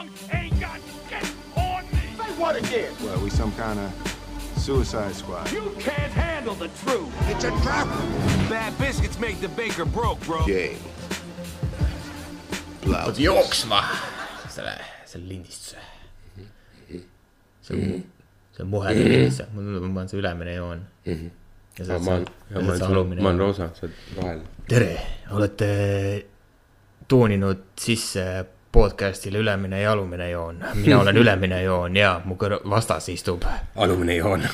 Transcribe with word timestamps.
wrong 0.00 0.10
ain't 0.32 0.60
got 0.60 0.80
shit 1.08 1.32
on 1.56 1.84
me. 1.92 1.98
Say 2.16 2.32
what 2.40 2.56
again? 2.56 2.92
Well, 3.02 3.20
we 3.20 3.30
some 3.30 3.52
kind 3.52 3.78
of 3.78 3.90
suicide 4.56 5.14
squad. 5.14 5.50
You 5.52 5.74
can't 5.78 6.12
handle 6.12 6.54
the 6.54 6.68
truth. 6.84 7.12
It's 7.28 7.44
a 7.44 7.50
trap. 7.62 7.86
Bad 8.48 8.76
biscuits 8.78 9.18
make 9.18 9.40
the 9.40 9.48
baker 9.48 9.84
broke, 9.84 10.20
bro. 10.20 10.44
Gay. 10.46 10.76
Blouse. 12.82 13.18
jooksma 13.18 13.82
selle, 14.48 14.74
selle 15.04 15.28
lindistuse. 15.28 15.76
see 17.62 17.74
on, 17.74 18.04
see 18.56 18.62
on 18.62 18.70
muhedane 18.70 19.04
lindistus, 19.04 19.46
mulle 19.52 19.68
tundub, 19.68 19.84
ma 19.84 20.00
panen 20.00 20.08
see 20.08 20.18
ülemine 20.18 20.54
joon. 20.56 20.80
ja 21.78 21.84
sa 21.84 21.98
ma 21.98 22.14
olen, 22.16 22.24
oled 22.54 22.64
ma 22.66 22.72
see 22.72 22.86
olen, 22.86 22.86
alumine 22.88 23.22
ma 23.22 23.28
olen 23.28 23.42
roosa, 23.44 23.68
sa 23.76 23.84
oled 23.86 24.00
vahel. 24.16 24.40
tere, 24.68 24.88
olete 25.36 25.68
tooninud 27.12 27.62
sisse 27.84 28.24
podcast'ile 28.72 29.38
Ülemine 29.38 29.80
ja 29.80 29.92
alumine 29.92 30.30
joon. 30.30 30.64
mina 30.74 31.00
olen 31.00 31.16
Ülemine 31.22 31.62
joon 31.62 31.96
ja 31.96 32.20
mu 32.24 32.36
kõrv, 32.38 32.62
vastas 32.70 33.08
istub. 33.08 33.42
alumine 33.76 34.14
joon. 34.14 34.46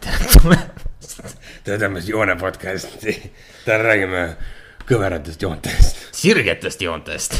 tere 0.00 0.28
tulemast. 0.32 1.36
tere 1.64 1.78
tulemast 1.78 2.08
Joone 2.08 2.36
podcast'i. 2.36 3.32
täna 3.64 3.82
räägime 3.82 4.36
kõveratest 4.86 5.42
joontest. 5.42 5.96
sirgetest 6.12 6.82
joontest, 6.82 7.34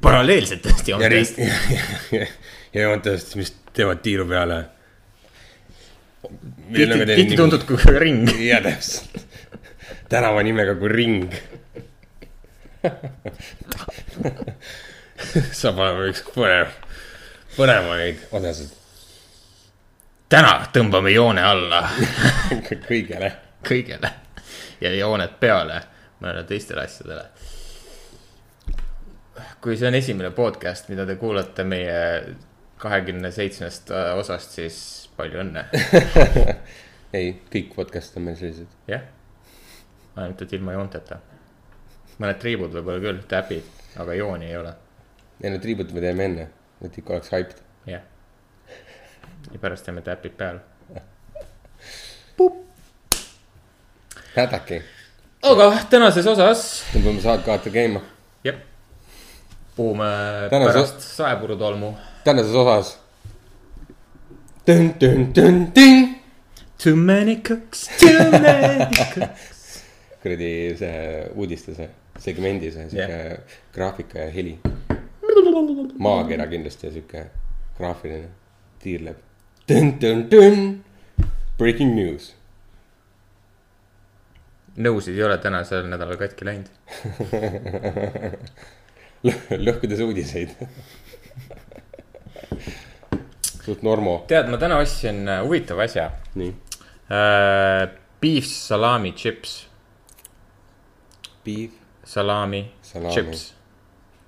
paralleelsetest 0.00 0.88
ja 0.88 0.96
joontest. 0.96 1.38
ja, 1.38 1.52
ja, 2.12 2.26
ja 2.72 2.88
joontest, 2.88 3.36
mis 3.36 3.54
teevad 3.72 4.02
tiiru 4.02 4.26
peale. 4.28 4.64
tihti, 6.72 7.06
tihti 7.14 7.36
tuntud 7.36 7.66
kui 7.66 7.98
ring. 8.06 8.30
ja 8.40 8.62
täpselt. 8.62 9.22
tänava 10.08 10.42
nimega 10.42 10.74
kui 10.78 10.88
ring. 10.88 11.32
saab 15.60 15.78
olema 15.78 16.08
üks 16.10 16.24
põnev, 16.34 16.74
põnevaid 17.56 18.26
osasid 18.36 18.74
täna 20.28 20.66
tõmbame 20.74 21.12
joone 21.14 21.42
alla 21.42 21.82
kõigele. 22.88 23.32
kõigele 23.66 24.10
ja 24.80 24.94
jooned 24.94 25.38
peale 25.40 25.80
mõnele 26.20 26.44
teistele 26.48 26.82
asjadele. 26.82 27.24
kui 29.60 29.76
see 29.76 29.88
on 29.88 29.94
esimene 29.94 30.30
podcast, 30.30 30.88
mida 30.88 31.06
te 31.06 31.16
kuulate 31.20 31.64
meie 31.64 32.34
kahekümne 32.78 33.30
seitsmest 33.32 33.90
äh, 33.90 34.12
osast, 34.18 34.52
siis 34.52 34.78
palju 35.16 35.40
õnne. 35.40 35.64
ei, 37.16 37.32
kõik 37.52 37.72
podcast'id 37.74 38.20
on 38.20 38.26
meil 38.28 38.36
sellised. 38.36 38.72
jah, 38.88 39.06
ainult 40.16 40.42
et 40.42 40.52
ilma 40.58 40.76
joonteta. 40.76 41.20
mõned 42.18 42.40
triibud 42.40 42.74
võib-olla 42.74 43.00
küll, 43.00 43.22
täpid, 43.28 43.70
aga 44.02 44.14
jooni 44.14 44.50
ei 44.50 44.56
ole. 44.56 44.74
Ja 45.42 45.50
need 45.50 45.60
triibud 45.62 45.90
me 45.92 46.00
teeme 46.00 46.24
enne, 46.24 46.48
et 46.84 46.98
ikka 46.98 47.12
oleks 47.16 47.32
hyped. 47.32 47.58
jah. 47.86 48.02
ja 49.52 49.58
pärast 49.60 49.84
teeme 49.84 50.00
täpid 50.00 50.32
peale. 50.36 50.60
hädaki, 54.36 54.80
aga 55.42 55.70
tänases 55.90 56.26
osas, 56.28 56.64
tõmbame 56.92 57.20
saatkaate 57.24 57.70
käima. 57.72 58.00
jah, 58.44 58.58
puhume 59.76 60.04
Tänases- 60.50 60.72
pärast 60.72 61.00
saepurutolmu 61.16 61.94
tänases 62.24 62.54
osas. 62.54 62.98
Too 66.82 66.94
many 66.96 67.36
cooks, 67.40 67.88
too 68.00 68.30
many 68.30 68.86
cooks. 68.98 69.82
kuradi 70.22 70.74
see 70.78 71.28
uudiste 71.34 71.74
see 71.74 71.88
segmendi 72.18 72.70
see 72.74 72.88
sihuke 72.90 73.18
Jah. 73.20 73.38
graafika 73.74 74.18
ja 74.18 74.30
heli. 74.34 74.58
Maakera 75.98 76.46
kindlasti 76.50 76.86
ja 76.86 76.92
sihuke 76.92 77.26
graafiline 77.78 78.28
tiirleb. 78.82 79.16
Breaking 81.58 81.94
news. 81.96 82.34
nõusid 84.76 85.16
ei 85.16 85.22
ole 85.24 85.38
tänasel 85.40 85.86
nädalal 85.88 86.18
katki 86.20 86.44
läinud. 86.44 86.68
lõhkudes 89.66 90.02
uudiseid. 90.04 90.52
suht 93.66 93.82
normo, 93.82 94.18
tead, 94.28 94.50
ma 94.52 94.58
täna 94.60 94.76
ostsin 94.78 95.24
äh, 95.28 95.40
huvitava 95.42 95.82
asja 95.88 96.10
nii. 96.34 96.52
äh,. 97.10 97.88
Beef 98.20 98.44
salami 98.48 99.12
chips, 99.12 99.66
Beef, 101.44 101.70
salami, 102.04 102.72
Salami. 102.82 103.14
chips. 103.14 103.55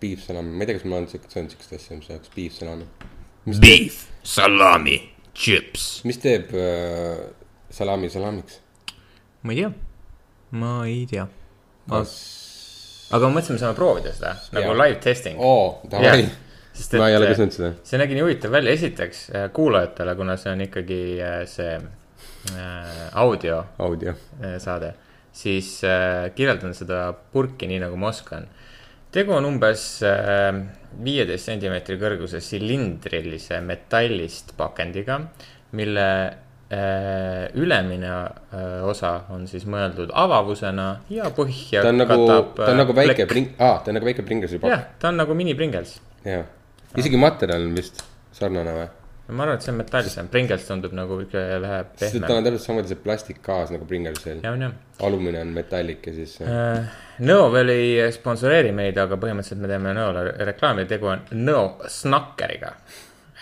Beef 0.00 0.24
salami, 0.26 0.54
ma 0.54 0.64
ei 0.64 0.70
tea, 0.70 0.78
kas 0.78 0.88
ma 0.88 0.98
olen 1.00 1.08
siukest, 1.12 1.36
söönud 1.36 1.54
siukest 1.54 1.78
asja, 1.78 2.00
mis 2.00 2.10
oleks 2.10 2.34
beef 2.34 2.58
salami. 2.58 2.88
Beef 3.62 4.02
salami 4.22 4.98
chips. 5.38 5.86
mis 6.04 6.18
teeb 6.22 6.50
äh, 6.56 7.20
salami 7.70 8.10
salamiks? 8.10 8.58
ma 9.42 9.54
ei 9.54 9.62
tea, 9.62 9.70
ma 10.58 10.72
ei 10.86 11.04
tea. 11.10 11.28
kas, 11.88 12.14
aga 13.14 13.28
ma 13.28 13.38
mõtlesin, 13.38 13.56
me 13.56 13.62
saame 13.62 13.78
proovida 13.78 14.12
seda 14.16 14.34
nagu 14.56 14.72
Jaa. 14.72 14.78
live 14.82 15.00
testing. 15.04 15.38
oo, 15.38 15.78
davai, 15.90 16.26
sest 16.74 16.98
ma 16.98 17.10
ei 17.10 17.18
ole 17.18 17.30
ka 17.30 17.36
et 17.36 17.42
söönud 17.42 17.58
seda. 17.58 17.72
see 17.86 18.02
nägi 18.02 18.18
nii 18.18 18.26
huvitav 18.26 18.54
välja, 18.58 18.74
esiteks 18.80 19.24
äh, 19.30 19.46
kuulajatele, 19.54 20.16
kuna 20.18 20.36
see 20.40 20.54
on 20.56 20.64
ikkagi 20.66 21.02
äh, 21.22 21.42
see 21.50 21.76
äh, 21.78 23.04
audio 23.22 23.62
audio, 23.78 24.16
äh, 24.42 24.58
saade, 24.62 24.94
siis 25.32 25.76
äh, 25.86 26.28
kirjeldan 26.34 26.74
seda 26.76 27.12
purki 27.32 27.70
nii 27.70 27.84
nagu 27.86 28.00
ma 28.00 28.10
oskan. 28.10 28.50
Tegu 29.14 29.32
on 29.36 29.46
umbes 29.48 29.86
viieteist 31.04 31.50
sentimeetri 31.50 31.98
kõrguse 32.00 32.40
silindrilise 32.44 33.60
metallist 33.64 34.54
pakendiga, 34.58 35.18
mille 35.78 36.08
äh, 36.72 37.48
ülemine 37.54 38.10
äh, 38.10 38.84
osa 38.88 39.14
on 39.34 39.46
siis 39.50 39.66
mõeldud 39.68 40.12
avavusena 40.16 40.88
ja 41.12 41.30
põhja 41.34 41.84
ta 41.84 41.92
on 41.92 42.00
nagu, 42.02 42.20
ta 42.28 42.70
on 42.70 42.74
äh, 42.74 42.80
nagu 42.82 42.96
väike 42.96 43.28
pring-, 43.30 43.52
aa, 43.56 43.80
ta 43.84 43.92
on 43.92 43.98
nagu 44.00 44.08
väike 44.08 44.24
Pringlesi 44.26 44.60
pakk 44.62 44.74
jah, 44.74 44.86
ta 45.00 45.12
on 45.12 45.20
nagu 45.22 45.36
mini 45.38 45.56
Pringles. 45.58 45.98
jah, 46.26 46.46
isegi 46.96 47.20
materjal 47.20 47.68
on 47.68 47.76
vist 47.78 48.02
sarnane 48.36 48.74
või? 48.76 48.88
Ma 49.28 49.44
arvan, 49.44 49.58
et 49.58 49.64
see 49.64 49.72
on 49.72 49.78
metallisem, 49.82 50.28
Pringles 50.32 50.64
tundub 50.64 50.94
nagu 50.96 51.18
ikka 51.20 51.40
vähe 51.60 51.80
pehmem. 52.00 52.30
on 52.32 52.46
täpselt 52.46 52.64
samamoodi 52.64 52.92
see 52.92 53.00
plastikkaas 53.04 53.72
nagu 53.74 53.88
on 54.52 54.62
jah. 54.64 54.72
alumine 55.04 55.42
on 55.44 55.52
metallik 55.56 56.06
ja 56.06 56.14
siis 56.16 56.38
äh, 56.40 56.88
Nõo 57.28 57.50
veel 57.52 57.74
ei 57.74 58.12
sponsoreeri 58.14 58.72
meid, 58.72 58.96
aga 58.98 59.18
põhimõtteliselt 59.20 59.60
me 59.60 59.68
teeme 59.68 59.92
Nõole 59.98 60.32
reklaami, 60.48 60.86
tegu 60.88 61.10
on 61.12 61.26
Nõo 61.34 61.90
snakkeriga. 61.92 62.72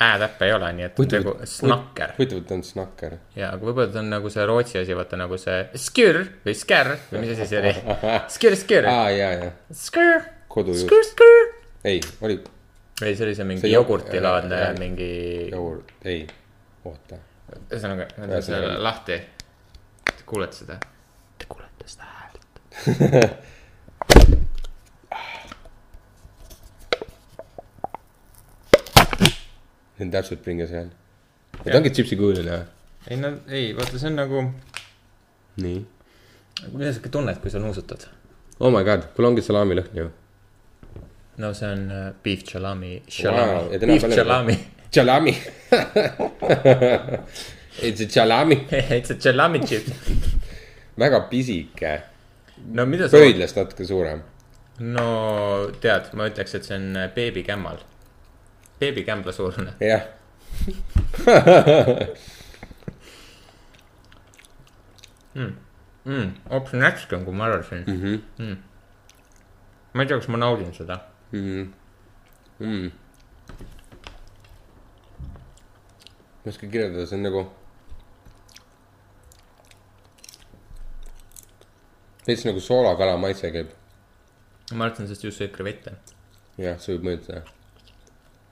häätäppe 0.01 0.49
ei 0.49 0.53
ole, 0.53 0.73
nii 0.77 0.89
et 0.89 0.99
tegu 1.09 1.37
snakker 1.53 2.17
huvitav, 2.19 2.43
et 2.43 2.49
ta 2.49 2.59
on 2.59 2.67
snakker. 2.67 3.17
ja, 3.37 3.53
aga 3.53 3.63
võib-olla 3.63 3.93
ta 3.93 4.03
on 4.03 4.11
nagu 4.11 4.33
see 4.33 4.47
Rootsi 4.51 4.83
asi, 4.83 4.99
vaata 4.99 5.21
nagu 5.23 5.39
see 5.39 5.63
skür 5.87 6.21
või 6.45 6.57
skär 6.59 6.97
või 7.13 7.23
mis 7.23 7.37
asi 7.37 7.47
see 7.53 7.63
oli. 7.63 7.95
skür, 8.37 8.59
skür, 8.59 8.91
aa, 8.91 9.09
ja, 9.15 9.31
ja, 9.39 9.55
skür, 9.71 10.27
kodujuust, 10.49 10.89
skür, 10.91 11.09
skür. 11.15 11.49
ei, 11.87 12.03
oli 12.27 12.41
või 13.01 13.15
see 13.17 13.27
oli 13.27 13.35
see 13.37 13.49
mingi 13.49 13.73
jogurtilaadne 13.73 14.61
mingi, 14.81 15.11
jogurt, 15.53 15.93
ei, 16.09 16.27
oota. 16.85 17.19
ühesõnaga, 17.71 18.09
ma 18.17 18.31
teen 18.31 18.47
selle 18.47 18.79
lahti. 18.83 19.19
Te 20.07 20.23
kuulete 20.27 20.57
seda? 20.63 20.79
Te 21.39 21.49
kuulete 21.51 21.91
seda 21.91 22.05
häält? 22.15 22.43
see 29.97 30.05
on 30.05 30.11
täpselt 30.13 30.43
Pringles 30.45 30.71
hääl. 30.71 30.89
ta 31.65 31.77
ongi 31.79 31.91
tšipsikujuline 31.91 32.53
või? 32.53 32.65
ei 33.11 33.17
no 33.21 33.33
ei, 33.49 33.71
vaata, 33.77 33.99
see 33.99 34.11
on 34.11 34.19
nagu, 34.21 34.43
nii. 35.63 35.81
mida 36.73 36.93
sa 36.93 37.01
ikka 37.01 37.13
tunned, 37.17 37.41
kui 37.41 37.53
sa 37.53 37.63
nuusutad? 37.63 38.09
Oh 38.61 38.73
my 38.73 38.85
god, 38.85 39.09
kuule 39.17 39.33
ongi 39.33 39.45
salaamilõhn 39.45 40.01
ju. 40.01 40.11
No 41.39 41.53
see 41.53 41.67
on 41.67 41.91
uh, 41.91 42.13
beef 42.23 42.45
chalami, 42.45 43.01
Wow, 43.01 43.09
chalami 43.09 43.73
ja, 43.73 43.79
täna 43.79 43.93
beef 43.93 44.03
chalami. 44.15 44.57
Jalami. 44.93 45.35
It's 47.83 48.01
a 48.01 48.07
jalami, 48.07 48.67
It's 48.73 49.11
a 49.11 49.15
chalami 49.15 49.67
chip. 49.69 49.87
väga 50.97 51.21
pisike, 51.31 52.03
no 52.73 52.87
mida 52.87 53.09
sa, 53.09 53.17
pöidlast 53.17 53.57
natuke 53.57 53.85
suurem. 53.85 54.23
no 54.81 55.71
tead, 55.81 56.09
ma 56.17 56.25
ütleks, 56.31 56.55
et 56.57 56.65
see 56.65 56.77
on 56.79 56.97
äh, 56.97 57.11
beebikämmal. 57.15 57.79
beebikämbla 58.81 59.33
suurune. 59.33 59.73
jah. 59.81 60.03
mm,. 65.35 65.53
hoopis 66.51 66.73
närskem, 66.81 67.25
kui 67.29 67.35
ma 67.35 67.45
arvasin 67.45 67.85
mm. 67.87 68.01
-hmm. 68.01 68.57
ma 69.93 70.03
ei 70.03 70.09
tea, 70.09 70.17
kas 70.17 70.29
ma 70.29 70.37
naudin 70.41 70.75
seda. 70.75 70.99
Mm. 71.33 72.91
ma 76.45 76.45
ei 76.45 76.53
oska 76.53 76.69
kirjeldada, 76.71 77.07
see 77.07 77.19
on 77.19 77.27
nagu. 77.27 77.43
veits 82.27 82.45
nagu 82.47 82.61
soolakala 82.63 83.17
maitse 83.23 83.51
käib, 83.55 83.71
ma 84.75 84.89
arvan, 84.89 85.07
sest 85.11 85.27
just 85.27 85.43
sööd 85.43 85.53
krevette. 85.55 85.91
jah, 86.59 86.79
see 86.83 86.95
võib 86.95 87.05
mõjutada 87.11 87.43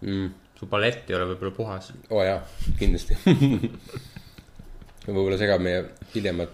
mm.. 0.03 0.29
su 0.59 0.69
palett 0.71 1.11
ei 1.11 1.17
ole 1.19 1.31
võib-olla 1.32 1.55
puhas. 1.56 1.91
oo 2.11 2.19
oh, 2.19 2.25
jaa, 2.26 2.41
kindlasti. 2.79 3.19
võib-olla 5.06 5.38
segab 5.41 5.62
meie 5.62 5.81
hiljemat 6.15 6.50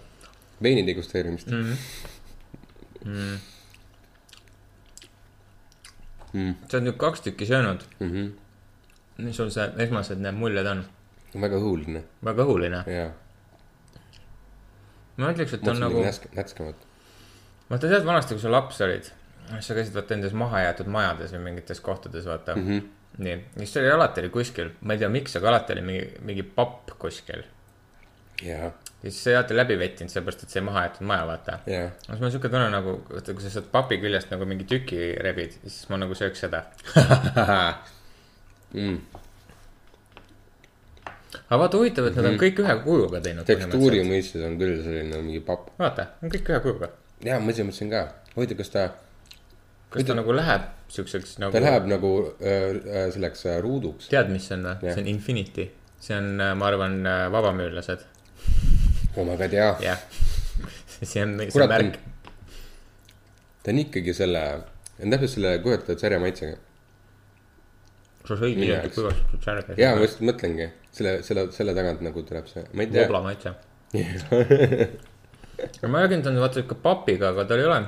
veini 0.63 0.85
degusteerimist 0.87 1.49
mm. 1.53 3.31
Sa 6.33 6.79
oled 6.79 6.87
nüüd 6.87 6.99
kaks 7.01 7.21
tükki 7.27 7.47
söönud. 7.47 7.85
-hmm. 8.01 8.31
mis 9.19 9.37
sul 9.37 9.51
see 9.51 9.67
esmased 9.85 10.19
need 10.19 10.35
muljed 10.35 10.67
on? 10.67 10.85
väga 11.35 11.57
õhuline 11.57 12.03
väga 12.25 12.45
õhuline. 12.47 12.85
ma 15.17 15.33
ütleks, 15.33 15.55
et 15.55 15.69
on 15.69 15.81
nagu 15.81 16.05
nätskemat. 16.35 16.87
vaata 17.71 17.89
tead 17.89 18.07
vanasti, 18.07 18.35
kui 18.35 18.43
sa 18.43 18.53
laps 18.53 18.81
olid, 18.87 19.11
sa 19.61 19.75
käisid 19.75 19.95
vaata 19.95 20.17
nendes 20.17 20.33
mahajäetud 20.33 20.91
majades 20.91 21.35
või 21.37 21.45
mingites 21.51 21.81
kohtades, 21.81 22.27
vaata 22.27 22.57
mm. 22.57 22.69
-hmm. 22.69 23.25
nii, 23.25 23.41
siis 23.59 23.77
oli 23.83 23.91
alati 23.91 24.25
oli 24.25 24.31
kuskil, 24.35 24.71
ma 24.81 24.97
ei 24.97 25.03
tea, 25.03 25.09
miks, 25.09 25.37
aga 25.37 25.53
alati 25.55 25.77
oli 25.77 25.83
mingi, 25.83 26.07
mingi 26.31 26.43
papp 26.43 26.95
kuskil. 26.99 27.45
jaa, 28.43 28.73
ja 29.03 29.11
siis 29.11 29.23
sa 29.25 29.31
ei 29.33 29.37
alati 29.39 29.57
läbi 29.57 29.79
vettinud, 29.81 30.13
sellepärast 30.13 30.45
et 30.45 30.55
see 30.55 30.63
mahajäetud 30.65 31.07
maja, 31.09 31.27
vaata. 31.29 31.59
jaa. 31.71 31.89
siis 32.03 32.19
mul 32.19 32.29
on 32.29 32.35
siuke 32.35 32.51
tunne 32.53 32.69
nagu, 32.73 32.97
vaata 33.11 33.37
kui 33.37 33.45
sa 33.45 33.53
sealt 33.55 33.71
papi 33.73 34.01
küljest 34.03 34.33
nagu 34.35 34.49
mingi 34.49 34.67
tüki 34.69 35.11
rebid, 35.25 35.57
siis 35.65 35.89
ma 35.93 36.01
nagu 36.05 36.19
sööks 36.19 36.47
seda. 36.47 36.67
Mm. 38.71 39.01
aga 41.49 41.57
vaata 41.59 41.79
huvitav, 41.81 42.07
et 42.07 42.19
nad 42.21 42.29
on 42.29 42.37
kõik 42.39 42.61
ühe 42.63 42.75
kujuga 42.85 43.19
teinud. 43.25 43.43
tekstuuri. 43.49 44.05
mõistes 44.07 44.45
on 44.47 44.55
küll 44.61 44.77
selline 44.85 45.19
mingi 45.25 45.41
papp. 45.43 45.73
vaata, 45.81 46.05
on 46.23 46.31
kõik 46.31 46.53
ühe 46.53 46.61
kujuga. 46.63 46.93
jaa, 47.27 47.41
ma 47.43 47.51
ise 47.51 47.67
mõtlesin 47.67 47.91
ka, 47.91 48.05
huvitav, 48.37 48.61
kas 48.63 48.71
ta, 48.71 48.85
kas 49.91 50.07
ta 50.07 50.15
nagu 50.15 50.39
läheb 50.39 50.69
siukseks 50.91 51.39
nagu. 51.43 51.55
ta 51.55 51.63
läheb 51.63 51.87
nagu 51.91 52.13
äh, 52.39 52.55
äh, 52.79 53.11
selleks 53.15 53.45
äh, 53.47 53.59
ruuduks. 53.63 54.09
tead, 54.13 54.31
mis 54.33 54.47
see 54.49 54.57
on 54.59 54.67
või? 54.69 54.77
Jah. 54.87 54.95
see 54.95 55.05
on 55.05 55.11
Infinity. 55.11 55.67
see 56.01 56.17
on, 56.17 56.31
ma 56.39 56.71
arvan, 56.71 57.01
vabamüürlased. 57.35 58.07
Oh 59.17 59.25
my 59.27 59.37
god, 59.37 59.53
jaa. 59.53 59.77
jah. 59.83 59.99
see 61.03 61.23
on, 61.23 61.37
see 61.51 61.63
on 61.63 61.69
märk. 61.69 61.99
ta 63.63 63.73
on 63.73 63.79
ikkagi 63.83 64.15
selle, 64.17 64.43
on 65.03 65.15
täpselt 65.15 65.37
selle 65.37 65.55
kujutatud 65.65 66.03
sarja 66.03 66.21
maitsega. 66.23 66.57
sa 68.29 68.37
sõid 68.37 68.59
hiljuti 68.61 68.73
jaoks. 68.75 68.99
kuivastatud 68.99 69.47
särgi. 69.49 69.79
jaa, 69.81 69.95
ma 69.97 70.05
just 70.07 70.23
mõtlengi, 70.25 70.69
selle, 70.97 71.17
selle, 71.27 71.47
selle 71.57 71.75
tagant 71.79 72.05
nagu 72.07 72.25
tuleb 72.29 72.51
see, 72.51 72.67
ma 72.75 72.87
ei 72.87 72.93
tea. 72.93 73.07
vobla 73.07 73.23
maitse. 73.31 73.55
ma 75.87 76.05
räägin, 76.05 76.23
ta 76.23 76.31
on 76.31 76.43
vaata 76.45 76.61
siuke 76.61 76.79
papiga, 76.85 77.33
aga 77.35 77.49
tal 77.51 77.63
ei 77.63 77.69
ole. 77.71 77.81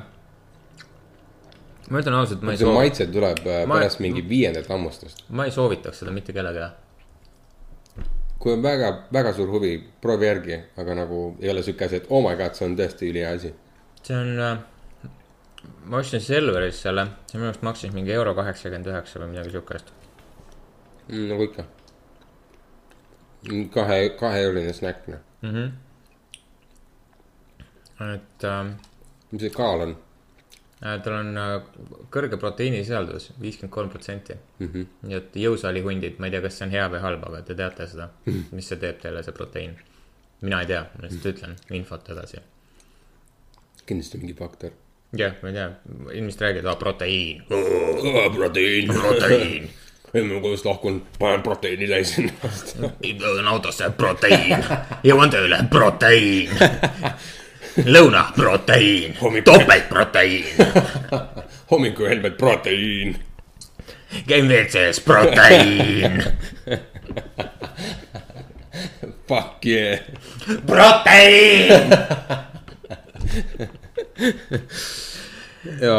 ma 1.93 2.01
ütlen 2.01 2.17
ausalt, 2.19 2.43
ma 2.47 2.57
ei 2.57 2.63
soovi, 2.63 2.79
maitse 2.81 3.07
tuleb 3.13 3.45
äh, 3.47 3.65
Ma- 3.69 3.79
pärast 3.79 4.03
mingi 4.03 4.25
viiendat 4.29 4.71
hammustust. 4.73 5.27
ma 5.29 5.47
ei 5.47 5.55
soovitaks 5.55 6.03
seda 6.03 6.15
mitte 6.15 6.35
kellelegi. 6.35 6.73
Kui 8.43 8.53
on 8.53 8.63
väga, 8.63 8.91
väga 9.15 9.33
suur 9.37 9.51
huvi, 9.55 9.77
proovi 10.03 10.27
järgi, 10.27 10.59
aga 10.83 10.97
nagu 10.99 11.23
ei 11.41 11.51
ole 11.53 11.63
siuke 11.63 11.87
asi, 11.87 12.01
et 12.03 12.09
oh 12.11 12.23
my 12.25 12.35
god, 12.41 12.57
see 12.59 12.67
on 12.67 12.75
tõesti 12.79 13.11
ülihea 13.13 13.35
asi. 13.37 13.53
see 14.03 14.17
on, 14.19 14.63
ma 15.87 16.01
ostsin 16.01 16.25
Selveris 16.25 16.81
selle, 16.83 17.07
see 17.31 17.39
minu 17.39 17.53
arust 17.53 17.63
maksis 17.69 17.95
mingi 17.95 18.15
euro 18.17 18.35
kaheksakümmend 18.35 18.91
üheksa 18.91 19.23
või 19.23 19.31
midagi 19.35 19.55
siukest. 19.55 19.93
Mm, 21.07 21.27
nagu 21.31 21.47
ikka. 21.47 21.67
kahe, 23.79 23.99
kaheeurine 24.19 24.75
snäkk, 24.75 25.07
noh. 25.15 25.23
et 28.13 28.49
äh, 28.51 28.65
mis 29.31 29.47
see 29.47 29.55
kaal 29.55 29.87
on 29.87 29.95
äh, 29.95 30.12
tal 30.83 31.15
on 31.21 31.37
äh, 31.39 31.53
kõrge 32.13 32.39
proteiinisisaldus, 32.43 33.31
viiskümmend 33.41 33.73
kolm 33.75 33.91
protsenti. 33.91 34.35
-hmm. 34.61 34.87
nii 35.03 35.17
et 35.17 35.37
jõusaalihundid, 35.45 36.19
ma 36.19 36.27
ei 36.27 36.35
tea, 36.35 36.43
kas 36.43 36.59
see 36.59 36.67
on 36.67 36.75
hea 36.75 36.87
või 36.91 37.03
halb, 37.05 37.27
aga 37.29 37.43
te 37.43 37.55
teate 37.59 37.87
seda, 37.87 38.09
mis 38.53 38.69
see 38.69 38.81
teeb 38.83 38.99
teile, 39.03 39.23
see 39.23 39.33
proteiin. 39.37 39.77
mina 40.41 40.61
ei 40.61 40.67
tea, 40.67 40.81
ma 40.95 41.05
lihtsalt 41.05 41.27
ütlen 41.35 41.57
infot 41.71 42.09
edasi. 42.11 42.41
kindlasti 43.87 44.19
mingi 44.19 44.35
faktor. 44.35 44.71
jah, 45.17 45.37
ma 45.43 45.49
ei 45.49 45.55
tea, 45.55 45.71
inimesed 46.13 46.41
räägivad, 46.41 46.67
aa 46.67 46.77
proteiin, 46.77 47.45
proteiin, 48.35 48.95
proteiin. 48.95 49.71
ei, 50.15 50.23
ma 50.23 50.41
kodust 50.41 50.65
lahkun, 50.65 51.03
panen 51.19 51.43
proteiini 51.43 51.89
täis 51.89 52.19
ennast. 52.19 52.75
jõuan 53.03 53.49
autosse, 53.55 53.91
proteiin, 53.91 54.67
jõuan 55.05 55.31
tööle, 55.31 55.63
proteiin. 55.71 56.51
lõuna, 57.77 58.27
proteiin, 58.37 59.15
topeltproteiin, 59.45 60.45
hommikul 61.71 62.09
helbed 62.09 62.37
proteiin. 62.37 63.17
käin 64.29 64.49
WC-s, 64.49 65.01
proteiin, 65.01 66.23
Fuck 69.29 69.65
yeah. 69.67 70.01
proteiin. 70.67 71.91
ja. 75.81 75.97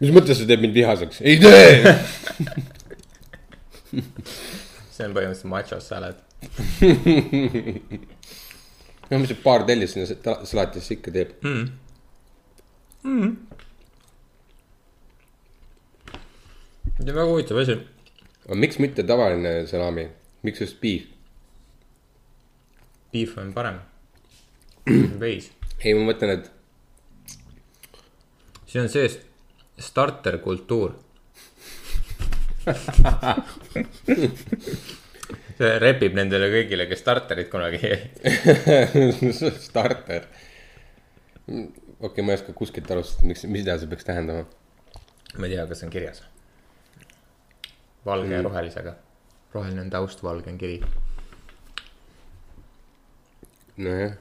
mis 0.00 0.12
mõttes 0.12 0.36
see 0.40 0.48
teeb 0.48 0.60
mind 0.60 0.74
vihaseks? 0.76 1.20
ei 1.24 1.38
tee. 1.40 1.96
see 4.94 5.06
on 5.06 5.14
põhimõtteliselt 5.16 5.48
macho 5.48 5.80
salad. 5.80 6.16
No 9.10 9.18
mis 9.18 9.28
see 9.32 9.42
paar 9.44 9.64
tellist 9.68 9.94
sinna 9.96 10.06
sa- 10.10 10.44
salatisse 10.46 10.94
ikka 10.96 11.10
teeb 11.14 11.30
mm.? 11.42 11.64
see 17.00 17.10
on 17.10 17.16
väga 17.16 17.24
huvitav 17.30 17.58
asi. 17.62 17.76
aga 18.44 18.54
miks 18.54 18.78
mitte 18.78 19.02
tavaline 19.06 19.66
salami, 19.66 20.08
miks 20.42 20.60
just 20.60 20.80
beef? 20.80 21.02
Beef 23.12 23.38
on 23.38 23.52
parem. 23.52 23.80
veis. 25.24 25.50
ei, 25.80 25.94
ma 25.94 26.00
mõtlen, 26.12 26.30
et 26.38 26.50
siin 28.66 28.82
on 28.84 28.88
sees 28.92 29.18
starter 29.80 30.38
kultuur. 30.44 30.90
see 35.60 35.76
repib 35.82 36.16
nendele 36.16 36.48
kõigile, 36.52 36.86
kes 36.88 37.02
starterit 37.02 37.50
kunagi 37.52 37.80
ei. 37.84 37.98
starter. 39.68 40.26
okei 41.50 41.66
okay,, 42.00 42.24
ma 42.24 42.32
ei 42.32 42.38
oska 42.38 42.54
kuskilt 42.56 42.90
alustada, 42.94 43.28
miks, 43.28 43.44
mida 43.50 43.76
see 43.80 43.90
peaks 43.90 44.08
tähendama. 44.08 44.46
ma 45.36 45.48
ei 45.48 45.56
tea, 45.56 45.66
kas 45.70 45.84
on 45.84 45.92
kirjas. 45.92 46.24
valge 48.06 48.30
mm. 48.30 48.38
ja 48.38 48.42
rohelisega. 48.48 48.96
roheline 49.52 49.84
on 49.84 49.92
taust, 49.92 50.24
valge 50.24 50.52
on 50.52 50.58
kiri. 50.58 50.80
nojah, 53.76 54.16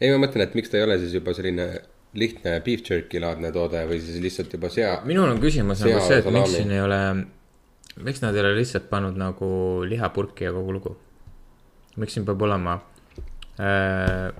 ei, 0.00 0.10
ma 0.10 0.26
mõtlen, 0.26 0.46
et 0.48 0.58
miks 0.58 0.72
ta 0.72 0.80
ei 0.80 0.88
ole 0.88 0.98
siis 0.98 1.14
juba 1.20 1.34
selline 1.36 1.70
lihtne 2.18 2.56
beef 2.66 2.82
jerky 2.88 3.20
laadne 3.22 3.52
toode 3.54 3.84
või 3.86 4.00
siis 4.02 4.18
lihtsalt 4.22 4.58
juba 4.58 4.72
sea. 4.74 4.96
minul 5.06 5.30
on 5.30 5.38
küsimus 5.42 5.84
nagu 5.86 6.02
see, 6.02 6.18
et 6.18 6.32
miks 6.34 6.56
siin 6.56 6.74
ei 6.74 6.82
ole, 6.82 6.98
miks 8.02 8.22
nad 8.22 8.34
ei 8.34 8.40
ole 8.44 8.54
lihtsalt 8.56 8.88
pannud 8.90 9.18
nagu 9.18 9.50
lihapurki 9.88 10.44
ja 10.44 10.52
kogu 10.52 10.72
lugu. 10.72 10.96
miks 11.96 12.14
siin 12.14 12.24
peab 12.26 12.42
olema 12.42 12.78
äh, 13.60 14.30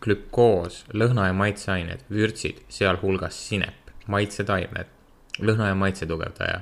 glükoos, 0.00 0.84
lõhna 0.94 1.26
ja 1.28 1.32
maitseained, 1.36 2.06
vürtsid, 2.10 2.62
sealhulgas 2.68 3.36
sinep, 3.48 3.90
maitsetaimed, 4.06 4.88
lõhna 5.40 5.72
ja 5.72 5.74
maitse 5.74 6.06
tugevdaja, 6.06 6.60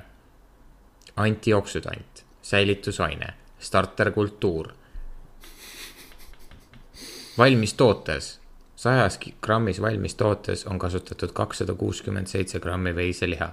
antioksüdant, 1.15 2.25
säilitusaine, 2.41 3.33
starterkultuur. 3.59 4.73
valmistootes, 7.37 8.39
sajas 8.75 9.19
grammis 9.41 9.81
valmistootes 9.81 10.65
on 10.65 10.79
kasutatud 10.79 11.31
kakssada 11.31 11.73
kuuskümmend 11.73 12.27
seitse 12.27 12.59
grammi 12.59 12.95
veiseliha. 12.95 13.51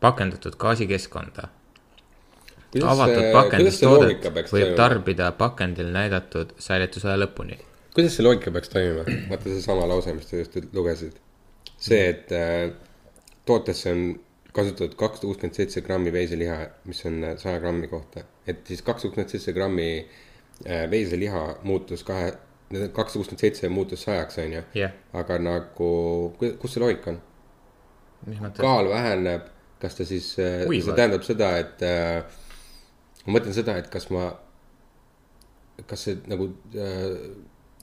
pakendatud 0.00 0.56
gaasikeskkonda. 0.56 1.48
Avatud 2.76 3.30
pakendistoodet 3.32 4.28
võib. 4.52 4.74
tarbida 4.76 5.30
pakendil 5.32 5.90
näidatud 5.92 6.52
säilitusaja 6.60 7.16
lõpuni. 7.22 7.58
kuidas 7.94 8.16
see 8.16 8.26
loogika 8.26 8.52
peaks 8.54 8.72
toimima? 8.72 9.04
vaata 9.30 9.48
seesama 9.48 9.88
lause, 9.88 10.14
mis 10.14 10.28
sa 10.28 10.36
just 10.36 10.56
lugesid. 10.72 11.16
see, 11.78 12.08
et 12.08 12.32
äh, 12.32 12.70
tootesse 13.46 13.92
on 13.92 14.02
kasutatud 14.52 14.96
kakssada 14.98 15.26
kuuskümmend 15.28 15.54
seitse 15.54 15.80
grammi 15.86 16.12
veiseliha, 16.12 16.58
mis 16.84 17.04
on 17.06 17.22
äh, 17.24 17.36
saja 17.38 17.60
grammi 17.60 17.88
kohta. 17.88 18.24
et 18.46 18.66
siis 18.66 18.82
kakssada 18.82 19.10
kuuskümmend 19.10 19.32
seitse 19.32 19.52
grammi 19.56 19.88
äh, 20.66 20.90
veiseliha 20.90 21.44
muutus 21.62 22.04
kahe, 22.04 22.32
kakssada 22.70 23.22
kuuskümmend 23.22 23.44
seitse 23.46 23.68
muutus 23.68 24.02
sajaks, 24.02 24.38
on 24.44 24.58
ju. 24.58 24.64
aga 25.12 25.38
nagu, 25.38 25.92
kus 26.38 26.74
see 26.74 26.84
loogika 26.84 27.14
on? 27.14 27.22
kaal 28.58 28.90
väheneb, 28.90 29.48
kas 29.80 29.94
ta 29.94 30.04
siis, 30.04 30.34
see 30.34 30.66
Uivad. 30.66 30.96
tähendab 30.98 31.24
seda, 31.26 31.54
et 31.62 31.82
äh, 31.86 32.38
ma 33.26 33.36
mõtlen 33.38 33.54
seda, 33.56 33.76
et 33.80 33.88
kas 33.92 34.08
ma, 34.14 34.30
kas 35.88 36.06
see 36.08 36.16
nagu 36.30 36.50
äh,, 36.74 37.14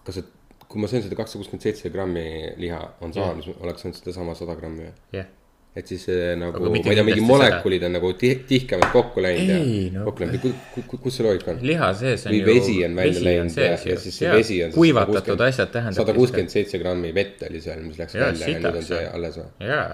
kas 0.06 0.20
see, 0.20 0.26
kui 0.68 0.82
ma 0.82 0.90
söön 0.92 1.04
seda 1.06 1.16
kakssada 1.18 1.42
kuuskümmend 1.44 1.64
seitse 1.66 1.90
grammi 1.94 2.28
liha 2.60 2.82
on 3.06 3.14
sama, 3.16 3.34
mis 3.38 3.50
oleks 3.60 3.84
söönud 3.86 4.00
sedasama 4.02 4.36
sada 4.38 4.56
grammi 4.60 4.88
või? 4.88 4.94
jah, 5.20 5.28
et 5.76 5.92
siis 5.92 6.06
äh, 6.10 6.34
nagu, 6.40 6.60
ma 6.66 6.78
ei 6.80 6.84
tea, 6.84 7.04
mingi 7.06 7.20
kindlasti 7.20 7.22
seda. 7.22 7.30
molekulid 7.34 7.84
on 7.88 7.94
nagu 7.98 8.12
tih- 8.22 8.42
tihkemalt 8.50 8.92
kokku 8.96 9.24
läinud 9.24 9.52
ja 9.52 9.60
no- 10.00 10.06
kokku 10.10 10.24
läinud, 10.26 10.98
kus 11.04 11.18
see 11.20 11.26
loogika 11.28 11.52
on? 11.54 11.62
liha 11.70 11.92
sees 12.00 12.26
on 12.26 12.34
või 12.34 12.42
ju. 12.42 12.48
vesi 12.50 12.76
on 12.88 12.96
välja 13.02 13.24
läinud 13.30 13.60
ja, 13.62 13.70
ja 13.92 14.00
siis 14.08 14.18
see 14.24 14.32
vesi 14.34 14.60
on. 14.66 14.74
kuivatatud 14.76 15.46
asjad 15.48 15.72
tähendab. 15.76 16.00
sada 16.02 16.18
kuuskümmend 16.18 16.54
seitse 16.56 16.82
grammi 16.82 17.14
vett 17.16 17.44
oli 17.50 17.62
seal, 17.64 17.84
mis 17.86 18.00
läks 18.02 18.16
Jaa, 18.18 18.32
välja 18.34 18.50
ja 18.50 18.60
nüüd 18.60 18.70
on 18.72 18.82
sitaks, 18.82 18.92
see 18.94 19.08
alles 19.20 19.40
või? 19.42 19.50
jaa. 19.70 19.88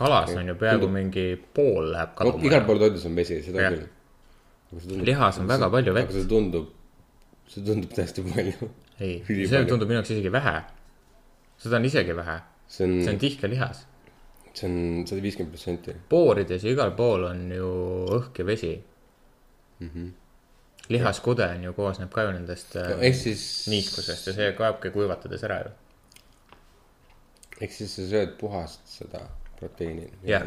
Kalas 0.00 0.34
on 0.36 0.48
ju 0.48 0.54
peaaegu 0.56 0.86
Tundub- 0.86 0.96
mingi 0.96 1.24
pool 1.54 1.90
läheb 1.92 2.12
no 2.14 2.18
kaduma. 2.18 2.46
igal 2.48 2.66
pool 2.68 2.78
toidus 2.80 3.06
on 3.08 3.16
vesi, 3.16 3.40
seda 3.44 3.66
Jah. 3.66 3.74
küll. 3.74 3.88
Lihas 5.04 5.40
on 5.42 5.48
väga 5.50 5.68
palju 5.70 5.94
vett. 5.96 6.08
aga 6.08 6.16
see 6.16 6.28
tundub, 6.30 6.68
see 7.50 7.64
tundub 7.66 7.96
tõesti 7.96 8.24
palju. 8.26 8.70
ei, 9.00 9.18
see 9.50 9.64
tundub 9.68 9.90
minu 9.90 10.00
jaoks 10.00 10.14
isegi 10.14 10.32
vähe. 10.32 10.54
seda 11.60 11.80
on 11.80 11.88
isegi 11.90 12.16
vähe, 12.16 12.36
see 12.68 12.86
on 12.86 12.94
see, 13.02 13.12
on 13.12 13.20
tihke 13.24 13.50
lihas. 13.52 13.82
see 14.54 14.70
on 14.70 14.78
sada 15.10 15.26
viiskümmend 15.26 15.56
protsenti. 15.56 15.96
poorides 16.14 16.64
ja 16.64 16.72
igal 16.76 16.94
pool 16.96 17.26
on 17.28 17.44
ju 17.56 17.74
õhk 18.20 18.40
ja 18.40 18.46
vesi 18.46 18.72
mm. 19.80 19.90
-hmm. 19.90 20.08
lihaskude 20.88 21.50
on 21.56 21.68
ju, 21.68 21.74
koosneb 21.76 22.12
ka 22.14 22.24
ju 22.28 22.32
nendest 22.38 22.74
no, 22.74 23.02
äh, 23.02 23.12
siis, 23.12 23.44
niiskusest 23.68 24.32
ja 24.32 24.36
see 24.38 24.52
kaebki 24.62 24.94
kuivatades 24.96 25.44
ära 25.44 25.60
ju. 25.66 25.74
ehk 27.60 27.72
siis 27.72 27.94
sa 27.98 28.08
sööd 28.14 28.34
puhast 28.40 28.80
seda 28.88 29.26
proteiini. 29.60 30.08
Jah. 30.26 30.44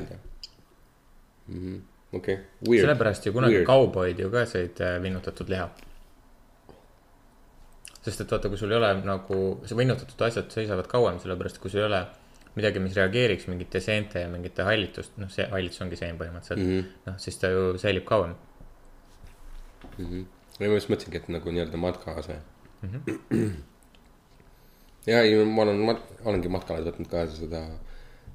okei, 2.13 2.38
weird. 2.67 2.84
sellepärast 2.86 3.25
ju 3.25 3.34
kunagi 3.34 3.60
Weird. 3.60 3.67
kauboid 3.67 4.20
ju 4.20 4.29
ka 4.34 4.46
sõid 4.50 4.79
äh, 4.84 5.00
vinnutatud 5.03 5.50
liha. 5.51 5.70
sest 8.03 8.22
et 8.22 8.32
vaata, 8.36 8.51
kui 8.51 8.60
sul 8.60 8.72
ei 8.74 8.77
ole 8.77 8.91
nagu, 9.08 9.39
see 9.67 9.77
vinnutatud 9.79 10.22
asjad 10.27 10.51
seisavad 10.51 10.89
kauem, 10.91 11.20
sellepärast 11.24 11.62
kui 11.63 11.72
sul 11.72 11.84
ei 11.84 11.88
ole 11.88 12.01
midagi, 12.58 12.82
mis 12.84 12.96
reageeriks 12.98 13.48
mingite 13.50 13.82
seente 13.82 14.22
ja 14.22 14.29
mingite 14.29 14.65
hallitust, 14.67 15.15
noh, 15.22 15.32
see 15.34 15.46
hallitus 15.50 15.82
ongi 15.86 15.98
seen 16.00 16.20
põhimõtteliselt 16.20 16.62
mm. 16.62 16.74
-hmm., 16.79 17.05
noh, 17.08 17.20
siis 17.25 17.39
ta 17.41 17.50
ju 17.53 17.77
säilib 17.82 18.05
kauem. 18.10 18.36
ma 20.60 20.74
just 20.75 20.91
mõtlesingi, 20.91 21.22
et 21.22 21.32
nagu 21.34 21.55
nii-öelda 21.55 21.79
matkaase 21.82 22.36
mm. 22.82 22.89
-hmm. 22.89 23.55
ja 25.12 25.24
ei, 25.24 25.39
ma 25.46 25.65
olen, 25.65 25.82
ma 25.88 25.98
olengi 26.24 26.51
matkale 26.51 26.86
võtnud 26.86 27.10
kaasa 27.10 27.39
seda 27.39 27.65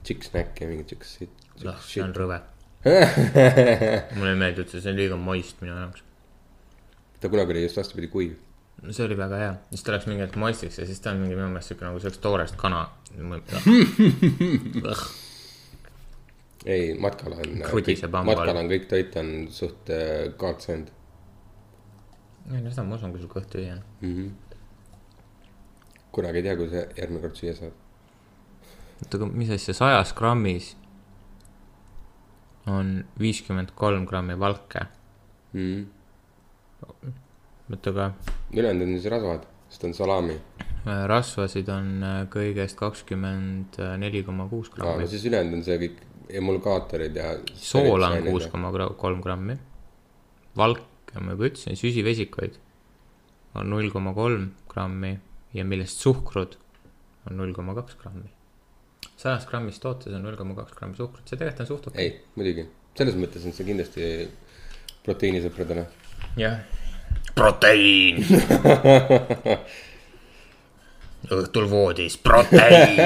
chick-snack'i 0.06 0.64
ja 0.64 0.70
mingit 0.70 0.88
siukest. 0.92 1.46
noh, 1.64 1.78
see 1.84 2.02
on 2.04 2.14
rõve. 2.16 2.38
mulle 4.16 4.30
ei 4.32 4.38
meeldi 4.38 4.62
üldse, 4.62 4.80
see 4.80 4.92
on 4.92 4.98
liiga 4.98 5.16
moist 5.20 5.56
minu 5.62 5.74
jaoks. 5.74 6.04
ta 7.20 7.30
kunagi 7.32 7.56
oli 7.56 7.64
just 7.64 7.80
vastupidi 7.80 8.08
kuiv. 8.12 8.36
see 8.90 9.04
oli 9.04 9.16
väga 9.18 9.36
hea, 9.42 9.54
siis 9.72 9.82
ta 9.86 9.94
läks 9.96 10.06
mingi 10.10 10.22
hetk 10.22 10.36
moistiks 10.40 10.78
ja 10.78 10.86
siis 10.86 11.00
ta 11.02 11.10
on 11.14 11.18
mingi 11.24 11.36
minu 11.38 11.48
meelest 11.50 11.68
siuke 11.72 11.84
nagu 11.86 11.98
sööks 12.02 12.20
toorest 12.22 12.56
kana. 12.60 12.80
ei, 16.74 16.94
matkal 17.00 17.32
on. 17.34 17.40
All. 17.66 18.24
matkal 18.30 18.56
on 18.62 18.70
kõik 18.70 18.86
toit 18.90 19.12
on 19.18 19.28
suht 19.54 19.90
äh, 19.94 20.30
godsend. 20.38 20.86
ei 22.52 22.62
no 22.62 22.70
seda 22.70 22.86
ma 22.86 22.94
usun, 23.00 23.10
kui 23.14 23.20
sul 23.24 23.32
kõht 23.32 23.50
tühi 23.52 23.70
on. 23.74 23.82
kunagi 26.14 26.40
ei 26.40 26.46
tea, 26.46 26.56
kui 26.58 26.70
sa 26.70 26.86
järgmine 26.94 27.22
kord 27.26 27.36
süüa 27.38 27.54
saad. 27.58 27.74
oota, 29.02 29.18
aga 29.18 29.28
mis 29.32 29.52
asja, 29.54 29.74
sajas 29.76 30.12
grammis 30.18 30.72
on 32.68 32.98
viiskümmend 33.20 33.72
kolm 33.78 34.06
grammi 34.08 34.36
valke. 34.38 34.86
mm.. 35.52 35.86
oota, 37.70 37.94
aga 37.94 38.10
ülejäänud 38.52 38.86
on 38.88 38.94
siis 38.96 39.08
rasvad, 39.12 39.46
sest 39.68 39.88
on 39.88 39.94
salami. 39.94 40.36
äh, 40.84 41.06
rasvasid 41.10 41.70
on 41.72 41.94
äh, 42.02 42.20
kõigest 42.32 42.78
kakskümmend 42.80 43.80
neli 44.02 44.22
koma 44.26 44.48
kuus 44.50 44.70
no 44.72 44.82
grammi. 44.82 45.08
siis 45.08 45.26
ülejäänud 45.30 45.60
on 45.60 45.66
see 45.66 45.80
kõik 45.84 46.04
emulgaatorid 46.28 47.16
ja. 47.16 47.34
soola 47.54 48.12
on 48.16 48.30
kuus. 48.30 48.46
koma 48.52 48.72
kolm 48.96 49.22
grammi. 49.24 49.58
valke, 50.56 51.20
ma 51.20 51.36
juba 51.36 51.52
ütlesin, 51.52 51.78
süsivesikuid 51.78 52.58
on 53.58 53.70
null 53.72 53.90
koma 53.94 54.12
kolm 54.14 54.50
grammi 54.68 55.16
ja 55.54 55.64
millest 55.64 56.02
suhkrut 56.02 56.58
on 57.28 57.38
null 57.40 57.54
koma 57.56 57.74
kaks 57.78 57.96
grammi. 58.00 58.28
Sajast 59.18 59.48
grammist 59.50 59.82
tootes 59.82 60.14
on 60.14 60.22
null 60.22 60.36
koma 60.38 60.54
kaks 60.58 60.76
grammi 60.78 60.96
suhkrut, 60.98 61.24
see 61.26 61.38
tegelikult 61.38 61.64
on 61.64 61.68
suht 61.72 61.86
okei 61.90 62.04
ei, 62.04 62.10
muidugi, 62.38 62.64
selles 62.98 63.16
mõttes 63.18 63.46
on 63.48 63.54
see 63.56 63.66
kindlasti 63.66 64.02
proteiinisõpradele. 65.06 65.84
jah. 66.38 66.56
proteiin. 67.34 68.16
õhtul 71.38 71.66
voodis, 71.70 72.14
proteiin. 72.22 72.98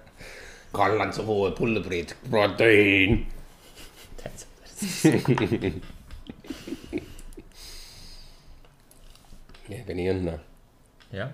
kallan 0.78 1.10
su 1.12 1.22
poole 1.26 1.52
pulbrid, 1.58 2.08
proteiin. 2.30 3.12
aga 9.80 9.92
nii 10.00 10.08
on 10.14 10.20
noh. 10.30 10.40
jah. 11.14 11.30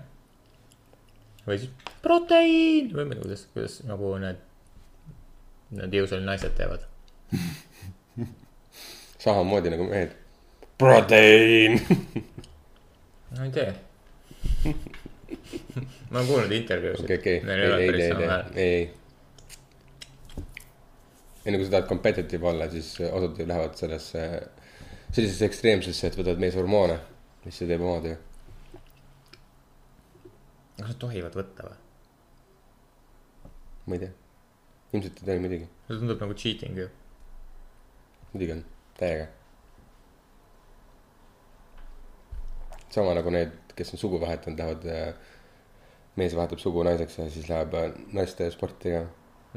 Või 1.47 1.59
siis 1.61 1.93
proteiin 2.03 2.91
või 2.93 3.07
ma 3.07 3.15
tea, 3.15 3.23
kuidas, 3.23 3.47
kuidas 3.53 3.79
nagu 3.87 4.13
need, 4.21 4.43
need 5.79 5.97
jõusaali 5.99 6.27
naised 6.27 6.55
teevad. 6.59 6.85
samamoodi 9.23 9.73
nagu 9.73 9.87
mehed. 9.89 10.15
proteiin. 10.77 11.79
no 13.37 13.43
ei 13.43 13.51
tee. 13.51 13.73
ma 16.11 16.19
olen 16.19 16.27
kuulnud 16.27 16.51
intervjuusid. 16.51 17.11
okei, 17.19 17.41
Neil 17.43 17.63
ei, 17.63 17.71
ei 17.71 18.01
ei, 18.01 18.11
ei, 18.11 18.63
ei, 18.67 18.93
enne 21.45 21.59
kui 21.59 21.67
sa 21.67 21.77
tahad 21.77 21.89
competitive 21.89 22.47
olla, 22.47 22.69
siis 22.71 22.93
osad 23.07 23.39
lähevad 23.39 23.75
sellesse, 23.79 24.23
sellisesse 25.11 25.45
ekstreemsesse, 25.47 26.07
et 26.07 26.17
võtavad 26.19 26.41
meeshormoone, 26.43 26.97
mis 27.45 27.59
see 27.59 27.69
teeb 27.69 27.83
oma 27.83 27.99
töö. 28.03 28.17
Kas 30.77 30.87
nad 30.91 30.99
tohivad 31.01 31.35
võtta 31.37 31.67
või? 31.67 31.77
ma 33.87 33.97
ei 33.97 34.03
tea, 34.03 34.13
ilmselt 34.93 35.21
ei 35.21 35.29
tohi 35.29 35.43
muidugi, 35.43 35.69
see 35.87 35.99
tundub 36.01 36.23
nagu 36.23 36.35
cheating 36.37 36.81
ju. 36.83 36.89
muidugi 38.33 38.57
on, 38.57 38.63
täiega. 38.99 39.29
sama 42.93 43.15
nagu 43.17 43.31
need, 43.33 43.55
kes 43.77 43.93
on 43.93 44.01
sugu 44.01 44.19
vahetanud, 44.21 44.59
lähevad, 44.59 45.17
mees 46.17 46.35
vahetab 46.35 46.61
sugu 46.61 46.83
naiseks 46.87 47.19
ja 47.19 47.29
siis 47.29 47.49
läheb 47.49 47.73
äh, 47.77 47.89
naiste 48.17 48.49
sporti 48.53 48.95
ka. 48.95 49.03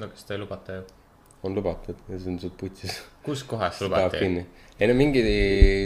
no 0.00 0.10
kas 0.12 0.26
te 0.28 0.38
lubate 0.38 0.80
ju? 0.80 0.88
On 1.42 1.54
lubatud 1.56 2.00
ja 2.08 2.18
see 2.20 2.32
on 2.32 2.40
suht 2.40 2.56
putsis. 2.60 2.96
kus 3.24 3.44
kohas 3.48 3.78
kinni. 4.16 4.42
ei 4.78 4.88
no 4.88 4.96
mingi 4.96 5.22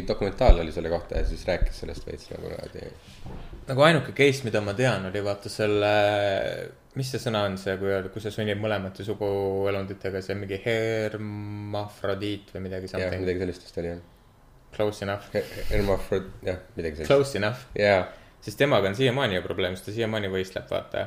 dokumentaal 0.08 0.60
oli 0.62 0.72
selle 0.74 0.90
kohta 0.90 1.20
ja 1.20 1.26
siis 1.28 1.44
rääkis 1.46 1.82
sellest 1.84 2.06
veits 2.06 2.30
nagu 2.32 2.50
niimoodi. 2.50 2.88
nagu 3.68 3.86
ainuke 3.86 4.14
case, 4.16 4.44
mida 4.46 4.60
ma 4.64 4.74
tean, 4.78 5.06
oli 5.10 5.22
vaata 5.24 5.52
selle, 5.52 5.92
mis 6.98 7.12
see 7.14 7.22
sõna 7.22 7.44
on 7.48 7.58
see, 7.60 7.76
kui 7.80 7.92
öelda, 7.92 8.10
kui 8.14 8.24
see 8.24 8.34
sünnib 8.34 8.60
mõlemate 8.62 9.06
suguelunditega, 9.06 10.22
see 10.24 10.36
mingi 10.38 10.58
hermafrodiit 10.66 12.52
või 12.56 12.66
midagi 12.68 12.90
jah, 12.92 13.14
midagi 13.14 13.46
sellist 13.46 13.68
vist 13.68 13.80
oli 13.82 13.94
jah. 13.94 14.02
Close 14.74 15.04
enough. 15.06 15.30
Hermafrod, 15.70 16.32
jah, 16.42 16.58
midagi 16.74 16.98
sellist. 16.98 17.12
Close 17.12 17.38
enough. 17.38 17.68
jaa, 17.78 18.08
siis 18.42 18.58
temaga 18.58 18.90
on 18.90 18.98
siiamaani 18.98 19.38
ju 19.38 19.44
probleem, 19.46 19.78
sest 19.78 19.92
ta 19.92 19.94
siiamaani 20.00 20.32
võistleb, 20.32 20.66
vaata. 20.70 21.06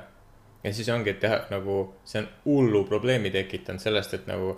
Ja 0.64 0.74
siis 0.74 0.90
ongi, 0.90 1.14
et 1.14 1.20
teha 1.22 1.44
nagu, 1.52 1.80
see 2.08 2.22
on 2.22 2.28
hullu 2.46 2.84
probleemi 2.90 3.32
tekitanud 3.34 3.82
sellest, 3.82 4.18
et 4.18 4.28
nagu 4.30 4.56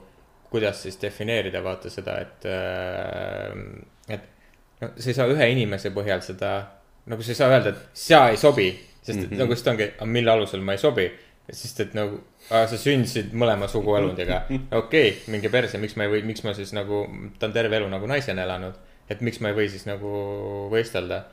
kuidas 0.49 0.81
siis 0.83 0.97
defineerida, 1.01 1.61
vaata 1.63 1.91
seda, 1.93 2.17
et 2.23 2.45
äh,, 2.49 4.13
et 4.15 4.27
no 4.81 4.91
sa 4.97 5.09
ei 5.11 5.17
saa 5.17 5.29
ühe 5.29 5.49
inimese 5.53 5.93
põhjal 5.95 6.23
seda, 6.25 6.53
nagu 7.09 7.25
sa 7.25 7.33
ei 7.33 7.39
saa 7.41 7.49
öelda, 7.53 7.73
et 7.75 8.03
sa 8.05 8.27
ei 8.33 8.37
sobi, 8.41 8.69
sest 9.01 9.17
et 9.17 9.25
mm 9.25 9.33
-hmm. 9.33 9.39
nagu 9.43 9.55
siis 9.55 9.67
ongi, 9.67 9.91
mille 10.05 10.31
alusel 10.31 10.61
ma 10.61 10.77
ei 10.77 10.77
sobi. 10.81 11.11
sest 11.49 11.79
et 11.79 11.93
nagu, 11.97 12.19
sa 12.49 12.77
sündisid 12.77 13.31
mõlema 13.33 13.67
suguelundiga, 13.67 14.43
okei 14.81 15.09
okay,, 15.09 15.13
minge 15.27 15.49
perse, 15.49 15.77
miks 15.77 15.95
ma 15.95 16.03
ei 16.03 16.09
või, 16.09 16.21
miks 16.23 16.43
ma 16.43 16.53
siis 16.53 16.73
nagu, 16.73 17.07
ta 17.39 17.47
on 17.47 17.53
terve 17.53 17.75
elu 17.77 17.87
nagu 17.89 18.07
naisena 18.07 18.43
elanud, 18.43 18.73
et 19.09 19.21
miks 19.21 19.39
ma 19.39 19.49
ei 19.49 19.55
või 19.55 19.69
siis 19.69 19.85
nagu 19.85 20.11
võistelda 20.69 21.23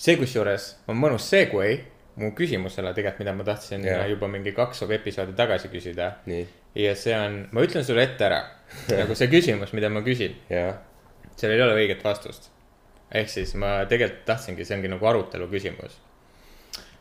see 0.00 0.16
kusjuures 0.16 0.76
on 0.88 0.96
mõnus 0.96 1.28
segway 1.28 1.76
mu 2.18 2.32
küsimusele 2.36 2.92
tegelikult, 2.96 3.22
mida 3.22 3.34
ma 3.36 3.46
tahtsin 3.46 3.84
yeah. 3.86 4.04
juba 4.10 4.28
mingi 4.30 4.52
kaks 4.56 4.82
episoodi 4.88 5.34
tagasi 5.38 5.70
küsida. 5.72 6.12
ja 6.74 6.94
see 6.98 7.16
on, 7.16 7.42
ma 7.52 7.64
ütlen 7.66 7.84
sulle 7.86 8.04
ette 8.08 8.26
ära, 8.26 8.42
nagu 9.00 9.16
see 9.18 9.30
küsimus, 9.32 9.74
mida 9.76 9.90
ma 9.92 10.02
küsin, 10.06 10.36
jaa, 10.50 10.74
sellel 11.36 11.58
ei 11.58 11.66
ole 11.66 11.80
õiget 11.80 12.04
vastust. 12.04 12.50
ehk 13.10 13.30
siis 13.30 13.54
ma 13.58 13.80
tegelikult 13.90 14.24
tahtsingi, 14.28 14.66
see 14.66 14.78
ongi 14.78 14.92
nagu 14.92 15.06
arutelu 15.12 15.50
küsimus 15.50 15.98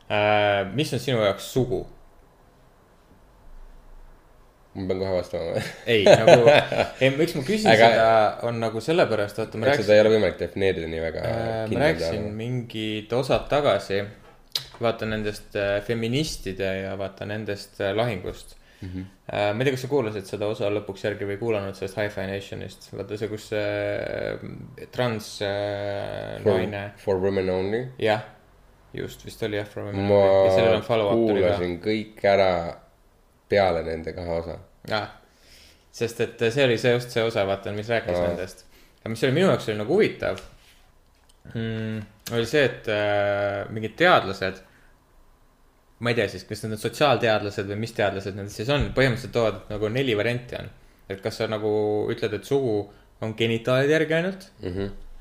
äh,. 0.09 0.65
mis 0.73 0.93
on 0.93 1.01
sinu 1.01 1.23
jaoks 1.23 1.51
sugu? 1.53 1.83
ma 4.79 4.85
pean 4.87 5.01
kohe 5.01 5.11
vastama 5.17 5.55
või? 5.55 5.65
ei, 5.93 6.05
nagu, 6.05 6.55
ei, 7.01 7.11
miks 7.17 7.35
ma 7.37 7.43
küsin 7.45 7.73
Aga- 7.73 7.91
seda, 7.91 8.07
on 8.49 8.61
nagu 8.61 8.81
sellepärast, 8.83 9.41
vaata 9.41 9.57
ma 9.59 9.67
et 9.67 9.73
seda 9.73 9.75
rääkisin 9.75 9.95
ei 9.97 10.03
ole 10.05 10.15
võimalik 10.15 10.39
defineerida 10.41 10.89
nii 10.93 11.03
väga 11.03 11.27
äh,. 11.27 11.61
ma 11.73 11.85
rääkisin. 11.85 12.31
mingid 12.39 13.13
osad 13.19 13.49
tagasi 13.51 14.03
vaata 14.79 15.05
nendest 15.09 15.55
äh, 15.59 15.81
feministide 15.85 16.71
ja 16.83 16.95
vaata 16.97 17.27
nendest 17.29 17.81
äh, 17.81 17.93
lahingust 17.95 18.55
mm. 18.81 18.89
-hmm. 18.89 19.05
ma 19.53 19.61
ei 19.61 19.67
tea, 19.67 19.75
kas 19.75 19.85
sa 19.85 19.91
kuulasid 19.91 20.25
seda 20.25 20.47
osa 20.47 20.71
lõpuks 20.73 21.05
järgi 21.05 21.27
või 21.29 21.37
kuulanud 21.41 21.77
sellest 21.77 21.99
Hi-Fi 21.99 22.27
Nationist, 22.31 22.89
vaata 22.95 23.17
see, 23.17 23.29
kus 23.31 23.47
see 23.51 24.87
trans 24.91 25.31
For, 25.39 26.51
naine, 26.51 26.83
for 27.03 27.21
women 27.21 27.49
only. 27.49 27.85
jah, 27.99 28.23
just 28.93 29.25
vist 29.25 29.43
oli 29.43 29.59
jah, 29.59 29.67
a 29.75 29.83
Man 29.91 30.05
ma 30.07 30.19
Only. 30.19 30.81
ka. 30.81 31.15
kuulasin 31.15 31.79
kõik 31.83 32.23
ära 32.25 32.51
peale 33.49 33.83
nende 33.83 34.13
kahe 34.13 34.37
osa. 34.39 34.59
jah, 34.89 35.09
sest 35.91 36.21
et 36.25 36.47
see 36.51 36.65
oli 36.65 36.77
see 36.77 36.93
just 36.93 37.13
see 37.13 37.23
osa, 37.23 37.45
vaata, 37.49 37.73
mis 37.75 37.89
rääkis 37.89 38.17
Aa. 38.17 38.27
nendest. 38.27 38.65
aga 39.01 39.13
mis 39.13 39.23
oli 39.23 39.37
minu 39.37 39.51
jaoks 39.51 39.69
oli 39.69 39.77
nagu 39.81 39.93
huvitav 39.97 40.41
mm,, 41.53 42.01
oli 42.37 42.47
see, 42.49 42.65
et 42.65 42.89
äh, 42.93 43.65
mingid 43.73 43.95
teadlased, 43.99 44.61
ma 45.99 46.11
ei 46.11 46.17
tea 46.19 46.29
siis, 46.31 46.45
kas 46.47 46.63
need 46.63 46.77
on 46.77 46.81
sotsiaalteadlased 46.81 47.67
või 47.71 47.81
mis 47.83 47.95
teadlased 47.97 48.37
need 48.37 48.51
siis 48.53 48.69
on, 48.73 48.89
põhimõtteliselt 48.95 49.35
toovad 49.35 49.61
nagu 49.71 49.91
neli 49.93 50.15
varianti 50.17 50.57
on. 50.59 50.69
et 51.09 51.21
kas 51.23 51.41
sa 51.41 51.47
nagu 51.49 51.71
ütled, 52.13 52.33
et 52.37 52.45
sugu 52.45 52.75
on 53.25 53.33
genitaalide 53.35 53.95
järgi 53.95 54.15
ainult, 54.19 54.45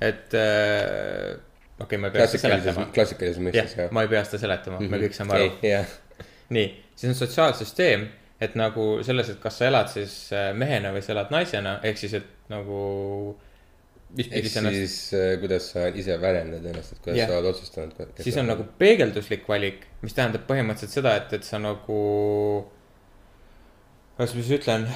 et 0.00 0.34
äh, 0.38 1.34
okei 1.78 1.84
okay,, 1.84 1.98
ma 1.98 2.10
ei 2.10 2.12
pea 2.12 2.26
seda 2.28 2.44
seletama. 2.44 2.86
klassikalises 2.94 3.42
mõistes 3.42 3.74
jah, 3.78 3.90
ma 3.94 4.04
ei 4.04 4.12
pea 4.12 4.22
seda 4.26 4.42
seletama 4.44 4.78
mm, 4.78 4.86
-hmm. 4.86 4.90
me 4.90 5.02
kõik 5.06 5.16
saame 5.16 5.34
aru. 5.34 5.50
jah, 5.62 5.96
nii, 6.54 6.68
siis 6.94 7.10
on 7.10 7.18
sotsiaalsüsteem, 7.18 8.08
et 8.40 8.54
nagu 8.58 8.86
selles, 9.02 9.32
et 9.34 9.40
kas 9.42 9.58
sa 9.58 9.66
elad 9.66 9.90
siis 9.90 10.14
äh, 10.32 10.50
mehena 10.54 10.92
või 10.94 11.02
sa 11.02 11.12
elad 11.16 11.30
naisena, 11.34 11.78
ehk 11.82 11.98
siis, 11.98 12.14
et 12.20 12.50
nagu. 12.52 12.80
mis 13.34 13.47
ehk 14.16 14.48
siis 14.48 14.96
äh, 15.12 15.36
kuidas 15.40 15.68
sa 15.74 15.88
ise 15.92 16.16
väljendad 16.20 16.64
ennast, 16.70 16.94
et 16.94 17.02
kuidas 17.04 17.18
Jah. 17.20 17.28
sa 17.28 17.38
oled 17.38 17.50
otsustanud. 17.52 18.20
siis 18.24 18.36
on 18.40 18.48
nagu 18.48 18.64
peegelduslik 18.80 19.48
valik, 19.48 19.84
mis 20.02 20.16
tähendab 20.16 20.46
põhimõtteliselt 20.48 21.00
seda, 21.00 21.14
et, 21.20 21.32
et 21.36 21.44
sa 21.44 21.60
nagu. 21.60 22.00
kuidas 24.16 24.34
ma 24.34 24.42
siis 24.42 24.54
ütlen. 24.60 24.88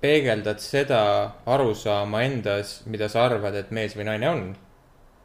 peegeldad 0.00 0.60
seda 0.60 1.00
arusaama 1.48 2.22
endas, 2.24 2.78
mida 2.86 3.08
sa 3.12 3.24
arvad, 3.26 3.56
et 3.56 3.72
mees 3.72 3.96
või 3.96 4.08
naine 4.08 4.28
on. 4.30 4.46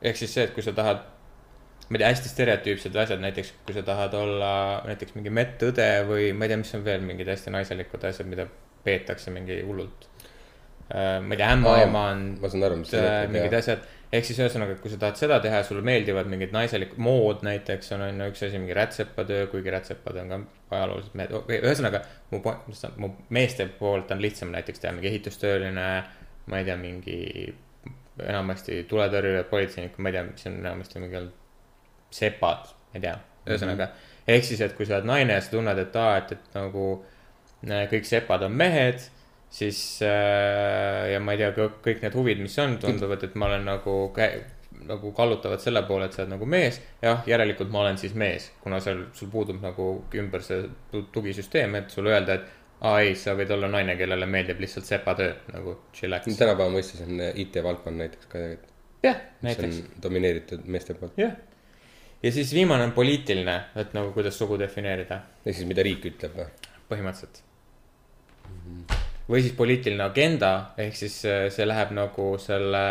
ehk 0.02 0.18
siis 0.20 0.34
see, 0.34 0.48
et 0.48 0.56
kui 0.56 0.64
sa 0.64 0.72
tahad 0.76 1.04
ma 1.90 1.98
ei 1.98 2.04
tea, 2.04 2.10
hästi 2.14 2.30
stereotüüpsed 2.30 2.98
asjad, 3.02 3.22
näiteks 3.24 3.52
kui 3.66 3.74
sa 3.74 3.84
tahad 3.86 4.14
olla 4.18 4.52
näiteks 4.86 5.16
mingi 5.18 5.32
medõde 5.34 5.88
või 6.08 6.32
ma 6.38 6.46
ei 6.46 6.54
tea, 6.54 6.62
mis 6.62 6.74
on 6.78 6.86
veel 6.86 7.02
mingid 7.06 7.32
hästi 7.32 7.54
naiselikud 7.56 8.06
asjad, 8.06 8.30
mida 8.30 8.46
peetakse 8.86 9.34
mingi 9.34 9.60
hullult. 9.66 10.09
Ma 10.90 11.36
ei 11.36 11.38
tea, 11.38 11.54
ämmaemand, 11.54 12.40
ma 12.42 12.50
saan 12.50 12.66
aru, 12.66 12.82
mis 12.82 12.92
sa 12.94 13.02
mingid 13.30 13.46
mõtled, 13.46 13.58
asjad, 13.60 13.84
ehk 14.10 14.26
siis 14.26 14.40
ühesõnaga, 14.42 14.78
kui 14.82 14.90
sa 14.90 14.98
tahad 15.02 15.20
seda 15.20 15.38
teha 15.44 15.60
ja 15.62 15.66
sulle 15.68 15.84
meeldivad 15.86 16.30
mingid 16.32 16.54
naiselikud, 16.56 16.98
mood 17.06 17.44
näiteks 17.46 17.94
on, 17.94 18.08
on 18.08 18.24
ju 18.24 18.30
üks 18.32 18.42
asi, 18.48 18.62
mingi 18.62 18.74
rätsepatöö, 18.78 19.46
kuigi 19.52 19.74
rätsepad 19.74 20.18
on 20.24 20.34
ka 20.34 20.40
ajalooliselt 20.80 21.18
mehed, 21.20 21.36
ühesõnaga 21.60 22.02
mu, 22.32 22.42
mu 23.04 23.12
meeste 23.38 23.68
poolt 23.80 24.10
on 24.16 24.24
lihtsam 24.24 24.54
näiteks 24.56 24.82
teha 24.82 24.96
mingi 24.96 25.12
ehitustööline, 25.12 25.90
ma 26.50 26.62
ei 26.62 26.66
tea, 26.66 26.78
mingi 26.82 27.20
enamasti 28.26 28.82
tuletõrjujad, 28.90 29.46
politseinikud, 29.52 30.02
ma 30.02 30.10
ei 30.10 30.18
tea, 30.18 30.26
mis 30.32 30.50
on 30.50 30.58
enamasti 30.58 31.04
mingi 31.06 31.24
sepad, 32.18 32.74
ma 32.90 32.98
ei 32.98 33.06
tea, 33.06 33.14
ühesõnaga. 33.46 33.86
Mm 33.86 33.94
-hmm. 33.94 34.34
ehk 34.34 34.50
siis, 34.50 34.66
et 34.66 34.74
kui 34.78 34.90
sa 34.90 34.98
oled 34.98 35.08
naine 35.12 35.38
ja 35.38 35.46
sa 35.46 35.54
tunned, 35.54 35.86
et 35.86 35.96
aa, 35.96 36.18
et, 36.18 36.32
et 36.32 36.58
nagu 36.58 36.90
äh, 37.70 37.86
kõik 37.94 38.10
sepad 38.10 38.44
on 38.50 38.58
mehed, 38.58 39.06
siis 39.50 39.80
äh, 40.06 41.10
ja 41.14 41.20
ma 41.24 41.34
ei 41.34 41.42
tea, 41.42 41.70
kõik 41.86 42.04
need 42.06 42.16
huvid, 42.16 42.42
mis 42.44 42.58
on, 42.62 42.78
tunduvad, 42.82 43.24
et 43.26 43.36
ma 43.40 43.48
olen 43.50 43.66
nagu, 43.66 43.96
nagu 44.90 45.12
kallutavad 45.18 45.62
selle 45.64 45.82
poole, 45.88 46.06
et 46.06 46.14
sa 46.16 46.22
oled 46.24 46.36
nagu 46.36 46.46
mees. 46.50 46.78
jah, 47.02 47.24
järelikult 47.28 47.72
ma 47.74 47.82
olen 47.86 47.98
siis 47.98 48.14
mees, 48.14 48.52
kuna 48.62 48.80
seal 48.84 49.08
sul 49.18 49.32
puudub 49.34 49.60
nagu 49.64 49.90
ümber 50.22 50.46
see 50.46 50.68
tu- 50.92 51.08
tugisüsteem, 51.16 51.76
et 51.82 51.90
sulle 51.90 52.14
öelda, 52.14 52.38
et 52.40 52.56
aa 52.86 53.02
ei, 53.04 53.16
sa 53.20 53.34
võid 53.36 53.50
olla 53.52 53.68
naine, 53.68 53.98
kellele 54.00 54.26
meeldib 54.30 54.62
lihtsalt 54.64 54.86
sepatöö 54.88 55.34
nagu 55.52 55.76
chillax. 55.98 56.30
tänapäeva 56.38 56.70
mõistes 56.78 57.02
on 57.08 57.20
äh, 57.20 57.34
IT-valdkond 57.44 58.00
näiteks 58.06 58.30
ka, 58.32 58.46
jah, 59.04 59.18
mis 59.42 59.50
näiteks 59.50 59.82
domineeritud 60.04 60.64
meeste 60.70 60.94
poolt. 60.94 61.18
jah, 61.20 61.34
ja 62.24 62.32
siis 62.32 62.54
viimane 62.54 62.84
on 62.88 62.92
poliitiline, 62.96 63.60
et 63.76 63.94
nagu 63.98 64.14
kuidas 64.16 64.38
sugu 64.38 64.62
defineerida, 64.62 65.24
ehk 65.44 65.56
siis 65.58 65.68
mida 65.68 65.84
riik 65.84 66.06
ütleb 66.14 66.38
või? 66.38 66.50
põhimõtteliselt. 66.94 67.44
Või 69.30 69.44
siis 69.46 69.56
poliitiline 69.58 70.04
agenda, 70.04 70.74
ehk 70.78 70.98
siis 70.98 71.22
äh, 71.30 71.48
see 71.54 71.68
läheb 71.68 71.94
nagu 71.98 72.32
selle 72.42 72.84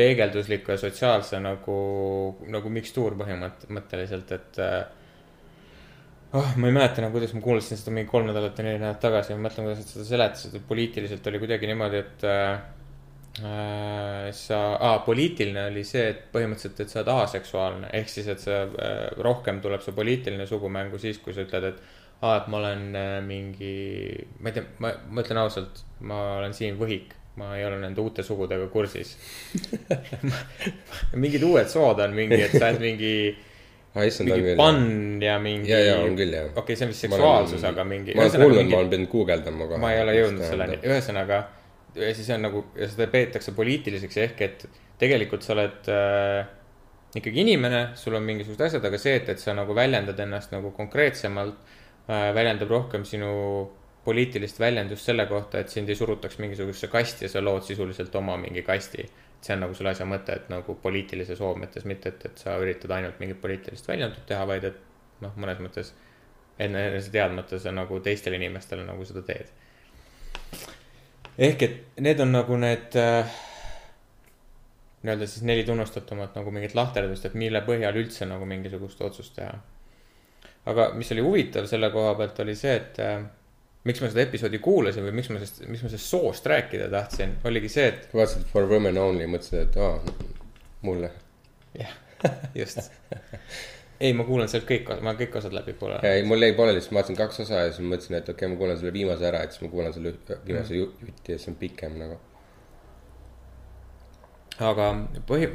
peegeldusliku 0.00 0.74
ja 0.74 0.80
sotsiaalse 0.80 1.40
nagu, 1.42 1.76
nagu 2.48 2.72
mikstuur 2.72 3.16
põhimõtteliselt, 3.20 4.34
et 4.36 4.60
äh, 4.64 4.82
oh, 6.32 6.52
ma 6.56 6.68
ei 6.68 6.74
mäleta 6.74 7.02
enam, 7.02 7.14
kuidas 7.14 7.32
ma 7.36 7.42
kuulasin 7.44 7.80
seda 7.80 7.94
mingi 7.94 8.10
kolm 8.10 8.28
nädalat 8.30 8.58
või 8.58 8.68
neli 8.68 8.82
nädalat 8.82 9.00
tagasi, 9.02 9.36
ma 9.36 9.48
mõtlen, 9.48 9.68
kuidas 9.68 9.82
nad 9.82 9.94
seda 9.94 10.06
seletasid, 10.12 10.58
et 10.58 10.68
poliitiliselt 10.68 11.30
oli 11.30 11.40
kuidagi 11.42 11.70
niimoodi, 11.70 12.02
et 12.04 12.26
äh, 12.28 12.50
äh, 13.42 14.28
sa 14.36 14.60
ah,, 14.76 14.98
poliitiline 15.06 15.66
oli 15.72 15.84
see, 15.88 16.06
et 16.14 16.26
põhimõtteliselt, 16.34 16.84
et 16.84 16.92
sa 16.92 17.02
oled 17.02 17.12
aseksuaalne, 17.16 17.94
ehk 18.00 18.12
siis, 18.12 18.30
et 18.30 18.44
sa 18.44 18.62
äh, 18.64 19.00
rohkem 19.20 19.60
tuleb 19.64 19.84
see 19.84 19.96
poliitiline 19.96 20.46
sugu 20.50 20.70
mängu 20.72 21.00
siis, 21.02 21.18
kui 21.24 21.36
sa 21.36 21.44
ütled, 21.46 21.72
et 21.72 21.98
aa, 22.20 22.36
et 22.36 22.50
ma 22.52 22.60
olen 22.60 22.84
äh, 22.96 23.16
mingi, 23.24 23.74
ma 24.40 24.50
ei 24.50 24.58
tea, 24.58 24.66
ma, 24.84 24.92
ma 25.08 25.24
ütlen 25.24 25.40
ausalt, 25.40 25.84
ma 26.04 26.20
olen 26.38 26.56
Siim 26.56 26.78
Võhik, 26.80 27.14
ma 27.40 27.54
ei 27.56 27.64
ole 27.64 27.78
nende 27.80 28.02
uute 28.02 28.24
sugudega 28.26 28.66
kursis. 28.72 29.14
mingid 31.22 31.46
uued 31.46 31.70
sood 31.72 32.02
on 32.04 32.16
mingi, 32.16 32.42
et 32.44 32.56
sa 32.56 32.68
oled 32.68 32.82
mingi 32.84 33.14
on 33.94 34.28
mingi 34.28 34.54
pann 34.56 35.22
ja 35.22 35.38
mingi. 35.42 35.70
ja, 35.70 35.80
ja 35.82 35.96
on 36.04 36.14
küll 36.18 36.34
jah. 36.34 36.52
okei, 36.54 36.76
see 36.78 36.86
on 36.86 36.92
vist 36.92 37.06
seksuaalsus, 37.06 37.64
aga 37.66 37.84
mingi. 37.84 38.14
ma 38.14 38.26
olen 38.26 38.44
kuulnud, 38.44 38.68
ma 38.70 38.78
olen 38.78 38.92
pidanud 38.92 39.10
guugeldama 39.10 39.66
kohe. 39.66 39.80
ma 39.82 39.90
ei 39.94 40.02
ole 40.04 40.14
jõudnud 40.14 40.46
selleni, 40.46 40.78
ühesõnaga. 40.86 41.40
ja 41.98 42.12
siis 42.14 42.30
on 42.36 42.46
nagu, 42.46 42.62
ja 42.78 42.86
seda 42.92 43.08
peetakse 43.10 43.54
poliitiliseks 43.56 44.22
ehk 44.28 44.46
et 44.46 44.64
tegelikult 45.00 45.42
sa 45.42 45.56
oled 45.56 45.90
äh, 45.90 46.44
ikkagi 47.18 47.42
inimene, 47.42 47.82
sul 47.98 48.14
on 48.14 48.22
mingisugused 48.28 48.62
asjad, 48.68 48.86
aga 48.86 49.00
see, 49.00 49.16
et, 49.18 49.32
et 49.34 49.42
sa 49.42 49.56
nagu 49.56 49.74
väljendad 49.74 50.22
ennast 50.22 50.54
nagu 50.54 50.70
konkreetsemalt 50.76 51.78
väljendab 52.08 52.70
rohkem 52.70 53.04
sinu 53.04 53.30
poliitilist 54.04 54.60
väljendust 54.60 55.04
selle 55.04 55.26
kohta, 55.28 55.60
et 55.60 55.68
sind 55.68 55.88
ei 55.88 55.96
surutaks 55.96 56.38
mingisugusesse 56.40 56.88
kasti 56.88 57.26
ja 57.26 57.32
sa 57.32 57.42
lood 57.44 57.66
sisuliselt 57.66 58.14
oma 58.16 58.36
mingi 58.40 58.62
kasti. 58.62 59.08
see 59.40 59.54
on 59.54 59.62
nagu 59.64 59.74
selle 59.74 59.94
asja 59.94 60.04
mõte, 60.04 60.34
et 60.36 60.48
nagu 60.52 60.74
poliitilise 60.82 61.36
soo 61.36 61.54
mõttes, 61.56 61.86
mitte 61.88 62.10
et, 62.12 62.24
et 62.28 62.38
sa 62.38 62.58
üritad 62.60 62.90
ainult 62.92 63.20
mingit 63.20 63.40
poliitilist 63.40 63.88
väljendust 63.88 64.26
teha, 64.28 64.42
vaid 64.46 64.64
et 64.68 64.76
noh, 65.24 65.32
mõnes 65.36 65.62
mõttes 65.64 65.94
enese 66.60 67.08
teadmata 67.10 67.58
sa 67.58 67.72
nagu 67.72 68.00
teistele 68.04 68.36
inimestele 68.36 68.84
nagu 68.84 69.04
seda 69.08 69.22
teed 69.24 69.48
ehk 71.40 71.62
et 71.62 72.00
need 72.04 72.20
on 72.20 72.34
nagu 72.34 72.56
need 72.60 72.96
äh, 73.00 73.38
nii-öelda 75.02 75.26
siis 75.26 75.42
neli 75.48 75.64
tunnustatumat 75.64 76.34
nagu 76.36 76.50
mingit 76.52 76.74
lahterdust, 76.76 77.24
et 77.24 77.36
mille 77.38 77.62
põhjal 77.64 77.96
üldse 77.96 78.28
nagu 78.28 78.46
mingisugust 78.48 79.00
otsust 79.00 79.34
teha. 79.38 79.54
Aga 80.68 80.90
mis 80.94 81.12
oli 81.14 81.24
huvitav 81.24 81.68
selle 81.70 81.90
koha 81.94 82.14
pealt, 82.18 82.40
oli 82.44 82.54
see, 82.58 82.74
et 82.76 82.98
äh, 83.04 83.20
miks 83.88 84.02
ma 84.02 84.10
seda 84.12 84.24
episoodi 84.26 84.60
kuulasin 84.62 85.06
või 85.06 85.14
miks 85.16 85.30
ma 85.32 85.40
sellest, 85.40 85.62
miks 85.70 85.84
ma 85.84 85.90
sellest 85.92 86.12
soost 86.12 86.46
rääkida 86.50 86.90
tahtsin, 86.92 87.36
oligi 87.48 87.70
see, 87.72 87.88
et 87.94 88.14
vaatasid 88.14 88.48
For 88.52 88.68
women 88.68 88.98
only, 89.00 89.28
mõtlesid, 89.30 89.70
et 89.70 89.78
aa, 89.80 89.94
mulle. 90.84 91.12
jah, 91.78 91.94
just. 92.60 92.90
ei, 94.00 94.12
ma 94.16 94.26
kuulan 94.28 94.50
sealt 94.52 94.66
kõik, 94.68 94.90
ma 95.04 95.14
kõik 95.18 95.38
osad 95.40 95.56
läbi 95.56 95.76
kuulan. 95.80 96.04
ei, 96.04 96.26
mul 96.28 96.44
jäi 96.44 96.56
pooleli, 96.58 96.82
siis 96.82 96.92
ma 96.92 97.00
vaatasin 97.00 97.20
kaks 97.22 97.44
osa 97.46 97.62
ja 97.64 97.70
siis 97.72 97.86
mõtlesin, 97.86 98.18
et 98.20 98.28
okei 98.28 98.36
okay,, 98.44 98.52
ma 98.52 98.60
kuulan 98.60 98.80
selle 98.80 98.92
viimase 98.96 99.28
ära, 99.30 99.44
et 99.44 99.56
siis 99.56 99.64
ma 99.64 99.72
kuulan 99.72 99.96
selle 99.96 100.12
viimase 100.44 100.76
mm. 100.76 101.08
jutti 101.08 101.32
ja 101.32 101.40
siis 101.40 101.54
on 101.54 101.58
pikem 101.62 101.96
nagu. 102.02 102.20
aga 104.68 104.92
põhi, 105.28 105.48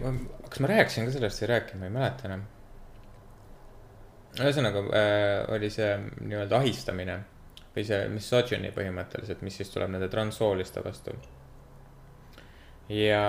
kas 0.50 0.66
ma 0.66 0.74
rääkisin 0.74 1.06
ka 1.06 1.14
sellest 1.14 1.44
või 1.44 1.46
ei 1.46 1.54
rääkinud, 1.54 1.84
ma 1.84 1.92
ei 1.92 1.98
mäleta 2.00 2.30
enam. 2.32 2.46
Ühesõnaga 4.42 4.84
äh, 4.90 5.54
oli 5.56 5.70
see 5.74 5.92
nii-öelda 6.00 6.60
ahistamine 6.60 7.18
või 7.76 7.84
see 7.88 8.06
misogyny 8.12 8.72
põhimõtteliselt, 8.76 9.42
mis 9.46 9.58
siis 9.60 9.72
tuleb 9.74 9.92
nende 9.94 10.08
transsooliste 10.12 10.84
vastu. 10.86 11.16
ja, 12.90 13.26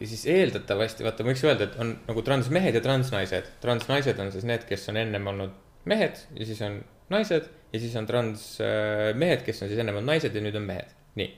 ja 0.00 0.08
siis 0.08 0.24
eeldatavasti, 0.30 1.04
vaata, 1.06 1.26
võiks 1.26 1.44
öelda, 1.44 1.68
et 1.68 1.78
on 1.80 1.94
nagu 2.08 2.24
transmehed 2.26 2.74
ja 2.74 2.82
transnaised. 2.84 3.52
transnaised 3.60 4.20
on 4.20 4.32
siis 4.32 4.48
need, 4.48 4.66
kes 4.68 4.88
on 4.92 5.00
ennem 5.00 5.32
olnud 5.34 5.54
mehed 5.84 6.20
ja 6.38 6.48
siis 6.48 6.60
on 6.64 6.80
naised 7.12 7.48
ja 7.72 7.80
siis 7.80 7.96
on 8.00 8.06
transmehed, 8.08 9.44
kes 9.46 9.62
on 9.62 9.72
siis 9.72 9.80
ennem 9.80 10.00
olnud 10.00 10.14
naised 10.14 10.34
ja 10.34 10.44
nüüd 10.44 10.56
on 10.56 10.68
mehed, 10.68 10.94
nii 11.20 11.32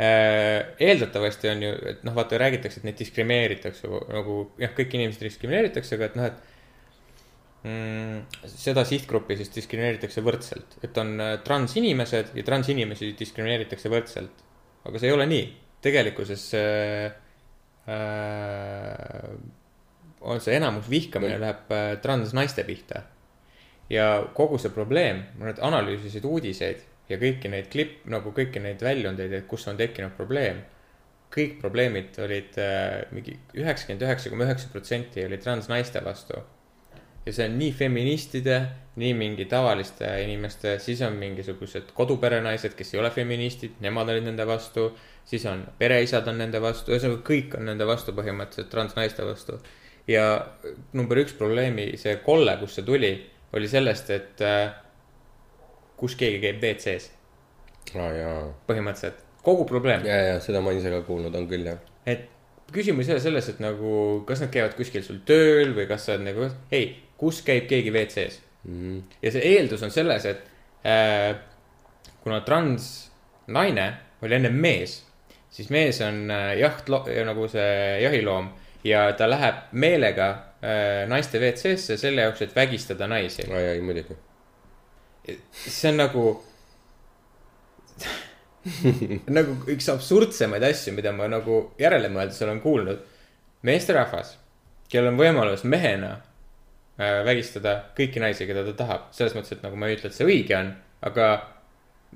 Äh, 0.00 0.64
eeldatavasti 0.80 1.48
on 1.48 1.62
ju, 1.62 1.72
et 1.90 2.04
noh, 2.06 2.14
vaata 2.16 2.38
räägitakse, 2.40 2.80
et 2.80 2.86
neid 2.88 2.96
diskrimineeritakse 2.96 3.90
nagu 4.08 4.36
jah, 4.58 4.72
kõiki 4.72 4.96
inimesi 4.96 5.26
diskrimineeritakse, 5.26 5.98
aga 5.98 6.06
et 6.08 6.16
noh, 6.16 6.28
et 6.30 6.51
seda 7.62 8.82
sihtgruppi 8.86 9.36
siis 9.38 9.52
diskrimineeritakse 9.54 10.22
võrdselt, 10.24 10.78
et 10.82 10.96
on 10.98 11.14
äh, 11.22 11.36
transinimesed 11.46 12.32
ja 12.34 12.42
transinimesi 12.46 13.12
diskrimineeritakse 13.18 13.90
võrdselt. 13.92 14.40
aga 14.82 14.98
see 14.98 15.10
ei 15.10 15.14
ole 15.14 15.26
nii, 15.30 15.44
tegelikkuses 15.82 16.46
äh, 16.58 17.12
äh, 17.86 19.28
on 20.22 20.40
see 20.42 20.56
enamus 20.58 20.88
vihkamine 20.90 21.38
läheb 21.38 21.70
äh, 21.70 21.96
transnaiste 22.02 22.64
pihta. 22.66 23.02
ja 23.90 24.24
kogu 24.34 24.58
see 24.58 24.72
probleem, 24.74 25.22
nad 25.38 25.58
analüüsisid 25.62 26.24
uudiseid 26.24 26.82
ja 27.10 27.18
kõiki 27.20 27.50
neid 27.52 27.68
klipp, 27.70 28.06
nagu 28.10 28.32
kõiki 28.34 28.62
neid 28.62 28.82
väljundeid, 28.82 29.32
et 29.36 29.46
kus 29.46 29.68
on 29.68 29.78
tekkinud 29.78 30.16
probleem. 30.16 30.64
kõik 31.32 31.60
probleemid 31.60 32.18
olid 32.18 32.58
äh, 32.58 33.06
mingi 33.14 33.38
üheksakümmend 33.54 34.02
üheksa 34.02 34.34
koma 34.34 34.50
üheksa 34.50 34.68
protsenti 34.72 35.24
oli 35.24 35.38
transnaiste 35.38 36.02
vastu 36.04 36.42
ja 37.26 37.32
see 37.32 37.46
on 37.46 37.58
nii 37.58 37.72
feministide, 37.76 38.56
nii 39.00 39.12
mingi 39.16 39.46
tavaliste 39.50 40.08
inimeste, 40.24 40.76
siis 40.82 41.00
on 41.06 41.16
mingisugused 41.20 41.92
koduperenaised, 41.96 42.74
kes 42.78 42.94
ei 42.94 43.00
ole 43.00 43.10
feministid, 43.14 43.78
nemad 43.84 44.10
olid 44.12 44.26
nende 44.26 44.46
vastu. 44.46 44.92
siis 45.24 45.44
on 45.46 45.62
pereisad 45.78 46.26
on 46.28 46.38
nende 46.38 46.60
vastu, 46.60 46.90
ühesõnaga 46.92 47.22
kõik 47.28 47.54
on 47.58 47.68
nende 47.70 47.86
vastu 47.86 48.12
põhimõtteliselt 48.12 48.70
transnaiste 48.70 49.24
vastu. 49.26 49.60
ja 50.08 50.46
number 50.92 51.22
üks 51.22 51.36
probleemi, 51.38 51.92
see 51.96 52.16
kolle, 52.26 52.56
kust 52.60 52.80
see 52.80 52.84
tuli, 52.84 53.12
oli 53.52 53.68
sellest, 53.68 54.10
et 54.10 54.42
äh, 54.42 54.74
kus 55.96 56.16
keegi 56.18 56.40
käib 56.42 56.58
WC-s, 56.62 57.12
jaa, 57.94 58.36
põhimõtteliselt 58.66 59.22
kogu 59.46 59.64
probleem. 59.64 60.06
ja, 60.06 60.18
ja 60.32 60.40
seda 60.40 60.60
ma 60.60 60.74
ise 60.74 60.90
ka 60.90 61.02
kuulnud, 61.06 61.34
on 61.38 61.46
küll 61.48 61.70
jah. 61.70 61.78
et 62.06 62.28
küsimus 62.72 63.08
ei 63.08 63.16
ole 63.16 63.22
selles, 63.22 63.48
et 63.52 63.62
nagu, 63.62 63.94
kas 64.26 64.42
nad 64.42 64.50
käivad 64.52 64.74
kuskil 64.78 65.04
sul 65.06 65.22
tööl 65.28 65.74
või 65.76 65.86
kas 65.90 66.06
sa 66.06 66.16
oled 66.16 66.26
nagu, 66.26 66.48
ei, 66.74 66.92
kus 67.22 67.44
käib 67.46 67.70
keegi 67.70 67.94
WC-s 67.94 68.42
Mhm. 68.64 68.98
ja 69.22 69.30
see 69.34 69.42
eeldus 69.56 69.82
on 69.82 69.90
selles, 69.90 70.26
et 70.26 70.42
äh, 70.86 71.34
kuna 72.22 72.40
transnaine 72.46 73.86
oli 74.22 74.36
ennem 74.38 74.54
mees, 74.54 75.00
siis 75.50 75.70
mees 75.74 75.98
on 76.06 76.30
äh, 76.30 76.52
jaht, 76.60 76.86
nagu 77.26 77.48
see 77.50 77.72
jahiloom 78.04 78.52
ja 78.86 79.08
ta 79.18 79.26
läheb 79.30 79.66
meelega 79.72 80.28
äh, 80.62 81.02
naiste 81.10 81.42
WC-sse 81.42 81.98
selle 81.98 82.28
jaoks, 82.28 82.46
et 82.46 82.56
vägistada 82.56 83.10
naisi. 83.10 83.48
jaa, 83.48 83.74
ei 83.74 83.82
muidugi. 83.82 84.14
see 85.50 85.90
on 85.90 85.98
nagu 86.04 86.26
nagu 89.38 89.56
üks 89.74 89.90
absurdsemaid 89.90 90.62
asju, 90.70 90.94
mida 90.94 91.10
ma 91.12 91.26
nagu 91.26 91.64
järele 91.82 92.14
mõeldes 92.14 92.38
olen 92.46 92.62
kuulnud. 92.62 93.02
meesterahvas, 93.66 94.36
kellel 94.90 95.16
on 95.16 95.18
võimalus 95.18 95.66
mehena 95.66 96.20
vägistada 97.26 97.74
kõiki 97.96 98.22
naisi, 98.22 98.46
keda 98.48 98.64
ta 98.70 98.76
tahab, 98.84 99.08
selles 99.16 99.34
mõttes, 99.36 99.56
et 99.56 99.64
nagu 99.64 99.78
ma 99.78 99.88
ei 99.88 99.98
ütle, 99.98 100.10
et 100.10 100.16
see 100.16 100.28
õige 100.28 100.56
on, 100.58 100.70
aga 101.08 101.28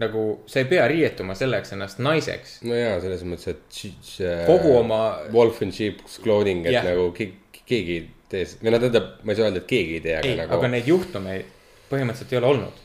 nagu 0.03 0.25
sa 0.51 0.61
ei 0.61 0.68
pea 0.68 0.85
riietuma 0.90 1.37
selleks 1.38 1.72
ennast 1.77 2.01
naiseks. 2.05 2.59
no 2.68 2.77
jaa, 2.77 2.99
selles 3.05 3.25
mõttes, 3.29 3.55
et 3.55 3.81
see 4.05 4.35
kogu 4.49 4.75
oma, 4.77 5.01
Wolf 5.33 5.62
in 5.64 5.72
sheep's 5.72 6.18
clothing, 6.22 6.66
et 6.68 6.77
Jah. 6.77 6.87
nagu 6.90 7.09
keegi, 7.16 7.96
ei 7.96 8.03
tee, 8.31 8.44
või 8.61 8.75
no 8.75 8.81
tähendab, 8.83 9.12
ma 9.22 9.33
ei 9.33 9.38
saa 9.38 9.49
öelda, 9.49 9.62
et 9.64 9.70
keegi 9.70 9.99
ei 9.99 10.05
tee, 10.05 10.16
aga 10.20 10.29
ei, 10.31 10.38
nagu. 10.42 10.59
aga 10.59 10.72
neid 10.75 10.90
juhtumeid 10.90 11.55
põhimõtteliselt 11.90 12.35
ei 12.35 12.40
ole 12.42 12.53
olnud. 12.53 12.83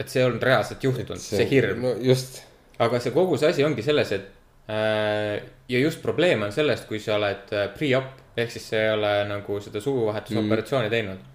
et 0.00 0.08
see 0.08 0.22
ei 0.22 0.30
olnud 0.30 0.44
reaalselt 0.48 0.84
juhtunud, 0.88 1.20
see 1.20 1.48
hirm. 1.50 1.82
no 1.84 1.94
just, 2.00 2.40
aga 2.80 3.02
see 3.04 3.12
kogu 3.12 3.36
see 3.40 3.52
asi 3.52 3.66
ongi 3.66 3.84
selles, 3.84 4.14
et 4.16 4.28
äh, 4.28 4.39
ja 4.70 5.78
just 5.78 6.02
probleem 6.02 6.42
on 6.42 6.52
sellest, 6.52 6.86
kui 6.88 7.00
sa 7.02 7.16
oled 7.16 7.54
äh, 7.56 7.68
pre-op 7.74 8.20
ehk 8.36 8.52
siis 8.52 8.68
sa 8.70 8.78
ei 8.78 8.92
ole 8.92 9.10
nagu 9.28 9.58
seda 9.60 9.80
suguvahetusoperatsiooni 9.80 10.86
mm. 10.86 10.90
teinud. 10.90 11.26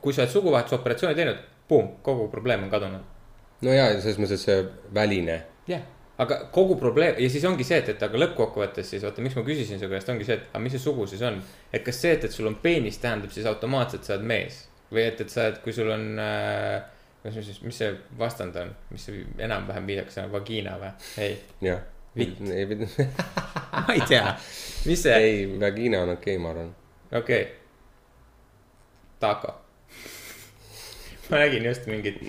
kui 0.00 0.12
sa 0.12 0.22
oled 0.22 0.32
suguvahetusoperatsiooni 0.32 1.16
teinud, 1.16 1.40
buum, 1.68 1.88
kogu 2.02 2.28
probleem 2.28 2.66
on 2.66 2.70
kadunud. 2.70 3.10
no 3.62 3.74
jaa, 3.74 3.88
selles 4.00 4.20
mõttes, 4.20 4.44
see 4.44 4.64
väline. 4.94 5.38
jah, 5.68 5.84
aga 6.22 6.42
kogu 6.54 6.76
probleem 6.80 7.18
ja 7.18 7.30
siis 7.30 7.44
ongi 7.48 7.64
see, 7.64 7.80
et, 7.82 7.94
et 7.94 8.02
aga 8.04 8.20
lõppkokkuvõttes 8.24 8.92
siis 8.94 9.04
vaata, 9.06 9.24
miks 9.24 9.38
ma 9.38 9.46
küsisin 9.46 9.80
su 9.80 9.88
käest, 9.90 10.10
ongi 10.12 10.28
see, 10.28 10.38
et 10.40 10.50
aga 10.50 10.62
mis 10.64 10.76
see 10.76 10.82
sugu 10.82 11.06
siis 11.10 11.22
on. 11.26 11.40
et 11.72 11.84
kas 11.86 12.02
see, 12.04 12.12
et, 12.18 12.28
et 12.28 12.34
sul 12.34 12.50
on 12.50 12.58
peenis, 12.62 13.00
tähendab 13.02 13.32
siis 13.34 13.48
automaatselt 13.48 14.04
sa 14.08 14.18
oled 14.18 14.28
mees 14.34 14.66
või 14.92 15.06
et, 15.06 15.22
et 15.24 15.32
sa 15.32 15.48
oled, 15.48 15.62
kui 15.64 15.72
sul 15.76 15.90
on 15.92 16.10
äh,. 16.20 16.82
mis 17.24 17.38
siis, 17.46 17.62
mis 17.62 17.76
see 17.78 17.94
vastand 18.18 18.56
on, 18.58 18.74
mis 18.90 19.08
see 19.08 19.24
enam-vähem 19.46 19.88
viidakas 19.88 20.20
on, 20.24 20.32
vagiina 20.32 20.76
või? 20.80 20.92
ei, 21.22 21.38
jah. 21.64 21.80
Vitt. 22.16 22.40
ei, 22.40 22.66
ma 23.86 23.94
ei 23.94 24.00
tea, 24.08 24.34
mis 24.84 25.02
see, 25.02 25.16
ei, 25.16 25.60
vagina 25.60 26.02
on 26.04 26.12
okei 26.12 26.36
okay,, 26.36 26.42
ma 26.42 26.50
arvan. 26.50 26.74
okei 27.12 27.42
okay.. 27.42 27.54
taco. 29.20 29.54
ma 31.30 31.40
nägin 31.40 31.64
just 31.64 31.86
mingit, 31.88 32.20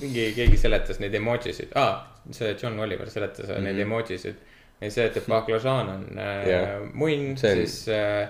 mingi, 0.00 0.32
keegi 0.34 0.58
seletas 0.58 0.98
neid 0.98 1.14
emojisid 1.14 1.76
ah,, 1.78 2.02
see 2.34 2.56
John 2.62 2.80
Oliver 2.80 3.10
seletas 3.10 3.46
mm 3.46 3.54
-hmm. 3.54 3.68
neid 3.68 3.78
emojisid. 3.86 4.34
ja 4.80 4.90
see, 4.90 5.06
et 5.06 5.26
baklažaan 5.28 5.88
on 5.88 6.18
äh, 6.18 6.48
Jah. 6.48 6.82
munn, 6.92 7.36
siis 7.38 7.88
äh, 7.88 8.28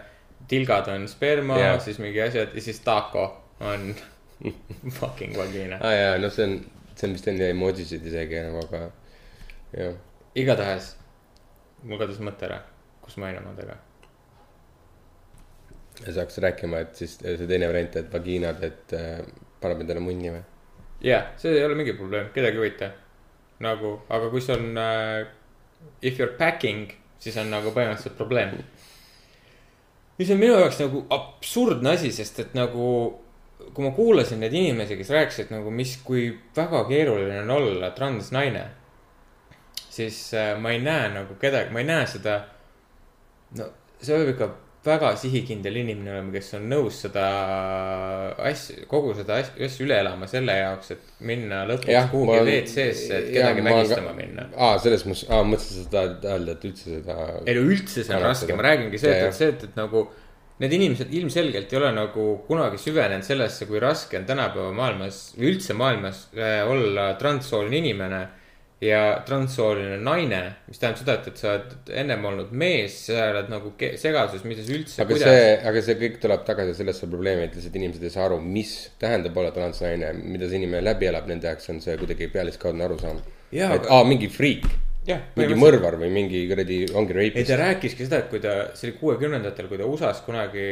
tilgad 0.48 0.88
on 0.88 1.08
sperma 1.08 1.58
Jah. 1.58 1.80
siis 1.80 1.98
mingi 1.98 2.20
asjad 2.20 2.48
ja 2.54 2.60
siis 2.60 2.80
taco 2.80 3.42
on 3.60 3.94
fucking 5.00 5.36
vagina. 5.36 5.78
aa 5.80 5.92
jaa, 5.92 6.18
no 6.18 6.30
see 6.30 6.44
on, 6.44 6.58
see 6.94 7.08
on 7.08 7.14
vist 7.14 7.28
enne 7.28 7.50
emojisid 7.50 8.06
isegi 8.06 8.42
nagu, 8.44 8.66
aga 8.68 8.90
jah. 9.78 9.94
igatahes, 10.38 10.94
mul 11.84 12.00
kadus 12.00 12.20
mõte 12.24 12.48
ära, 12.48 12.60
kus 13.04 13.18
ma 13.20 13.30
olin 13.30 13.44
omadega. 13.44 13.76
ja 16.00 16.12
sa 16.12 16.24
hakkasid 16.24 16.42
rääkima, 16.48 16.82
et 16.82 16.98
siis 16.98 17.16
see 17.22 17.46
teine 17.46 17.68
variant, 17.70 17.96
et 17.96 18.10
vagiinad, 18.12 18.62
et 18.66 18.94
äh, 18.98 19.22
paneb 19.62 19.84
endale 19.84 20.02
munni 20.02 20.32
või? 20.34 20.42
jah, 21.04 21.32
see 21.40 21.54
ei 21.54 21.64
ole 21.64 21.78
mingi 21.78 21.94
probleem, 21.98 22.30
kedagi 22.34 22.58
ei 22.58 22.62
huvita. 22.64 22.90
nagu, 23.64 23.96
aga 24.08 24.30
kui 24.32 24.42
see 24.42 24.56
on 24.58 24.78
äh, 24.80 25.26
if 26.02 26.18
you 26.18 26.26
are 26.26 26.36
packing, 26.38 26.88
siis 27.18 27.36
on 27.40 27.52
nagu 27.52 27.70
põhimõtteliselt 27.70 28.18
probleem. 28.18 28.56
mis 30.18 30.30
on 30.30 30.40
minu 30.40 30.58
jaoks 30.58 30.80
nagu 30.82 31.04
absurdne 31.14 31.94
asi, 31.94 32.12
sest 32.12 32.40
et 32.42 32.56
nagu 32.58 32.88
kui 33.74 33.84
ma 33.86 33.90
kuulasin 33.94 34.42
neid 34.42 34.54
inimesi, 34.54 34.96
kes 34.98 35.10
rääkisid 35.14 35.52
nagu, 35.54 35.70
mis, 35.74 35.96
kui 36.04 36.26
väga 36.56 36.84
keeruline 36.88 37.40
on 37.44 37.52
olla 37.54 37.90
transnaine, 37.96 38.64
siis 39.94 40.18
äh, 40.34 40.52
ma 40.60 40.74
ei 40.74 40.82
näe 40.82 41.08
nagu 41.14 41.38
kedagi, 41.40 41.72
ma 41.74 41.82
ei 41.82 41.88
näe 41.88 42.06
seda. 42.10 42.40
no 43.58 43.70
see 44.02 44.18
peab 44.18 44.34
ikka 44.34 44.50
väga 44.84 45.14
sihikindel 45.16 45.78
inimene 45.80 46.12
olema, 46.12 46.32
kes 46.34 46.50
on 46.58 46.66
nõus 46.68 46.98
seda 47.06 47.22
asja, 48.50 48.84
kogu 48.90 49.14
seda 49.16 49.38
asja, 49.40 49.68
üle 49.84 49.96
elama 50.02 50.28
selle 50.28 50.56
jaoks, 50.58 50.90
et 50.92 51.22
minna 51.24 51.62
lõpuks 51.68 52.10
kuhugi 52.12 52.42
WC-sse, 52.42 53.20
et 53.20 53.30
kedagi 53.32 53.64
vägistama 53.64 54.12
minna. 54.18 54.44
aa, 54.52 54.76
selles 54.84 55.06
mõttes, 55.08 55.24
aa, 55.30 55.46
mõtlesin, 55.48 55.88
tahad 55.94 56.28
öelda, 56.34 56.58
et 56.58 56.68
üldse 56.68 56.98
seda. 56.98 57.16
ei 57.46 57.56
no 57.56 57.64
üldse 57.70 58.04
see 58.04 58.18
on 58.18 58.26
raske, 58.26 58.58
ma 58.58 58.68
räägingi 58.68 59.00
see, 59.00 59.16
et, 59.16 59.30
et 59.30 59.38
see, 59.38 59.50
et, 59.54 59.66
et 59.70 59.80
nagu 59.80 60.04
need 60.62 60.76
inimesed 60.76 61.16
ilmselgelt 61.16 61.72
ei 61.72 61.80
ole 61.80 61.90
nagu 61.96 62.28
kunagi 62.46 62.78
süvenenud 62.78 63.26
sellesse, 63.26 63.66
kui 63.70 63.80
raske 63.82 64.20
on 64.20 64.28
tänapäeva 64.28 64.70
maailmas 64.76 65.26
või 65.38 65.54
üldse 65.54 65.76
maailmas 65.78 66.26
äh, 66.36 66.60
olla 66.68 67.14
transsooline 67.18 67.80
inimene 67.80 68.24
ja 68.82 69.22
transsooline 69.26 69.96
naine, 70.02 70.40
mis 70.68 70.80
tähendab 70.80 71.00
seda, 71.00 71.14
et, 71.20 71.28
et 71.30 71.40
sa 71.40 71.52
oled 71.54 71.92
ennem 72.02 72.24
olnud 72.30 72.50
mees, 72.64 72.96
sa 73.06 73.28
oled 73.30 73.50
nagu 73.52 73.72
segaduses, 73.78 74.44
mida 74.48 74.64
sa 74.64 74.74
üldse, 74.76 74.98
aga 75.04 75.18
see, 75.22 75.44
aga 75.70 75.82
see 75.86 75.96
kõik 76.00 76.18
tuleb 76.24 76.44
tagasi 76.48 76.74
sellesse 76.80 77.08
probleemi, 77.10 77.46
et 77.48 77.54
lihtsalt 77.56 77.78
inimesed 77.80 78.04
ei 78.04 78.12
saa 78.14 78.26
aru, 78.28 78.40
mis 78.42 78.74
tähendab 79.00 79.36
olla 79.40 79.52
transnaine, 79.56 80.12
mida 80.20 80.48
see 80.50 80.60
inimene 80.60 80.82
läbi 80.84 81.08
elab, 81.10 81.28
nende 81.30 81.48
jaoks 81.48 81.70
on 81.72 81.80
see 81.84 81.96
kuidagi 82.00 82.28
pealiskaudne 82.34 82.84
arusaam. 82.88 83.22
Et 83.54 83.62
aga- 83.64 83.90
aa, 83.94 84.04
mingi 84.08 84.28
friik, 84.28 84.66
jah, 85.04 85.20
mingi 85.36 85.56
mõrvar 85.58 85.96
või 86.00 86.08
mingi 86.12 86.40
kuradi, 86.48 86.78
ongi 86.96 87.12
ei, 87.12 87.18
rapist 87.28 87.50
ta. 87.50 87.58
rääkiski 87.60 88.06
seda, 88.06 88.20
et 88.22 88.30
kui 88.32 88.40
ta, 88.42 88.54
see 88.76 88.88
oli 88.88 88.96
kuuekümnendatel, 89.00 89.68
kui 89.68 89.80
ta 89.80 89.88
USA-s 89.88 90.22
kunagi, 90.24 90.64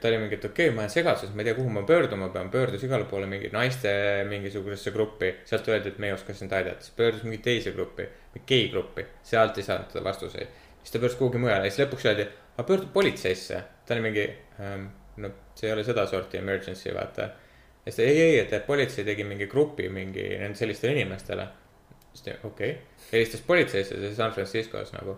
ta 0.00 0.10
oli 0.10 0.20
mingi, 0.22 0.38
et 0.38 0.46
okei 0.48 0.70
okay,, 0.70 0.76
ma 0.76 0.84
olen 0.84 0.92
segaduses, 0.92 1.32
ma 1.34 1.44
ei 1.44 1.48
tea, 1.50 1.56
kuhu 1.58 1.72
ma 1.74 1.82
pöörduma 1.88 2.30
pean, 2.34 2.50
pöördus 2.52 2.86
igale 2.88 3.08
poole 3.10 3.28
mingi 3.30 3.50
naiste 3.52 3.92
mingisugusesse 4.30 4.92
gruppi. 4.96 5.32
sealt 5.48 5.68
öeldi, 5.72 5.92
et 5.92 5.98
me 6.02 6.10
ei 6.10 6.16
oska 6.16 6.36
sind 6.36 6.54
aidata, 6.56 6.84
siis 6.84 6.96
pöördus 6.96 7.26
mingi 7.26 7.42
teise 7.44 7.74
gruppi, 7.76 8.08
gei 8.48 8.70
gruppi, 8.72 9.04
sealt 9.26 9.60
ei 9.60 9.66
saanud 9.66 9.92
teda 9.92 10.04
vastuseid. 10.04 10.62
siis 10.80 10.94
ta 10.94 11.02
pöördus 11.02 11.18
kuhugi 11.20 11.42
mujale 11.42 11.68
ja 11.68 11.74
siis 11.74 11.84
lõpuks 11.84 12.08
öeldi, 12.08 12.28
aga 12.56 12.68
pöördu 12.70 12.88
politseisse. 12.94 13.62
ta 13.86 13.94
oli 13.94 14.08
mingi 14.08 14.30
ähm,, 14.60 14.88
no 15.20 15.32
see 15.54 15.68
ei 15.68 15.76
ole 15.76 15.84
sedasorti 15.84 16.40
emergency, 16.40 16.94
vaata. 16.94 17.28
ja 17.84 17.92
siis 17.92 18.00
ta 18.00 18.08
ei, 18.08 18.20
ei, 18.30 18.40
et 18.40 18.66
politsei 18.66 19.04
tegi 19.04 19.24
mingi 19.24 19.46
grupi 19.52 19.88
mingi 19.92 20.32
sellistele 20.54 20.96
inimestele 20.96 21.48
siis 22.16 22.24
ta, 22.24 22.36
okei 22.48 22.70
okay., 22.70 23.08
helistas 23.12 23.42
politseisse, 23.46 23.98
see 24.00 24.14
San 24.16 24.32
Franciscos 24.32 24.92
nagu. 24.96 25.16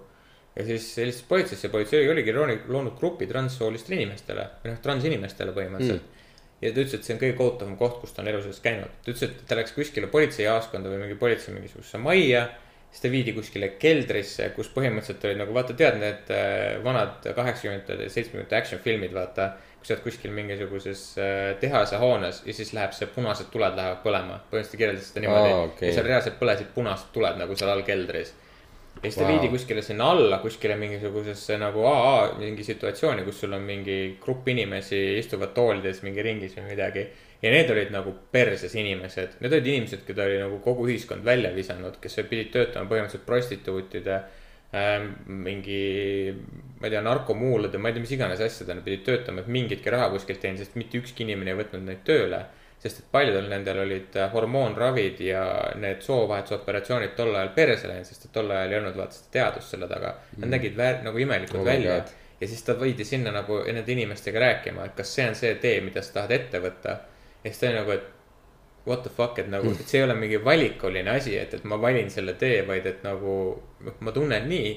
ja 0.56 0.64
siis 0.66 0.90
helistas 0.98 1.26
politseisse, 1.28 1.70
politsei 1.70 2.08
oligi 2.10 2.34
loonud 2.34 2.94
grupi 2.98 3.28
transsoolistele 3.30 4.00
inimestele 4.00 4.46
või 4.62 4.72
noh, 4.72 4.80
transinimestele 4.84 5.54
põhimõtteliselt 5.56 6.06
mm.. 6.06 6.24
ja 6.64 6.72
ta 6.72 6.82
ütles, 6.82 6.96
et 6.98 7.06
see 7.06 7.14
on 7.14 7.20
kõige 7.22 7.36
kohutavam 7.38 7.76
koht, 7.80 8.00
kus 8.02 8.16
ta 8.16 8.24
on 8.24 8.32
elu 8.32 8.42
sees 8.46 8.62
käinud. 8.64 8.96
ta 9.04 9.12
ütles, 9.12 9.28
et 9.28 9.44
ta 9.48 9.60
läks 9.60 9.76
kuskile 9.76 10.10
politseijaoskonda 10.10 10.90
või 10.90 11.04
mingi 11.04 11.20
politsei 11.20 11.54
mingisugusesse 11.54 12.02
majja. 12.02 12.48
siis 12.90 13.04
ta 13.04 13.12
viidi 13.12 13.36
kuskile 13.36 13.70
keldrisse, 13.78 14.50
kus 14.56 14.72
põhimõtteliselt 14.74 15.30
olid 15.30 15.42
nagu 15.44 15.54
vaata, 15.54 15.78
tead 15.78 16.00
need 16.02 16.34
äh, 16.34 16.78
vanad 16.84 17.22
kaheksakümnendate, 17.22 18.08
seitsmekümnendate 18.08 18.62
action 18.62 18.82
filmid, 18.82 19.14
vaata. 19.14 19.52
Kus 19.78 19.90
sa 19.90 19.94
oled 19.94 20.04
kuskil 20.04 20.34
mingisuguses 20.34 21.02
äh, 21.22 21.54
tehase 21.60 22.00
hoones 22.02 22.42
ja 22.46 22.54
siis 22.54 22.72
läheb 22.74 22.92
see 22.96 23.08
punased 23.14 23.50
tuled 23.52 23.76
lähevad 23.78 24.02
põlema. 24.02 24.40
põhimõtteliselt 24.50 24.80
kirjeldas 24.80 25.08
seda 25.12 25.22
niimoodi 25.24 25.54
ah, 25.54 25.62
okei. 25.68 25.88
ja 25.88 25.96
seal 25.96 26.08
reaalselt 26.08 26.38
põlesid 26.40 26.72
punased 26.74 27.12
tuled 27.14 27.38
nagu 27.38 27.56
seal 27.58 27.70
all 27.72 27.84
keldris. 27.86 28.32
ja 28.98 29.04
siis 29.04 29.20
ta 29.20 29.24
Vau. 29.24 29.30
viidi 29.30 29.52
kuskile 29.52 29.84
sinna 29.86 30.10
alla, 30.14 30.40
kuskile 30.42 30.76
mingisugusesse 30.80 31.60
nagu 31.62 31.86
AA 31.86 32.34
mingi 32.40 32.66
situatsiooni, 32.66 33.22
kus 33.28 33.44
sul 33.44 33.54
on 33.54 33.62
mingi 33.68 33.98
grupp 34.22 34.50
inimesi 34.50 35.00
istuvad 35.20 35.54
toolides 35.54 36.02
mingi 36.06 36.26
ringis 36.26 36.58
või 36.58 36.72
midagi. 36.72 37.06
ja 37.42 37.54
need 37.54 37.70
olid 37.70 37.94
nagu 37.94 38.16
perses 38.34 38.74
inimesed, 38.74 39.38
need 39.38 39.54
olid 39.54 39.72
inimesed, 39.74 40.02
keda 40.08 40.26
oli 40.26 40.42
nagu 40.42 40.58
kogu 40.64 40.88
ühiskond 40.90 41.22
välja 41.24 41.54
visanud, 41.54 42.00
kes 42.02 42.18
pidid 42.26 42.50
töötama 42.56 42.90
põhimõtteliselt 42.90 43.26
prostituutide 43.30 44.18
ähm,. 44.74 45.12
mingi, 45.46 46.34
ma 46.78 46.86
ei 46.86 46.94
tea, 46.94 47.02
narkomuulade, 47.02 47.78
ma 47.78 47.90
ei 47.90 47.96
tea, 47.96 48.04
mis 48.04 48.14
iganes 48.14 48.44
asjadel 48.44 48.78
nad 48.78 48.86
pidid 48.86 49.04
töötama, 49.06 49.42
et 49.42 49.50
mingitki 49.50 49.90
raha 49.90 50.12
kuskilt 50.14 50.40
teenida, 50.42 50.64
sest 50.64 50.78
mitte 50.78 51.00
ükski 51.00 51.26
inimene 51.26 51.54
ei 51.54 51.60
võtnud 51.62 51.86
neid 51.88 52.04
tööle 52.06 52.44
sest 52.78 53.00
et 53.02 53.06
paljudel 53.10 53.48
nendel 53.50 53.80
olid 53.82 54.14
äh, 54.14 54.28
hormoonravid 54.30 55.18
ja 55.26 55.40
need 55.82 55.98
soovahetusoperatsioonid 56.06 57.16
tol 57.18 57.32
ajal 57.34 57.50
perse 57.56 57.90
läinud, 57.90 58.06
sest 58.06 58.28
et 58.28 58.32
tol 58.36 58.52
ajal 58.54 58.70
ei 58.70 58.78
olnud 58.78 59.00
vaata 59.00 59.18
seda 59.18 59.32
teadust 59.34 59.74
selle 59.74 59.88
taga. 59.90 60.12
Nad 60.38 60.52
nägid 60.54 60.78
väär, 60.78 61.00
nagu 61.02 61.18
imelikud 61.18 61.58
Oh 61.58 61.66
välja 61.66 61.96
ja 62.40 62.48
siis 62.48 62.62
ta 62.62 62.80
viidi 62.80 63.04
sinna 63.04 63.32
nagu 63.34 63.58
nende 63.66 63.92
inimestega 63.92 64.38
rääkima, 64.38 64.84
et 64.86 64.94
kas 64.96 65.14
see 65.14 65.26
on 65.28 65.34
see 65.34 65.54
tee, 65.62 65.80
mida 65.82 66.02
sa 66.02 66.20
tahad 66.20 66.36
ette 66.36 66.60
võtta. 66.62 66.98
ja 67.42 67.50
siis 67.50 67.58
ta 67.58 67.66
oli 67.66 67.78
nagu, 67.80 67.90
et 67.90 68.86
what 68.86 69.02
the 69.02 69.10
fuck, 69.16 69.38
et 69.38 69.48
nagu, 69.50 69.72
et 69.72 69.88
see 69.88 69.98
ei 69.98 70.04
ole 70.06 70.14
mingi 70.14 70.38
valikuline 70.44 71.10
asi, 71.10 71.36
et, 71.38 71.54
et 71.54 71.64
ma 71.64 71.80
valin 71.80 72.10
selle 72.10 72.34
tee, 72.38 72.62
vaid 72.66 72.86
et 72.86 73.02
nagu 73.02 73.34
noh, 73.80 73.98
ma 74.00 74.14
tunnen 74.14 74.46
nii 74.48 74.70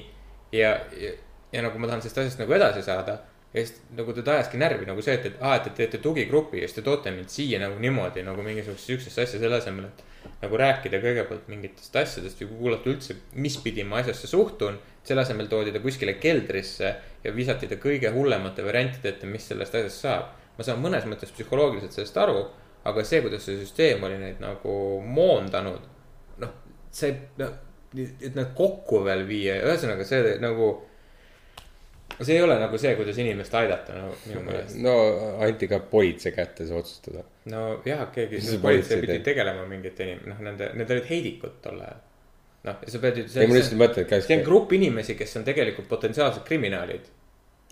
ja, 0.52 0.74
ja, 0.98 1.14
ja 1.52 1.62
nagu 1.62 1.78
ma 1.78 1.90
tahan 1.90 2.02
sellest 2.02 2.18
asjast 2.24 2.42
nagu 2.42 2.54
edasi 2.56 2.82
saada 2.86 3.18
ja 3.54 3.66
siis 3.66 3.80
nagu 3.96 4.12
teda 4.12 4.32
ajaski 4.38 4.58
närvi 4.60 4.86
nagu 4.88 5.02
see, 5.04 5.14
et, 5.18 5.26
et 5.28 5.42
aa, 5.44 5.58
et 5.58 5.66
te 5.66 5.74
teete 5.82 6.00
tugigrupi 6.02 6.62
ja 6.62 6.68
siis 6.68 6.78
te 6.78 6.84
toote 6.86 7.12
mind 7.12 7.28
siia 7.32 7.60
nagu 7.60 7.76
niimoodi 7.80 8.24
nagu 8.24 8.44
mingisugusesse 8.44 8.92
siuksesse 8.92 9.26
asja 9.26 9.40
selle 9.42 9.58
asemel, 9.60 9.90
et. 9.90 10.04
nagu 10.42 10.58
rääkida 10.58 11.00
kõigepealt 11.02 11.48
mingitest 11.50 11.96
asjadest 11.98 12.40
ja 12.40 12.46
kuulata 12.48 12.88
üldse, 12.90 13.16
mis 13.34 13.58
pidi 13.62 13.84
ma 13.84 13.98
asjasse 14.00 14.30
suhtun. 14.30 14.78
selle 15.04 15.20
asemel 15.20 15.48
toodi 15.50 15.72
ta 15.72 15.80
kuskile 15.82 16.14
keldrisse 16.14 16.94
ja 17.24 17.32
visati 17.34 17.68
ta 17.68 17.76
kõige 17.76 18.12
hullemate 18.14 18.64
variantide 18.64 19.08
ette, 19.08 19.26
mis 19.26 19.48
sellest 19.48 19.74
asjast 19.74 20.06
saab. 20.06 20.30
ma 20.58 20.64
saan 20.64 20.80
mõnes 20.80 21.04
mõttes 21.10 21.32
psühholoogiliselt 21.34 21.92
sellest 21.92 22.16
aru, 22.16 22.46
aga 22.84 23.04
see, 23.04 23.20
kuidas 23.20 23.44
see 23.44 23.58
süsteem 23.60 24.04
oli 24.04 24.18
neid 24.18 24.40
nagu 24.40 25.02
moondanud. 25.04 25.84
noh, 26.38 26.56
see, 26.90 27.12
noh, 27.36 27.52
et 27.98 28.34
nad 28.34 28.54
kokku 28.56 29.04
veel 29.04 29.26
viia, 29.28 29.58
ühesõnaga 29.66 30.06
see 30.08 30.38
nagu 30.40 30.72
see 32.20 32.36
ei 32.36 32.42
ole 32.44 32.58
nagu 32.60 32.78
see, 32.78 32.94
kuidas 32.98 33.18
inimest 33.22 33.54
aidata 33.58 33.96
nagu 33.96 34.14
minu 34.28 34.42
meelest. 34.46 34.76
no 34.84 34.94
anti 35.46 35.68
ka 35.70 35.78
politsei 35.92 36.32
kätte 36.36 36.66
see 36.68 36.76
otsustada. 36.78 37.24
nojah, 37.52 38.06
keegi 38.14 38.40
Mis 38.40 38.50
see, 38.50 38.60
politsei 38.62 39.00
pidi 39.00 39.16
teeb? 39.18 39.24
tegelema 39.32 39.64
mingite 39.70 40.06
inim-, 40.08 40.26
noh, 40.30 40.40
nende, 40.44 40.70
need 40.78 40.90
olid 40.96 41.08
heidikud 41.10 41.58
tol 41.64 41.80
ajal. 41.80 42.00
noh, 42.68 42.84
sa 42.94 43.02
pead 43.02 43.22
ju. 43.22 43.26
ei, 43.34 43.48
ma 43.50 43.58
lihtsalt 43.58 43.80
mõtlen, 43.80 44.06
et 44.10 44.28
see 44.28 44.38
on. 44.38 44.44
grupp 44.46 44.72
inimesi, 44.78 45.16
kes 45.18 45.36
on 45.40 45.44
tegelikult 45.48 45.88
potentsiaalsed 45.90 46.44
kriminaalid. 46.48 47.08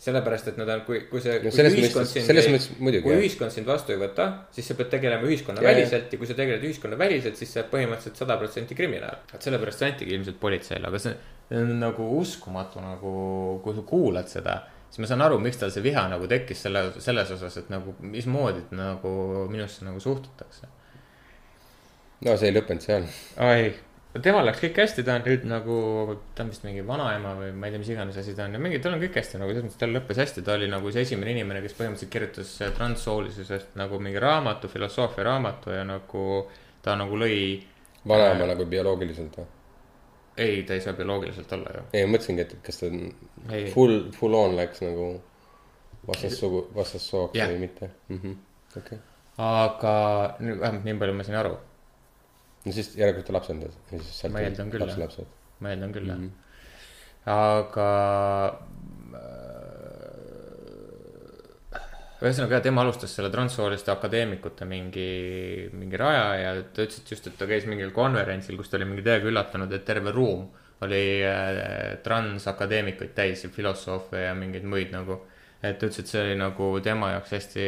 sellepärast, 0.00 0.48
et 0.48 0.56
nad 0.60 0.68
on, 0.72 0.80
kui, 0.86 1.02
kui 1.10 1.20
see. 1.20 1.34
No 1.44 1.50
selles 1.52 1.74
mõttes- 1.76 2.14
selles 2.24 2.48
mõttes 2.48 2.70
muidugi, 2.78 3.02
kui 3.04 3.12
jah. 3.12 3.20
ühiskond 3.20 3.52
sind 3.52 3.68
vastu 3.68 3.92
ei 3.92 4.00
võta, 4.00 4.30
siis 4.56 4.70
sa 4.70 4.76
pead 4.78 4.88
tegelema 4.94 5.28
ühiskonnaväliselt 5.28 6.12
ja 6.14 6.18
kui 6.18 6.30
sa 6.30 6.36
tegeled 6.38 6.64
ühiskonnaväliselt, 6.64 7.36
siis 7.36 7.52
sa 7.52 7.60
oled 7.60 7.70
põhimõtteliselt 7.74 8.16
sada 8.22 8.38
protsenti 8.40 8.74
kriminaal. 8.78 9.20
et 9.34 9.42
sellepärast 9.44 9.82
see 9.84 9.90
antigi 9.92 10.16
ilmselt 10.16 10.40
politseile, 10.40 10.88
aga 10.88 10.98
see 10.98 11.14
see 11.50 11.58
on 11.58 11.80
nagu 11.82 12.04
uskumatu 12.20 12.80
nagu, 12.80 13.12
kui 13.64 13.74
sa 13.74 13.82
kuulad 13.82 14.28
seda 14.30 14.60
siis 14.90 15.02
ma 15.04 15.06
saan 15.10 15.22
aru, 15.22 15.38
miks 15.42 15.58
tal 15.60 15.70
see 15.70 15.82
viha 15.84 16.06
nagu 16.10 16.26
tekkis 16.30 16.64
selle, 16.66 16.82
selles 17.02 17.30
osas, 17.36 17.56
et 17.60 17.70
nagu 17.70 17.94
mismoodi 18.02 18.64
nagu 18.74 19.12
minusse 19.50 19.86
nagu 19.86 20.02
suhtutakse. 20.02 20.66
no 22.26 22.36
see 22.36 22.50
ei 22.50 22.56
lõppenud 22.56 22.84
seal. 22.84 23.06
ai, 23.36 23.70
temal 24.18 24.46
läks 24.48 24.62
kõik 24.64 24.80
hästi, 24.82 25.04
ta 25.06 25.14
on 25.18 25.26
nüüd 25.26 25.44
nagu, 25.46 25.76
ta 26.34 26.42
on 26.42 26.50
vist 26.50 26.64
mingi 26.66 26.82
vanaema 26.86 27.36
või 27.38 27.52
ma 27.54 27.68
ei 27.68 27.74
tea, 27.74 27.82
mis 27.82 27.92
iganes 27.94 28.18
asi 28.18 28.34
ta 28.34 28.48
on 28.48 28.56
ja 28.56 28.62
mingi, 28.62 28.80
tal 28.82 28.96
on 28.96 29.02
kõik 29.04 29.20
hästi 29.20 29.38
nagu 29.38 29.54
selles 29.54 29.68
mõttes, 29.68 29.78
tal 29.82 29.94
lõppes 29.94 30.20
hästi, 30.24 30.44
ta 30.46 30.56
oli 30.56 30.70
nagu 30.72 30.90
see 30.90 31.04
esimene 31.06 31.36
inimene, 31.36 31.62
kes 31.62 31.76
põhimõtteliselt 31.78 32.12
kirjutas 32.16 32.56
äh, 32.64 32.72
transsoolisusest 32.74 33.78
nagu 33.78 34.02
mingi 34.02 34.22
raamatu, 34.22 34.70
filosoofia 34.72 35.28
raamatu 35.30 35.76
ja 35.76 35.86
nagu 35.86 36.26
ta 36.82 36.96
nagu 36.98 37.22
lõi. 37.22 37.62
vanaema 38.08 38.50
nagu 38.50 38.66
bioloogiliselt 38.66 39.38
või? 39.38 39.48
ei, 40.40 40.62
ta 40.66 40.74
ei 40.74 40.80
saa 40.80 40.92
bioloogiliselt 40.98 41.52
olla 41.52 41.76
ju. 41.76 41.86
ei, 41.92 42.06
mõtlesingi, 42.10 42.46
et 42.46 42.54
kas 42.66 42.82
ta 42.82 42.90
on 42.90 43.02
Ei. 43.50 43.70
full, 43.70 44.10
full 44.16 44.34
on 44.34 44.56
läks 44.58 44.82
nagu 44.82 45.12
vastassugu, 46.08 46.66
vastassooks 46.74 47.38
Jah. 47.38 47.50
või 47.52 47.66
mitte 47.66 47.90
mm 48.08 48.20
-hmm.. 48.22 48.36
okei 48.76 48.98
okay., 48.98 48.98
aga 49.38 49.94
vähemalt 50.40 50.84
nii 50.84 50.98
palju 50.98 51.14
ma 51.16 51.26
sain 51.26 51.38
aru, 51.40 51.58
no 52.64 52.74
siis 52.76 52.92
järelikult 52.98 53.28
ta 53.28 53.36
lapsendas 53.36 53.76
ja 53.90 53.98
siis 53.98 54.20
sealt. 54.22 54.34
Ma 54.34 54.44
eeldan 54.44 54.72
küll, 54.72 54.86
jah. 54.88 55.28
ma 55.60 55.72
eeldan 55.74 55.94
küll 55.96 56.10
jah 56.10 56.18
mm. 56.18 56.28
-hmm. 56.28 57.34
aga 57.34 57.88
äh, 59.20 59.50
ühesõnaga 62.20 62.58
jah, 62.58 62.64
tema 62.68 62.84
alustas 62.84 63.14
selle 63.16 63.30
transsooliste 63.32 63.92
akadeemikute 63.94 64.68
mingi, 64.68 65.10
mingi 65.72 66.00
raja 66.00 66.26
ja 66.36 66.50
ta 66.62 66.84
ütles, 66.84 67.00
et 67.00 67.12
just, 67.14 67.26
et 67.30 67.38
ta 67.40 67.48
käis 67.48 67.68
mingil 67.70 67.94
konverentsil, 67.96 68.58
kus 68.60 68.68
ta 68.68 68.76
oli 68.76 68.88
mingi 68.90 69.06
täiega 69.06 69.30
üllatunud, 69.30 69.72
et 69.72 69.86
terve 69.88 70.12
ruum 70.12 70.48
oli 70.84 71.04
äh, 71.24 71.96
transakadeemikuid 72.04 73.12
täis 73.16 73.44
ja 73.44 73.50
filosoofe 73.52 74.26
ja 74.26 74.34
mingeid 74.34 74.64
muid 74.64 74.92
nagu. 74.92 75.20
et 75.62 75.78
ta 75.78 75.86
ütles, 75.86 75.98
et 76.00 76.08
see 76.08 76.20
oli 76.22 76.36
nagu 76.40 76.80
tema 76.80 77.10
jaoks 77.12 77.32
hästi 77.36 77.64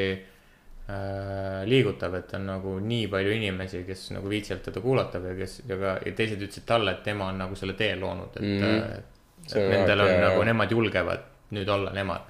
liigutav, 1.67 2.15
et 2.19 2.33
on 2.35 2.47
nagu 2.47 2.73
nii 2.83 3.07
palju 3.09 3.33
inimesi, 3.37 3.85
kes 3.87 4.11
nagu 4.17 4.29
viitsivad 4.29 4.65
teda 4.67 4.81
kuulata 4.83 5.21
või 5.23 5.37
kes 5.39 5.61
ja 5.69 5.79
ka 5.79 5.93
ja 6.03 6.13
teised 6.19 6.43
ütlesid 6.43 6.67
talle, 6.67 6.97
et 6.97 7.05
tema 7.07 7.29
on 7.31 7.39
nagu 7.39 7.57
selle 7.59 7.77
tee 7.79 7.95
loonud, 7.97 8.37
et 8.37 8.43
mm. 8.43 8.63
-hmm. 8.63 9.11
Et 9.43 9.57
on 9.59 9.71
nendel 9.71 10.01
on 10.01 10.13
nagu 10.21 10.39
jah. 10.39 10.47
nemad 10.47 10.71
julgevad 10.71 11.23
nüüd 11.51 11.69
olla 11.69 11.93
nemad. 11.93 12.29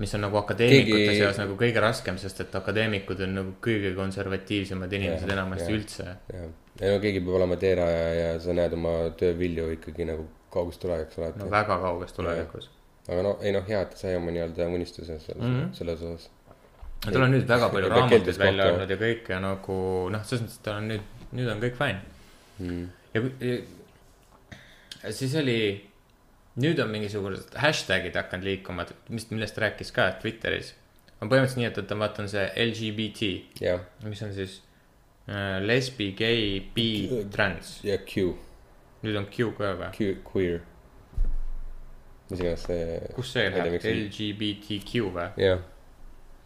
mis 0.00 0.14
on 0.14 0.22
nagu 0.24 0.36
akadeemikute 0.36 0.96
Keegi- 0.96 1.18
seas 1.18 1.38
nagu 1.38 1.56
kõige 1.60 1.80
raskem, 1.82 2.18
sest 2.18 2.40
et 2.40 2.54
akadeemikud 2.56 3.20
on 3.20 3.34
nagu 3.34 3.54
kõige 3.60 3.90
konservatiivsemad 3.94 4.92
inimesed 4.92 5.28
Jah, 5.28 5.36
enamasti 5.36 5.66
jah. 5.66 5.78
üldse. 5.78 6.04
ei 6.80 6.92
no 6.94 7.00
keegi 7.02 7.20
peab 7.20 7.34
olema 7.36 7.56
teeraja 7.56 8.14
ja 8.14 8.30
sa 8.40 8.54
näed 8.56 8.72
oma 8.72 8.94
töö 9.18 9.34
vilju 9.38 9.66
ikkagi 9.76 10.06
nagu 10.08 10.24
kaugest 10.50 10.80
tulevikus 10.80 11.18
alati 11.18 11.42
no. 11.42 11.50
väga 11.50 11.78
kauges 11.82 12.12
tulevikus. 12.16 12.70
aga 13.08 13.22
no 13.26 13.36
ei 13.42 13.52
noh, 13.52 13.66
hea, 13.68 13.82
et 13.82 13.90
ta 13.90 14.00
sai 14.00 14.16
oma 14.16 14.32
nii-öelda 14.32 14.70
unistuse 14.72 15.18
selles 15.18 15.42
mm. 15.42 15.58
-hmm. 15.58 15.74
selles 15.76 16.02
osas. 16.02 16.30
Tal 17.04 17.22
on 17.24 17.32
nüüd 17.32 17.46
väga 17.48 17.68
palju 17.72 17.90
raamatuid 17.92 18.40
välja 18.40 18.70
andnud 18.70 18.90
ja 18.92 18.96
kõik 19.00 19.28
ja 19.32 19.38
nagu 19.42 19.76
noh, 20.12 20.24
selles 20.28 20.44
mõttes, 20.44 20.58
et 20.60 20.66
tal 20.66 20.80
on 20.82 20.90
nüüd, 20.92 21.12
nüüd 21.36 21.52
on 21.52 21.62
kõik 21.62 21.78
fine. 21.78 22.02
Mm. 22.60 22.88
ja, 23.14 23.22
ja 25.00 25.12
siis 25.16 25.36
oli, 25.40 25.60
nüüd 26.60 26.82
on 26.84 26.90
mingisugused 26.92 27.56
hashtag'id 27.62 28.18
hakanud 28.20 28.48
liikuma, 28.50 28.84
mis, 29.08 29.30
millest 29.32 29.58
rääkis 29.62 29.94
ka 29.96 30.10
Twitteris. 30.20 30.74
on 31.20 31.28
põhimõtteliselt 31.28 31.60
nii, 31.60 31.70
et, 31.70 31.80
et 31.80 31.94
ma 31.96 32.06
vaatan 32.06 32.28
see 32.32 32.44
LGBT, 32.66 33.30
jah, 33.64 33.80
mis 34.04 34.22
on 34.24 34.36
siis 34.36 34.60
äh, 35.28 35.56
lesbi, 35.64 36.12
gei, 36.18 36.60
bi, 36.74 36.90
trans. 37.32 37.78
ja 37.86 37.96
Q, 38.04 38.34
nüüd 39.06 39.20
on 39.20 39.28
Q 39.32 39.54
ka 39.56 39.72
või? 39.80 39.90
Q, 39.96 40.12
queer. 40.28 40.62
mis 42.30 42.44
iganes 42.44 42.68
see. 42.68 43.00
kus 43.16 43.32
see 43.32 43.48
läheb, 43.56 43.80
LGBTQ 43.80 45.12
või? 45.16 45.28
jah, 45.40 45.64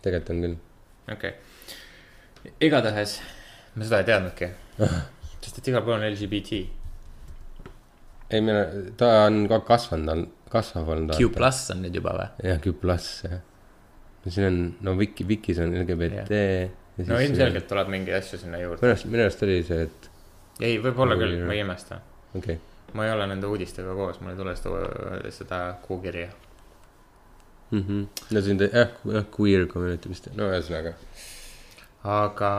tegelikult 0.05 0.35
on 0.35 0.45
küll. 0.45 0.61
okei 1.13 1.33
okay., 1.35 2.55
igatahes 2.69 3.19
ma 3.75 3.87
seda 3.87 4.01
ei 4.03 4.09
teadnudki, 4.09 4.51
sest 5.43 5.61
et 5.61 5.71
igal 5.73 5.85
pool 5.87 5.99
on 5.99 6.07
LGBT. 6.07 6.61
ei, 8.31 8.41
meil 8.45 8.61
on, 8.61 8.87
ta 8.99 9.11
on 9.25 9.43
ka 9.51 9.61
kasvanud, 9.67 10.29
kasvav 10.53 10.95
olnud. 10.95 11.17
Q 11.19 11.33
pluss 11.35 11.73
on 11.75 11.83
nüüd 11.85 11.99
juba 11.99 12.15
või? 12.19 12.31
jah, 12.51 12.61
Q 12.63 12.77
pluss, 12.81 13.25
jah. 13.27 13.43
no 14.25 14.35
siin 14.37 14.49
on, 14.51 14.61
no 14.87 14.97
Wiki, 15.01 15.27
Wikis 15.29 15.63
on 15.65 15.75
LGBT. 15.83 16.45
no 17.03 17.19
ilmselgelt 17.19 17.67
tuleb 17.71 17.91
mingeid 17.97 18.21
asju 18.21 18.45
sinna 18.45 18.63
juurde. 18.63 18.83
minu 18.83 18.95
arust, 18.95 19.11
minu 19.11 19.27
arust 19.27 19.43
oli 19.47 19.59
see, 19.67 19.89
et 19.89 20.11
ei, 20.63 20.79
võib-olla 20.79 21.19
küll, 21.19 21.41
ma 21.43 21.57
ei 21.57 21.65
imesta. 21.65 21.99
okei 22.35 22.61
okay., 22.61 22.63
ma 22.95 23.09
ei 23.09 23.15
ole 23.17 23.27
nende 23.27 23.51
uudistega 23.51 23.95
koos, 23.99 24.21
mul 24.23 24.37
ei 24.37 24.39
tule 24.39 24.55
seda, 24.55 24.83
seda 25.35 25.61
kuukirja. 25.83 26.29
mm. 27.75 27.85
-hmm. 27.89 28.07
no 28.31 28.43
siin 28.47 28.59
ta 28.59 28.71
jah, 28.73 28.97
jah, 29.17 29.27
queer 29.37 29.67
community 29.71 30.09
vist, 30.13 30.31
no 30.39 30.49
ühesõnaga. 30.53 30.95
aga 32.05 32.53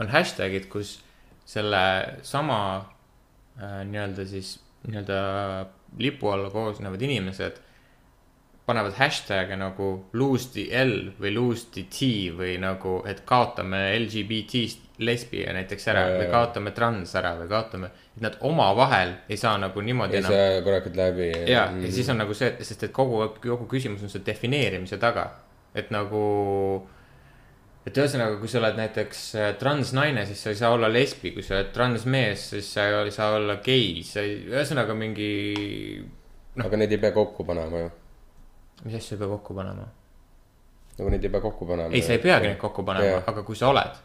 on 0.00 0.08
hashtag'id, 0.08 0.68
kus 0.72 0.98
selle 1.44 1.82
sama 2.22 2.58
äh, 3.60 3.82
nii-öelda 3.88 4.26
siis 4.26 4.56
nii-öelda 4.88 5.20
lipu 5.98 6.32
alla 6.32 6.50
koosnevad 6.50 7.02
inimesed 7.02 7.60
panevad 8.66 8.94
hashtag'e 8.96 9.56
nagu 9.58 9.88
lose 10.12 10.52
the 10.54 10.68
L 10.84 11.12
või 11.20 11.34
lose 11.34 11.66
the 11.74 11.84
T 11.90 12.30
või 12.36 12.56
nagu, 12.62 13.00
et 13.06 13.24
kaotame 13.26 13.82
LGBT-st 13.98 14.91
lesbia 15.04 15.52
näiteks 15.56 15.88
ära 15.92 16.06
Jaa, 16.06 16.16
või 16.20 16.30
kaotame 16.32 16.72
trans 16.76 17.14
ära 17.18 17.34
või 17.40 17.50
kaotame, 17.50 17.92
et 18.16 18.24
nad 18.24 18.38
omavahel 18.40 19.14
ei 19.28 19.38
saa 19.40 19.54
nagu 19.60 19.84
niimoodi 19.84 20.20
ei 20.20 20.26
saa 20.26 20.62
korralikult 20.64 20.96
läbi. 20.98 21.28
ja, 21.50 21.68
ja 21.72 21.92
siis 21.92 22.08
on 22.12 22.22
nagu 22.22 22.34
see, 22.36 22.54
sest 22.60 22.88
et 22.88 22.94
kogu, 22.94 23.22
kogu 23.42 23.68
küsimus 23.70 24.02
on 24.06 24.12
see 24.12 24.24
defineerimise 24.26 25.00
taga. 25.02 25.30
et 25.74 25.90
nagu 25.90 26.24
et 27.86 27.98
ühesõnaga, 27.98 28.36
kui 28.38 28.50
sa 28.50 28.60
oled 28.60 28.76
näiteks 28.78 29.22
äh, 29.38 29.48
transnaine, 29.58 30.24
siis 30.28 30.42
sa 30.44 30.52
ei 30.52 30.58
saa 30.58 30.70
olla 30.74 30.90
lesbi, 30.92 31.32
kui 31.34 31.42
sa 31.46 31.56
oled 31.58 31.72
transmees, 31.74 32.44
siis 32.54 32.68
sa 32.76 32.86
ei 33.02 33.14
saa 33.14 33.32
olla 33.38 33.58
gei, 33.64 34.04
sa 34.06 34.22
ei, 34.22 34.36
ühesõnaga 34.52 34.94
mingi, 34.98 35.32
aga 36.62 36.78
neid 36.78 36.94
ei 36.94 37.02
pea 37.02 37.14
kokku 37.16 37.46
panema 37.48 37.82
ju. 37.82 37.90
mis 38.84 38.96
asju 39.00 39.16
ei 39.16 39.24
pea 39.24 39.32
kokku 39.34 39.58
panema. 39.58 39.88
nagu 41.00 41.10
neid 41.10 41.26
ei 41.26 41.34
pea 41.34 41.42
kokku 41.42 41.68
panema. 41.68 41.90
ei, 41.90 42.04
sa 42.06 42.14
ei 42.14 42.22
peagi 42.22 42.52
neid 42.52 42.62
kokku 42.62 42.86
panema 42.86 43.22
aga 43.26 43.44
kui 43.46 43.58
sa 43.58 43.72
oled, 43.74 43.98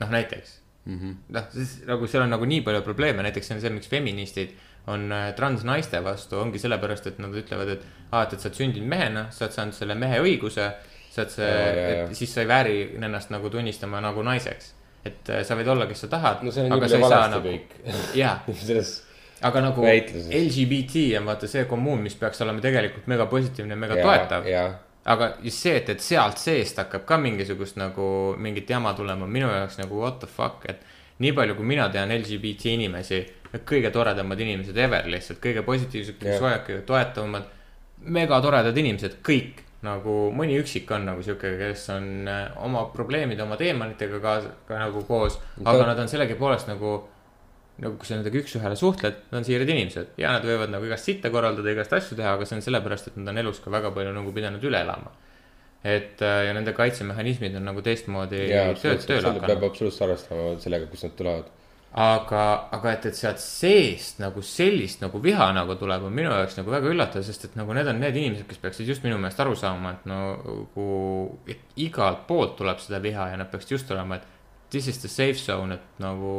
noh 0.00 0.12
näiteks 0.12 0.62
mm 0.84 0.98
-hmm.. 0.98 1.14
noh, 1.28 1.48
siis 1.52 1.82
nagu 1.86 2.06
seal 2.06 2.24
on 2.24 2.30
nagu 2.30 2.44
nii 2.44 2.60
palju 2.66 2.82
probleeme, 2.82 3.22
näiteks 3.22 3.48
see 3.48 3.56
on 3.56 3.60
see, 3.60 3.70
miks 3.70 3.88
feministid 3.88 4.54
on 4.86 5.12
äh, 5.12 5.34
transnaiste 5.34 6.04
vastu, 6.04 6.38
ongi 6.38 6.58
sellepärast, 6.58 7.06
et 7.06 7.18
nad 7.22 7.34
ütlevad, 7.34 7.68
et 7.76 7.84
aa, 8.10 8.22
et, 8.22 8.32
et 8.32 8.40
sa 8.40 8.48
oled 8.48 8.58
sündinud 8.58 8.88
mehena, 8.88 9.26
sa 9.30 9.44
oled 9.46 9.54
saanud 9.54 9.76
selle 9.76 9.94
mehe 9.98 10.18
õiguse, 10.24 10.68
sa 11.12 11.22
oled 11.22 11.34
see 11.36 12.08
siis 12.18 12.34
sa 12.34 12.42
ei 12.42 12.50
vääri 12.50 12.76
ennast 12.98 13.30
nagu 13.30 13.50
tunnistama 13.50 14.00
nagu 14.02 14.22
naiseks. 14.26 14.74
et 15.04 15.30
äh, 15.30 15.42
sa 15.46 15.56
võid 15.58 15.68
olla, 15.70 15.86
kes 15.90 16.04
sa 16.04 16.08
tahad. 16.10 16.42
no 16.46 16.50
see 16.54 16.66
on 16.66 16.70
nii 16.70 16.84
palju 16.84 17.00
valesti 17.02 17.42
kõik. 17.48 17.74
jaa, 18.22 18.36
selles, 18.62 18.94
aga 19.42 19.62
nagu 19.68 19.82
Väitluses. 19.82 20.30
LGBT 20.30 21.04
on 21.20 21.26
vaata 21.30 21.50
see 21.50 21.64
kommuun, 21.70 22.02
mis 22.02 22.14
peaks 22.18 22.42
olema 22.42 22.62
tegelikult 22.62 23.06
mega 23.10 23.26
positiivne, 23.30 23.78
mega 23.78 23.98
ja, 23.98 24.08
toetav. 24.08 24.46
Aga 25.04 25.32
just 25.42 25.64
see, 25.64 25.74
et, 25.80 25.88
et 25.90 26.02
sealt 26.02 26.38
seest 26.38 26.78
hakkab 26.78 27.06
ka 27.06 27.18
mingisugust 27.18 27.78
nagu 27.80 28.06
mingit 28.38 28.70
jama 28.70 28.94
tulema, 28.94 29.26
minu 29.26 29.50
jaoks 29.50 29.80
nagu 29.80 29.98
what 29.98 30.20
the 30.22 30.30
fuck, 30.30 30.66
et 30.70 30.84
nii 31.22 31.32
palju, 31.36 31.56
kui 31.58 31.66
mina 31.66 31.88
tean 31.92 32.12
LGBT 32.14 32.76
inimesi, 32.76 33.22
kõige 33.68 33.90
toredamad 33.92 34.40
inimesed 34.40 34.78
ever 34.78 35.08
lihtsalt, 35.10 35.42
kõige 35.42 35.64
positiivsed, 35.66 36.16
kõige 36.20 36.36
Jah. 36.36 36.40
soojad, 36.40 36.64
kõige 36.68 36.86
toetavamad, 36.88 37.50
megatoredad 38.02 38.78
inimesed, 38.78 39.18
kõik 39.26 39.62
nagu 39.82 40.16
mõni 40.34 40.56
üksik 40.62 40.90
on 40.94 41.08
nagu 41.10 41.24
sihuke, 41.26 41.56
kes 41.58 41.88
on 41.94 42.28
äh, 42.30 42.44
oma 42.62 42.84
probleemide, 42.94 43.42
oma 43.42 43.58
teemonitega 43.58 44.20
kaasa, 44.22 44.54
ka 44.68 44.78
nagu 44.78 45.02
koos, 45.08 45.40
aga 45.64 45.88
nad 45.90 45.98
on 45.98 46.10
sellegipoolest 46.10 46.70
nagu 46.70 47.00
nagu 47.82 47.98
kui 47.98 48.06
sa 48.06 48.18
nendega 48.18 48.38
üks-ühele 48.38 48.76
suhtled, 48.78 49.18
nad 49.30 49.40
on 49.40 49.46
siirad 49.46 49.70
inimesed 49.72 50.18
ja 50.20 50.36
nad 50.36 50.44
võivad 50.46 50.70
nagu 50.70 50.86
igast 50.86 51.08
sitta 51.08 51.32
korraldada, 51.34 51.72
igast 51.74 51.94
asju 51.96 52.18
teha, 52.18 52.36
aga 52.36 52.46
see 52.46 52.60
on 52.60 52.66
sellepärast, 52.68 53.10
et 53.10 53.16
nad 53.18 53.32
on 53.32 53.42
elus 53.42 53.58
ka 53.62 53.72
väga 53.74 53.90
palju 53.96 54.12
nagu 54.14 54.34
pidanud 54.34 54.62
üle 54.68 54.82
elama. 54.86 55.10
et 55.82 56.22
äh, 56.22 56.44
ja 56.46 56.52
nende 56.54 56.72
kaitsemehhanismid 56.78 57.56
on 57.58 57.66
nagu 57.66 57.82
teistmoodi 57.82 58.44
tööd 58.46 59.02
tööle 59.02 59.02
selle 59.02 59.40
peab 59.40 59.48
hakanud. 59.48 59.66
absoluutselt 59.70 60.06
arvestama 60.06 60.54
sellega, 60.62 60.86
kust 60.92 61.08
nad 61.08 61.16
tulevad. 61.18 61.50
aga, 62.04 62.44
aga 62.78 62.92
et, 62.92 63.10
et 63.10 63.18
sealt 63.18 63.42
seest 63.42 64.22
nagu 64.22 64.46
sellist 64.46 65.02
nagu 65.02 65.18
viha 65.26 65.50
nagu 65.58 65.74
tuleb, 65.80 66.06
on 66.06 66.14
minu 66.14 66.30
jaoks 66.30 66.60
nagu 66.62 66.70
väga 66.76 66.94
üllatav, 66.94 67.26
sest 67.26 67.50
et 67.50 67.58
nagu 67.58 67.74
need 67.74 67.90
on 67.90 67.98
need 67.98 68.22
inimesed, 68.22 68.46
kes 68.46 68.62
peaksid 68.62 68.94
just 68.94 69.02
minu 69.02 69.18
meelest 69.18 69.42
aru 69.42 69.58
saama, 69.58 69.96
et 69.98 70.06
nagu, 70.06 70.86
et 71.50 71.82
igalt 71.82 72.28
poolt 72.30 72.54
tuleb 72.62 72.78
seda 72.84 73.02
viha 73.02 73.32
ja 73.34 73.42
nad 73.42 73.50
peaksid 73.50 73.74
just 73.74 73.90
olema, 73.90 74.22
et 74.22 74.70
this 74.70 74.86
is 74.86 75.02
the 75.02 75.10
safe 75.10 75.42
zone, 75.42 75.74
et 75.74 76.02
nagu 76.06 76.36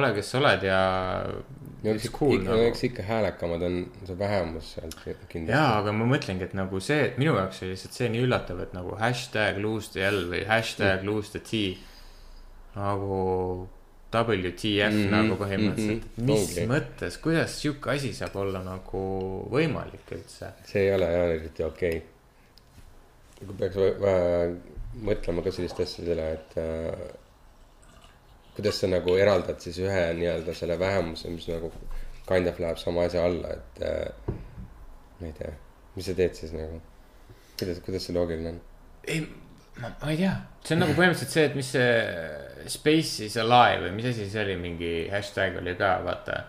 ole, 0.00 0.12
kes 0.16 0.30
sa 0.32 0.40
oled 0.40 0.66
ja 0.66 0.80
no 1.82 1.92
eks 1.92 2.08
cool 2.14 2.38
ikka, 2.38 2.50
nagu 2.50 2.64
eks 2.70 2.84
ikka 2.88 3.04
häälekamad 3.06 3.64
on 3.66 3.78
see 4.06 4.18
vähemus 4.18 4.72
sealt 4.76 4.98
kindlasti. 5.04 5.52
jaa, 5.52 5.78
aga 5.80 5.94
ma 5.96 6.08
mõtlengi, 6.10 6.48
et 6.48 6.56
nagu 6.58 6.80
see, 6.82 7.10
et 7.10 7.20
minu 7.20 7.36
jaoks 7.36 7.62
oli 7.62 7.74
lihtsalt 7.74 8.00
see 8.00 8.10
nii 8.14 8.24
üllatav, 8.26 8.60
et 8.64 8.74
nagu 8.76 8.96
hashtag 9.00 9.60
lose 9.62 9.94
the 9.94 10.04
L 10.08 10.26
või 10.32 10.44
hashtag 10.48 11.02
Mm. 11.02 11.08
lose 11.10 11.30
the 11.34 11.40
T. 11.40 11.78
nagu 12.76 13.68
WTF 14.16 14.92
mm 14.92 15.02
-hmm, 15.02 15.10
nagu 15.12 15.36
põhimõtteliselt 15.40 16.04
mm, 16.04 16.12
-hmm. 16.16 16.30
mis 16.30 16.48
ongi. 16.48 16.66
mõttes, 16.70 17.18
kuidas 17.20 17.60
sihuke 17.60 17.90
asi 17.90 18.12
saab 18.14 18.36
olla 18.36 18.62
nagu 18.64 19.02
võimalik 19.52 20.12
üldse? 20.12 20.52
see 20.64 20.86
ei 20.86 20.94
ole 20.94 21.10
jah 21.12 21.28
eriti 21.34 21.64
okei 21.64 21.96
okay.. 23.42 23.56
peaks 23.58 23.76
mõtlema 25.02 25.42
ka 25.44 25.52
sellist 25.52 25.80
asja 25.80 26.04
selle, 26.04 26.32
et 26.32 26.56
äh, 26.60 27.25
kuidas 28.56 28.80
sa 28.80 28.88
nagu 28.90 29.16
eraldad 29.20 29.60
siis 29.60 29.78
ühe 29.84 30.02
nii-öelda 30.16 30.54
selle 30.56 30.78
vähemuse, 30.80 31.30
mis 31.32 31.48
nagu 31.50 31.70
kind 32.28 32.48
of 32.50 32.60
läheb 32.60 32.80
sama 32.80 33.06
asja 33.06 33.24
alla, 33.28 33.54
et 33.54 33.82
äh, 33.86 34.34
ma 35.20 35.28
ei 35.28 35.34
tea, 35.36 35.52
mis 35.96 36.08
sa 36.08 36.16
teed 36.16 36.38
siis 36.38 36.54
nagu, 36.56 36.80
kuidas, 37.58 37.82
kuidas 37.84 38.08
see 38.08 38.16
loogiline 38.16 38.54
on? 38.54 38.60
ei, 39.06 39.22
ma, 39.80 39.92
ma 40.02 40.12
ei 40.12 40.20
tea, 40.20 40.34
see 40.64 40.76
on 40.76 40.84
nagu 40.84 40.96
põhimõtteliselt 40.98 41.36
see, 41.36 41.46
et 41.50 41.56
mis 41.58 41.72
see 41.76 41.88
Space 42.66 43.28
is 43.28 43.36
alive 43.38 43.84
või 43.86 43.96
mis 44.00 44.10
asi 44.10 44.26
see 44.32 44.42
oli, 44.42 44.58
mingi 44.58 44.92
hashtag 45.12 45.60
oli 45.60 45.76
ka, 45.78 45.92
vaata. 46.02 46.40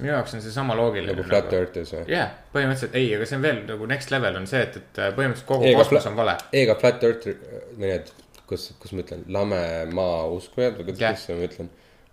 minu 0.00 0.14
jaoks 0.14 0.34
on 0.34 0.42
see 0.42 0.54
sama 0.54 0.74
loogiline. 0.78 1.12
nagu 1.14 1.28
flat 1.28 1.52
earth'is 1.60 1.94
või? 1.94 2.06
jah, 2.10 2.32
põhimõtteliselt 2.54 2.98
ei, 2.98 3.12
aga 3.18 3.28
see 3.28 3.38
on 3.38 3.46
veel 3.46 3.62
nagu 3.68 3.92
next 3.92 4.14
level 4.14 4.40
on 4.40 4.50
see, 4.50 4.64
et, 4.66 4.80
et 4.80 5.04
põhimõtteliselt 5.04 5.52
kogu 5.52 5.76
kosmos 5.78 6.10
on 6.10 6.18
vale. 6.18 6.36
ei, 6.50 6.64
aga 6.66 6.78
flat 6.80 7.06
earth 7.06 7.30
või 7.30 7.86
need, 7.86 8.12
kus, 8.50 8.70
kus 8.82 8.92
ma 8.96 9.04
ütlen, 9.04 9.24
lame 9.32 9.62
maa 9.94 10.26
uskujad 10.34 10.76
või 10.78 10.90
kuidas 10.90 11.28
ma 11.30 11.46
ütlen. 11.46 11.70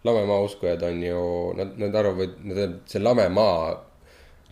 lame 0.07 0.23
maa 0.29 0.45
uskujad 0.45 0.85
on 0.87 1.03
ju, 1.03 1.21
nad, 1.57 1.75
nad 1.81 1.99
arvavad, 1.99 2.37
nad, 2.47 2.79
see 2.87 3.01
lame 3.01 3.27
maa 3.33 3.75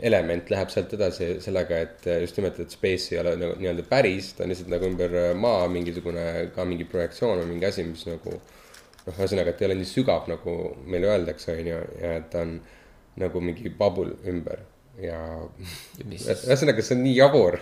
element 0.10 0.50
läheb 0.52 0.72
sealt 0.74 0.94
edasi 0.98 1.30
sellega, 1.44 1.80
et 1.86 2.08
just 2.26 2.38
nimelt, 2.40 2.60
et 2.60 2.74
space 2.74 3.14
ei 3.14 3.22
ole 3.22 3.36
nagu 3.40 3.56
nii-öelda 3.62 3.86
päris, 3.88 4.34
ta 4.36 4.44
on 4.44 4.52
lihtsalt 4.52 4.74
nagu 4.74 4.90
ümber 4.90 5.16
maa 5.40 5.70
mingisugune 5.72 6.26
ka 6.56 6.66
mingi 6.68 6.88
projektsioon 6.92 7.40
või 7.44 7.54
mingi 7.54 7.70
asi, 7.70 7.86
mis 7.88 8.04
nagu 8.10 8.34
noh, 8.36 9.14
ühesõnaga, 9.16 9.54
et 9.54 9.64
ei 9.64 9.70
ole 9.70 9.80
nii 9.80 9.92
sügav, 9.94 10.28
nagu 10.32 10.58
meile 10.84 11.14
öeldakse, 11.14 11.56
on 11.56 11.72
ju, 11.72 11.82
ja 12.02 12.16
et 12.20 12.28
ta 12.34 12.44
on 12.44 12.58
nagu 13.22 13.44
mingi 13.44 13.72
bubble 13.72 14.18
ümber 14.28 14.66
ja 15.02 15.18
mis 16.08 16.24
ühesõnaga, 16.30 16.84
see 16.86 16.96
on 16.96 17.02
nii 17.04 17.16
jabur. 17.18 17.58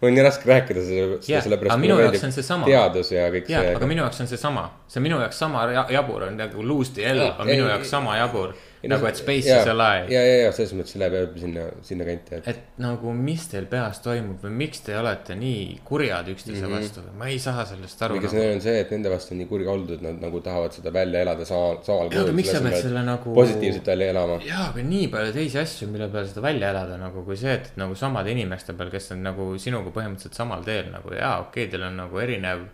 mul 0.00 0.10
on 0.10 0.14
nii 0.18 0.24
raske 0.26 0.48
rääkida 0.50 0.82
selle, 0.84 1.18
Jah, 1.28 1.42
sellepärast 1.46 1.72
aga 1.72 1.80
minu 1.80 1.96
jaoks 2.02 2.24
on 2.28 2.32
seesama. 2.36 2.66
teadus 2.68 3.12
ja 3.14 3.28
kõik 3.32 3.48
jah, 3.48 3.62
see 3.64 3.74
aga. 3.78 3.86
minu 3.86 4.02
jaoks 4.04 4.20
on 4.20 4.28
see 4.28 4.36
sama, 4.40 4.66
see 4.88 5.00
on 5.00 5.06
minu 5.08 5.20
jaoks 5.22 5.38
sama 5.40 5.64
ja- 5.72 5.86
jabur 5.96 6.26
on 6.28 6.36
nagu 6.36 6.62
lose 6.62 6.92
the 6.92 7.06
L 7.14 7.22
on 7.38 7.46
minu 7.48 7.68
jaoks 7.70 7.88
sama 7.90 8.16
jabur. 8.20 8.52
Nagu, 8.88 9.06
et 9.10 9.20
space 9.20 9.50
is 9.50 9.70
alive. 9.70 10.12
ja, 10.14 10.22
ja, 10.22 10.36
ja 10.44 10.52
selles 10.56 10.74
mõttes 10.78 10.96
läheb 11.00 11.18
jälle 11.18 11.42
sinna, 11.42 11.66
sinna 11.82 12.08
kanti, 12.08 12.38
et 12.38 12.48
et 12.54 12.80
nagu, 12.82 13.12
mis 13.18 13.48
teil 13.50 13.68
peas 13.70 14.00
toimub 14.04 14.44
või 14.44 14.54
miks 14.64 14.84
te 14.86 14.96
olete 14.98 15.36
nii 15.38 15.80
kurjad 15.84 16.30
üksteise 16.32 16.62
mm 16.62 16.72
-hmm. 16.72 16.78
vastu, 16.80 17.04
ma 17.18 17.28
ei 17.28 17.38
saa 17.42 17.66
sellest 17.68 18.02
aru 18.06 18.18
kuigi 18.18 18.30
nagu. 18.30 18.38
see 18.38 18.54
on 18.54 18.64
see, 18.68 18.78
et 18.80 18.90
nende 18.96 19.12
vastu 19.12 19.34
on 19.34 19.42
nii 19.42 19.50
kuri 19.50 19.68
oldud, 19.74 20.02
nad 20.02 20.22
nagu 20.22 20.40
tahavad 20.40 20.72
seda 20.72 20.92
välja 20.94 21.26
elada 21.26 21.44
sama, 21.44 21.82
samal 21.82 22.12
Jaa, 22.12 22.22
aga 22.22 22.32
miks 22.32 22.50
sa 22.54 22.64
pead 22.64 22.80
selle 22.80 23.04
nagu- 23.04 23.34
positiivselt 23.34 23.86
välja 23.92 24.10
elama. 24.14 24.40
jaa, 24.46 24.70
aga 24.70 24.88
nii 24.94 25.08
palju 25.12 25.32
teisi 25.32 25.58
asju, 25.58 25.88
mille 25.92 26.08
peale 26.08 26.28
seda 26.28 26.42
välja 26.42 26.70
elada 26.70 26.96
nagu, 26.98 27.24
kui 27.24 27.36
see, 27.36 27.52
et 27.52 27.74
et 27.74 27.80
nagu 27.80 27.96
samade 27.98 28.30
inimeste 28.30 28.74
peal, 28.78 28.90
kes 28.92 29.12
on 29.14 29.24
nagu 29.24 29.50
sinuga 29.60 29.92
põhimõtteliselt 29.94 30.38
samal 30.38 30.64
teel 30.66 30.90
nagu 30.92 31.14
jaa, 31.14 31.38
okei 31.42 31.64
okay,, 31.66 31.70
teil 31.72 31.86
on 31.88 32.02
nagu 32.04 32.22
erinev. 32.22 32.66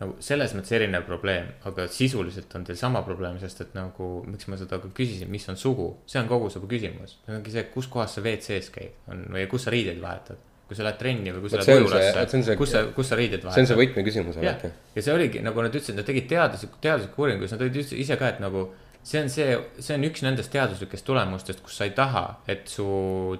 Nagu 0.00 0.16
selles 0.24 0.54
mõttes 0.56 0.72
erinev 0.76 1.04
probleem, 1.08 1.50
aga 1.68 1.84
sisuliselt 1.92 2.54
on 2.56 2.64
teil 2.64 2.78
sama 2.80 3.02
probleem, 3.06 3.36
sest 3.42 3.64
et 3.66 3.74
nagu, 3.76 4.10
miks 4.28 4.48
ma 4.48 4.56
seda 4.60 4.80
ka 4.80 4.88
küsisin, 4.96 5.28
mis 5.32 5.44
on 5.52 5.58
sugu, 5.60 5.90
see 6.08 6.20
on 6.22 6.30
kogu 6.30 6.48
su 6.52 6.62
küsimus. 6.68 7.18
see 7.26 7.36
ongi 7.36 7.52
see, 7.54 7.66
kus 7.74 7.90
kohas 7.92 8.16
sa 8.16 8.24
WC-s 8.24 8.72
käid 8.74 9.10
on 9.12 9.26
või 9.34 9.46
kus 9.50 9.68
sa 9.68 9.74
riideid 9.74 10.00
vahetad. 10.02 10.46
kui 10.70 10.78
sa 10.78 10.84
lähed 10.86 11.00
trenni 11.00 11.32
või 11.34 11.40
kui 11.42 11.50
sa 11.50 11.58
lähed 11.58 11.80
ujulasse 11.82 12.54
kus 12.56 12.70
sa, 12.70 12.84
kus 12.94 13.08
sa 13.10 13.16
riideid 13.18 13.42
see 13.42 13.48
on 13.48 13.52
vahetad 13.52 13.72
see. 13.72 13.80
võtmeküsimus 13.80 14.38
alati., 14.40 14.70
ja 14.94 15.02
see 15.02 15.16
oligi 15.16 15.42
nagu 15.44 15.66
nad 15.66 15.74
ütlesid, 15.74 15.98
nad 15.98 16.06
tegid 16.08 16.30
teadusliku, 16.30 16.78
teadusliku 16.80 17.26
uuringu, 17.26 17.44
siis 17.44 17.58
nad 17.58 17.66
olid 17.66 17.80
ise 17.82 18.16
ka, 18.16 18.30
et 18.30 18.40
nagu 18.40 18.70
see 19.02 19.20
on 19.20 19.28
see, 19.32 19.58
see 19.80 19.96
on 19.96 20.06
üks 20.08 20.24
nendest 20.24 20.52
teaduslikest 20.54 21.04
tulemustest, 21.08 21.60
kus 21.64 21.76
sa 21.80 21.88
ei 21.88 21.94
taha, 21.96 22.24
et 22.48 22.68
su 22.68 22.86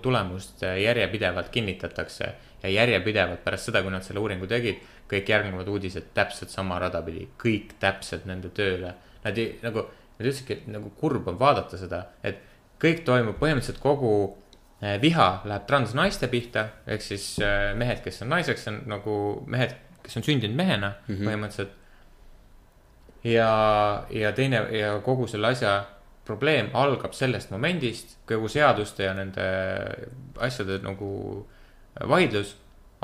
tulemust 0.03 0.65
järjepidevalt 0.65 1.53
kinnitatakse 1.55 2.33
ja 2.63 2.69
järjepidevalt 2.69 3.45
pärast 3.45 3.71
seda, 3.71 3.83
kui 3.83 3.93
nad 3.93 4.05
selle 4.05 4.21
uuringu 4.21 4.49
tegid, 4.51 4.83
kõik 5.11 5.33
järgnevad 5.33 5.69
uudised 5.69 6.13
täpselt 6.15 6.53
sama 6.53 6.79
rada 6.79 7.03
pidi, 7.03 7.27
kõik 7.41 7.75
täpselt 7.83 8.27
nende 8.31 8.53
tööle. 8.55 8.95
Nad 9.25 9.39
ei 9.39 9.57
nagu, 9.65 9.87
nad 10.19 10.27
ütlesidki, 10.27 10.59
et 10.59 10.71
nagu 10.71 10.93
kurb 11.01 11.29
on 11.31 11.39
vaadata 11.41 11.81
seda, 11.81 12.05
et 12.23 12.43
kõik 12.81 13.05
toimub 13.05 13.39
põhimõtteliselt 13.41 13.81
kogu 13.83 14.15
eh, 14.81 14.97
viha 15.03 15.29
läheb 15.49 15.67
transnaiste 15.69 16.31
pihta, 16.33 16.69
ehk 16.87 17.05
siis 17.05 17.33
eh, 17.45 17.71
mehed, 17.79 18.03
kes 18.05 18.23
on 18.25 18.33
naiseks, 18.37 18.67
on 18.71 18.83
nagu 18.91 19.15
mehed, 19.51 19.77
kes 20.05 20.21
on 20.21 20.27
sündinud 20.27 20.57
mehena 20.57 20.95
mm 21.07 21.15
-hmm. 21.15 21.29
põhimõtteliselt. 21.29 21.77
ja, 23.25 24.05
ja 24.11 24.33
teine 24.33 24.57
ja 24.79 25.01
kogu 25.05 25.27
selle 25.27 25.49
asja 25.49 25.85
probleem 26.25 26.71
algab 26.73 27.13
sellest 27.13 27.51
momendist, 27.51 28.19
kogu 28.29 28.49
seaduste 28.49 29.05
ja 29.05 29.15
nende 29.15 29.47
asjade 30.39 30.79
nagu 30.83 31.47
vaidlus 32.11 32.55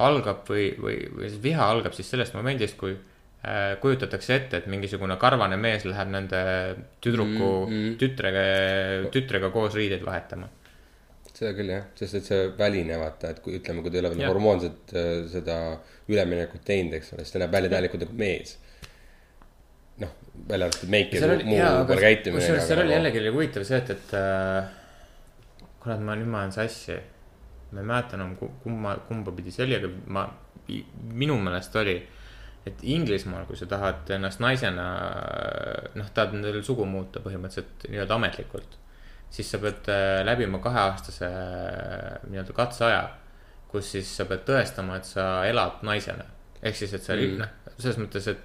algab 0.02 0.44
või, 0.48 0.70
või, 0.80 0.96
või 1.12 1.30
see 1.32 1.42
viha 1.42 1.70
algab 1.72 1.96
siis 1.96 2.10
sellest 2.12 2.36
momendist, 2.36 2.76
kui 2.80 2.92
äh, 2.92 3.76
kujutatakse 3.80 4.34
ette, 4.36 4.60
et 4.60 4.68
mingisugune 4.70 5.16
karvane 5.20 5.56
mees 5.60 5.86
läheb 5.88 6.12
nende 6.12 6.42
tüdruku 7.04 7.32
mm, 7.32 7.64
Mm, 7.66 7.72
mm. 7.72 7.88
-hmm. 7.88 7.96
tütrega, 8.02 8.44
tütrega 9.14 9.50
koos 9.54 9.74
riideid 9.74 10.04
vahetama. 10.04 10.48
seda 11.36 11.52
küll 11.52 11.68
jah, 11.68 11.82
sest 11.94 12.14
et 12.16 12.24
see 12.24 12.44
väline 12.58 12.96
vaata, 12.96 13.30
et 13.34 13.40
kui 13.44 13.58
ütleme, 13.58 13.82
kui 13.84 13.90
ta 13.90 13.98
ei 13.98 14.04
ole 14.04 14.14
veel 14.14 14.30
hormoonset 14.30 14.94
äh, 14.96 15.10
seda 15.28 15.56
üleminekut 16.08 16.64
teinud, 16.64 16.94
eks 16.96 17.12
ole, 17.12 17.24
siis 17.24 17.34
ta 17.34 17.42
näeb 17.42 17.52
välja 17.52 17.72
täielikult 17.74 18.06
nagu 18.06 18.16
mees. 18.16 18.56
noh, 20.00 20.14
välja 20.48 20.70
arvatud 20.70 20.88
meik 20.92 21.12
ja 21.12 21.28
muu 21.44 21.60
aga 21.60 21.98
käitumine. 22.00 22.40
kusjuures 22.40 22.68
seal 22.68 22.80
oli 22.84 22.96
jällegi 22.96 23.20
oli 23.20 23.34
huvitav 23.36 23.68
see, 23.68 23.82
et, 23.82 23.90
et 23.90 24.16
äh, 24.16 24.72
kurat, 25.80 26.00
ma 26.00 26.16
nüüd 26.16 26.32
ma 26.32 26.42
olen 26.44 26.56
sassi. 26.56 26.96
Ma 27.72 27.82
ei 27.82 27.86
mäleta 27.86 28.16
enam 28.16 28.36
ku- 28.36 28.52
kumma, 28.62 28.94
kumba 29.08 29.32
pidi 29.36 29.50
see 29.54 29.64
oli, 29.66 29.76
aga 29.78 29.90
ma, 30.06 30.26
minu 31.12 31.36
meelest 31.42 31.76
oli, 31.76 31.96
et 32.66 32.82
Inglismaal, 32.82 33.44
kui 33.46 33.58
sa 33.58 33.68
tahad 33.70 34.08
ennast 34.16 34.40
naisena, 34.42 34.86
noh, 35.94 36.08
tahad 36.14 36.34
endale 36.34 36.62
sugu 36.66 36.86
muuta 36.88 37.22
põhimõtteliselt 37.22 37.86
nii-öelda 37.90 38.18
ametlikult. 38.18 38.82
siis 39.30 39.48
sa 39.50 39.58
pead 39.58 39.88
äh, 39.90 40.22
läbima 40.24 40.58
kaheaastase 40.62 41.26
äh, 41.26 42.26
nii-öelda 42.30 42.54
katseaja, 42.54 43.00
kus 43.68 43.90
siis 43.96 44.10
sa 44.16 44.24
pead 44.24 44.44
tõestama, 44.46 44.96
et 44.96 45.04
sa 45.04 45.44
elad 45.46 45.82
naisena. 45.82 46.24
ehk 46.62 46.76
siis, 46.76 46.94
et 46.94 47.02
sa 47.02 47.14
mm., 47.14 47.38
noh, 47.42 47.74
selles 47.78 47.98
mõttes, 47.98 48.28
et 48.30 48.38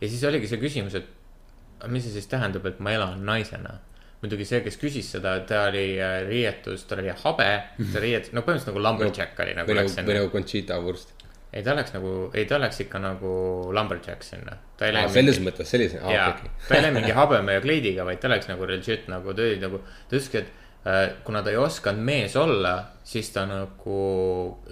ja 0.00 0.08
siis 0.08 0.24
oligi 0.28 0.50
see 0.50 0.60
küsimus, 0.60 0.94
et 0.98 1.88
mis 1.88 2.04
see 2.04 2.12
siis 2.18 2.26
tähendab, 2.30 2.66
et 2.66 2.80
ma 2.80 2.92
elan 2.94 3.22
naisena 3.26 3.78
muidugi 4.24 4.46
see, 4.48 4.62
kes 4.64 4.78
küsis 4.80 5.10
seda, 5.16 5.36
ta 5.48 5.66
oli 5.68 5.84
äh, 6.00 6.22
riietus, 6.28 6.86
tal 6.88 7.02
oli 7.04 7.12
habe, 7.12 7.50
ta 7.92 8.02
riietus, 8.02 8.32
no 8.32 8.42
põhimõtteliselt 8.44 8.72
nagu 8.72 8.86
lumberjack 8.86 9.44
oli 9.44 9.54
nagu 9.58 9.70
või 9.70 9.78
nagu, 9.82 9.94
või 10.08 10.18
nagu 10.18 10.32
Conchita 10.32 10.80
Wurst. 10.82 11.14
ei, 11.52 11.62
ta 11.66 11.76
läks 11.76 11.94
nagu, 11.94 12.14
ei, 12.34 12.48
ta 12.50 12.58
läks 12.62 12.80
ikka 12.86 13.00
nagu 13.02 13.36
lumberjack 13.76 14.26
sinna. 14.26 14.58
läinud 14.80 15.14
selles 15.14 15.40
mõttes, 15.44 15.70
sellise, 15.70 16.00
aa 16.02 16.16
jaa 16.16 16.28
okei, 16.34 16.52
ta 16.68 16.78
ei 16.78 16.86
läinud 16.86 17.00
mingi 17.02 17.16
habeme 17.16 17.58
ja 17.58 17.64
kleidiga, 17.64 18.06
vaid 18.08 18.22
ta 18.22 18.32
läks 18.32 18.50
nagu 18.50 18.68
legit 18.70 19.08
nagu, 19.12 19.34
ta 19.36 19.48
oli 19.48 19.60
nagu, 19.62 19.82
ta 20.08 20.16
ütleski, 20.16 20.42
et 20.42 20.88
äh, 20.88 21.04
kuna 21.26 21.44
ta 21.44 21.52
ei 21.52 21.60
osanud 21.60 22.04
mees 22.04 22.36
olla, 22.40 22.74
siis 23.04 23.28
ta 23.34 23.44
nagu 23.48 23.98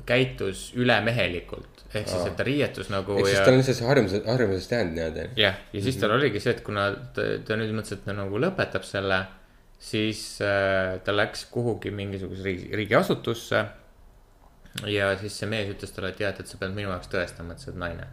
käitus 0.08 0.70
ülemehelikult. 0.74 1.68
ehk 1.92 2.08
siis, 2.08 2.24
et 2.24 2.36
ta 2.36 2.44
riietus 2.48 2.88
nagu 2.88 3.18
ehk 3.20 3.26
siis 3.28 3.42
tal 3.44 3.52
on 3.52 3.60
lihtsalt 3.60 3.76
see 3.76 3.86
harjumuse, 3.90 4.22
harjumusest 4.24 4.70
jäänud 4.72 4.96
nii-öelda. 4.96 5.28
jah, 5.36 5.60
ja 5.72 5.82
siis 5.84 6.00
tal 6.00 6.16
oligi 6.16 6.40
see, 6.40 6.56
et 6.56 6.64
kuna 6.64 6.88
ta, 7.12 7.26
ta 7.44 7.60
nüüd 7.60 7.74
mõtles, 7.76 7.98
et 7.98 8.06
ta 8.06 8.16
nagu 8.16 8.40
lõpetab 8.40 8.86
selle, 8.88 9.18
siis 9.82 10.22
äh, 10.44 10.98
ta 11.04 11.14
läks 11.14 11.46
kuhugi 11.50 11.90
mingisuguse 11.94 12.44
riigi, 12.46 12.68
riigiasutusse. 12.78 13.64
ja 14.88 15.12
siis 15.20 15.34
see 15.40 15.48
mees 15.50 15.72
ütles 15.74 15.92
talle, 15.92 16.12
et 16.12 16.20
tead, 16.20 16.38
et 16.40 16.48
sa 16.48 16.58
pead 16.60 16.74
minu 16.76 16.92
jaoks 16.92 17.10
tõestama, 17.12 17.56
et 17.56 17.62
sa 17.62 17.72
oled 17.72 17.80
naine. 17.82 18.06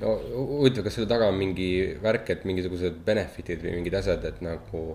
no 0.00 0.16
huvitav, 0.32 0.86
kas 0.86 0.96
selle 0.98 1.10
taga 1.10 1.28
on 1.30 1.36
mingi 1.38 1.68
värk, 2.02 2.32
et 2.34 2.48
mingisugused 2.48 2.98
benefit'id 3.06 3.62
või 3.66 3.76
mingid 3.78 4.00
asjad, 4.00 4.24
et 4.32 4.42
nagu. 4.44 4.88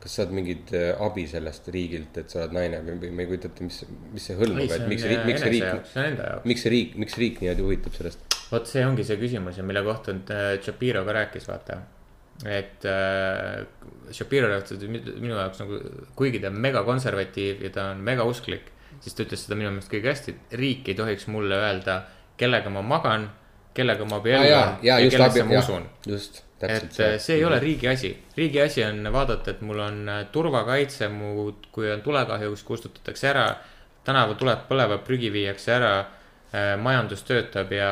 kas 0.00 0.14
saad 0.16 0.30
mingit 0.32 0.70
äh, 0.72 0.94
abi 1.04 1.26
sellest 1.28 1.66
riigilt, 1.72 2.16
et 2.16 2.32
sa 2.32 2.44
oled 2.44 2.54
naine 2.56 2.78
või, 2.86 3.10
ma 3.12 3.24
ei 3.24 3.28
kujuta 3.28 3.50
ette, 3.50 3.64
mis, 3.66 3.82
mis 4.14 4.28
see 4.30 4.36
hõlmab, 4.38 4.64
et 4.64 4.86
miks 4.88 5.04
see 5.04 5.10
riik, 5.12 5.24
miks 5.28 5.42
see 5.42 5.54
riik, 5.56 6.44
miks 6.48 6.64
see 6.64 6.72
riik, 6.72 6.94
miks 7.02 7.16
riik 7.20 7.40
niimoodi 7.42 7.66
huvitab 7.66 7.96
sellest? 7.98 8.28
vot 8.50 8.66
see 8.66 8.84
ongi 8.86 9.04
see 9.06 9.20
küsimus 9.20 9.60
ja 9.60 9.64
mille 9.66 9.82
kohta 9.84 10.16
äh, 10.16 10.54
Shapiro 10.64 11.04
ka 11.04 11.16
rääkis, 11.16 11.48
vaata. 11.48 11.80
Et 12.46 12.84
äh, 12.88 13.66
Shapiro 14.12 14.48
rääkis 14.48 14.84
minu 14.88 15.34
jaoks 15.34 15.60
nagu, 15.60 15.80
kuigi 16.16 16.40
ta 16.40 16.48
on 16.48 16.60
megakonservatiiv 16.64 17.64
ja 17.66 17.72
ta 17.74 17.90
on 17.94 18.04
megausklik, 18.04 18.70
siis 19.00 19.16
ta 19.16 19.26
ütles 19.26 19.44
seda 19.44 19.58
minu 19.58 19.72
meelest 19.74 19.92
kõige 19.92 20.12
hästi, 20.12 20.36
et 20.36 20.56
riik 20.60 20.88
ei 20.88 20.96
tohiks 20.98 21.28
mulle 21.32 21.58
öelda, 21.60 22.00
kellega 22.40 22.72
ma 22.72 22.82
magan, 22.82 23.28
kellega 23.76 24.06
ma 24.08 24.20
abiellun 24.22 24.48
jaa, 24.48 24.78
ja 24.82 25.00
just 25.04 25.16
kellesse 25.16 25.44
ma 25.48 25.58
usun., 25.60 25.84
just, 26.08 26.40
et 26.60 26.72
täpselt 26.74 27.00
äh, 27.04 27.18
see 27.22 27.38
ei 27.38 27.44
ole 27.44 27.60
riigi 27.62 27.88
asi, 27.88 28.14
riigi 28.36 28.62
asi 28.62 28.84
on 28.84 29.04
vaadata, 29.12 29.54
et 29.54 29.60
mul 29.66 29.84
on 29.84 30.00
äh, 30.08 30.22
turvakaitse, 30.32 31.10
mu, 31.12 31.50
kui 31.72 31.90
on 31.92 32.02
tulekahjus, 32.06 32.64
kustutatakse 32.68 33.30
ära. 33.34 33.50
tänavatuled 34.04 34.62
põlevad, 34.64 35.02
prügi 35.04 35.28
viiakse 35.28 35.74
ära, 35.74 35.90
majandus 36.52 37.22
töötab 37.22 37.70
ja, 37.70 37.90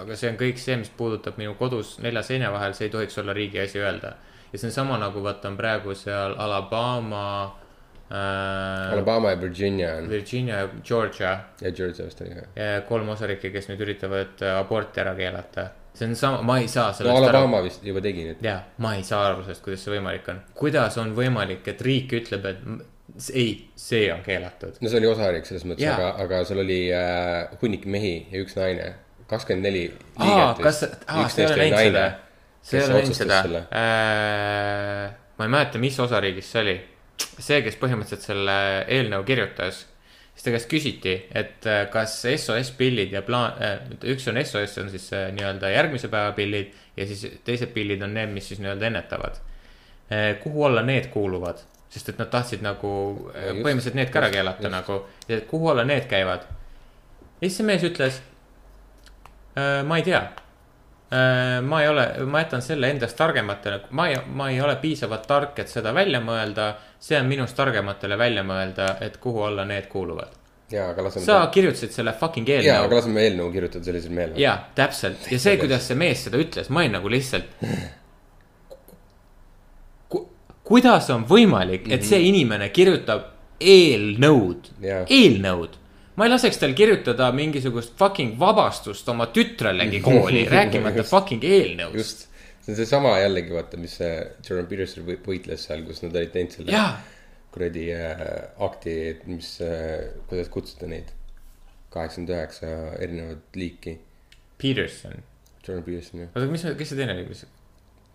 aga 0.00 0.16
see 0.16 0.30
on 0.32 0.38
kõik 0.40 0.60
see, 0.60 0.78
mis 0.80 0.90
puudutab 0.96 1.36
minu 1.40 1.52
kodus 1.58 1.98
nelja 2.00 2.22
seina 2.24 2.48
vahel, 2.52 2.72
see 2.76 2.88
ei 2.88 2.92
tohiks 2.94 3.18
olla 3.20 3.34
riigi 3.36 3.60
asi 3.60 3.80
öelda. 3.80 4.14
ja 4.52 4.58
see 4.58 4.70
on 4.70 4.72
sama 4.72 4.96
nagu 4.98 5.22
vaata 5.22 5.50
on 5.52 5.56
praegu 5.58 5.94
seal 5.94 6.34
Alabama 6.38 7.26
äh,, 8.08 8.92
Alabama 8.92 9.30
ja 9.34 9.40
Virginia 9.40 9.96
on 9.96 10.08
Virginia 10.08 10.62
ja 10.62 10.68
Georgia 10.84 11.34
ja 11.60 11.72
Georgia 11.72 12.06
vist 12.06 12.20
oli 12.20 12.30
ka. 12.30 12.46
kolm 12.88 13.08
osariiki, 13.08 13.50
kes 13.52 13.68
nüüd 13.68 13.84
üritavad 13.84 14.40
äh, 14.40 14.56
aborti 14.56 15.04
ära 15.04 15.12
keelata. 15.14 15.66
see 15.94 16.08
on 16.08 16.16
sama, 16.16 16.40
ma 16.42 16.56
ei 16.58 16.68
saa 16.68 16.88
no 16.88 16.96
sellest 17.02 17.18
aru 17.18 17.26
Alabama 17.26 17.60
vist 17.66 17.84
juba 17.84 18.00
tegi 18.00 18.30
nüüd. 18.30 18.40
ja 18.40 18.62
ma 18.78 18.94
ei 18.96 19.04
saa 19.04 19.26
aru 19.28 19.44
sellest, 19.44 19.62
kuidas 19.66 19.84
see 19.84 19.92
võimalik 19.98 20.32
on. 20.32 20.40
kuidas 20.54 20.96
on 20.98 21.12
võimalik, 21.20 21.68
et 21.68 21.84
riik 21.84 22.16
ütleb, 22.22 22.48
et 22.48 22.64
ei, 23.34 23.52
see 23.76 24.08
on 24.12 24.24
keelatud. 24.26 24.80
no 24.80 24.88
see 24.92 25.00
oli 25.02 25.10
osariik 25.10 25.48
selles 25.48 25.66
mõttes, 25.68 25.88
aga, 25.94 26.14
aga 26.24 26.42
seal 26.48 26.64
oli 26.64 26.82
äh, 26.94 27.46
hunnik 27.62 27.86
mehi 27.90 28.16
ja 28.32 28.42
üks 28.44 28.58
naine, 28.58 28.92
kakskümmend 29.30 29.66
neli 29.68 29.86
liiget 29.90 30.62
kas, 30.64 30.84
sa 30.84 31.40
ei 31.40 31.46
ole 31.46 31.56
näinud 31.64 31.80
seda? 31.80 32.06
sa 32.62 32.76
ei 32.76 32.84
ole 32.84 32.92
näinud 32.94 33.08
otsustas 33.08 33.48
seda 33.48 33.64
ma 35.40 35.46
ei 35.46 35.54
mäleta, 35.56 35.80
mis 35.80 35.96
osariigis 36.00 36.50
see 36.52 36.60
oli. 36.60 36.74
see, 37.20 37.62
kes 37.64 37.76
põhimõtteliselt 37.80 38.24
selle 38.24 38.54
eelnõu 38.92 39.24
kirjutas, 39.28 39.82
siis 40.34 40.44
ta 40.44 40.52
käest 40.52 40.68
küsiti, 40.68 41.14
et 41.36 41.66
äh, 41.68 41.82
kas 41.92 42.18
SOS 42.28 42.72
pillid 42.76 43.12
ja 43.16 43.22
plaan 43.24 43.56
äh,, 43.60 43.78
üks 44.12 44.28
on 44.28 44.40
SOS 44.40 44.76
on 44.82 44.90
siis 44.92 45.06
äh, 45.16 45.28
nii-öelda 45.36 45.72
järgmise 45.72 46.10
päeva 46.12 46.34
pillid 46.36 46.74
ja 46.96 47.06
siis 47.08 47.40
teised 47.44 47.72
pillid 47.76 48.04
on 48.04 48.12
need, 48.16 48.32
mis 48.36 48.48
siis 48.52 48.60
nii-öelda 48.60 48.90
ennetavad. 48.90 49.40
kuhu 50.42 50.64
alla 50.66 50.82
need 50.82 51.06
kuuluvad, 51.14 51.60
sest 51.90 52.12
et 52.12 52.18
nad 52.22 52.30
tahtsid 52.30 52.62
nagu 52.62 52.90
äh, 53.34 53.50
põhimõtteliselt 53.58 53.98
need 53.98 54.12
ka 54.12 54.22
ära 54.22 54.30
keelata 54.34 54.66
just. 54.66 54.74
nagu, 54.76 55.00
kuhu 55.50 55.72
alla 55.72 55.84
need 55.84 56.06
käivad. 56.10 56.46
ja 57.40 57.48
siis 57.48 57.58
see 57.60 57.66
mees 57.66 57.86
ütles, 57.86 58.20
ma 59.86 59.98
ei 59.98 60.06
tea 60.06 60.22
ma 61.62 61.82
ei 61.82 61.88
ole, 61.88 62.04
ma 62.24 62.38
jätan 62.38 62.62
selle 62.62 62.90
endast 62.90 63.16
targematele, 63.18 63.80
ma 63.90 64.08
ei, 64.08 64.18
ma 64.26 64.50
ei 64.50 64.60
ole 64.62 64.76
piisavalt 64.78 65.26
tark, 65.26 65.58
et 65.58 65.68
seda 65.68 65.94
välja 65.94 66.20
mõelda. 66.22 66.74
see 67.00 67.16
on 67.18 67.26
minust 67.26 67.56
targematele 67.56 68.18
välja 68.18 68.44
mõelda, 68.44 68.96
et 69.00 69.16
kuhu 69.16 69.42
alla 69.42 69.64
need 69.64 69.88
kuuluvad. 69.88 70.36
jaa, 70.70 70.90
aga 70.90 71.02
laseme 71.02 71.26
sa 71.26 71.46
kirjutasid 71.52 71.90
selle 71.90 72.12
fucking 72.12 72.48
jaa, 72.48 72.60
aga 72.60 72.84
eelnõu. 72.84 72.96
laseme 72.96 73.24
eelnõu 73.26 73.52
kirjutada 73.52 73.84
sellisel 73.84 74.12
meelel. 74.14 74.38
jaa, 74.38 74.68
täpselt 74.74 75.26
ja 75.32 75.38
see, 75.38 75.56
kuidas 75.58 75.88
see 75.88 75.98
mees 75.98 76.22
seda 76.28 76.38
ütles, 76.38 76.70
ma 76.70 76.84
olin 76.84 76.94
nagu 77.00 77.10
lihtsalt. 77.10 77.58
kuidas 80.70 81.10
on 81.10 81.26
võimalik, 81.28 81.90
et 81.90 82.06
see 82.06 82.22
inimene 82.30 82.70
kirjutab 82.70 83.28
eelnõud 83.60 84.70
Jaa., 84.80 85.04
eelnõud 85.10 85.76
ma 86.20 86.26
ei 86.28 86.32
laseks 86.34 86.58
tal 86.60 86.74
kirjutada 86.76 87.30
mingisugust 87.32 87.94
fucking 87.98 88.34
vabastust 88.40 89.08
oma 89.12 89.28
tütrelegi 89.34 90.02
kooli, 90.06 90.44
rääkimata 90.50 91.04
fucking 91.06 91.44
eelnõust. 91.44 91.96
just, 91.96 92.26
see 92.64 92.74
on 92.74 92.80
seesama 92.82 93.14
jällegi 93.20 93.54
vaata, 93.56 93.80
mis 93.80 93.96
see 94.00 94.12
Jordan 94.46 94.68
Peterson 94.70 95.06
või- 95.06 95.20
võitles 95.26 95.64
seal, 95.68 95.86
kus 95.88 96.02
nad 96.04 96.16
olid 96.20 96.34
teinud 96.34 96.58
selle 96.58 96.84
kuradi 97.50 97.88
äh, 97.96 98.20
akti, 98.62 98.92
et 99.14 99.24
mis 99.26 99.56
äh,, 99.64 100.12
kuidas 100.30 100.52
kutsuda 100.54 100.86
neid. 100.92 101.08
kaheksakümmend 101.90 102.30
üheksa 102.30 102.68
erinevat 103.02 103.56
liiki. 103.58 103.96
Peterson. 104.62 105.16
Jordan 105.66 105.82
Peterson 105.88 106.20
ja 106.20 106.28
oota, 106.30 106.46
mis, 106.52 106.62
kes 106.78 106.92
see 106.92 107.00
teine 107.00 107.16
oli, 107.16 107.24
mis? 107.32 107.42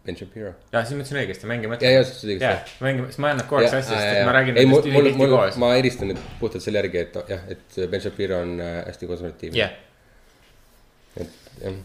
Ben 0.06 0.18
Shapiro. 0.20 0.52
jaa, 0.72 0.84
siis 0.84 0.94
ma 0.94 1.02
ütlesin 1.02 1.20
õigesti, 1.22 1.50
mängi 1.50 1.72
mõtle. 1.72 1.90
ja, 1.90 1.98
ja, 1.98 2.04
sa 2.06 2.14
ütlesid 2.14 2.36
õigesti., 2.36 2.78
mängi, 2.86 3.08
siis 3.10 3.24
ma 3.24 3.32
jään 3.32 3.42
nad 3.42 3.50
korraks 3.50 3.74
asja, 3.74 3.96
sest 3.96 4.12
et 4.12 4.28
ma 4.28 4.36
räägin 4.38 4.60
ei, 4.60 4.70
nendest, 4.70 4.92
ülitihti 4.92 5.32
koos. 5.32 5.58
ma 5.64 5.72
eristan 5.80 6.12
nüüd 6.12 6.22
puhtalt 6.42 6.66
selle 6.66 6.82
järgi, 6.84 7.02
et 7.08 7.20
jah, 7.34 7.50
et 7.56 7.82
Ben 7.92 8.04
Shapiro 8.04 8.40
on 8.46 8.56
äh, 8.62 8.78
hästi 8.92 9.10
konservatiivne 9.10 9.62
jah, 9.64 9.76
et 11.18 11.36
jah, 11.64 11.84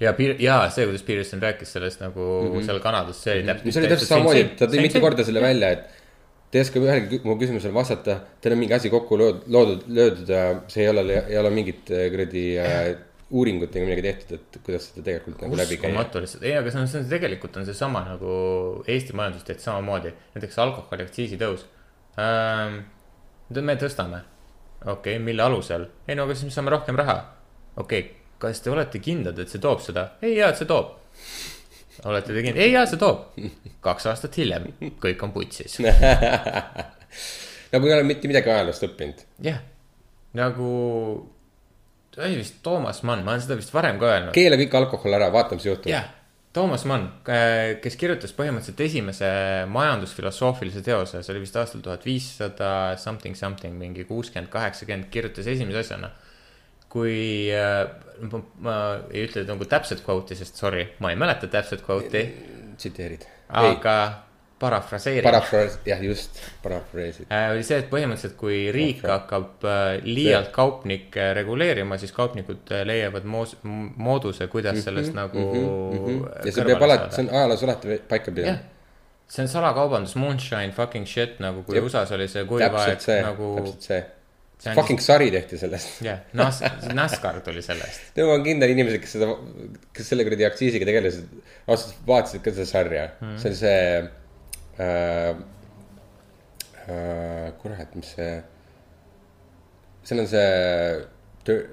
ja 0.00 0.14
Piir-, 0.18 0.36
jaa, 0.42 0.68
see, 0.74 0.86
kuidas 0.88 1.04
Peterson 1.06 1.42
rääkis 1.42 1.72
sellest 1.74 2.00
nagu 2.02 2.20
mm 2.20 2.52
-hmm. 2.52 2.66
seal 2.66 2.80
Kanadas, 2.80 3.22
see 3.22 3.34
oli 3.34 3.46
täpselt. 3.46 3.64
Mhm. 3.64 3.72
see 3.72 3.80
oli 3.82 3.88
täpselt 3.88 4.08
samamoodi, 4.08 4.44
ta 4.58 4.66
tõi 4.66 4.84
mitu 4.86 5.00
korda 5.00 5.24
selle 5.24 5.42
välja, 5.42 5.70
et 5.76 5.84
ta 6.50 6.58
ei 6.58 6.64
oska 6.64 6.80
ühelegi 6.80 7.20
mu 7.24 7.36
küsimusele 7.40 7.74
vastata, 7.74 8.20
tal 8.40 8.54
on 8.56 8.58
mingi 8.62 8.74
asi 8.74 8.90
kokku 8.90 9.18
loodud, 9.18 9.42
loodud, 9.46 9.84
löödud 9.88 10.32
see 10.68 10.82
ei 10.82 10.88
ole, 10.88 11.24
ei 11.28 11.38
ole 11.38 11.50
mingit 11.50 11.90
äh, 11.90 12.08
kuradi 12.10 12.44
äh, 12.58 12.96
uuringut 13.30 13.74
ega 13.76 13.84
midagi 13.84 14.04
tehtud, 14.06 14.38
et 14.38 14.60
kuidas 14.64 14.86
seda 14.88 15.04
tegelikult 15.04 15.42
nagu 15.44 15.56
läbi 15.58 15.76
käia. 15.76 15.90
uskumatu 15.92 16.22
lihtsalt, 16.24 16.44
ei, 16.48 16.54
aga 16.56 16.72
see 16.72 16.80
on, 16.80 16.88
see 16.88 17.02
on 17.02 17.10
tegelikult 17.10 17.58
on 17.60 17.66
seesama 17.68 18.04
nagu 18.06 18.30
Eesti 18.88 19.16
majandus 19.18 19.44
tehti 19.48 19.66
samamoodi, 19.66 20.14
näiteks 20.36 20.60
alkoholi 20.64 21.04
aktsiisi 21.04 21.40
tõus 21.40 21.66
ähm,. 22.20 22.80
me 23.52 23.76
tõstame, 23.80 24.22
okei 24.84 25.18
okay,, 25.18 25.24
mille 25.24 25.44
alusel, 25.44 25.86
ei 26.08 26.16
no 26.16 26.24
aga 26.24 26.38
siis 26.38 26.48
me 26.48 26.56
saame 26.56 26.72
rohkem 26.72 26.96
raha. 26.96 27.18
okei 27.76 28.00
okay,, 28.00 28.18
kas 28.40 28.64
te 28.64 28.72
olete 28.72 29.02
kindlad, 29.04 29.38
et 29.38 29.52
see 29.52 29.60
toob 29.60 29.84
seda? 29.84 30.08
ei, 30.22 30.38
jaa, 30.38 30.52
et 30.54 30.60
see 30.62 30.68
toob. 30.70 30.94
olete 32.08 32.32
te 32.32 32.44
kindlad? 32.46 32.62
ei, 32.64 32.72
jaa, 32.72 32.86
see 32.88 33.00
toob. 33.00 33.26
kaks 33.84 34.08
aastat 34.08 34.40
hiljem, 34.40 34.70
kõik 35.04 35.24
on 35.26 35.36
putsis. 35.36 35.80
nagu 37.72 37.90
ei 37.90 37.98
ole 37.98 38.06
mitte 38.08 38.30
midagi 38.30 38.56
ajaloost 38.56 38.88
õppinud. 38.88 39.26
jah, 39.44 39.60
nagu, 40.38 40.70
see 42.18 42.28
oli 42.32 42.42
vist 42.42 42.60
Toomas 42.62 43.02
Mann, 43.06 43.24
ma 43.24 43.34
olen 43.34 43.42
seda 43.44 43.56
vist 43.58 43.74
varem 43.74 43.98
ka 44.00 44.12
öelnud. 44.12 44.34
keela 44.36 44.58
kõik 44.60 44.74
alkohol 44.80 45.16
ära, 45.18 45.30
vaata, 45.34 45.58
mis 45.58 45.66
juhtub. 45.68 45.90
jah, 45.92 46.08
Toomas 46.56 46.84
Mann, 46.88 47.10
kes 47.82 47.98
kirjutas 48.00 48.32
põhimõtteliselt 48.36 48.80
esimese 48.86 49.30
majandusfilosoofilise 49.70 50.82
teose, 50.86 51.22
see 51.22 51.34
oli 51.34 51.44
vist 51.44 51.58
aastal 51.60 51.84
tuhat 51.84 52.06
viissada 52.08 52.70
something 53.00 53.38
something, 53.38 53.76
mingi 53.78 54.06
kuuskümmend, 54.08 54.50
kaheksakümmend, 54.52 55.10
kirjutas 55.14 55.50
esimese 55.54 55.84
asjana. 55.84 56.10
kui 56.88 57.50
äh, 57.52 57.82
ma, 58.32 58.38
ma 58.64 58.76
ei 59.12 59.26
ütle 59.26 59.42
nagu 59.44 59.66
täpset 59.68 60.00
kvooti, 60.06 60.38
sest 60.38 60.56
sorry, 60.56 60.86
ma 61.04 61.10
ei 61.12 61.18
mäleta 61.20 61.50
täpset 61.52 61.82
kvooti, 61.84 62.22
tsiteerid. 62.80 63.26
aga 63.52 63.98
parafraseerin. 64.58 65.22
parafraas, 65.22 65.78
jah, 65.86 66.00
just, 66.02 66.40
parafraseerid. 66.62 67.30
äh, 67.30 67.50
oli 67.52 67.62
see, 67.66 67.78
et 67.82 67.90
põhimõtteliselt, 67.92 68.34
kui 68.40 68.58
riik 68.74 69.04
hakkab 69.06 69.64
äh, 69.68 69.84
liialt 70.04 70.50
kaupnikke 70.54 71.30
reguleerima, 71.38 71.98
siis 72.00 72.12
kaupnikud 72.16 72.72
äh, 72.74 72.82
leiavad 72.88 73.28
moos-, 73.28 73.56
mooduse, 73.62 74.48
kuidas 74.52 74.82
sellest 74.84 75.14
nagu 75.16 75.46
Mhm, 75.48 76.20
ja 76.44 76.52
see 76.52 76.66
peab 76.66 76.84
alati, 76.84 77.08
see 77.14 77.24
on 77.26 77.32
ajaloos 77.34 77.64
alati 77.68 77.98
paika 78.10 78.34
pidanud., 78.34 78.68
see 79.28 79.44
on 79.44 79.50
salakaubandus, 79.52 80.14
moonshine 80.20 80.72
fucking 80.76 81.08
shit 81.08 81.40
nagu, 81.42 81.64
kui 81.66 81.78
Jep. 81.78 81.88
USA-s 81.88 82.14
oli 82.16 82.28
see 82.30 82.46
kuiv 82.48 82.64
aeg 82.68 83.10
nagu, 83.24 83.50
täpselt 83.60 83.90
see. 83.90 84.04
see 84.58 84.74
Fucking 84.74 84.98
sari 84.98 85.28
tehti 85.30 85.58
sellest. 85.60 86.00
jah, 86.02 86.24
NAS-, 86.38 86.64
NASCAR 86.96 87.42
tuli 87.46 87.62
sellest. 87.62 88.16
ma 88.18 88.32
olen 88.32 88.46
kindel, 88.46 88.72
inimesed, 88.74 89.02
kes 89.04 89.18
seda, 89.18 89.28
kes 89.94 90.14
selle 90.14 90.26
kuradi 90.26 90.48
aktsiisiga 90.48 90.88
tegelesid, 90.88 91.28
ausalt 91.68 92.00
vaatasid 92.08 92.42
ka 92.42 92.56
seda 92.56 92.66
sarja 92.72 93.04
mm.. 93.20 93.36
see 93.38 93.52
on 93.52 93.60
see 93.60 93.76
äh,. 94.80 95.36
Äh, 96.88 97.52
kurat, 97.60 97.94
mis 97.94 98.14
see, 98.16 98.42
seal 100.08 100.22
on 100.22 100.28
see 100.30 100.44
Thir- 101.44 101.66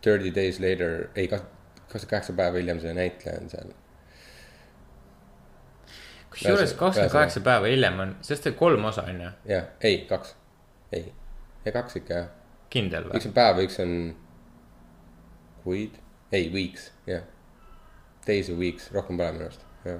Thirty 0.00 0.30
Days 0.30 0.60
Later, 0.62 1.08
ei, 1.18 1.26
kakskümmend 1.26 2.10
kaheksa 2.12 2.34
päeva 2.38 2.60
hiljem 2.60 2.78
see 2.80 2.92
näitleja 2.94 3.40
on 3.40 3.50
seal. 3.50 3.72
kusjuures 6.30 6.76
kakskümmend 6.78 7.12
kaheksa 7.16 7.42
päeva 7.48 7.66
hiljem 7.66 7.98
on, 8.06 8.14
sest 8.22 8.46
et 8.46 8.56
kolm 8.60 8.84
osa 8.92 9.02
on 9.10 9.18
ju, 9.24 9.32
jah, 9.50 9.66
ei, 9.82 10.04
kaks, 10.08 10.36
ei, 10.92 11.10
ja 11.64 11.74
kaks 11.74 11.98
ikka 11.98 12.14
jah, 12.20 12.30
kindel 12.70 13.10
või 13.10 13.18
üks? 13.18 13.26
on 13.26 13.34
päev, 13.40 13.58
üks 13.66 13.82
on 13.82 13.96
kuid, 15.64 15.98
ei, 16.32 16.46
weeks, 16.54 16.92
jah. 17.10 17.26
Days 18.26 18.48
ja 18.52 18.54
weeks, 18.54 18.90
rohkem 18.94 19.18
pole 19.18 19.34
minu 19.34 19.48
arust, 19.48 19.66
jah. 19.84 19.98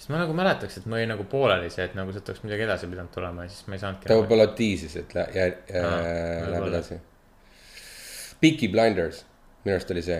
Sest 0.00 0.08
ma 0.08 0.16
nagu 0.22 0.32
mäletaks, 0.32 0.78
et 0.80 0.86
mul 0.88 1.02
jäi 1.02 1.08
nagu 1.10 1.24
pooleli 1.28 1.68
see, 1.70 1.84
et 1.84 1.94
nagu 1.98 2.12
sealt 2.16 2.28
oleks 2.32 2.40
midagi 2.46 2.64
edasi 2.64 2.88
pidanud 2.88 3.12
tulema 3.12 3.44
ja 3.44 3.52
siis 3.52 3.66
ma 3.68 3.76
ei 3.76 3.82
saanudki. 3.84 4.08
ta 4.08 4.16
võib-olla 4.16 4.46
tiisis, 4.56 4.96
et 4.96 5.12
lä- 5.18 5.26
ja, 5.36 5.48
ja 5.68 5.82
Aa, 5.86 6.46
läheb 6.54 6.70
edasi. 6.70 6.96
Peaky 8.40 8.68
Blinders, 8.72 9.18
minu 9.66 9.74
arust 9.76 9.90
oli 9.92 10.00
see. 10.06 10.16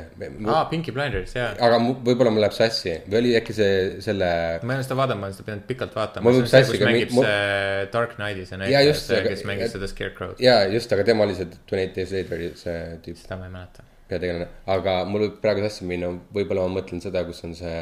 aa, 0.53 0.65
Pinky 0.69 0.93
Blinders, 0.93 1.33
jaa. 1.35 1.55
aga 1.65 1.79
mu- 1.81 1.95
võib-olla 2.05 2.29
mul 2.35 2.43
läheb 2.45 2.53
sassi 2.53 2.93
või 3.09 3.19
oli 3.23 3.31
äkki 3.39 3.55
see 3.57 3.79
selle, 4.05 4.29
ma 4.61 4.75
ei 4.75 4.83
ole 4.83 4.85
seda 4.85 4.99
vaadanud, 5.01 5.23
ma 5.23 5.31
olen 5.31 5.37
seda 5.39 5.47
pidanud 5.49 5.65
pikalt 5.71 5.97
vaatama. 5.97 6.27
Mul 6.29 6.37
võib 6.43 6.51
sassi 6.53 6.77
ka 6.83 6.91
mängib 6.91 7.15
mul- 7.17 7.25
see 7.25 7.87
Dark 7.95 8.13
Knighti 8.19 8.45
see 8.51 8.59
Jaa, 8.59 8.67
näitleja, 8.67 8.99
see, 9.01 9.23
kes 9.31 9.47
mängis 9.49 9.73
seda 9.79 9.89
Scarecrow'd. 9.89 10.45
jaa, 10.45 10.67
just, 10.75 10.93
aga 10.93 11.09
tema 11.09 11.25
oli 11.25 11.39
see 11.41 11.49
Twenty 11.65 11.87
Eight 11.87 11.97
Days 11.97 12.13
Later 12.13 12.45
see 12.67 12.79
tüüp, 13.09 13.17
seda 13.25 13.41
ma 13.41 13.49
ei 13.49 13.55
mäleta. 13.57 13.89
peategelane. 14.13 14.49
aga 14.77 14.99
mul 15.09 15.25
võib 15.25 15.41
praegu 15.41 15.65
sassi 15.65 15.89
minna, 15.89 16.13
võib-olla 16.37 16.69
ma 16.69 16.77
mõtlen 16.83 17.01
seda, 17.01 17.25
kus 17.25 17.41
on 17.49 17.55
see 17.57 17.77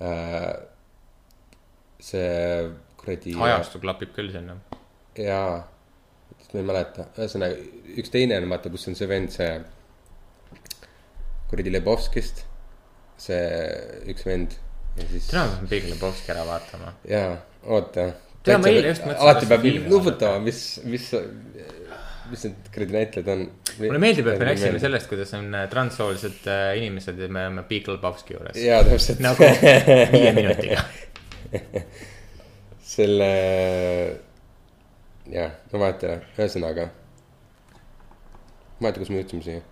äh,, 0.00 0.52
see 2.02 2.70
kuradi. 3.00 3.36
ajastu 3.48 3.80
klapib 3.82 4.14
küll 4.16 4.32
sinna. 4.34 4.56
jaa, 5.18 5.60
ma 6.52 6.58
ei 6.60 6.66
mäleta, 6.66 7.06
ühesõnaga 7.18 7.56
üks 8.02 8.12
teine 8.12 8.40
on 8.40 8.50
vaata, 8.52 8.72
kus 8.72 8.88
on 8.90 8.98
see 8.98 9.08
vend, 9.10 9.32
see 9.34 9.54
kuradi 11.52 11.72
Lebovskist, 11.74 12.44
see 13.20 13.46
üks 14.12 14.26
vend 14.28 14.58
ja 14.96 15.08
siis. 15.10 15.30
täna 15.30 15.46
pean 15.54 15.70
Big 15.70 15.88
Lebowski 15.90 16.34
ära 16.34 16.44
vaatama. 16.48 16.94
jaa, 17.08 17.36
oota. 17.64 18.10
Tead, 18.42 18.58
ma 18.58 18.72
eile 18.72 18.90
just 18.90 19.04
mõtlesin, 19.06 19.22
alati 19.22 19.48
peab 19.52 19.66
nuputama, 19.86 20.40
mis, 20.42 20.62
mis, 20.82 21.04
mis 22.32 22.42
need 22.48 22.72
kuradi 22.74 22.96
näitlejad 22.96 23.30
on. 23.36 23.44
mulle 23.78 24.02
meeldib, 24.02 24.32
et 24.32 24.42
me 24.42 24.48
läksime. 24.50 24.82
sellest, 24.82 25.08
kuidas 25.12 25.30
on 25.38 25.46
äh, 25.54 25.68
transsoolised 25.70 26.50
äh, 26.50 26.72
inimesed 26.80 27.22
ja 27.22 27.30
me 27.30 27.46
oleme 27.46 27.64
Big 27.68 27.88
Lebowski 27.88 28.34
juures. 28.34 28.58
jaa, 28.58 28.82
täpselt. 28.88 29.22
nagu 29.22 29.46
viie 30.16 30.34
minutiga. 30.40 30.82
selle, 32.94 33.28
jah, 35.32 35.52
no 35.72 35.82
vaata, 35.82 36.16
ühesõnaga. 36.36 36.88
mäleta, 38.82 38.98
kus 39.02 39.12
me 39.12 39.20
jõudsime 39.22 39.46
siia. 39.46 39.62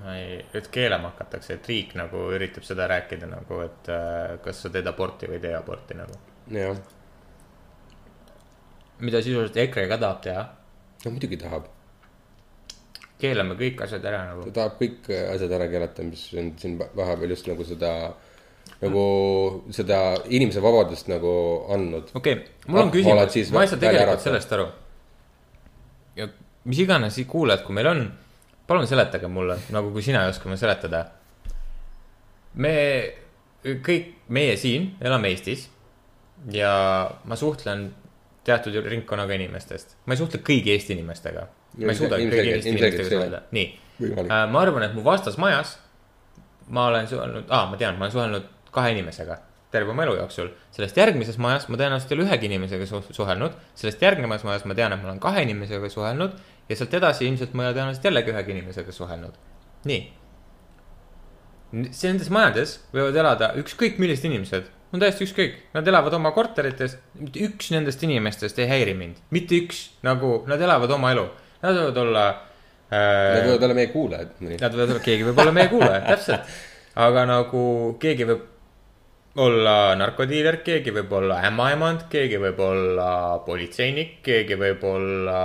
ma 0.00 0.14
ei, 0.20 0.38
et 0.54 0.70
keelama 0.70 1.10
hakatakse, 1.10 1.58
et 1.58 1.66
riik 1.66 1.96
nagu 1.98 2.28
üritab 2.36 2.64
seda 2.66 2.86
rääkida 2.90 3.26
nagu, 3.30 3.60
et 3.66 3.90
äh, 3.90 4.38
kas 4.44 4.62
sa 4.62 4.70
teed 4.70 4.86
aborti 4.86 5.28
või 5.28 5.40
ei 5.40 5.44
tee 5.48 5.56
aborti 5.58 5.98
nagu. 5.98 6.18
jah, 6.54 6.78
mida 9.00 9.22
sisuliselt 9.24 9.56
EKRE 9.56 9.88
ka 9.90 9.98
tahab 9.98 10.24
teha. 10.24 10.46
no 11.04 11.12
muidugi 11.14 11.38
tahab, 11.40 11.68
keelame 13.20 13.56
kõik 13.60 13.84
asjad 13.84 14.04
ära 14.04 14.22
ta 14.22 14.32
nagu. 14.32 14.50
tahab 14.56 14.76
kõik 14.80 15.10
asjad 15.34 15.54
ära 15.58 15.68
keelata, 15.72 16.06
mis 16.06 16.26
on 16.38 16.52
siin 16.60 16.76
vahepeal 16.80 17.34
just 17.34 17.48
nagu 17.50 17.66
seda, 17.66 17.92
nagu 18.80 19.04
seda 19.74 19.98
inimese 20.32 20.62
vabadust 20.64 21.10
nagu 21.10 21.32
andnud. 21.74 22.10
okei 22.14 22.38
okay,, 22.38 22.46
mul 22.66 22.82
on 22.82 22.92
siis 22.92 23.06
küsimus, 23.06 23.54
ma 23.54 23.64
ei 23.64 23.70
saa 23.72 23.82
tegelikult 23.82 24.24
sellest 24.24 24.54
aru. 24.56 24.66
ja 26.16 26.28
mis 26.64 26.82
iganes 26.84 27.18
kuulajad, 27.28 27.64
kui 27.66 27.76
meil 27.76 27.90
on, 27.90 28.04
palun 28.68 28.88
seletage 28.88 29.28
mulle, 29.28 29.58
nagu 29.74 29.92
kui 29.94 30.04
sina 30.06 30.24
ei 30.24 30.32
oska 30.32 30.48
mulle 30.48 30.60
seletada. 30.60 31.04
me 32.54 32.74
kõik, 33.64 34.14
meie 34.28 34.56
siin 34.56 34.94
elame 35.00 35.34
Eestis 35.34 35.68
ja 36.52 36.72
ma 37.24 37.36
suhtlen 37.36 37.90
teatud 38.44 38.76
ringkonnaga 38.86 39.36
inimestest, 39.36 39.98
ma 40.06 40.16
ei 40.16 40.22
suhtle 40.22 40.40
kõigi 40.46 40.72
Eesti 40.72 40.96
inimestega. 40.96 41.46
ma 41.84 41.92
ei 41.92 42.00
suuda 42.00 42.16
kõigi 42.22 42.56
Eesti 42.56 42.74
inimestega 42.74 43.08
suhelda, 43.12 43.44
nii. 43.52 43.68
võimalik. 44.00 44.34
ma 44.54 44.64
arvan, 44.64 44.88
et 44.88 44.96
mu 44.96 45.04
vastasmajas 45.04 45.76
ma 46.70 46.86
olen 46.86 47.08
suhelnud, 47.08 47.44
aa, 47.48 47.66
ma 47.70 47.76
tean, 47.76 47.98
ma 47.98 48.06
olen 48.06 48.12
suhelnud 48.12 48.48
kahe 48.74 48.92
inimesega 48.96 49.40
terve 49.70 49.90
oma 49.90 50.04
elu 50.04 50.16
jooksul. 50.18 50.50
sellest 50.74 50.96
järgmises 50.98 51.38
majas 51.38 51.68
ma 51.70 51.78
tõenäoliselt 51.78 52.12
ei 52.12 52.18
ole 52.18 52.26
ühegi 52.26 52.48
inimesega 52.50 52.86
su 52.88 53.02
suhelnud, 53.14 53.54
sellest 53.78 54.02
järgnevas 54.02 54.44
majas 54.46 54.66
ma 54.66 54.74
tean, 54.78 54.94
et 54.94 55.02
ma 55.02 55.10
olen 55.10 55.22
kahe 55.22 55.44
inimesega 55.46 55.90
suhelnud 55.92 56.34
ja 56.68 56.78
sealt 56.78 56.96
edasi 56.98 57.28
ilmselt 57.28 57.54
ma 57.54 57.64
ei 57.64 57.70
ole 57.70 57.78
tõenäoliselt 57.78 58.10
jällegi 58.10 58.34
ühegi 58.34 58.54
inimesega 58.56 58.96
suhelnud. 58.96 59.38
nii. 59.90 60.02
nendes 61.72 62.30
majades 62.34 62.76
võivad 62.94 63.22
elada 63.22 63.52
ükskõik 63.62 64.02
millised 64.02 64.26
inimesed, 64.26 64.66
on 64.90 65.02
täiesti 65.02 65.26
ükskõik, 65.28 65.58
nad 65.76 65.86
elavad 65.86 66.18
oma 66.18 66.34
korterites, 66.34 66.98
mitte 67.14 67.46
üks 67.46 67.70
nendest 67.70 68.02
inimestest 68.02 68.58
ei 68.58 68.66
häiri 68.70 68.96
mind, 68.98 69.22
mitte 69.30 69.54
üks, 69.62 69.84
nagu 70.06 70.40
nad 70.50 70.60
elavad 70.60 70.90
oma 70.98 71.14
elu, 71.14 71.28
nad 71.62 71.78
võivad 71.78 72.00
olla 72.02 72.24
äh, 72.90 73.36
Need 73.36 73.52
võivad 73.52 73.68
olla 73.68 73.78
meie 73.78 73.92
kuulajad. 73.92 74.32
Nad 74.50 74.74
võivad 74.74 74.96
olla, 74.96 75.02
keegi 75.04 75.28
võib 75.28 75.44
olla 75.44 75.54
meie 75.54 75.70
kuulaja, 75.70 76.00
täpselt. 76.08 76.56
aga 77.06 77.22
nagu 77.30 77.60
keegi 78.02 78.26
võib 78.26 78.48
olla 79.38 79.94
narkodiiler, 79.98 80.60
keegi 80.66 80.92
võib 80.94 81.12
olla 81.20 81.40
ämmaemand, 81.46 82.08
keegi 82.10 82.38
võib 82.42 82.58
olla 82.64 83.10
politseinik, 83.46 84.18
keegi 84.26 84.58
võib 84.58 84.82
olla, 84.88 85.40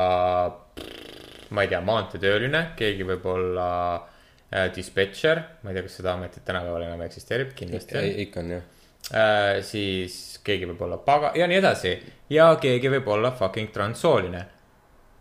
ma 1.53 1.65
ei 1.65 1.69
tea, 1.71 1.81
maanteetööline, 1.85 2.63
keegi 2.79 3.05
võib 3.05 3.27
olla 3.29 3.67
äh, 3.95 4.71
dispetšer, 4.75 5.43
ma 5.61 5.71
ei 5.71 5.77
tea, 5.77 5.85
kas 5.85 5.99
seda 6.01 6.15
ametit 6.15 6.45
tänapäeval 6.47 6.87
enam 6.87 7.05
eksisteerib, 7.05 7.53
kindlasti 7.57 7.99
on 7.99 8.09
ikka 8.25 8.41
on 8.41 8.55
jah. 8.55 8.65
äh,. 9.11 9.61
siis 9.61 10.39
keegi 10.45 10.71
võib 10.71 10.81
olla 10.87 10.97
paga 10.97 11.35
ja 11.37 11.47
nii 11.47 11.61
edasi 11.61 11.93
ja 12.33 12.49
keegi 12.61 12.89
võib 12.97 13.13
olla 13.13 13.35
fucking 13.37 13.69
transsooline. 13.73 14.45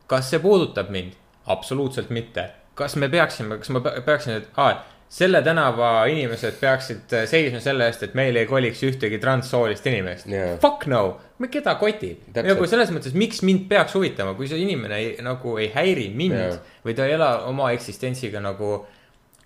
kas 0.06 0.32
see 0.32 0.40
puudutab 0.40 0.88
mind? 0.88 1.20
absoluutselt 1.52 2.10
mitte. 2.10 2.48
kas 2.74 2.96
me 2.96 3.08
peaksime, 3.08 3.58
kas 3.60 3.68
ma 3.70 3.84
pe- 3.84 4.00
peaksin, 4.00 4.40
et 4.40 4.48
aa, 4.56 4.80
selle 5.14 5.42
tänava 5.46 5.90
inimesed 6.10 6.56
peaksid 6.58 7.12
äh, 7.14 7.28
seisma 7.30 7.60
selle 7.62 7.86
eest, 7.86 8.02
et 8.02 8.16
meil 8.18 8.34
ei 8.40 8.48
koliks 8.50 8.82
ühtegi 8.86 9.20
transsoolist 9.22 9.86
inimest 9.86 10.26
Jaa. 10.30 10.56
Fuck 10.62 10.88
no, 10.90 11.04
keda 11.52 11.76
kotib. 11.78 12.24
Nagu 12.34 12.66
selles 12.70 12.90
mõttes, 12.94 13.14
miks 13.18 13.44
mind 13.46 13.68
peaks 13.70 13.94
huvitama, 13.94 14.34
kui 14.38 14.48
see 14.50 14.58
inimene 14.64 14.98
ei, 14.98 15.14
nagu 15.22 15.54
ei 15.62 15.70
häiri 15.74 16.08
mind 16.18 16.38
Jaa. 16.40 16.58
või 16.86 16.98
ta 16.98 17.06
ei 17.06 17.14
ela 17.18 17.30
oma 17.50 17.70
eksistentsiga 17.76 18.42
nagu 18.42 18.80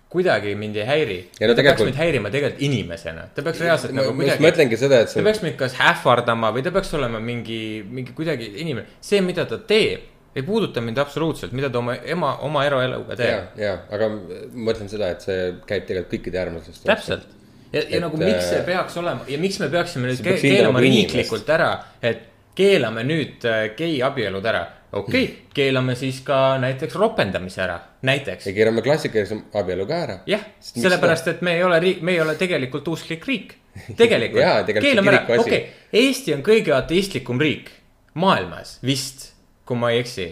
kuidagi 0.09 0.55
mind 0.57 0.75
ei 0.81 0.85
häiri. 0.89 1.17
Ta 1.37 1.45
peaks 1.45 1.59
tegelikult- 1.59 1.91
mind 1.91 1.99
häirima 2.01 2.31
tegelikult 2.33 2.61
inimesena, 2.65 3.27
ta 3.35 3.45
peaks 3.45 3.61
reaalselt 3.61 3.93
ma 3.93 4.01
nagu 4.01 4.13
ma 4.13 4.23
just 4.23 4.39
kuidagi 4.39 4.47
mõtlengi 4.47 4.79
seda, 4.81 5.03
et 5.03 5.11
ta 5.11 5.13
see 5.13 5.25
peaks 5.27 5.43
mind 5.45 5.59
kas 5.59 5.75
ähvardama 5.91 6.49
või 6.55 6.63
ta 6.65 6.73
peaks 6.73 6.93
olema 6.97 7.21
mingi, 7.21 7.59
mingi 7.85 8.15
kuidagi 8.17 8.49
inimene, 8.63 8.87
see, 9.05 9.21
mida 9.21 9.45
ta 9.45 9.61
teeb, 9.69 10.09
ei 10.35 10.43
puuduta 10.43 10.81
mind 10.81 10.97
absoluutselt, 11.01 11.51
mida 11.57 11.69
ta 11.69 11.81
oma 11.81 11.95
ema, 12.05 12.35
oma 12.45 12.63
eraeluga 12.67 13.15
ja 13.15 13.19
teeb., 13.19 13.59
ja, 13.59 13.75
aga 13.95 14.09
ma 14.13 14.39
mõtlen 14.69 14.89
seda, 14.91 15.11
et 15.15 15.25
see 15.25 15.51
käib 15.69 15.87
tegelikult 15.89 16.13
kõikide 16.13 16.41
äärmuslastest. 16.43 16.87
täpselt. 16.89 17.29
ja, 17.73 17.83
ja 17.95 18.01
nagu 18.05 18.19
miks 18.21 18.49
see 18.51 18.59
äh, 18.61 18.65
peaks 18.67 18.97
olema 19.01 19.25
ja 19.29 19.39
miks 19.41 19.59
me 19.61 19.69
peaksime 19.73 20.11
nüüd 20.11 20.25
peaks 20.25 20.43
keelama 20.45 20.83
riiklikult 20.85 21.49
ära, 21.55 21.71
et 22.01 22.27
keelame 22.59 23.05
nüüd 23.07 23.47
äh, 23.49 23.63
gei 23.77 23.97
abielud 24.05 24.45
ära. 24.51 24.65
okei 24.91 25.23
okay,, 25.23 25.49
keelame 25.55 25.95
siis 25.97 26.21
ka 26.25 26.59
näiteks 26.61 26.97
ropendamise 26.99 27.63
ära, 27.65 27.79
näiteks 28.05 28.51
ja. 28.51 28.55
keerame 28.57 28.85
klassikalise 28.85 29.41
abielu 29.57 29.89
ka 29.89 30.03
ära. 30.05 30.19
jah, 30.29 30.45
sellepärast, 30.69 31.33
et 31.33 31.41
me 31.45 31.57
ei 31.57 31.65
ole 31.65 31.81
riik, 31.81 32.05
me 32.05 32.13
ei 32.17 32.21
ole 32.21 32.37
tegelikult 32.37 32.87
usklik 32.93 33.25
riik. 33.29 33.57
tegelikult 33.99 34.73
keelame 34.77 35.13
ära, 35.15 35.25
okei 35.25 35.41
okay., 35.41 35.65
Eesti 35.99 36.35
on 36.35 36.45
kõige 36.45 36.73
ateistlikum 36.75 37.39
riik 37.41 37.71
maailmas 38.19 38.77
vist, 38.85 39.28
kui 39.69 39.77
ma 39.77 39.91
ei 39.93 40.01
eksi. 40.01 40.27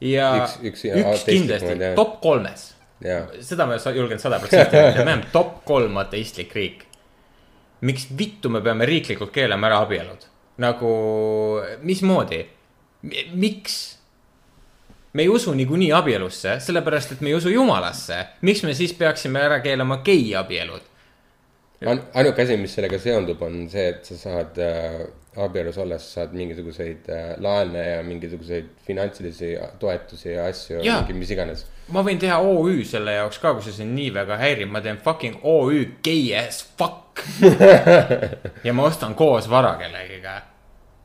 ja 0.00 0.30
Üks- 0.38 0.58
üks, 0.62 0.86
üks 0.86 1.12
üks 1.12 1.26
kindlasti 1.26 1.92
top 1.98 2.18
kolmes, 2.22 2.68
ja, 3.02 3.24
seda 3.42 3.66
ma 3.66 3.78
julgen 3.96 4.20
sada 4.22 4.38
protsenti 4.42 4.78
öelda, 4.78 5.02
me 5.02 5.10
oleme 5.16 5.32
top 5.32 5.58
kolm 5.66 5.98
ateistlik 6.02 6.54
riik. 6.54 6.84
miks 7.86 8.06
vittu 8.18 8.48
me 8.52 8.62
peame 8.64 8.86
riiklikult 8.88 9.34
keelama 9.34 9.70
ära 9.70 9.82
abielud? 9.84 10.28
nagu, 10.62 10.92
mismoodi? 11.82 12.44
miks? 13.34 13.76
me 15.16 15.24
ei 15.24 15.28
usu 15.32 15.54
niikuinii 15.56 15.92
abielusse, 15.96 16.58
sellepärast 16.60 17.16
et 17.16 17.20
me 17.24 17.32
ei 17.32 17.38
usu 17.38 17.50
jumalasse. 17.50 18.20
miks 18.42 18.62
me 18.62 18.74
siis 18.74 18.92
peaksime 18.94 19.40
ära 19.40 19.60
keelama 19.64 20.02
geiabielud? 20.04 20.92
ainuke 22.14 22.42
asi, 22.42 22.56
mis 22.56 22.74
sellega 22.76 22.98
seondub, 23.00 23.42
on 23.42 23.66
see, 23.72 23.88
et 23.92 24.04
sa 24.08 24.16
saad 24.20 24.60
äh, 24.62 25.00
abielus 25.44 25.78
olles 25.78 26.06
saad 26.14 26.34
mingisuguseid 26.36 27.08
äh, 27.12 27.24
laene 27.42 27.84
ja 27.84 28.02
mingisuguseid 28.06 28.68
finantsilisi 28.86 29.54
toetusi 29.78 30.32
ja 30.32 30.46
asju, 30.50 30.80
mingi 30.82 31.16
mis 31.16 31.32
iganes. 31.34 31.64
ma 31.92 32.02
võin 32.06 32.20
teha 32.20 32.38
OÜ 32.42 32.84
selle 32.88 33.16
jaoks 33.18 33.40
ka, 33.42 33.54
kui 33.56 33.66
see 33.66 33.76
sind 33.80 33.96
nii 33.96 34.12
väga 34.14 34.38
häirib, 34.40 34.70
ma 34.72 34.82
teen 34.84 35.00
fucking 35.02 35.42
OÜ 35.42 35.84
gay 36.04 36.30
as 36.38 36.62
fuck. 36.78 37.24
ja 38.66 38.76
ma 38.76 38.86
ostan 38.88 39.16
koos 39.16 39.48
vara 39.50 39.76
kellegiga. 39.80 40.40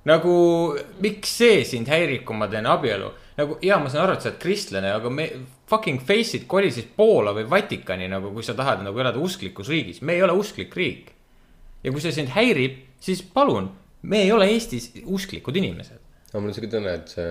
nagu, 0.07 0.35
miks 1.03 1.35
see 1.41 1.65
sind 1.67 1.91
häirib, 1.91 2.23
kui 2.27 2.37
ma 2.37 2.49
teen 2.51 2.69
abielu? 2.69 3.11
nagu 3.37 3.57
ja 3.63 3.79
ma 3.81 3.89
saan 3.89 4.05
aru, 4.05 4.15
et 4.17 4.23
sa 4.23 4.31
oled 4.31 4.39
kristlane, 4.41 4.91
aga 4.93 5.09
me 5.13 5.27
fucking 5.71 6.01
face'id 6.07 6.47
koli 6.51 6.71
siis 6.73 6.87
Poola 6.95 7.33
või 7.35 7.47
Vatikani 7.49 8.09
nagu, 8.11 8.33
kui 8.35 8.45
sa 8.45 8.55
tahad 8.57 8.83
nagu 8.85 8.99
elada 8.99 9.19
usklikus 9.21 9.71
riigis, 9.71 10.01
me 10.01 10.17
ei 10.17 10.23
ole 10.25 10.35
usklik 10.37 10.75
riik. 10.75 11.11
ja 11.83 11.91
kui 11.91 12.01
see 12.03 12.13
sind 12.13 12.29
häirib, 12.35 12.77
siis 13.01 13.23
palun, 13.25 13.71
me 14.01 14.21
ei 14.25 14.31
ole 14.31 14.47
Eestis 14.53 14.91
usklikud 15.05 15.55
inimesed. 15.55 15.99
aga 16.31 16.39
mul 16.39 16.51
on 16.51 16.57
siuke 16.57 16.71
tunne, 16.71 16.93
et 16.93 17.11
see 17.11 17.29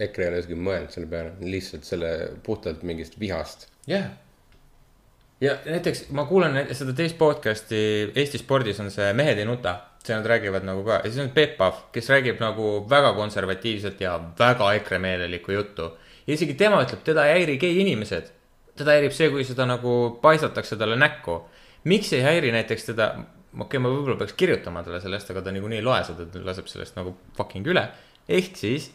EKRE 0.00 0.24
ei 0.24 0.32
ole 0.32 0.40
isegi 0.40 0.56
mõelnud 0.56 0.94
selle 0.94 1.08
peale, 1.10 1.34
lihtsalt 1.44 1.86
selle 1.86 2.10
puhtalt 2.46 2.82
mingist 2.86 3.18
vihast. 3.20 3.68
jah 3.86 4.06
yeah.. 4.06 4.10
ja 5.40 5.56
näiteks 5.66 6.08
ma 6.16 6.24
kuulan 6.28 6.56
nä- 6.56 6.66
seda 6.76 6.94
teist 6.96 7.18
podcast'i 7.20 8.10
Eesti 8.14 8.40
spordis 8.40 8.80
on 8.80 8.90
see 8.92 9.12
Mehed 9.16 9.38
ei 9.38 9.48
nuta. 9.48 9.78
seal 10.04 10.22
nad 10.22 10.30
räägivad 10.32 10.64
nagu 10.64 10.82
ka 10.84 11.02
ja 11.04 11.10
siis 11.10 11.20
on 11.20 11.30
Peep 11.36 11.58
Pahv, 11.58 11.82
kes 11.92 12.08
räägib 12.08 12.38
nagu 12.40 12.86
väga 12.90 13.12
konservatiivset 13.12 14.00
ja 14.00 14.14
väga 14.38 14.72
EKRE-meelelikku 14.78 15.52
juttu. 15.52 15.90
ja 16.26 16.34
isegi 16.34 16.54
tema 16.54 16.82
ütleb, 16.84 17.04
teda 17.04 17.26
ei 17.26 17.40
häiri 17.40 17.58
gei 17.58 17.80
inimesed. 17.80 18.32
teda 18.76 18.96
häirib 18.96 19.12
see, 19.12 19.28
kui 19.30 19.44
seda 19.44 19.66
nagu 19.66 20.18
paisatakse 20.22 20.76
talle 20.76 20.96
näkku. 20.96 21.42
miks 21.84 22.12
ei 22.12 22.22
häiri 22.22 22.52
näiteks 22.52 22.84
teda, 22.92 23.14
okei 23.50 23.64
okay,, 23.66 23.82
ma 23.82 23.90
võib-olla 23.90 24.18
peaks 24.20 24.36
kirjutama 24.38 24.84
talle 24.86 25.00
sellest, 25.02 25.30
aga 25.32 25.42
ta 25.42 25.54
niikuinii 25.54 25.80
ei 25.80 25.86
loe 25.86 26.00
seda, 26.06 26.26
ta 26.30 26.42
laseb 26.44 26.70
sellest 26.70 26.98
nagu 26.98 27.16
fucking 27.36 27.66
üle. 27.66 27.88
ehk 28.28 28.56
siis 28.56 28.90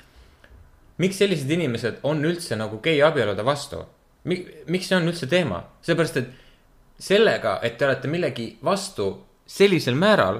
miks 0.98 1.20
sellised 1.20 1.52
inimesed 1.52 2.00
on 2.08 2.24
üldse 2.24 2.56
nagu 2.60 2.80
geiabielude 2.84 3.46
vastu? 3.46 3.84
miks 4.26 4.90
see 4.90 4.98
on 4.98 5.08
üldse 5.12 5.28
teema? 5.30 5.62
seepärast, 5.86 6.18
et 6.18 6.34
sellega, 7.00 7.60
et 7.64 7.78
te 7.78 7.86
olete 7.86 8.08
millegi 8.08 8.50
vastu 8.64 9.10
sellisel 9.46 9.96
määral, 10.00 10.40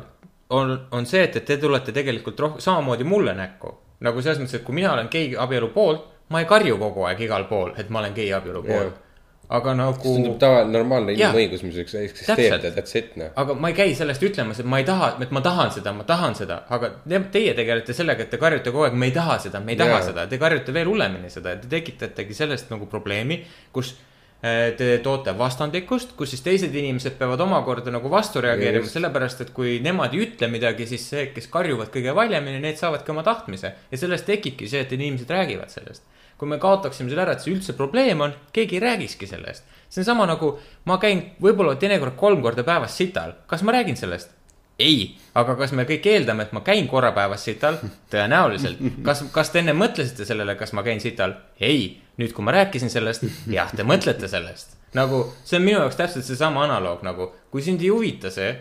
on, 0.50 0.76
on 0.92 1.06
see, 1.06 1.24
et, 1.26 1.36
et 1.36 1.46
te 1.46 1.58
tulete 1.62 1.94
tegelikult 1.94 2.40
rohkem, 2.40 2.64
samamoodi 2.64 3.04
mulle 3.04 3.34
näkku. 3.38 3.74
nagu 4.06 4.22
selles 4.22 4.40
mõttes, 4.42 4.60
et 4.60 4.66
kui 4.66 4.76
mina 4.76 4.94
olen 4.94 5.10
geiabielu 5.12 5.70
poolt, 5.74 6.08
ma 6.30 6.42
ei 6.42 6.48
karju 6.50 6.78
kogu 6.82 7.06
aeg 7.08 7.22
igal 7.28 7.46
pool, 7.50 7.74
et 7.78 7.90
ma 7.90 8.02
olen 8.02 8.16
geiabielu 8.16 8.64
poolt. 8.64 9.02
Aga 9.50 9.74
see 9.74 9.78
nagu 9.78 10.00
tundub, 10.02 10.38
tava, 10.42 10.64
normaalne 10.70 11.14
inimõigus, 11.14 11.62
mis 11.66 11.78
Täpselt. 11.78 12.64
ja 12.66 12.72
that's 12.72 12.98
it 12.98 13.14
noh. 13.20 13.30
aga 13.38 13.56
ma 13.60 13.70
ei 13.70 13.78
käi 13.78 13.94
sellest 13.98 14.24
ütlemas, 14.26 14.62
et 14.62 14.70
ma 14.70 14.80
ei 14.82 14.88
taha, 14.88 15.12
et 15.22 15.36
ma 15.36 15.44
tahan 15.46 15.72
seda, 15.76 15.94
ma 15.94 16.08
tahan 16.08 16.38
seda, 16.38 16.64
aga 16.74 16.90
te, 17.04 17.22
teie 17.36 17.54
tegelete 17.58 17.94
sellega, 17.94 18.26
et 18.26 18.34
te 18.34 18.42
karjute 18.42 18.74
kogu 18.74 18.88
aeg, 18.88 18.98
me 18.98 19.12
ei 19.12 19.16
taha 19.16 19.38
seda, 19.46 19.62
me 19.62 19.76
ei 19.76 19.80
taha 19.82 20.00
yeah. 20.00 20.10
seda, 20.10 20.26
te 20.32 20.42
karjute 20.42 20.74
veel 20.76 20.90
hullemini 20.90 21.30
seda, 21.34 21.54
te 21.62 21.70
tekitategi 21.72 22.38
sellest 22.38 22.74
nagu 22.74 22.90
probleemi, 22.90 23.38
kus 23.76 23.94
äh, 24.42 24.74
te 24.80 24.90
toote 25.06 25.36
vastandlikkust, 25.38 26.18
kus 26.18 26.34
siis 26.34 26.42
teised 26.46 26.74
inimesed 26.74 27.20
peavad 27.22 27.46
omakorda 27.46 27.94
nagu 27.94 28.10
vastu 28.10 28.42
reageerima, 28.46 28.90
sellepärast 28.90 29.46
et 29.46 29.54
kui 29.54 29.78
nemad 29.86 30.18
ei 30.18 30.26
ütle 30.26 30.50
midagi, 30.50 30.90
siis 30.90 31.06
see, 31.14 31.30
kes 31.36 31.52
karjuvad 31.54 31.94
kõige 31.94 32.18
valjemini, 32.18 32.64
need 32.66 32.82
saavadki 32.82 33.14
oma 33.14 33.26
tahtmise 33.28 33.76
ja 33.92 34.02
sellest 34.02 34.26
tekibki 34.32 34.72
see, 34.72 34.82
et 34.88 34.98
inimesed 34.98 35.38
räägivad 35.38 35.70
sellest 35.78 36.15
kui 36.38 36.50
me 36.52 36.60
kaotaksime 36.60 37.10
selle 37.10 37.24
ära, 37.24 37.36
et 37.36 37.44
see 37.44 37.54
üldse 37.56 37.76
probleem 37.78 38.22
on, 38.26 38.34
keegi 38.56 38.80
ei 38.80 38.84
räägikski 38.84 39.28
sellest. 39.30 39.64
see 39.90 40.02
on 40.04 40.10
sama 40.12 40.26
nagu 40.28 40.56
ma 40.86 40.98
käin 41.00 41.22
võib-olla 41.42 41.78
teinekord 41.80 42.18
kolm 42.20 42.42
korda 42.44 42.66
päevas 42.68 42.98
sital, 42.98 43.38
kas 43.48 43.64
ma 43.64 43.76
räägin 43.78 43.98
sellest? 44.00 44.34
ei, 44.80 45.16
aga 45.38 45.56
kas 45.60 45.72
me 45.76 45.86
kõik 45.88 46.08
eeldame, 46.12 46.46
et 46.46 46.56
ma 46.56 46.62
käin 46.66 46.88
korra 46.92 47.12
päevas 47.16 47.46
sital? 47.48 47.78
tõenäoliselt. 48.12 48.82
kas, 49.06 49.24
kas 49.32 49.52
te 49.52 49.62
enne 49.64 49.76
mõtlesite 49.78 50.28
sellele, 50.28 50.58
kas 50.60 50.74
ma 50.76 50.84
käin 50.84 51.00
sital? 51.04 51.38
ei, 51.60 52.02
nüüd, 52.20 52.34
kui 52.36 52.46
ma 52.46 52.56
rääkisin 52.56 52.92
sellest, 52.92 53.24
jah, 53.52 53.72
te 53.76 53.88
mõtlete 53.88 54.30
sellest. 54.32 54.76
nagu 54.98 55.26
see 55.44 55.60
on 55.60 55.68
minu 55.68 55.80
jaoks 55.80 56.00
täpselt 56.00 56.28
seesama 56.28 56.66
analoog 56.68 57.06
nagu, 57.08 57.32
kui 57.52 57.64
sind 57.64 57.84
ei 57.84 57.94
huvita 57.94 58.32
see, 58.34 58.52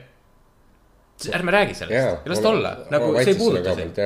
ärme 1.35 1.55
räägi 1.55 1.81
sellest, 1.83 2.31
las 2.31 2.45
ta 2.45 2.55
olla, 2.55 2.77
nagu 2.95 3.13
see 3.19 3.35
ei 3.35 3.41
puuduta 3.41 3.75
sind. 3.79 4.01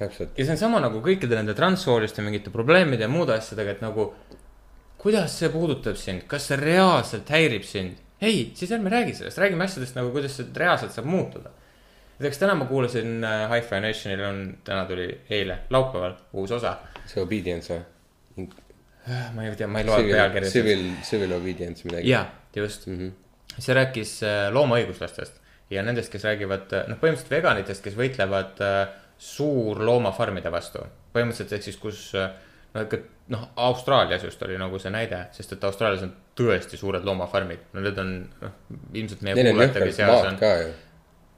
täpselt, 0.00 0.36
ja 0.38 0.46
see 0.46 0.56
on 0.56 0.60
sama 0.60 0.82
nagu 0.82 1.00
kõikide 1.04 1.38
nende 1.38 1.54
transsooliste 1.56 2.24
mingite 2.24 2.52
probleemide 2.54 3.06
ja 3.06 3.10
muude 3.12 3.36
asjadega, 3.36 3.76
et 3.76 3.82
nagu. 3.84 4.12
kuidas 5.00 5.32
see 5.40 5.48
puudutab 5.48 5.96
sind, 5.96 6.26
kas 6.28 6.50
see 6.50 6.58
reaalselt 6.60 7.30
häirib 7.32 7.64
sind? 7.64 8.00
ei, 8.20 8.50
siis 8.54 8.72
ärme 8.76 8.90
räägi 8.92 9.14
sellest, 9.16 9.38
räägime 9.40 9.64
asjadest 9.64 9.96
nagu, 9.96 10.12
kuidas 10.12 10.36
see 10.36 10.48
reaalselt 10.56 10.92
saab 10.92 11.08
muutuda. 11.08 11.50
näiteks 12.18 12.38
täna 12.38 12.54
ma 12.54 12.66
kuulasin 12.68 13.24
äh, 13.24 13.46
Hi-Fi 13.50 13.80
Nationil 13.80 14.24
on, 14.24 14.42
täna 14.64 14.84
tuli 14.84 15.08
eile, 15.30 15.58
laupäeval 15.70 16.18
uus 16.32 16.52
osa. 16.52 16.76
see 17.06 17.22
obedience 17.22 17.72
või? 17.72 18.48
ma 19.34 19.44
ei 19.44 19.56
tea, 19.56 19.66
ma 19.66 19.80
ei 19.80 19.88
loe 19.88 20.04
pealkirja. 20.04 20.50
Civil, 20.50 20.84
civil 21.02 21.32
obedience 21.32 21.88
midagi. 21.88 22.10
jaa, 22.10 22.26
just 22.56 22.86
mm. 22.86 22.98
-hmm. 22.98 23.58
see 23.58 23.74
rääkis 23.74 24.18
äh, 24.22 24.48
loomaõiguslastest 24.52 25.40
ja 25.70 25.82
nendest, 25.86 26.12
kes 26.12 26.24
räägivad, 26.26 26.72
noh, 26.90 26.98
põhimõtteliselt 26.98 27.30
veganitest, 27.30 27.82
kes 27.84 27.96
võitlevad 27.96 28.60
äh, 28.66 28.88
suurloomafarmide 29.20 30.52
vastu. 30.52 30.84
põhimõtteliselt 31.14 31.58
ehk 31.58 31.66
siis, 31.66 31.76
kus 31.80 32.04
äh, 32.16 32.30
no 32.74 32.84
ikka 32.86 33.00
noh, 33.34 33.48
Austraalias 33.56 34.24
just 34.24 34.42
oli 34.46 34.58
nagu 34.58 34.78
see 34.82 34.92
näide, 34.94 35.24
sest 35.34 35.56
et 35.56 35.64
Austraalias 35.66 36.04
on 36.06 36.12
tõesti 36.38 36.78
suured 36.80 37.04
loomafarmid, 37.06 37.66
no 37.74 37.82
need 37.84 37.98
on 38.00 38.14
noh, 38.40 38.54
ilmselt 38.96 39.24
meie 39.26 39.44
jõhkralt 39.44 39.96
seas 39.96 40.28
on, 40.30 40.38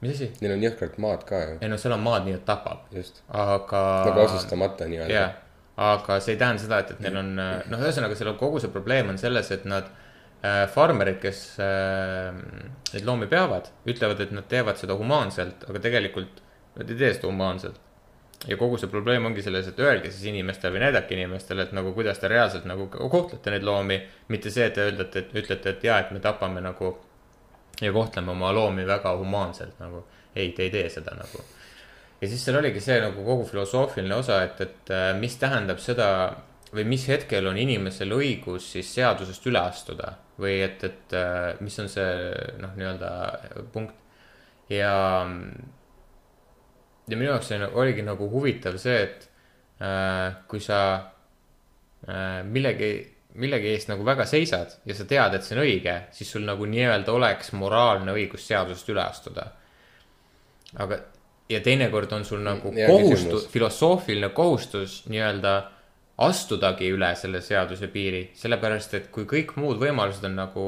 mis 0.04 0.14
asi? 0.14 0.28
neil 0.42 0.56
on 0.56 0.66
jõhkralt 0.66 1.00
maad 1.02 1.24
ka 1.28 1.40
ju, 1.44 1.56
ei 1.60 1.72
no 1.72 1.80
seal 1.80 1.96
on 1.96 2.04
maad 2.04 2.28
nii, 2.28 2.36
et 2.38 2.46
tapab, 2.48 2.86
aga. 2.92 3.82
nagu 4.10 4.24
asustamata 4.26 4.88
nii-öelda 4.90 5.16
jah, 5.16 5.34
aga 5.88 6.20
see 6.22 6.36
ei 6.36 6.40
tähenda 6.44 6.64
seda, 6.64 6.80
et, 6.84 6.94
et 6.94 7.02
neil 7.06 7.18
on 7.24 7.34
noh, 7.34 7.82
ühesõnaga 7.82 8.18
seal 8.18 8.32
on 8.34 8.38
kogu 8.40 8.62
see 8.62 8.72
probleem 8.72 9.10
on 9.12 9.20
selles, 9.20 9.50
et 9.56 9.66
nad 9.68 9.90
äh,. 10.44 10.64
farmerid, 10.72 11.18
kes 11.24 11.42
äh, 11.64 12.30
neid 12.92 13.08
loomi 13.08 13.28
peavad, 13.32 13.72
ütlevad, 13.88 14.22
et 14.22 14.32
nad 14.36 14.48
teevad 14.48 14.80
seda 14.80 14.96
humaanselt, 15.00 15.68
aga 15.68 15.84
tegelikult 15.90 16.40
nad 16.76 16.90
ei 16.90 16.98
tee 16.98 17.14
seda 17.14 17.28
humaanselt. 17.28 17.80
ja 18.48 18.56
kogu 18.58 18.78
see 18.78 18.90
probleem 18.90 19.26
ongi 19.26 19.42
selles, 19.42 19.68
et 19.70 19.78
öelge 19.80 20.10
siis 20.10 20.24
inimestele 20.32 20.74
või 20.74 20.84
näidake 20.86 21.14
inimestele, 21.14 21.62
et 21.62 21.72
nagu 21.76 21.92
kuidas 21.94 22.18
te 22.18 22.28
reaalselt 22.28 22.64
nagu 22.66 22.88
kohtlete 22.90 23.54
neid 23.54 23.66
loomi. 23.66 24.00
mitte 24.28 24.50
see, 24.50 24.66
et 24.66 24.74
te 24.74 24.88
ütlete, 24.90 25.26
et 25.26 25.34
ütlete, 25.44 25.76
et 25.76 25.84
jaa, 25.84 26.00
et 26.02 26.10
me 26.10 26.20
tapame 26.20 26.60
nagu 26.60 26.96
ja 27.80 27.92
kohtleme 27.92 28.30
oma 28.30 28.52
loomi 28.52 28.86
väga 28.86 29.16
humaanselt 29.16 29.78
nagu. 29.80 30.06
ei, 30.36 30.52
te 30.52 30.62
ei 30.62 30.70
tee 30.70 30.88
seda 30.90 31.14
nagu 31.16 31.44
ja 32.22 32.28
siis 32.28 32.44
seal 32.44 32.56
oligi 32.60 32.80
see 32.80 33.00
nagu 33.02 33.24
kogu 33.26 33.44
filosoofiline 33.50 34.14
osa, 34.14 34.42
et, 34.46 34.60
et 34.62 34.92
äh, 34.94 35.10
mis 35.18 35.34
tähendab 35.40 35.80
seda 35.82 36.08
või 36.72 36.86
mis 36.88 37.04
hetkel 37.10 37.48
on 37.50 37.58
inimesel 37.58 38.14
õigus 38.16 38.70
siis 38.76 38.92
seadusest 38.94 39.46
üle 39.50 39.60
astuda 39.60 40.14
või 40.40 40.60
et, 40.64 40.84
et 40.86 41.16
äh, 41.18 41.52
mis 41.60 41.78
on 41.82 41.90
see 41.92 42.12
noh, 42.62 42.76
nii-öelda 42.78 43.10
punkt 43.74 43.98
ja. 44.72 44.94
Ja 47.08 47.16
minu 47.16 47.30
jaoks 47.30 47.52
oli, 47.52 47.70
oligi 47.82 48.04
nagu 48.06 48.28
huvitav 48.30 48.76
see, 48.80 49.00
et 49.06 49.26
äh, 49.82 50.36
kui 50.48 50.60
sa 50.62 50.78
äh, 52.08 52.42
millegi, 52.46 52.92
millegi 53.42 53.72
eest 53.72 53.90
nagu 53.90 54.06
väga 54.06 54.26
seisad 54.28 54.76
ja 54.86 54.96
sa 54.96 55.06
tead, 55.08 55.36
et 55.36 55.46
see 55.46 55.56
on 55.56 55.64
õige, 55.64 55.96
siis 56.14 56.30
sul 56.36 56.46
nagu 56.46 56.68
nii-öelda 56.68 57.14
oleks 57.14 57.52
moraalne 57.58 58.14
õigus 58.14 58.46
seadusest 58.48 58.92
üle 58.94 59.04
astuda. 59.04 59.50
aga, 60.82 60.98
ja 61.52 61.60
teinekord 61.60 62.12
on 62.12 62.24
sul 62.24 62.42
nagu 62.44 62.72
Hea 62.72 62.88
kohustus 62.88 63.22
küsimus., 63.24 63.52
filosoofiline 63.52 64.32
kohustus 64.36 65.02
nii-öelda 65.10 65.56
astudagi 66.22 66.90
üle 66.92 67.08
selle 67.18 67.40
seaduse 67.42 67.88
piiri, 67.90 68.28
sellepärast 68.38 68.94
et 68.94 69.10
kui 69.12 69.24
kõik 69.28 69.56
muud 69.56 69.80
võimalused 69.80 70.24
on 70.28 70.36
nagu 70.38 70.64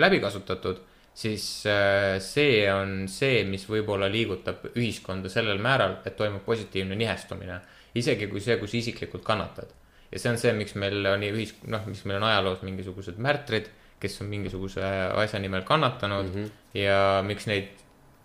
läbi 0.00 0.20
kasutatud, 0.22 0.80
siis 1.14 1.66
äh, 1.70 2.18
see 2.22 2.64
on 2.72 3.06
see, 3.08 3.44
mis 3.46 3.64
võib-olla 3.70 4.08
liigutab 4.10 4.66
ühiskonda 4.74 5.30
sellel 5.30 5.62
määral, 5.62 6.00
et 6.04 6.16
toimub 6.18 6.42
positiivne 6.46 6.98
nihestumine. 6.98 7.60
isegi 7.94 8.26
kui 8.26 8.40
see, 8.42 8.56
kus 8.58 8.74
isiklikult 8.74 9.24
kannatad. 9.24 9.70
ja 10.10 10.18
see 10.18 10.30
on 10.30 10.38
see, 10.38 10.52
miks 10.52 10.74
meil 10.74 11.06
on 11.06 11.22
ühis-, 11.22 11.54
noh, 11.66 11.86
miks 11.86 12.04
meil 12.04 12.18
on 12.18 12.28
ajaloos 12.30 12.62
mingisugused 12.62 13.18
märtrid, 13.18 13.70
kes 14.00 14.20
on 14.20 14.28
mingisuguse 14.28 14.82
asja 15.22 15.38
nimel 15.40 15.62
kannatanud 15.62 16.26
mm 16.26 16.34
-hmm. 16.34 16.50
ja 16.78 17.22
miks 17.26 17.46
neid 17.46 17.70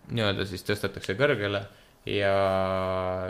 nii-öelda 0.10 0.46
siis 0.46 0.66
tõstetakse 0.66 1.14
kõrgele 1.14 1.62
ja, 2.06 2.34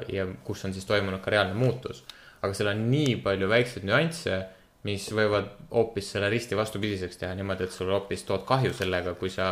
ja 0.08 0.28
kus 0.44 0.64
on 0.66 0.74
siis 0.74 0.86
toimunud 0.86 1.22
ka 1.22 1.32
reaalne 1.32 1.54
muutus. 1.54 2.04
aga 2.42 2.54
seal 2.56 2.72
on 2.72 2.86
nii 2.92 3.18
palju 3.24 3.50
väikseid 3.52 3.84
nüansse, 3.84 4.46
mis 4.88 5.10
võivad 5.12 5.50
hoopis 5.74 6.14
selle 6.14 6.30
risti 6.32 6.56
vastupidiseks 6.56 7.20
teha 7.20 7.34
niimoodi, 7.36 7.68
et 7.68 7.76
sul 7.76 7.92
hoopis 7.92 8.24
tood 8.28 8.46
kahju 8.48 8.72
sellega, 8.76 9.16
kui 9.20 9.32
sa 9.34 9.48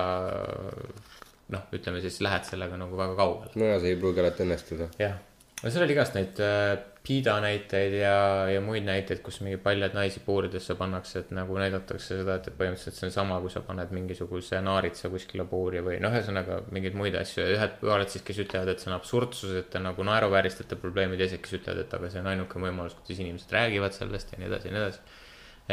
noh, 1.54 1.66
ütleme 1.76 2.02
siis 2.04 2.22
lähed 2.24 2.48
sellega 2.48 2.80
nagu 2.80 3.00
väga 3.00 3.16
kaugele. 3.20 3.52
no 3.60 3.80
see 3.82 3.94
ei 3.94 4.00
pruugi 4.00 4.24
alati 4.24 4.46
õnnestuda. 4.46 4.90
jah, 5.02 5.18
no 5.62 5.74
seal 5.74 5.86
oli 5.86 5.98
igast 5.98 6.16
neid 6.18 6.40
äh, 6.44 6.78
Pida 7.08 7.38
näiteid 7.40 7.94
ja, 8.02 8.16
ja 8.52 8.60
muid 8.60 8.84
näiteid, 8.84 9.22
kus 9.24 9.38
mingi 9.40 9.56
paljad 9.64 9.94
naisi 9.96 10.20
puuridesse 10.26 10.76
pannakse, 10.76 11.22
et 11.22 11.30
nagu 11.32 11.56
näidatakse 11.56 12.18
seda, 12.20 12.36
et, 12.36 12.50
põhimõtteliselt 12.60 12.98
see 12.98 13.08
on 13.08 13.14
sama, 13.16 13.38
kui 13.40 13.52
sa 13.54 13.62
paned 13.64 13.94
mingisuguse 13.96 14.60
naaritsa 14.66 15.08
kuskile 15.14 15.46
puuri 15.48 15.80
või 15.86 16.02
noh, 16.04 16.12
ühesõnaga 16.12 16.58
mingeid 16.76 16.98
muid 17.00 17.16
asju 17.16 17.46
ja 17.46 17.54
ühed 17.54 17.78
pooled 17.80 18.12
siis, 18.12 18.26
kes 18.28 18.42
ütlevad, 18.44 18.74
et 18.74 18.84
see 18.84 18.92
on 18.92 18.98
absurdsus, 18.98 19.54
et 19.62 19.70
te 19.72 19.80
nagu 19.80 20.04
naeruvääristate 20.10 20.76
probleemi, 20.82 21.20
teised, 21.22 21.40
kes 21.46 21.56
ütlevad, 21.62 21.86
et 21.86 21.96
aga 21.96 22.10
see 22.12 22.24
on 22.26 22.28
ainuke 22.34 22.60
võimalus, 22.66 22.98
kuidas 23.00 23.24
inimesed 23.24 23.56
räägivad 23.56 23.96
sellest 23.96 24.36
ja 24.36 24.42
nii 24.42 24.50
edasi 24.52 24.68
ja 24.68 24.76
nii 24.76 24.84
edasi. 24.84 25.24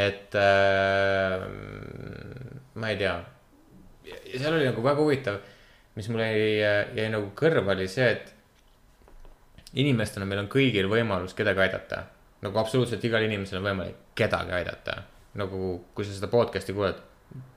et 0.05 0.39
äh, 0.39 1.49
ma 2.79 2.95
ei 2.95 3.01
tea, 3.03 3.17
seal 4.37 4.55
oli 4.55 4.71
nagu 4.71 4.87
väga 4.87 5.03
huvitav, 5.03 5.43
mis 5.99 6.13
mul 6.15 6.23
jäi, 6.23 6.47
jäi 6.95 7.11
nagu 7.11 7.35
kõrva, 7.35 7.75
oli 7.75 7.91
see, 7.91 8.07
et 8.15 8.34
inimestena 9.81 10.27
meil 10.29 10.45
on 10.45 10.51
kõigil 10.53 10.89
võimalus 10.91 11.35
kedagi 11.37 11.65
aidata. 11.67 12.05
nagu 12.45 12.59
absoluutselt 12.61 13.05
igal 13.05 13.25
inimesel 13.25 13.59
on 13.59 13.71
võimalik 13.71 13.97
kedagi 14.15 14.53
aidata. 14.53 15.03
nagu 15.35 15.85
kui 15.95 16.05
sa 16.05 16.13
seda 16.15 16.31
podcast'i 16.31 16.73
kuulad, 16.73 17.01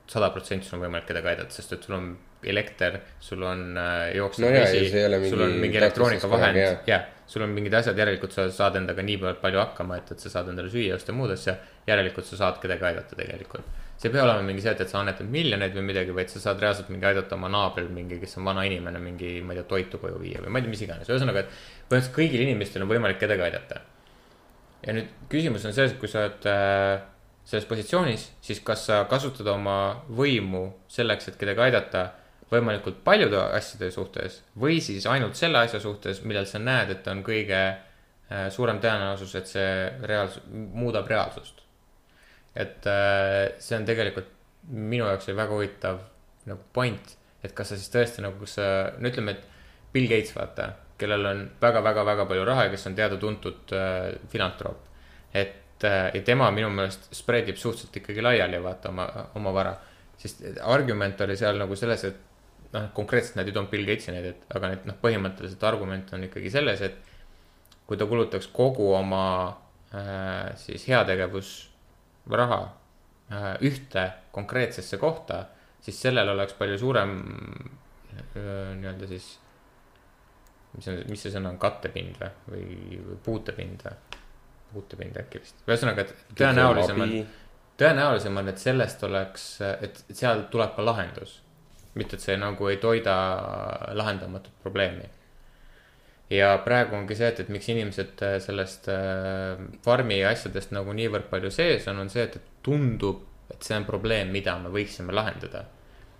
sada 0.08 0.30
protsenti 0.34 0.66
sul 0.66 0.78
on 0.78 0.86
võimalik 0.86 1.06
kedagi 1.06 1.34
aidata, 1.34 1.54
sest 1.54 1.72
et 1.76 1.84
sul 1.86 1.94
on 1.98 2.08
elekter, 2.42 3.00
sul 3.20 3.42
on 3.42 3.76
äh, 3.76 4.14
jooksev 4.16 4.46
No 4.46 4.52
vesi 4.54 4.84
ja 4.90 5.08
sul 5.28 5.42
on 5.42 5.56
mingi 5.58 5.78
elektroonikavahend 5.80 6.58
jah., 6.58 6.78
jah, 6.86 7.06
sul 7.26 7.42
on 7.42 7.50
mingid 7.54 7.74
asjad, 7.74 7.98
järelikult 7.98 8.34
sa 8.34 8.46
saad 8.54 8.78
endaga 8.78 9.02
niivõrd 9.02 9.40
palju 9.42 9.60
hakkama, 9.62 9.98
et, 9.98 10.12
et 10.14 10.22
sa 10.22 10.30
saad 10.36 10.52
endale 10.52 10.70
süüa 10.72 10.96
osta 10.96 11.12
ja 11.12 11.18
muud 11.18 11.34
asja. 11.34 11.56
järelikult 11.88 12.26
sa 12.26 12.38
saad 12.44 12.60
kedagi 12.62 12.86
aidata 12.92 13.18
tegelikult. 13.18 13.77
See 13.98 14.08
ei 14.08 14.14
pea 14.14 14.22
olema 14.22 14.44
mingi 14.46 14.62
see, 14.62 14.72
et, 14.76 14.80
et 14.84 14.90
sa 14.90 15.00
annetad 15.00 15.26
miljoneid 15.26 15.74
või 15.74 15.88
midagi, 15.88 16.14
vaid 16.14 16.30
sa 16.30 16.40
saad 16.42 16.60
reaalselt 16.62 16.90
mingi 16.92 17.06
aidata 17.08 17.34
oma 17.34 17.50
naabril 17.50 17.88
mingi, 17.90 18.20
kes 18.22 18.38
on 18.38 18.46
vana 18.46 18.62
inimene, 18.68 19.00
mingi, 19.02 19.32
ma 19.42 19.54
ei 19.54 19.58
tea, 19.58 19.68
toitu 19.72 19.98
koju 20.02 20.20
viia 20.22 20.42
või 20.44 20.54
ma 20.54 20.60
ei 20.60 20.66
tea, 20.66 20.74
mis 20.74 20.84
iganes, 20.86 21.10
ühesõnaga, 21.10 21.42
et 21.42 21.50
põhimõtteliselt 21.50 22.14
kõigil 22.14 22.44
inimestel 22.46 22.86
on 22.86 22.92
võimalik 22.92 23.18
kedagi 23.18 23.46
aidata. 23.48 23.82
ja 24.86 24.94
nüüd 24.94 25.10
küsimus 25.32 25.66
on 25.66 25.74
selles, 25.74 25.96
et 25.96 25.98
kui 25.98 26.10
sa 26.10 26.22
oled 26.22 26.46
äh, 26.46 27.02
selles 27.48 27.66
positsioonis, 27.66 28.30
siis 28.44 28.62
kas 28.62 28.86
sa 28.86 29.02
kasutad 29.10 29.50
oma 29.50 30.04
võimu 30.14 30.64
selleks, 30.94 31.32
et 31.32 31.38
kedagi 31.40 31.66
aidata 31.66 32.06
võimalikult 32.52 33.02
paljude 33.04 33.40
asjade 33.58 33.90
suhtes 33.92 34.42
või 34.56 34.78
siis 34.84 35.06
ainult 35.10 35.36
selle 35.36 35.66
asja 35.66 35.80
suhtes, 35.82 36.22
millel 36.22 36.46
sa 36.46 36.62
näed, 36.62 36.94
et 36.94 37.10
on 37.10 37.26
kõige 37.26 37.62
äh, 37.66 38.46
suurem 38.54 38.78
tõenäosus, 38.84 39.34
et 39.40 39.50
see 39.50 39.72
reaalsus, 40.06 40.46
muudab 40.52 41.10
reaalsust. 41.10 41.64
Et 42.58 42.86
äh, 42.90 43.54
see 43.62 43.76
on 43.78 43.86
tegelikult 43.86 44.34
minu 44.68 45.06
jaoks 45.06 45.28
oli 45.28 45.38
väga 45.38 45.54
huvitav 45.54 46.00
nagu 46.48 46.64
point, 46.72 47.14
et 47.44 47.54
kas 47.56 47.72
sa 47.72 47.78
siis 47.78 47.90
tõesti 47.92 48.24
nagu, 48.24 48.48
sa, 48.50 48.90
no 48.98 49.10
ütleme, 49.10 49.36
et 49.36 49.92
Bill 49.92 50.08
Gates, 50.10 50.34
vaata, 50.36 50.72
kellel 50.98 51.26
on 51.30 51.42
väga-väga-väga 51.62 52.26
palju 52.28 52.46
raha 52.48 52.66
ja 52.66 52.72
kes 52.72 52.88
on 52.90 52.96
teada-tuntud 52.98 53.74
äh, 53.76 54.16
filantroop. 54.32 54.84
et 55.32 55.84
äh, 55.84 56.08
ja 56.14 56.22
tema 56.24 56.50
minu 56.50 56.70
meelest 56.74 57.12
spread 57.14 57.48
ib 57.48 57.60
suhteliselt 57.60 58.00
ikkagi 58.00 58.24
laiali, 58.24 58.62
vaata 58.62 58.90
oma, 58.90 59.06
oma 59.38 59.52
vara. 59.54 59.76
sest 60.18 60.42
argument 60.62 61.20
oli 61.20 61.36
seal 61.36 61.60
nagu 61.60 61.76
selles, 61.76 62.04
et 62.04 62.72
noh, 62.72 62.88
konkreetselt 62.94 63.38
nad 63.38 63.46
ei 63.46 63.54
toonud 63.54 63.70
Bill 63.70 63.86
Gatesi 63.86 64.12
näidet, 64.12 64.42
aga 64.50 64.72
need 64.72 64.88
noh, 64.88 64.98
põhimõtteliselt 65.02 65.62
argument 65.68 66.10
on 66.16 66.26
ikkagi 66.26 66.50
selles, 66.50 66.82
et 66.82 66.98
kui 67.86 67.96
ta 67.96 68.08
kulutaks 68.08 68.50
kogu 68.52 68.90
oma 68.98 69.24
äh, 69.94 70.56
siis 70.58 70.88
heategevusraha 70.90 71.67
äh, 73.32 73.54
ühte 73.64 74.04
konkreetsesse 74.34 74.98
kohta, 75.00 75.44
siis 75.80 76.00
sellel 76.02 76.28
oleks 76.34 76.56
palju 76.58 76.78
suurem 76.78 77.18
äh, 78.36 78.76
nii-öelda 78.78 79.08
siis, 79.10 79.28
mis 80.76 80.88
on, 80.92 81.02
mis 81.10 81.24
see 81.24 81.34
sõna 81.34 81.52
on, 81.54 81.58
kattepind 81.62 82.20
või, 82.20 82.30
või, 82.52 83.02
või 83.08 83.20
puutepind 83.24 83.84
või? 83.88 84.22
puutepind 84.68 85.16
äkki 85.16 85.40
vist, 85.40 85.62
ühesõnaga, 85.64 86.04
et 86.04 86.34
tõenäolisem 86.36 86.98
on, 87.00 87.12
tõenäolisem 87.80 88.36
on, 88.36 88.50
et 88.52 88.60
sellest 88.60 89.04
oleks, 89.08 89.44
et 89.64 90.02
et 90.04 90.16
seal 90.16 90.44
tuleb 90.52 90.74
ka 90.76 90.84
lahendus. 90.84 91.42
mitte, 91.94 92.16
et 92.16 92.22
see 92.22 92.36
nagu 92.36 92.68
ei 92.68 92.76
toida 92.76 93.14
lahendamatut 93.96 94.60
probleemi 94.62 95.08
ja 96.30 96.50
praegu 96.64 96.96
ongi 96.98 97.16
see, 97.16 97.30
et, 97.32 97.40
et 97.44 97.50
miks 97.52 97.68
inimesed 97.72 98.22
äh, 98.24 98.36
sellest 98.44 98.88
äh, 98.92 99.60
farmi 99.84 100.20
asjadest 100.28 100.74
nagu 100.76 100.92
niivõrd 100.96 101.28
palju 101.30 101.50
sees 101.54 101.88
on, 101.88 102.02
on 102.04 102.12
see, 102.12 102.26
et, 102.28 102.36
et 102.36 102.64
tundub, 102.64 103.24
et 103.48 103.64
see 103.64 103.76
on 103.78 103.86
probleem, 103.88 104.32
mida 104.34 104.58
me 104.60 104.72
võiksime 104.72 105.14
lahendada. 105.16 105.64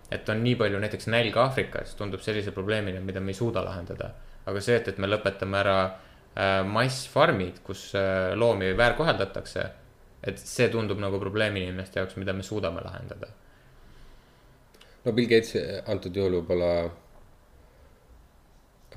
et 0.09 0.29
on 0.33 0.39
nii 0.41 0.55
palju 0.57 0.79
näiteks 0.81 1.05
nälga 1.13 1.43
Aafrikas, 1.43 1.93
tundub 1.95 2.23
sellise 2.25 2.51
probleemina, 2.51 3.01
mida 3.05 3.21
me 3.21 3.29
ei 3.29 3.37
suuda 3.37 3.61
lahendada. 3.65 4.13
aga 4.45 4.61
see, 4.61 4.79
et, 4.81 4.87
et 4.87 4.97
me 4.97 5.07
lõpetame 5.07 5.59
ära 5.59 5.75
äh, 5.85 6.63
massfarmid, 6.65 7.61
kus 7.63 7.91
loomi 8.35 8.71
väärkoheldatakse, 8.77 9.67
et 10.25 10.41
see 10.41 10.71
tundub 10.73 10.97
nagu 10.99 11.19
probleem 11.21 11.61
inimeste 11.61 12.01
jaoks, 12.01 12.17
mida 12.17 12.33
me 12.33 12.43
suudame 12.43 12.81
lahendada. 12.81 13.29
no 15.05 15.13
Bill 15.13 15.29
Gates 15.29 15.53
antud 15.85 16.17
juhul 16.17 16.41
võib-olla 16.41 16.89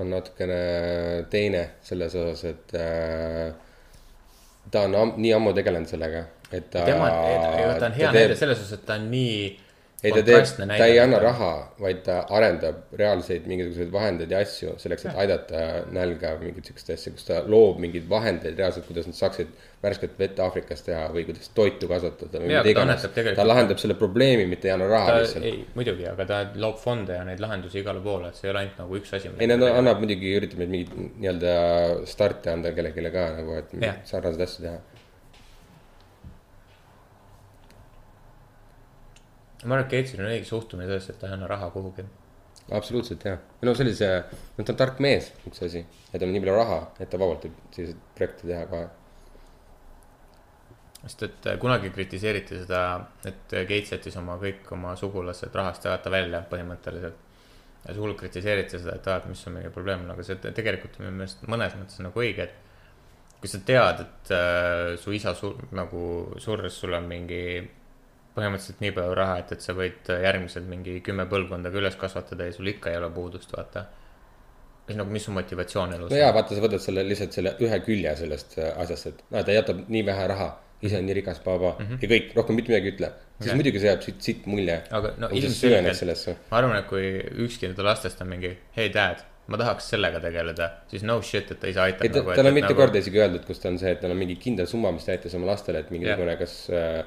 on 0.01 0.11
natukene 0.15 0.61
teine 1.31 1.65
selles 1.85 2.15
osas, 2.17 2.45
et 2.49 2.75
äh, 2.79 3.53
ta 4.71 4.87
on 4.87 4.95
am 4.97 5.13
nii 5.21 5.35
ammu 5.37 5.53
tegelenud 5.57 5.91
sellega, 5.91 6.25
et 6.51 6.71
ta. 6.71 6.87
tema, 6.89 7.11
ta 7.79 7.91
on 7.91 7.99
hea 7.99 8.13
näide 8.15 8.39
selles 8.39 8.63
osas, 8.63 8.79
et 8.79 8.87
ta 8.89 8.97
on 9.01 9.11
nii 9.13 9.37
ei, 10.03 10.13
ta 10.13 10.23
teeb, 10.27 10.47
ta 10.77 10.87
ei 10.87 10.99
anna. 10.99 11.19
raha, 11.23 11.51
vaid 11.81 12.01
ta 12.07 12.23
arendab 12.35 12.95
reaalseid 12.99 13.45
mingisuguseid 13.51 13.93
vahendeid 13.95 14.33
ja 14.35 14.41
asju 14.43 14.75
selleks, 14.83 15.07
et 15.07 15.21
aidata 15.25 15.61
nälga 15.95 16.35
mingit 16.41 16.71
siukest 16.71 16.91
asja, 16.97 17.13
kus 17.15 17.29
ta 17.29 17.43
loob 17.47 17.79
mingeid 17.83 18.09
vahendeid 18.11 18.59
reaalselt, 18.59 18.89
kuidas 18.89 19.07
nad 19.07 19.19
saaksid 19.19 19.53
värsket 19.83 20.19
vett 20.19 20.39
Aafrikas 20.43 20.85
teha 20.87 21.09
või 21.15 21.25
kuidas 21.27 21.49
toitu 21.55 21.89
kasvatada 21.91 22.39
või 22.39 22.51
mida 22.53 22.63
ta 22.63 22.71
iganes 22.71 23.07
ta 23.39 23.47
lahendab 23.47 23.81
selle 23.83 23.97
probleemi, 23.99 24.47
mitte 24.51 24.71
ei 24.71 24.75
anna 24.77 24.87
raha 24.91 25.09
ta 25.11 25.17
lihtsalt. 25.25 25.47
ei, 25.49 25.65
muidugi, 25.75 26.07
aga 26.11 26.27
ta 26.29 26.41
loob 26.63 26.79
fonde 26.83 27.19
ja 27.19 27.25
neid 27.27 27.43
lahendusi 27.43 27.83
igale 27.83 28.03
poole, 28.05 28.31
et 28.31 28.39
see 28.39 28.49
ei 28.49 28.55
ole 28.55 28.63
ainult 28.63 28.79
nagu 28.83 29.01
üks 29.01 29.15
asi. 29.19 29.33
ei, 29.39 29.51
nad 29.51 29.67
annab 29.71 30.03
muidugi, 30.03 30.35
üritab 30.39 30.63
neid 30.63 30.75
mingeid 30.75 31.19
nii-öelda 31.23 31.55
starte 32.11 32.55
anda 32.55 32.75
kellelegi 32.77 33.15
ka 33.15 33.29
nagu, 33.39 33.59
et 33.59 33.75
sarnaseid 34.09 34.47
asju 34.47 34.67
teha. 34.67 34.79
Ma 39.65 39.77
arvan, 39.77 39.87
et 39.87 39.93
Gatesil 39.93 40.21
on 40.23 40.31
õige 40.31 40.47
suhtumine 40.49 40.89
sellesse, 40.89 41.15
et 41.15 41.21
ta 41.23 41.29
ei 41.29 41.37
anna 41.37 41.47
raha 41.51 41.69
kuhugi. 41.75 42.05
absoluutselt 42.73 43.25
jah, 43.27 43.39
no 43.63 43.75
see 43.75 43.85
oli 43.87 43.95
see, 43.99 44.17
no 44.57 44.65
ta 44.65 44.73
on 44.75 44.79
tark 44.81 45.01
mees, 45.05 45.31
üks 45.49 45.63
asi, 45.67 45.83
et 46.13 46.19
tal 46.19 46.29
on 46.29 46.35
nii 46.37 46.43
palju 46.45 46.57
raha, 46.57 46.81
et 47.03 47.11
ta 47.11 47.21
vabalt 47.21 47.47
võib 47.47 47.59
selliseid 47.75 48.03
projekte 48.17 48.47
teha 48.49 48.65
kohe. 48.71 48.89
sest 51.03 51.23
et 51.27 51.47
äh, 51.51 51.59
kunagi 51.59 51.91
kritiseeriti 51.91 52.61
seda, 52.63 52.83
et 53.27 53.51
Gates 53.51 53.91
jättis 53.97 54.17
oma 54.21 54.37
kõik 54.39 54.69
oma 54.77 54.95
sugulased 54.99 55.55
rahast 55.59 55.85
jagata 55.89 56.11
välja 56.15 56.43
põhimõtteliselt. 56.51 57.17
ja 57.89 57.95
suur 57.95 58.15
kritiseeriti 58.15 58.79
seda, 58.79 58.95
et 58.95 59.07
aa, 59.11 59.17
et 59.19 59.27
mis 59.27 59.47
on 59.51 59.57
meie 59.59 59.71
probleem, 59.75 60.05
aga 60.15 60.23
see 60.23 60.37
te- 60.39 60.53
tegelikult 60.55 61.01
on 61.01 61.09
minu 61.09 61.17
meelest 61.23 61.43
mõnes 61.51 61.75
mõttes 61.75 61.99
nagu 62.05 62.21
õige, 62.23 62.47
et 62.47 63.41
kui 63.43 63.51
sa 63.51 63.59
tead, 63.67 64.01
et 64.05 64.31
äh, 64.37 64.97
su 65.03 65.11
isa 65.11 65.35
sur-, 65.35 65.59
nagu 65.75 66.03
surres, 66.39 66.77
sul 66.79 66.95
on 66.95 67.09
mingi 67.11 67.43
põhimõtteliselt 68.37 68.81
nii 68.85 68.93
palju 68.97 69.17
raha, 69.17 69.39
et, 69.43 69.53
et 69.57 69.65
sa 69.65 69.75
võid 69.77 70.09
järgmised 70.25 70.69
mingi 70.69 70.99
kümme 71.05 71.27
põlvkonda 71.31 71.73
ka 71.73 71.81
üles 71.83 71.99
kasvatada 72.01 72.49
ja 72.49 72.55
sul 72.57 72.71
ikka 72.73 72.93
ei 72.93 73.01
ole 73.01 73.11
puudust, 73.15 73.53
vaata. 73.57 73.85
siis 74.87 74.99
nagu, 74.99 75.13
mis 75.15 75.27
su 75.29 75.35
motivatsioon 75.37 75.97
elus 75.99 76.13
no 76.13 76.21
jaa, 76.21 76.33
vaata, 76.35 76.57
sa 76.57 76.65
võtad 76.65 76.85
selle 76.85 77.05
lihtsalt 77.09 77.37
selle 77.39 77.55
ühe 77.63 77.81
külje 77.87 78.15
sellest 78.23 78.57
äh, 78.59 78.71
asjast, 78.85 79.11
et 79.11 79.25
näe, 79.35 79.45
ta 79.49 79.59
jätab 79.59 79.83
nii 79.89 80.07
vähe 80.07 80.29
raha, 80.33 80.49
ise 80.83 80.99
on 80.99 81.05
nii 81.07 81.19
rikas, 81.21 81.43
baba 81.45 81.75
mm 81.75 81.85
-hmm. 81.87 82.01
ja 82.03 82.13
kõik, 82.15 82.33
rohkem 82.39 82.59
mitte 82.59 82.73
midagi 82.73 82.91
ei 82.91 82.95
ütle. 82.97 83.13
siis 83.37 83.51
Okei. 83.51 83.59
muidugi 83.61 83.83
see 83.83 83.91
jääb 83.91 84.03
siit, 84.07 84.23
siit 84.29 84.47
mulje. 84.47 84.79
aga 84.91 85.13
no 85.19 85.29
ilmselgelt 85.33 86.41
ma 86.51 86.57
arvan, 86.63 86.79
et 86.79 86.89
kui 86.89 87.13
ükski 87.47 87.69
nende 87.69 87.87
lastest 87.87 88.21
on 88.25 88.29
mingi, 88.33 88.57
hei 88.77 88.89
dad, 88.95 89.23
ma 89.47 89.59
tahaks 89.59 89.89
sellega 89.93 90.21
tegeleda, 90.23 90.69
siis 90.91 91.03
no 91.03 91.21
shit, 91.23 91.51
et 91.51 91.61
ta 91.61 91.71
ise 91.71 91.81
aitab. 91.85 92.05
ei, 92.07 92.11
ta, 92.15 92.23
tal 92.35 92.47
on 92.51 92.55
mitu 92.55 92.75
korda 92.79 92.99
isegi 92.99 93.21
öeldud, 93.21 93.45
kus 93.47 93.61
ta 93.63 93.69
on 93.69 93.79
see, 93.79 93.93
et 93.93 94.01
tal 94.01 94.15
on 94.15 94.17
mingi 94.17 94.37
kindel 94.41 94.67
summa, 94.71 94.93
mis 94.95 95.05
ta 95.05 95.17
jättis 95.17 95.35
oma 95.39 95.51
lastele, 95.53 95.83
et 95.83 95.91
mingisugune, 95.95 96.37
kas 96.41 96.55
äh, 96.71 97.03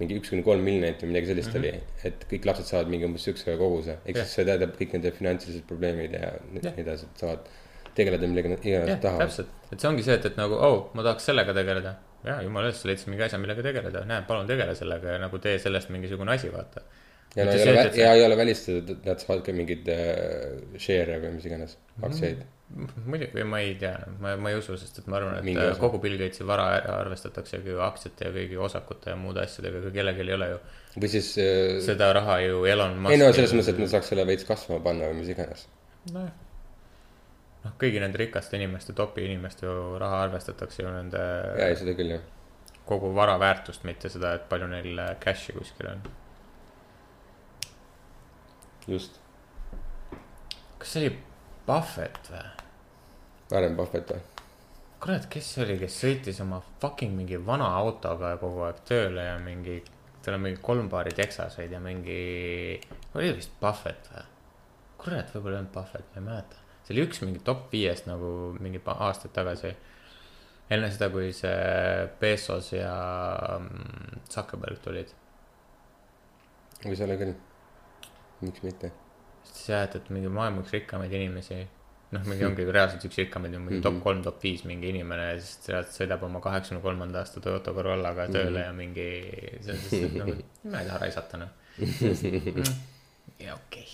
mingi 0.00 0.18
üks 0.20 0.32
kuni 0.32 0.44
kolm 0.46 0.64
miljonit 0.66 1.02
või 1.02 1.12
midagi 1.12 1.30
sellist 1.30 1.54
mm 1.54 1.62
-hmm. 1.62 1.80
oli. 1.80 2.04
et 2.10 2.26
kõik 2.30 2.46
lapsed 2.48 2.68
saavad 2.70 2.92
mingi 2.92 3.08
umbes 3.08 3.26
siukse 3.28 3.56
koguse, 3.60 3.98
ehk 4.04 4.16
Jah. 4.16 4.26
siis 4.26 4.38
see 4.38 4.46
tähendab 4.48 4.76
kõik 4.78 4.94
nende 4.96 5.12
finantsilised 5.16 5.66
probleemid 5.68 6.16
ja 6.16 6.32
nii 6.52 6.62
nii 6.66 6.84
edasi, 6.84 7.08
et 7.10 7.24
saavad 7.24 7.50
tegeleda 7.94 8.30
millega 8.30 8.54
nad 8.54 8.64
iganes 8.64 8.94
jah, 8.94 9.00
tahavad. 9.02 9.26
täpselt, 9.26 9.52
et 9.72 9.82
see 9.82 9.90
ongi 9.90 10.06
see, 10.06 10.16
et, 10.20 10.30
et 10.30 10.38
nagu 10.40 10.56
oh, 10.68 10.78
ma 10.94 11.04
tahaks 11.06 11.28
sellega 11.30 11.54
tegeleda. 11.56 11.94
ja 12.24 12.40
jumala 12.44 12.70
eest, 12.70 12.82
sa 12.82 12.90
leidsid 12.90 13.08
mingi 13.12 13.24
asja, 13.26 13.38
millega 13.42 13.62
tegeleda, 13.64 14.04
näe, 14.08 14.24
palun 14.28 14.48
tegele 14.50 14.74
sellega 14.78 15.16
ja 15.16 15.20
nagu 15.22 15.38
tee 15.38 15.58
sellest 15.58 15.92
mingisugune 15.94 16.34
asi, 16.36 16.52
vaata. 16.52 16.82
Ja 17.36 17.44
no 17.46 17.52
ei 17.54 17.68
ole 17.68 17.84
ja 17.98 18.14
ei 18.14 18.24
ole 18.26 18.38
välistatud, 18.38 18.94
et 18.96 19.04
nad 19.10 19.22
saavad 19.22 19.44
ka 19.46 19.54
mingeid 19.54 19.90
äh, 19.92 20.56
share'e 20.78 21.20
või 21.22 21.36
mis 21.36 21.46
iganes, 21.46 21.76
aktsiaid. 22.02 22.42
muidugi, 23.06 23.44
ma 23.46 23.60
ei 23.62 23.76
tea, 23.78 23.94
ma, 24.22 24.34
ma 24.38 24.52
ei 24.52 24.58
usu, 24.58 24.76
sest 24.80 25.02
et 25.02 25.08
ma 25.10 25.18
arvan, 25.18 25.38
et 25.38 25.46
Mingi 25.46 25.62
osa. 25.62 25.80
kogu 25.82 25.98
Bill 26.02 26.18
Gatesi 26.20 26.46
vara 26.46 26.68
arvestataksegi 26.96 27.74
ju 27.74 27.80
aktsiate 27.86 28.28
ja 28.28 28.34
kõigi 28.34 28.60
osakute 28.68 29.14
ja 29.14 29.18
muude 29.18 29.42
asjadega, 29.42 29.82
aga 29.82 29.94
kellelgi 29.94 30.26
ei 30.26 30.36
ole 30.36 30.52
ju 30.52 30.60
või 30.98 31.10
siis 31.10 31.32
äh, 31.38 31.78
seda 31.86 32.12
raha 32.16 32.40
ju 32.42 32.64
Elon 32.66 32.96
Musk. 32.98 33.14
ei 33.14 33.22
no 33.22 33.32
selles 33.34 33.54
mõttes, 33.54 33.74
et 33.74 33.82
nad 33.82 33.92
saaks 33.92 34.10
selle 34.10 34.26
veits 34.26 34.46
kasvama 34.48 34.82
panna 34.84 35.10
või 35.10 35.20
mis 35.22 35.34
iganes. 35.34 35.66
nojah, 36.10 36.32
noh, 37.64 37.76
kõigi 37.80 38.02
nende 38.02 38.18
rikaste 38.18 38.58
inimeste, 38.58 38.94
topi 38.98 39.26
inimeste 39.28 39.66
ju 39.68 39.98
raha 40.02 40.24
arvestatakse 40.26 40.82
ju 40.82 40.90
nende 40.90 41.20
ja, 41.20 41.68
ei 41.68 41.78
seda 41.78 41.94
küll 41.98 42.16
jah. 42.16 42.26
kogu 42.88 43.12
vara 43.14 43.36
väärtust, 43.38 43.86
mitte 43.86 44.10
seda, 44.10 44.34
et 44.38 44.48
palju 44.50 44.70
neil 44.70 44.98
äh, 44.98 45.14
cash'i 45.22 45.54
kuskil 45.54 45.92
on. 45.92 46.02
just, 48.88 49.20
kas 50.78 50.94
see 50.94 51.04
oli 51.04 51.14
Buffett 51.66 52.32
või? 52.32 52.46
Warren 53.50 53.76
Buffett 53.76 54.14
või? 54.14 54.22
kurat, 55.00 55.26
kes 55.32 55.54
see 55.54 55.64
oli, 55.64 55.78
kes 55.80 55.96
sõitis 56.02 56.40
oma 56.44 56.60
fucking 56.82 57.14
mingi 57.16 57.38
vana 57.44 57.70
autoga 57.78 58.34
kogu 58.40 58.66
aeg 58.66 58.82
tööle 58.88 59.24
ja 59.24 59.36
mingi, 59.40 59.78
tal 60.24 60.36
on 60.36 60.44
mingi 60.44 60.60
kolm 60.64 60.90
paari 60.92 61.14
teksaseid 61.16 61.72
ja 61.72 61.80
mingi, 61.82 62.76
oli 63.16 63.32
vist 63.38 63.54
Buffett 63.62 64.10
või? 64.12 64.26
kurat, 65.00 65.30
võib-olla 65.32 65.56
ei 65.56 65.62
olnud 65.62 65.72
Buffett, 65.72 66.10
ma 66.12 66.20
ei 66.20 66.26
mäleta. 66.26 66.64
see 66.84 66.94
oli 66.94 67.06
üks 67.06 67.22
mingi 67.24 67.40
top 67.44 67.70
viiest 67.72 68.08
nagu 68.10 68.32
mingi 68.60 68.82
aastaid 68.84 69.32
tagasi. 69.36 69.72
enne 70.70 70.90
seda, 70.92 71.08
kui 71.10 71.32
see 71.34 72.08
Bezos 72.20 72.72
ja 72.74 72.96
mm, 73.56 74.26
Zuckerberg 74.30 74.84
tulid. 74.84 75.14
võis 76.84 77.00
olla 77.06 77.16
küll. 77.20 77.34
Miks 78.44 78.64
mitte? 78.66 78.92
jah, 79.66 79.84
et, 79.84 79.94
et 79.98 80.10
mingi 80.14 80.30
maailma 80.32 80.64
üks 80.64 80.74
rikkamaid 80.74 81.12
inimesi. 81.16 81.60
noh, 82.10 82.24
mingi 82.26 82.46
ongi 82.46 82.66
reaalselt 82.66 83.04
üks 83.06 83.20
rikkamaid, 83.22 83.54
mingi 83.62 83.80
top 83.84 84.00
kolm, 84.02 84.22
top 84.26 84.40
viis 84.42 84.64
mingi 84.66 84.90
inimene 84.90 85.28
ja 85.28 85.38
siis 85.38 85.68
sealt 85.68 85.92
sõidab 85.94 86.24
oma 86.26 86.42
kaheksakümne 86.42 86.82
kolmanda 86.82 87.22
aasta 87.22 87.42
Toyota 87.44 87.74
Corollaga 87.76 88.26
tööle 88.32 88.66
ja 88.66 88.74
mingi. 88.74 89.08
on 89.60 89.82
siis 89.86 90.16
nagu, 90.16 90.36
ma 90.66 90.82
ei 90.82 90.90
taha 90.90 91.00
raisata 91.04 91.40
noh. 91.44 91.56
ja 93.44 93.54
okei, 93.54 93.86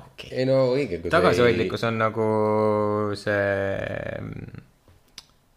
okei. 0.00 0.32
ei 0.32 0.48
no 0.48 0.58
õige. 0.72 1.02
tagasihoidlikkus 1.12 1.84
on 1.90 2.00
nagu 2.00 2.26
see, 3.20 4.16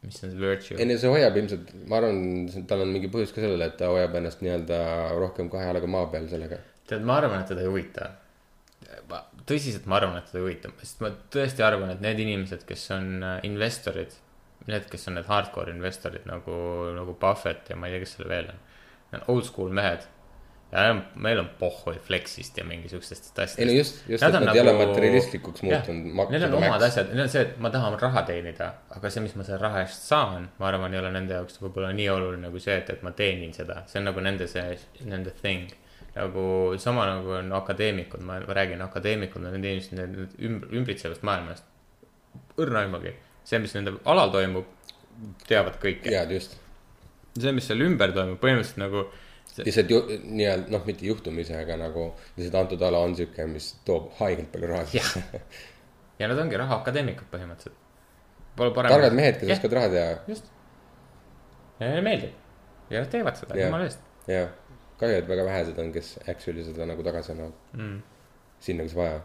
mis 0.03 0.19
on 0.19 0.35
see 0.35 0.39
virtue 0.41 0.77
ei. 0.77 0.89
no 0.89 0.99
see 0.99 1.15
hoiab 1.15 1.39
ilmselt, 1.39 1.73
ma 1.87 2.01
arvan, 2.01 2.21
tal 2.69 2.83
on 2.83 2.91
mingi 2.91 3.09
põhjus 3.13 3.33
ka 3.33 3.41
sellele, 3.41 3.71
et 3.71 3.79
ta 3.79 3.89
hoiab 3.93 4.19
ennast 4.19 4.43
nii-öelda 4.43 4.79
rohkem 5.15 5.49
kahe 5.53 5.71
jalaga 5.71 5.89
maa 5.95 6.11
peal 6.11 6.27
sellega. 6.31 6.59
tead, 6.87 7.01
ma 7.07 7.17
arvan, 7.21 7.41
et 7.41 7.47
teda 7.53 7.61
ei 7.65 7.67
huvita. 7.71 8.11
ma 9.09 9.21
tõsiselt, 9.49 9.85
ma 9.89 9.97
arvan, 9.99 10.17
et 10.19 10.25
teda 10.29 10.39
ei 10.41 10.45
huvita, 10.47 10.69
sest 10.81 11.01
ma 11.01 11.09
tõesti 11.33 11.63
arvan, 11.65 11.89
et 11.95 12.01
need 12.05 12.19
inimesed, 12.21 12.65
kes 12.69 12.83
on 12.95 13.07
äh, 13.23 13.37
investorid, 13.47 14.13
need, 14.67 14.85
kes 14.91 15.07
on 15.09 15.17
need 15.19 15.25
hardcore 15.29 15.71
investorid 15.73 16.25
nagu, 16.29 16.55
nagu 16.97 17.13
Buffett 17.21 17.69
ja 17.69 17.75
ma 17.77 17.87
ei 17.89 17.95
tea, 17.95 18.03
kes 18.05 18.15
seal 18.17 18.29
veel 18.29 18.51
on. 18.53 18.59
Need 19.11 19.21
on 19.21 19.25
old 19.35 19.45
school 19.47 19.69
mehed. 19.73 20.05
ja 20.71 20.81
meil 20.81 20.91
on- 20.95 21.21
meil 21.23 21.39
on 21.39 21.49
pohhui 21.59 21.93
Flexist 22.03 22.57
ja 22.57 22.63
mingisugustest 22.65 23.27
asjadest. 23.39 23.59
ei 23.59 23.65
no 23.69 23.71
just, 23.77 23.99
just, 24.09 24.23
et 24.23 24.33
nad 24.33 24.55
ei 24.55 24.61
ole 24.61 24.73
materialistlikuks 24.79 25.61
muutunud. 25.63 26.31
Neil 26.33 26.43
on 26.47 26.55
omad 26.57 26.81
asjad, 26.87 27.11
neil 27.13 27.21
on 27.27 27.29
see, 27.29 27.41
et 27.45 27.57
ma 27.61 27.69
tahan 27.69 27.95
raha 28.01 28.23
teenida, 28.27 28.71
aga 28.97 29.09
see, 29.13 29.21
mis 29.23 29.35
ma 29.37 29.43
selle 29.45 29.59
raha 29.61 29.83
eest 29.85 30.07
saan, 30.09 30.49
ma 30.59 30.67
arvan, 30.67 30.93
ei 30.93 30.99
ole 30.99 31.11
nende 31.13 31.37
jaoks 31.37 31.61
võib-olla 31.61 31.93
nii 31.95 32.09
oluline 32.09 32.49
kui 32.51 32.59
see, 32.59 32.75
et, 32.81 32.89
et 32.89 33.03
ma 33.05 33.11
teenin 33.15 33.53
seda, 33.53 33.83
see 33.87 34.01
on 34.01 34.09
nagu 34.09 34.19
nende 34.25 34.47
see, 34.51 34.77
nende 35.05 35.31
thing. 35.41 35.69
Nagu 36.15 36.45
sama 36.79 37.05
nagu 37.09 37.33
on 37.39 37.51
akadeemikud, 37.57 38.23
ma 38.23 38.39
räägin, 38.39 38.81
akadeemikud 38.85 39.43
on 39.43 39.51
need 39.51 39.65
inimesed 39.65 39.97
need 39.99 40.37
ümb-, 40.47 40.69
ümbritsevast 40.71 41.25
maailmast. 41.27 41.67
õrna 42.59 42.85
aimagi, 42.85 43.11
see, 43.43 43.59
mis 43.63 43.75
nende 43.75 43.97
alal 44.11 44.31
toimub, 44.31 44.67
teavad 45.47 45.77
kõike. 45.81 46.11
jaa, 46.11 46.23
just. 46.31 46.57
see, 47.35 47.51
mis 47.55 47.67
seal 47.67 47.83
ümber 47.83 48.15
toimub, 48.15 48.39
põhimõtteliselt 48.43 48.81
nagu 48.83 49.05
lihtsalt 49.63 49.91
ju 49.91 50.01
nii-öelda 50.23 50.71
noh, 50.71 50.83
mitte 50.87 51.07
juhtumisi, 51.07 51.55
aga 51.55 51.77
nagu 51.79 52.09
lihtsalt 52.37 52.59
antud 52.63 52.87
ala 52.87 53.03
on 53.07 53.15
sihuke, 53.15 53.47
mis 53.51 53.73
toob 53.87 54.11
haigelt 54.19 54.51
palju 54.55 54.71
raha 54.71 54.87
sisse. 54.91 55.23
ja 56.19 56.31
nad 56.31 56.39
ongi 56.39 56.59
rahaakadeemikud 56.59 57.31
põhimõtteliselt. 57.31 57.81
Pole 58.55 58.71
parem. 58.75 58.91
targad 58.95 59.15
mehed, 59.15 59.39
kes 59.41 59.57
oskavad 59.57 59.79
raha 59.81 59.93
teha 59.97 60.17
just. 60.31 60.51
ja 61.79 61.89
neile 61.89 62.03
meeldib 62.07 62.89
ja 62.89 63.01
nad 63.03 63.11
teevad 63.11 63.39
seda, 63.39 63.55
Jah. 63.57 63.67
jumala 63.67 63.87
eest 63.89 64.03
ja 64.31 64.45
kahju, 64.99 65.21
et 65.21 65.29
väga 65.29 65.45
vähesed 65.47 65.79
on, 65.81 65.91
kes 65.95 66.15
actually 66.31 66.63
seda 66.65 66.87
nagu 66.89 67.03
tagasi 67.05 67.33
annavad 67.33 67.77
mm.. 67.77 67.95
sinna, 68.63 68.87
kus 68.87 68.95
vaja. 68.97 69.21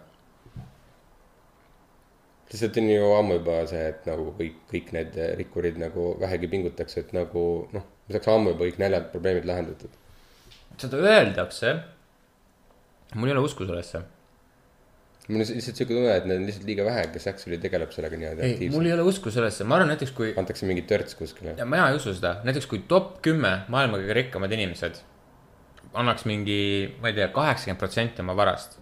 lihtsalt 2.50 2.78
on 2.82 2.90
ju 2.90 3.10
ammu 3.14 3.38
juba 3.38 3.56
see, 3.70 3.82
et 3.92 4.06
nagu 4.10 4.30
kõik, 4.38 4.60
kõik 4.72 4.92
need 4.96 5.18
rikkurid 5.42 5.80
nagu 5.82 6.12
vähegi 6.20 6.50
pingutaks, 6.50 6.98
et 7.02 7.12
nagu 7.16 7.44
noh, 7.74 7.90
me 8.06 8.16
saaks 8.16 8.32
ammu 8.32 8.54
juba 8.56 8.66
kõik 8.66 8.80
näljad, 8.82 9.10
probleemid 9.12 9.50
lahendatud. 9.50 9.98
seda 10.80 11.04
öeldakse. 11.04 11.76
mul 13.14 13.30
ei 13.30 13.36
ole 13.36 13.44
usku 13.46 13.68
sellesse. 13.68 14.02
mul 15.28 15.38
on 15.38 15.46
lihtsalt 15.46 15.78
siuke 15.78 15.94
tunne, 15.94 16.16
et 16.16 16.26
neid 16.26 16.42
on 16.42 16.50
lihtsalt 16.50 16.66
liiga 16.66 16.88
vähe, 16.88 17.06
kes 17.14 17.30
actually 17.30 17.60
tegeleb 17.62 17.94
sellega 17.94 18.18
niimoodi 18.18 18.42
ei, 18.42 18.48
mul 18.48 18.56
aktiivselt. 18.56 18.90
ei 18.90 18.96
ole 18.96 19.06
usku 19.12 19.30
sellesse, 19.38 19.68
ma 19.70 19.78
arvan 19.78 19.94
näiteks 19.94 20.16
kui, 20.18 20.34
antakse 20.42 20.66
mingi 20.66 20.82
törts 20.90 21.14
kuskile. 21.14 21.54
ja 21.62 21.68
mina 21.76 21.86
ei 21.92 22.02
usu 22.02 22.16
seda, 22.18 22.40
näiteks 22.42 22.66
kui 22.66 22.82
top 22.90 23.20
kümme 23.22 23.60
maailma 23.70 24.02
kõige 24.02 24.18
rikkamad 24.24 24.58
inimesed 24.58 24.98
annaks 25.94 26.24
mingi, 26.28 26.60
ma 27.00 27.10
ei 27.10 27.16
tea, 27.16 27.28
kaheksakümmend 27.34 27.80
protsenti 27.80 28.22
oma 28.22 28.36
varast, 28.38 28.78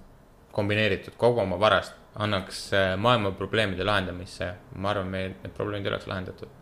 kombineeritud 0.53 1.17
kogu 1.21 1.43
oma 1.45 1.59
varast, 1.61 1.97
annaks 2.19 2.67
äh, 2.77 2.93
maailma 3.01 3.33
probleemide 3.39 3.87
lahendamisse, 3.87 4.53
ma 4.77 4.93
arvan, 4.93 5.11
meie 5.13 5.33
need 5.33 5.57
probleemid 5.57 5.91
oleks 5.93 6.09
lahendatud. 6.11 6.55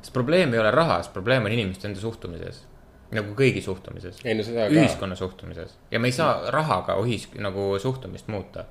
sest 0.00 0.12
probleem 0.16 0.54
ei 0.54 0.60
ole 0.60 0.70
rahas, 0.72 1.08
probleem 1.12 1.44
on 1.44 1.52
inimeste 1.52 1.88
enda 1.88 2.00
suhtumises, 2.00 2.64
nagu 3.12 3.34
kõigi 3.36 3.60
suhtumises, 3.64 4.22
no 4.24 4.44
seda 4.46 4.68
ka, 4.68 4.74
ühiskonna 4.74 5.16
suhtumises 5.18 5.74
ja 5.90 5.98
me 6.00 6.08
ei 6.08 6.14
saa 6.14 6.50
rahaga 6.54 6.94
ühis-, 7.02 7.28
nagu 7.42 7.74
suhtumist 7.82 8.30
muuta 8.30 8.64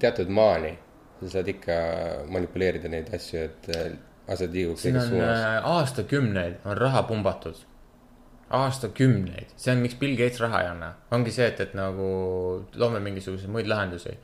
teatud 0.00 0.28
maani 0.28 0.74
sa 1.20 1.30
saad 1.38 1.48
ikka 1.48 1.76
manipuleerida 2.32 2.90
neid 2.90 3.12
asju, 3.14 3.44
et 3.48 3.68
äh, 3.74 3.92
asjad 4.30 4.56
liiguks 4.56 4.86
õiges 4.88 5.06
on 5.06 5.12
suunas. 5.12 5.38
äh, 5.38 5.68
aastakümneid 5.76 6.66
on 6.68 6.76
raha 6.78 7.04
pumbatud. 7.08 7.60
aastakümneid, 8.58 9.54
see 9.60 9.72
on, 9.74 9.82
miks 9.84 9.96
Bill 10.00 10.16
Gates 10.18 10.40
raha 10.42 10.62
ei 10.64 10.70
anna, 10.70 10.92
ongi 11.14 11.32
see, 11.34 11.48
et, 11.50 11.60
et 11.64 11.74
nagu 11.78 12.06
loome 12.80 13.02
mingisuguseid 13.04 13.52
muid 13.52 13.68
lahendusi. 13.70 14.14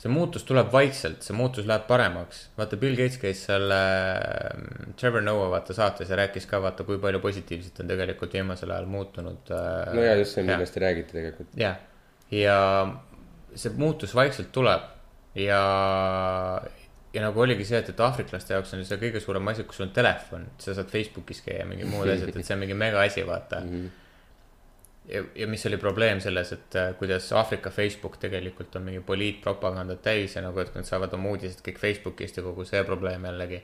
see 0.00 0.08
muutus 0.08 0.46
tuleb 0.48 0.70
vaikselt, 0.72 1.20
see 1.26 1.36
muutus 1.36 1.66
läheb 1.68 1.84
paremaks. 1.88 2.46
vaata, 2.56 2.78
Bill 2.80 2.96
Gates 2.96 3.20
käis 3.20 3.42
seal 3.44 3.68
äh, 3.76 4.94
Trevor 4.96 5.24
Noah 5.26 5.50
vaata 5.52 5.76
saates 5.76 6.08
ja 6.08 6.16
rääkis 6.22 6.48
ka 6.48 6.62
vaata, 6.62 6.86
kui 6.88 6.98
palju 7.02 7.20
positiivset 7.20 7.82
on 7.82 7.92
tegelikult 7.92 8.32
viimasel 8.38 8.72
ajal 8.72 8.88
muutunud 8.88 9.52
äh,. 9.52 9.94
no 9.94 10.06
ja 10.06 10.16
just 10.16 10.38
see, 10.38 10.46
millest 10.46 10.76
te 10.76 10.84
räägite 10.86 11.18
tegelikult. 11.18 11.52
jah, 11.60 11.76
ja 12.30 12.56
see 13.54 13.76
muutus 13.76 14.14
vaikselt 14.14 14.52
tuleb 14.52 14.88
ja, 15.34 15.62
ja 17.14 17.22
nagu 17.24 17.42
oligi 17.42 17.64
see, 17.66 17.80
et, 17.82 17.88
et 17.92 18.02
aafriklaste 18.04 18.54
jaoks 18.54 18.74
on 18.76 18.84
see 18.86 18.98
kõige 19.00 19.22
suurem 19.22 19.50
asi, 19.50 19.64
kus 19.66 19.80
sul 19.80 19.88
on 19.88 19.94
telefon, 19.94 20.46
sa 20.62 20.74
saad 20.76 20.92
Facebookis 20.92 21.42
käia, 21.46 21.66
mingid 21.68 21.90
muud 21.90 22.08
asjad, 22.08 22.30
et 22.30 22.46
see 22.46 22.54
on 22.54 22.62
mingi 22.62 22.76
mega 22.78 23.02
asi, 23.02 23.24
vaata. 23.26 23.62
ja, 25.10 25.24
ja 25.42 25.48
mis 25.50 25.66
oli 25.66 25.80
probleem 25.82 26.22
selles, 26.22 26.52
et 26.54 26.78
äh, 26.78 26.92
kuidas 26.98 27.26
Aafrika 27.32 27.72
Facebook 27.74 28.20
tegelikult 28.22 28.76
on 28.78 28.86
mingi 28.86 29.02
poliitpropagandat 29.06 30.02
täis 30.06 30.36
ja 30.36 30.44
nagu, 30.46 30.62
et 30.62 30.74
nad 30.74 30.86
saavad 30.86 31.14
oma 31.18 31.34
uudised 31.34 31.64
kõik 31.66 31.82
Facebookist 31.82 32.38
ja 32.38 32.46
kogu 32.46 32.66
see 32.68 32.82
probleem 32.86 33.26
jällegi. 33.26 33.62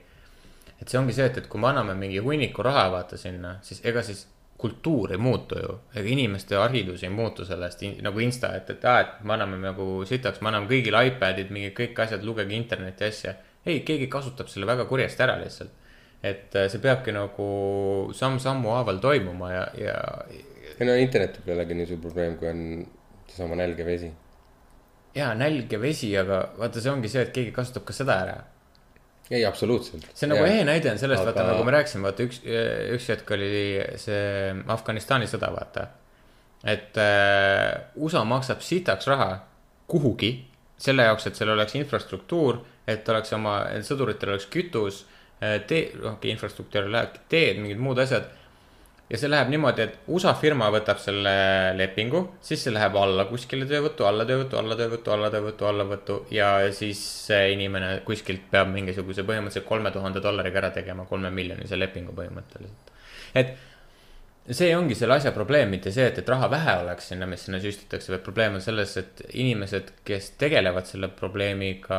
et 0.81 0.89
see 0.89 0.99
ongi 0.99 1.15
see, 1.17 1.29
et, 1.31 1.39
et 1.39 1.47
kui 1.47 1.61
me 1.61 1.71
anname 1.71 1.95
mingi 1.95 2.19
hunniku 2.19 2.67
raha 2.67 2.89
vaata 2.99 3.17
sinna, 3.21 3.59
siis 3.63 3.85
ega 3.87 4.03
siis 4.03 4.27
kultuur 4.57 5.13
ei 5.13 5.21
muutu 5.21 5.59
ju, 5.61 5.79
ega 5.95 6.09
inimeste 6.09 6.57
haridus 6.57 7.03
ei 7.05 7.11
muutu 7.13 7.45
sellest 7.45 7.83
nagu 8.03 8.23
insta, 8.25 8.55
et, 8.57 8.71
et 8.73 8.85
aa, 8.89 9.03
et 9.05 9.25
me 9.25 9.35
anname 9.37 9.59
nagu 9.61 9.89
sitaks, 10.09 10.41
me 10.41 10.49
anname 10.49 10.71
kõigile 10.71 11.03
iPadid, 11.11 11.53
mingi 11.53 11.75
kõik 11.77 12.01
asjad, 12.07 12.25
lugege 12.25 12.57
interneti 12.57 13.05
asja. 13.05 13.35
ei, 13.67 13.83
keegi 13.85 14.09
kasutab 14.09 14.49
selle 14.49 14.67
väga 14.67 14.87
kurjasti 14.89 15.23
ära 15.27 15.37
lihtsalt. 15.43 15.85
et 16.23 16.57
äh, 16.57 16.71
see 16.73 16.81
peabki 16.81 17.13
nagu 17.13 17.47
samm-sammu 18.17 18.73
haaval 18.73 18.99
toimuma 19.05 19.53
ja, 19.53 19.65
ja 19.77 19.97
ei 20.77 20.89
no 20.89 20.97
internet 21.01 21.39
võib 21.41 21.53
jällegi 21.55 21.77
nii 21.77 21.89
suur 21.91 22.01
probleem, 22.05 22.37
kui 22.41 22.49
on 22.51 22.63
seesama 23.31 23.57
nälg 23.61 23.81
ja 23.81 23.87
vesi. 23.89 24.11
ja 25.17 25.31
nälg 25.39 25.73
ja 25.73 25.81
vesi, 25.81 26.11
aga 26.19 26.43
vaata, 26.59 26.83
see 26.83 26.93
ongi 26.93 27.13
see, 27.13 27.25
et 27.25 27.33
keegi 27.37 27.55
kasutab 27.57 27.87
ka 27.89 27.97
seda 27.97 28.19
ära. 28.25 28.37
ei, 29.31 29.45
absoluutselt. 29.45 30.07
see 30.15 30.29
on 30.29 30.35
nagu 30.37 30.47
ehe 30.47 30.65
näide 30.65 30.91
on 30.93 30.99
sellest, 31.03 31.25
vaata 31.25 31.43
Aga- 31.43 31.53
nagu 31.55 31.65
me 31.67 31.75
rääkisime, 31.75 32.07
vaata 32.07 32.27
üks, 32.27 32.43
üks 32.95 33.09
hetk 33.13 33.31
oli 33.35 33.51
see 34.01 34.55
Afganistani 34.75 35.27
sõda, 35.31 35.51
vaata. 35.55 35.89
et 36.65 36.99
äh, 36.99 37.91
USA 37.97 38.25
maksab 38.25 38.63
sitaks 38.65 39.07
raha 39.11 39.33
kuhugi 39.87 40.33
selle 40.79 41.07
jaoks, 41.09 41.27
et 41.27 41.39
seal 41.39 41.51
oleks 41.55 41.75
infrastruktuur, 41.79 42.59
et 42.87 43.09
oleks 43.09 43.33
oma, 43.33 43.59
sõduritel 43.87 44.35
oleks 44.35 44.49
kütus, 44.53 45.05
tee, 45.41 45.87
okei, 46.11 46.33
infrastruktuuri 46.35 46.91
lähebki 46.93 47.23
teed, 47.33 47.61
mingid 47.63 47.81
muud 47.83 47.99
asjad. 48.03 48.29
Ja 49.11 49.21
see 49.21 49.31
läheb 49.31 49.51
niimoodi, 49.53 49.85
et 49.85 50.09
USA 50.11 50.33
firma 50.39 50.69
võtab 50.75 50.99
selle 51.03 51.35
lepingu, 51.79 52.23
siis 52.43 52.65
see 52.67 52.75
läheb 52.75 52.97
alla 52.99 53.27
kuskile 53.31 53.69
töövõttu, 53.71 54.07
alla 54.09 54.27
töövõttu, 54.27 54.59
alla 54.59 54.79
töövõttu, 54.79 55.15
alla 55.15 55.31
töövõttu, 55.35 55.69
alla 55.69 55.87
võttu 55.87 56.19
ja 56.35 56.51
siis 56.75 57.03
see 57.29 57.53
inimene 57.55 58.01
kuskilt 58.09 58.49
peab 58.51 58.73
mingisuguse 58.75 59.27
põhimõtteliselt 59.29 59.69
kolme 59.69 59.95
tuhande 59.95 60.23
dollariga 60.25 60.65
ära 60.65 60.75
tegema 60.75 61.07
kolme 61.07 61.31
miljonise 61.31 61.79
lepingu 61.79 62.17
põhimõtteliselt. 62.19 62.93
et 63.35 63.55
see 64.55 64.75
ongi 64.77 64.95
selle 64.95 65.17
asja 65.19 65.33
probleem, 65.35 65.71
mitte 65.71 65.91
see, 65.95 66.07
et, 66.11 66.21
et 66.23 66.29
raha 66.31 66.49
vähe 66.51 66.77
oleks 66.85 67.11
sinna, 67.11 67.27
mis 67.31 67.47
sinna 67.47 67.59
süstitakse, 67.63 68.13
vaid 68.15 68.23
probleem 68.27 68.59
on 68.59 68.63
selles, 68.63 68.95
et 69.01 69.23
inimesed, 69.35 69.91
kes 70.07 70.33
tegelevad 70.41 70.87
selle 70.87 71.11
probleemiga, 71.15 71.99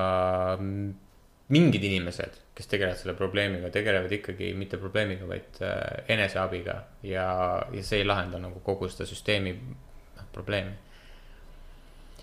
mingid 1.54 1.84
inimesed, 1.88 2.34
kes 2.56 2.68
tegelevad 2.68 3.00
selle 3.00 3.14
probleemiga, 3.16 3.70
tegelevad 3.72 4.12
ikkagi 4.18 4.50
mitte 4.58 4.80
probleemiga, 4.82 5.28
vaid 5.30 5.62
äh, 5.64 6.02
eneseabiga 6.16 6.82
ja, 7.08 7.28
ja 7.72 7.84
see 7.86 8.02
ei 8.02 8.08
lahenda 8.08 8.42
nagu 8.44 8.60
kogu 8.66 8.90
seda 8.92 9.08
süsteemi 9.08 9.54
noh, 9.56 10.26
probleemi. 10.36 10.76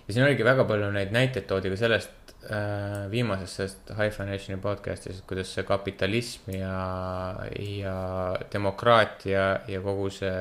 ja 0.04 0.10
siin 0.10 0.26
oligi 0.26 0.44
väga 0.44 0.66
palju 0.68 0.90
neid 0.92 1.14
näiteid 1.16 1.48
toodi 1.48 1.72
ka 1.72 1.80
sellest 1.80 2.34
äh, 2.50 3.06
viimasest 3.12 3.56
sellest 3.56 3.94
High 3.96 4.12
Foundation'i 4.12 4.60
podcast'is, 4.60 5.22
et 5.22 5.28
kuidas 5.30 5.54
see 5.56 5.64
kapitalism 5.68 6.52
ja, 6.58 6.76
ja 7.56 7.96
demokraatia 8.52 9.46
ja 9.70 9.80
kogu 9.88 10.10
see 10.12 10.36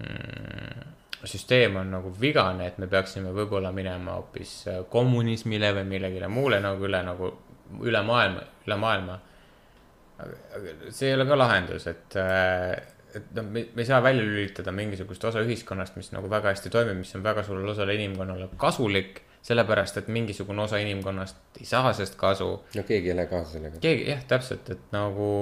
mm, 0.00 1.01
süsteem 1.30 1.76
on 1.76 1.90
nagu 1.94 2.12
vigane, 2.20 2.66
et 2.66 2.78
me 2.82 2.88
peaksime 2.90 3.30
võib-olla 3.34 3.72
minema 3.72 4.18
hoopis 4.18 4.52
äh, 4.68 4.82
kommunismile 4.90 5.72
või 5.78 5.88
millegile 5.96 6.28
muule 6.28 6.60
nagu 6.60 6.88
üle 6.88 7.02
nagu 7.06 7.32
üle 7.80 8.02
maailma, 8.04 8.42
üle 8.66 8.76
maailma. 8.76 9.18
see 10.90 11.08
ei 11.08 11.16
ole 11.16 11.26
ka 11.26 11.38
lahendus, 11.38 11.86
et, 11.90 12.16
et 13.16 13.30
noh, 13.34 13.46
me, 13.48 13.64
me 13.74 13.82
ei 13.82 13.88
saa 13.88 14.02
välja 14.04 14.22
lülitada 14.22 14.74
mingisugust 14.74 15.24
osa 15.24 15.42
ühiskonnast, 15.42 15.96
mis 15.98 16.12
nagu 16.14 16.30
väga 16.30 16.52
hästi 16.52 16.70
toimib, 16.70 17.00
mis 17.00 17.14
on 17.18 17.24
väga 17.24 17.42
suurele 17.46 17.72
osale 17.72 17.96
inimkonnale 17.98 18.50
kasulik. 18.56 19.22
sellepärast, 19.42 19.96
et 19.98 20.08
mingisugune 20.08 20.62
osa 20.62 20.78
inimkonnast 20.78 21.58
ei 21.58 21.64
saa 21.66 21.90
sellest 21.92 22.14
kasu 22.14 22.50
no 22.76 22.82
keegi 22.86 23.10
ei 23.10 23.16
lähe 23.16 23.26
kaasa 23.26 23.56
sellega. 23.56 23.80
keegi 23.82 24.04
jah, 24.10 24.20
täpselt, 24.30 24.70
et 24.70 24.92
nagu. 24.94 25.32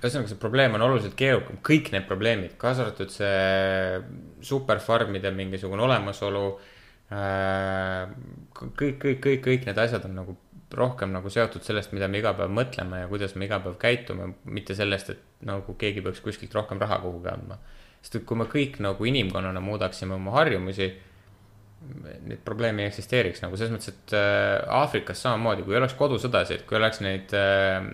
ühesõnaga, 0.00 0.30
see 0.30 0.40
probleem 0.40 0.76
on 0.78 0.84
oluliselt 0.86 1.16
keerukam, 1.18 1.58
kõik 1.64 1.90
need 1.94 2.06
probleemid, 2.08 2.54
kaasa 2.60 2.86
arvatud 2.86 3.12
see 3.12 3.98
superfarmide 4.44 5.32
mingisugune 5.36 5.84
olemasolu 5.86 6.46
äh,. 7.12 8.14
kõik, 8.58 8.96
kõik, 9.02 9.20
kõik, 9.26 9.44
kõik 9.44 9.68
need 9.68 9.84
asjad 9.84 10.08
on 10.08 10.18
nagu 10.22 10.38
rohkem 10.72 11.12
nagu 11.12 11.28
seotud 11.28 11.64
sellest, 11.66 11.92
mida 11.92 12.08
me 12.08 12.22
iga 12.22 12.32
päev 12.36 12.52
mõtleme 12.54 13.02
ja 13.02 13.08
kuidas 13.10 13.34
me 13.36 13.44
iga 13.44 13.58
päev 13.60 13.76
käitume, 13.80 14.32
mitte 14.48 14.76
sellest, 14.78 15.12
et 15.12 15.46
nagu 15.48 15.76
keegi 15.78 16.04
peaks 16.04 16.22
kuskilt 16.24 16.54
rohkem 16.56 16.80
raha 16.80 17.02
kuhugi 17.02 17.28
andma. 17.32 17.58
sest 18.00 18.16
et 18.18 18.24
kui 18.26 18.36
me 18.36 18.48
kõik 18.50 18.80
nagu 18.82 19.04
inimkonnana 19.06 19.60
muudaksime 19.60 20.16
oma 20.16 20.32
harjumusi 20.38 20.88
neid 22.26 22.40
probleeme 22.44 22.84
ei 22.84 22.90
eksisteeriks 22.90 23.42
nagu 23.42 23.58
selles 23.58 23.72
mõttes, 23.74 23.92
et 23.92 24.14
äh, 24.16 24.62
Aafrikas 24.80 25.22
samamoodi, 25.24 25.64
kui 25.66 25.74
ei 25.74 25.80
oleks 25.80 25.96
kodusõdasid, 25.98 26.64
kui 26.68 26.78
oleks 26.78 27.02
neid 27.04 27.32
äh, 27.36 27.88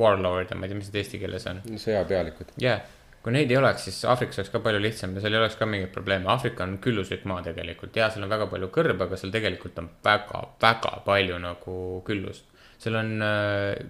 warlord'e, 0.00 0.58
ma 0.58 0.66
ei 0.66 0.72
tea, 0.72 0.80
mis 0.80 0.90
need 0.90 1.00
eesti 1.02 1.22
keeles 1.22 1.48
on. 1.50 1.62
sõjapealikud. 1.80 2.54
jah 2.58 2.78
yeah., 2.78 3.00
kui 3.24 3.32
neid 3.32 3.48
ei 3.48 3.56
oleks, 3.56 3.86
siis 3.86 4.02
Aafrikas 4.04 4.42
oleks 4.42 4.50
ka 4.52 4.60
palju 4.60 4.82
lihtsam 4.84 5.14
ja 5.16 5.22
seal 5.24 5.32
ei 5.32 5.40
oleks 5.40 5.54
ka 5.56 5.64
mingeid 5.64 5.88
probleeme. 5.94 6.28
Aafrika 6.28 6.66
on 6.66 6.74
külluslik 6.84 7.22
maa 7.30 7.40
tegelikult 7.46 7.96
ja 7.96 8.10
seal 8.12 8.26
on 8.26 8.32
väga 8.34 8.50
palju 8.50 8.68
kõrbe, 8.74 9.06
aga 9.06 9.16
seal 9.16 9.32
tegelikult 9.32 9.80
on 9.80 9.88
väga, 10.04 10.42
väga 10.60 10.90
palju 11.06 11.38
nagu 11.40 11.76
küllust. 12.04 12.50
seal 12.84 12.98
on 13.00 13.14
äh, 13.24 13.80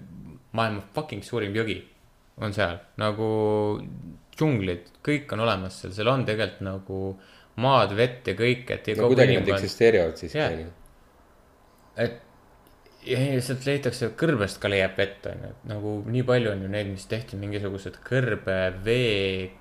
maailma 0.54 0.84
fucking 0.94 1.26
suurim 1.26 1.56
jõgi 1.56 1.80
on 2.42 2.54
seal 2.54 2.78
nagu 3.00 3.28
džunglid, 4.34 4.90
kõik 5.06 5.34
on 5.34 5.44
olemas 5.44 5.80
seal, 5.82 5.94
seal 5.94 6.10
on 6.10 6.24
tegelikult 6.26 6.64
nagu 6.66 7.00
maad, 7.62 7.94
vett 7.98 8.30
ja 8.30 8.34
kõik, 8.38 8.70
et. 8.74 8.90
no 8.98 9.10
kuidagi 9.10 9.38
nad 9.38 9.50
eksisteerivad 9.54 10.22
Jah. 10.26 10.54
onju. 10.54 10.70
et 12.06 12.22
ja 13.08 13.42
sealt 13.44 13.66
leitakse, 13.68 14.12
kõrbest 14.18 14.60
ka 14.62 14.70
leiab 14.70 14.96
vett, 14.98 15.26
on 15.30 15.44
ju, 15.44 15.50
et 15.52 15.68
nagu 15.70 15.98
nii 16.10 16.24
palju 16.28 16.54
on 16.54 16.64
ju 16.64 16.70
neid, 16.72 16.88
mis 16.92 17.04
tehti 17.10 17.38
mingisugused 17.40 18.00
kõrbe, 18.06 18.56
vee, 18.84 19.52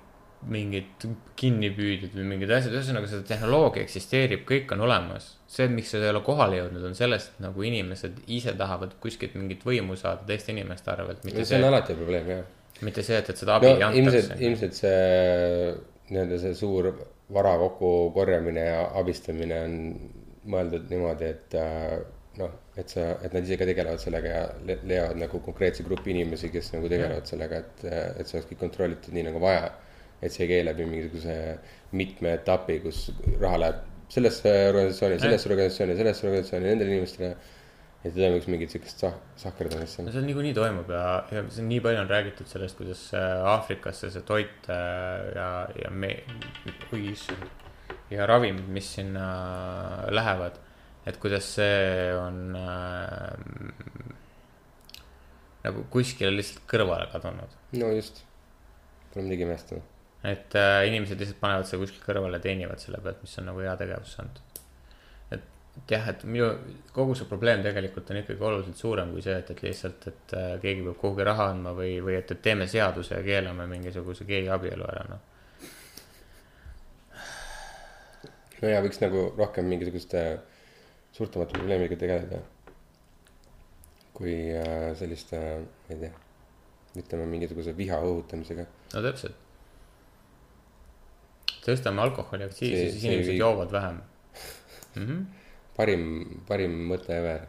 mingid 0.50 1.06
kinnipüüdjad 1.40 2.12
või 2.18 2.26
mingid 2.34 2.50
asjad, 2.52 2.74
ühesõnaga 2.76 3.08
see 3.08 3.22
tehnoloogia 3.28 3.84
eksisteerib, 3.86 4.42
kõik 4.48 4.74
on 4.76 4.82
olemas. 4.84 5.30
see, 5.48 5.68
miks 5.72 5.94
see 5.94 6.02
ei 6.02 6.10
ole 6.10 6.20
kohale 6.26 6.58
jõudnud, 6.58 6.84
on 6.90 6.96
sellest, 6.98 7.34
et 7.34 7.44
nagu 7.44 7.64
inimesed 7.64 8.24
ise 8.26 8.52
tahavad 8.58 8.96
kuskilt 9.00 9.36
mingit 9.38 9.64
võimu 9.64 9.96
saada 9.96 10.26
teiste 10.28 10.52
inimeste 10.52 10.90
arvelt, 10.92 11.24
mitte 11.24 11.44
see 11.44 11.56
on 11.56 11.64
see, 11.64 11.70
alati 11.70 11.96
probleem 11.96 12.30
jah. 12.32 12.44
mitte 12.84 13.04
see, 13.06 13.20
et, 13.22 13.30
et 13.30 13.40
seda 13.40 13.56
abi 13.56 13.70
no 13.70 13.88
ei 13.88 14.02
ilmselt, 14.02 14.34
antaks. 14.34 14.44
ilmselt 14.48 14.80
see 14.82 15.70
nii-öelda 16.10 16.40
see 16.42 16.58
suur 16.58 16.90
vara 17.32 17.54
kokkukorjamine 17.62 18.66
ja 18.66 18.82
abistamine 19.00 19.62
on 19.64 19.78
mõeldud 20.52 20.90
niimoodi, 20.90 21.30
et 21.30 21.56
äh, 21.56 22.02
noh, 22.42 22.58
et 22.76 22.90
sa, 22.90 23.04
et 23.22 23.32
nad 23.34 23.44
ise 23.46 23.56
ka 23.60 23.66
tegelevad 23.68 24.00
sellega 24.02 24.28
ja 24.34 24.44
le- 24.66 24.80
leiavad 24.82 25.18
nagu 25.20 25.38
konkreetse 25.44 25.84
grupi 25.86 26.10
inimesi, 26.10 26.50
kes 26.50 26.72
nagu 26.74 26.88
tegelevad 26.90 27.26
sellega, 27.30 27.60
et, 27.62 27.84
et 28.18 28.26
see 28.26 28.38
oleks 28.40 28.50
kõik 28.50 28.62
kontrollitud 28.64 29.14
nii 29.14 29.28
nagu 29.30 29.42
vaja. 29.42 29.72
et 30.24 30.32
see 30.32 30.46
ei 30.46 30.48
käi 30.48 30.62
läbi 30.64 30.84
mingisuguse 30.88 31.34
mitme 31.92 32.30
etapi, 32.38 32.78
kus 32.80 33.10
raha 33.42 33.58
läheb 33.60 33.80
sellesse 34.08 34.48
organisatsiooni, 34.70 35.18
sellesse 35.20 35.48
organisatsiooni, 35.50 35.96
sellesse 35.98 36.24
organisatsiooni, 36.26 36.68
nendele 36.70 36.94
inimestele. 36.94 37.34
et 38.04 38.10
ei 38.12 38.20
toimuks 38.20 38.46
mingit 38.52 38.72
siukest 38.72 39.00
sah-, 39.00 39.18
sahkerdamist 39.40 39.98
no 39.98 40.04
seal. 40.06 40.12
see 40.16 40.26
niikuinii 40.26 40.54
toimub 40.56 40.90
ja, 40.92 41.04
ja 41.32 41.42
see 41.48 41.62
on 41.62 41.68
nii 41.72 41.80
palju 41.84 42.00
on 42.02 42.10
räägitud 42.10 42.48
sellest, 42.50 42.76
kuidas 42.76 43.04
äh, 43.16 43.44
Aafrikasse 43.52 44.10
see 44.12 44.24
toit 44.28 44.68
äh, 44.68 45.30
ja, 45.36 45.46
ja 45.84 45.90
me, 45.90 46.10
oi 46.92 47.00
issand. 47.12 47.46
ja 48.12 48.26
ravimid, 48.28 48.68
mis 48.68 48.90
sinna 48.98 49.24
lähevad, 50.12 50.60
et 51.06 51.18
kuidas 51.20 51.48
see 51.56 52.12
on 52.16 52.56
äh, 52.56 54.14
nagu 55.64 55.84
kuskile 55.92 56.32
lihtsalt 56.34 56.64
kõrvale 56.70 57.08
kadunud. 57.12 57.58
no 57.80 57.90
just, 57.94 58.22
pole 59.12 59.26
midagi 59.26 59.46
imestada. 59.46 59.82
et 60.24 60.56
äh, 60.60 60.80
inimesed 60.88 61.20
lihtsalt 61.20 61.40
panevad 61.40 61.68
selle 61.68 61.84
kuskile 61.84 62.04
kõrvale 62.06 62.40
ja 62.40 62.46
teenivad 62.46 62.82
selle 62.82 63.00
pealt, 63.04 63.22
mis 63.24 63.36
on 63.40 63.50
nagu 63.50 63.64
heategevus 63.64 64.16
saanud. 64.18 64.40
et, 65.36 65.44
et 65.80 65.94
jah, 65.96 66.08
et 66.12 66.24
minu, 66.28 66.48
kogu 66.96 67.16
see 67.18 67.28
probleem 67.28 67.64
tegelikult 67.64 68.12
on 68.12 68.22
ikkagi 68.22 68.48
oluliselt 68.50 68.80
suurem 68.80 69.12
kui 69.12 69.24
see, 69.24 69.36
et, 69.40 69.52
et 69.52 69.62
lihtsalt, 69.68 70.08
et 70.12 70.34
äh, 70.40 70.48
keegi 70.64 70.88
peab 70.88 70.98
kuhugi 71.00 71.28
raha 71.30 71.50
andma 71.52 71.76
või, 71.76 71.98
või 72.04 72.18
et, 72.20 72.32
et 72.32 72.42
teeme 72.48 72.68
seaduse 72.70 73.16
ja 73.16 73.22
keelame 73.26 73.68
mingisuguse 73.70 74.28
gei 74.28 74.48
abielu 74.48 74.88
ära, 74.88 75.06
noh. 75.12 75.30
no 78.62 78.72
ja 78.72 78.80
võiks 78.84 79.00
nagu 79.04 79.30
rohkem 79.36 79.68
mingisuguste 79.68 80.24
suurtemate 81.14 81.54
probleemidega 81.58 82.00
tegeleda. 82.00 82.42
kui 84.14 84.34
äh, 84.54 84.92
selliste, 84.94 85.38
ma 85.88 85.94
ei 85.94 85.98
tea, 86.04 86.10
ütleme 87.00 87.24
mingisuguse 87.26 87.72
viha 87.76 87.98
õhutamisega. 88.06 88.66
no 88.94 89.02
täpselt. 89.02 89.40
tõstame 91.64 92.04
alkoholiaktsiisi, 92.04 92.92
siis 92.92 93.08
inimesed 93.08 93.32
viib- 93.32 93.42
joovad 93.42 93.72
vähem 93.74 93.98
mm. 94.94 95.02
-hmm. 95.02 95.24
parim, 95.76 96.06
parim 96.48 96.78
mõte 96.92 97.18
ever, 97.18 97.46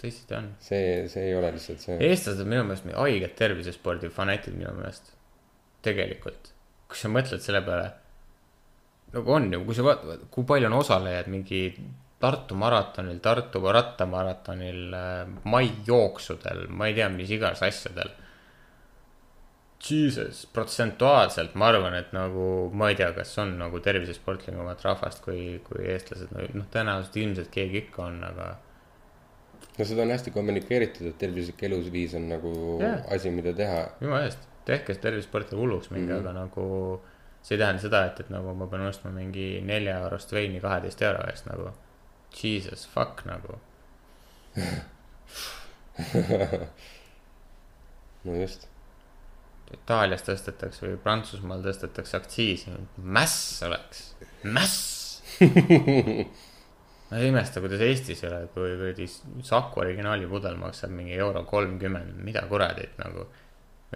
tõesti 0.00 0.36
on. 0.38 0.50
see, 0.60 1.06
see 1.12 1.28
ei 1.30 1.36
ole 1.36 1.52
lihtsalt 1.56 1.84
see. 1.84 2.00
eestlased 2.08 2.44
on 2.44 2.52
minu 2.54 2.64
meelest 2.64 2.92
haiged 2.96 3.38
tervisespordi 3.40 4.12
fanatid 4.20 4.56
minu 4.56 4.72
meelest. 4.80 5.12
tegelikult, 5.84 6.52
kui 6.88 7.00
sa 7.04 7.12
mõtled 7.12 7.44
selle 7.44 7.64
peale. 7.68 7.92
nagu 9.12 9.32
on 9.32 9.52
ju, 9.52 9.64
kui 9.64 9.76
sa 9.76 9.88
vaatad, 9.92 10.28
kui 10.32 10.44
palju 10.48 10.72
on 10.72 10.80
osalejaid 10.80 11.32
mingi 11.32 11.64
Tartu 12.18 12.56
maratonil, 12.58 13.20
Tartu 13.22 13.60
rattamaratonil, 13.72 14.94
maijooksudel, 15.44 16.64
ma 16.68 16.88
ei 16.88 16.96
tea, 16.96 17.08
mis 17.14 17.30
iganes 17.30 17.62
asjadel. 17.62 18.10
Jesus, 19.88 20.40
protsentuaalselt 20.50 21.54
ma 21.54 21.68
arvan, 21.70 21.94
et 21.94 22.10
nagu 22.12 22.44
ma 22.74 22.88
ei 22.90 22.96
tea, 22.98 23.12
kas 23.14 23.36
on 23.38 23.52
nagu 23.60 23.78
tervisesportlikumat 23.80 24.82
rahvast 24.82 25.22
kui, 25.22 25.60
kui 25.68 25.86
eestlased, 25.92 26.34
noh, 26.34 26.66
tõenäoliselt 26.72 27.20
ilmselt 27.22 27.52
keegi 27.54 27.84
ikka 27.84 28.08
on, 28.08 28.18
aga 28.26 28.48
no 29.78 29.86
seda 29.86 30.02
on 30.02 30.12
hästi 30.12 30.34
kommunikeeritud, 30.34 31.06
et 31.12 31.18
tervislik 31.22 31.62
elusviis 31.68 32.16
on 32.18 32.26
nagu 32.32 32.52
Jah. 32.82 33.04
asi, 33.14 33.30
mida 33.30 33.54
teha. 33.54 33.84
jumala 34.02 34.26
eest, 34.26 34.48
tehke 34.66 34.98
tervisesporti 34.98 35.56
hulluks 35.56 35.92
mingi 35.92 36.10
mm. 36.10 36.16
-hmm. 36.16 36.26
aga 36.26 36.32
nagu 36.32 37.00
see 37.42 37.54
ei 37.54 37.62
tähenda 37.62 37.82
seda, 37.82 38.04
et, 38.10 38.20
et 38.20 38.30
nagu 38.34 38.54
ma 38.54 38.66
pean 38.66 38.86
ostma 38.86 39.10
mingi 39.14 39.60
nelja 39.64 40.00
eurost 40.04 40.32
veini 40.32 40.60
kaheteist 40.60 41.02
euro 41.02 41.22
eest 41.30 41.46
nagu. 41.46 41.70
Jesus 42.42 42.86
fuck 42.92 43.24
nagu, 43.28 43.58
no 48.24 48.34
just, 48.40 48.68
Itaalias 49.74 50.22
tõstetakse 50.24 50.86
või 50.86 50.96
Prantsusmaal 51.02 51.62
tõstetakse 51.64 52.16
aktsiisi, 52.18 52.72
mäss 53.04 53.62
oleks, 53.66 53.98
mäss. 54.48 55.20
ma 57.08 57.18
ei 57.20 57.28
imesta, 57.28 57.60
kuidas 57.64 57.82
Eestis 57.84 58.22
ei 58.24 58.30
ole, 58.30 58.40
kui 58.54 58.70
kuradi 58.78 59.06
Saku 59.44 59.82
originaali 59.84 60.26
pudel 60.30 60.56
maksab 60.60 60.90
mingi 60.94 61.14
euro 61.18 61.44
kolmkümmend, 61.48 62.16
mida 62.24 62.42
kuradit 62.48 62.96
nagu. 63.02 63.26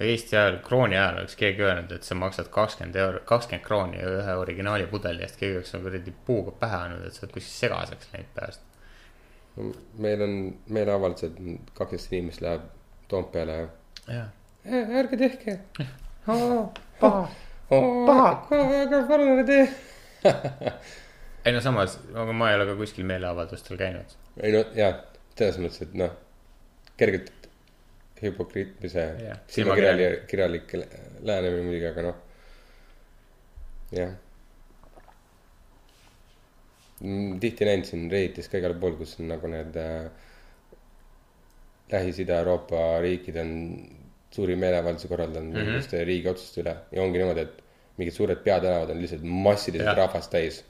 Eesti 0.01 0.37
ajal, 0.37 0.57
krooni 0.65 0.97
ajal 0.97 1.19
oleks 1.21 1.35
keegi 1.37 1.63
öelnud, 1.67 1.91
et 1.93 2.07
sa 2.07 2.15
maksad 2.17 2.47
kakskümmend 2.53 2.97
euro, 2.97 3.19
kakskümmend 3.29 3.65
krooni 3.67 3.99
ühe 4.09 4.37
originaali 4.41 4.87
pudeli 4.89 5.21
eest, 5.27 5.37
keegi 5.41 5.59
oleks 5.59 5.75
nagu 5.75 5.85
kuradi 5.85 6.15
puuga 6.27 6.55
pähe 6.63 6.79
andnud, 6.87 7.03
et 7.07 7.13
sa 7.17 7.27
oled 7.27 7.35
kuskil 7.35 7.53
segaseks 7.59 8.09
läinud 8.15 8.31
peast. 8.39 8.63
meil 10.01 10.23
on 10.25 10.37
meeleavaldused, 10.73 11.37
kaksteist 11.77 12.13
inimest 12.13 12.41
läheb 12.41 12.63
Toompeale 13.09 13.57
ja 13.59 13.67
jah, 14.09 14.29
"Äh, 14.65 14.97
ärge 15.03 15.17
tehke. 15.21 15.59
paha. 17.01 17.29
paha, 18.07 18.31
aga 18.49 19.03
palun 19.09 19.35
ärge 19.35 19.47
tee. 19.47 19.69
ei 21.45 21.53
no 21.53 21.61
samas, 21.61 21.99
aga 22.15 22.33
ma 22.33 22.49
ei 22.51 22.57
ole 22.57 22.67
ka 22.71 22.77
kuskil 22.81 23.05
meeleavaldustel 23.05 23.77
käinud. 23.77 24.17
ei 24.41 24.53
no 24.57 24.65
jaa, 24.75 24.95
selles 25.37 25.61
mõttes, 25.61 25.83
et 25.85 25.95
noh, 26.01 26.17
kergelt 26.97 27.42
hüpokriit 28.23 28.77
või 28.83 28.91
see 28.93 29.07
Jah, 29.27 29.41
silmakirjalik, 29.51 30.27
kirjalik 30.31 30.75
lähenemine 30.77 31.65
muidugi, 31.67 31.89
aga 31.89 32.05
noh. 32.09 32.21
jah. 33.97 34.13
tihti 37.43 37.67
näinud 37.67 37.89
siin 37.89 38.07
Redditis 38.11 38.51
ka 38.51 38.61
igal 38.63 38.77
pool, 38.79 38.95
kus 39.01 39.17
on 39.19 39.33
nagu 39.33 39.51
need 39.51 39.79
äh, 39.81 40.07
Lähis-Ida 41.93 42.39
Euroopa 42.45 43.01
riikid 43.03 43.37
on 43.43 43.51
suuri 44.33 44.57
meeleavaldusi 44.57 45.09
korraldanud 45.09 45.53
mm 45.53 45.73
-hmm. 45.75 46.05
riigi 46.09 46.29
otsuste 46.29 46.63
üle 46.63 46.77
ja 46.93 47.03
ongi 47.03 47.19
niimoodi, 47.19 47.41
et 47.41 47.63
mingid 47.99 48.15
suured 48.15 48.41
peatänavad 48.45 48.91
on 48.91 49.01
lihtsalt 49.03 49.23
massiliselt 49.23 49.87
Jah. 49.87 49.97
rahvast 49.97 50.31
täis. 50.31 50.65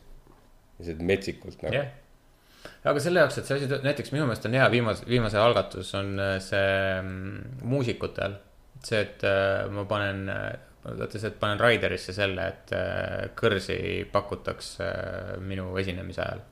lihtsalt 0.79 1.03
metsikult 1.07 1.63
nagu 1.63 1.75
jah. 1.75 1.87
Aga 2.85 3.03
selle 3.03 3.23
jaoks, 3.23 3.39
et 3.39 3.49
see 3.49 3.59
asi, 3.61 3.81
näiteks 3.85 4.13
minu 4.15 4.27
meelest 4.27 4.49
on 4.49 4.57
hea 4.59 4.67
viimase, 4.73 5.07
viimase 5.09 5.41
algatus 5.41 5.95
on 5.99 6.13
äh, 6.21 6.37
see 6.43 7.01
mm, 7.01 7.59
muusikutel. 7.71 8.39
see, 8.83 9.01
et 9.01 9.23
äh, 9.29 9.69
ma 9.71 9.85
panen, 9.87 10.25
vaata 10.83 11.19
see, 11.19 11.31
et 11.31 11.39
panen 11.41 11.61
Raiderisse 11.63 12.15
selle, 12.17 12.49
et 12.55 12.73
äh, 12.77 13.29
kõrsi 13.39 13.79
pakutakse 14.13 14.89
äh, 14.89 15.35
minu 15.41 15.71
esinemise 15.79 16.25
ajal. 16.25 16.47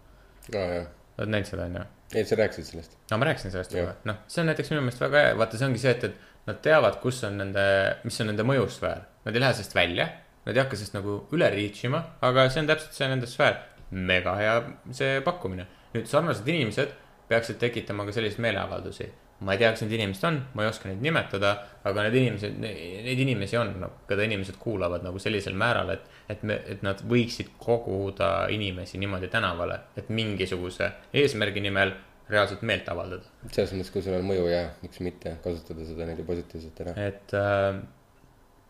jah, 0.55 0.77
oled 1.19 1.35
näinud 1.35 1.51
seda, 1.51 1.67
on 1.67 1.81
ju? 1.81 1.87
ei 2.15 2.27
sa 2.27 2.39
rääkisid 2.39 2.73
sellest. 2.73 2.99
no 3.11 3.19
ma 3.19 3.31
rääkisin 3.31 3.55
sellest 3.55 3.75
juba, 3.75 3.95
noh, 4.07 4.23
see 4.31 4.43
on 4.43 4.51
näiteks 4.51 4.71
minu 4.75 4.85
meelest 4.87 5.03
väga 5.03 5.25
hea, 5.25 5.39
vaata, 5.39 5.59
see 5.59 5.71
ongi 5.71 5.83
see, 5.83 5.95
et, 5.99 6.07
et 6.11 6.29
nad 6.49 6.61
teavad, 6.65 6.99
kus 7.03 7.23
on 7.29 7.39
nende, 7.41 7.65
mis 8.07 8.19
on 8.23 8.31
nende 8.31 8.47
mõjusfäär. 8.49 9.03
Nad 9.27 9.37
ei 9.37 9.43
lähe 9.43 9.57
sellest 9.57 9.77
välja, 9.77 10.07
nad 10.47 10.57
ei 10.57 10.63
hakka 10.63 10.79
sellest 10.79 10.97
nagu 10.97 11.19
üle 11.37 11.51
reach 11.53 11.85
ima, 11.87 12.01
aga 12.27 12.47
see 12.53 12.63
on 12.63 12.71
täpselt 12.71 12.97
see 12.97 13.11
nende 13.11 13.29
sfäär. 13.31 13.61
mega 13.91 14.37
hea 14.39 14.55
see 14.95 15.19
pakkumine. 15.27 15.67
Nüüd 15.95 16.07
sarnased 16.11 16.49
inimesed 16.49 16.95
peaksid 17.31 17.61
tekitama 17.63 18.07
ka 18.07 18.15
selliseid 18.15 18.43
meeleavaldusi. 18.43 19.11
ma 19.41 19.55
ei 19.55 19.61
tea, 19.63 19.71
kes 19.73 19.87
need 19.87 19.95
inimesed 19.97 20.25
on, 20.29 20.35
ma 20.53 20.67
ei 20.67 20.69
oska 20.69 20.91
neid 20.91 21.01
nimetada, 21.01 21.55
aga 21.89 22.03
need 22.05 22.17
inimesed, 22.21 22.59
neid 22.61 23.23
inimesi 23.25 23.57
on 23.57 23.71
no,, 23.81 23.89
keda 24.09 24.27
inimesed 24.27 24.59
kuulavad 24.61 25.01
nagu 25.07 25.23
sellisel 25.23 25.55
määral, 25.57 25.95
et, 25.95 26.11
et 26.29 26.43
me, 26.45 26.59
et 26.69 26.83
nad 26.85 27.01
võiksid 27.09 27.55
koguda 27.63 28.51
inimesi 28.53 29.01
niimoodi 29.01 29.31
tänavale, 29.33 29.79
et 29.97 30.13
mingisuguse 30.13 30.91
eesmärgi 31.23 31.65
nimel 31.65 31.95
reaalselt 32.29 32.67
meelt 32.69 32.91
avaldada. 32.93 33.33
selles 33.49 33.73
mõttes, 33.79 33.95
kui 33.95 34.05
sul 34.05 34.19
on 34.19 34.29
mõju 34.29 34.45
ja 34.53 34.67
miks 34.83 35.01
mitte 35.07 35.39
kasutada 35.45 35.89
seda 35.89 36.05
niimoodi 36.05 36.29
positiivselt 36.29 36.85
ära. 36.85 36.95
et 37.09 37.35
äh, 37.41 37.81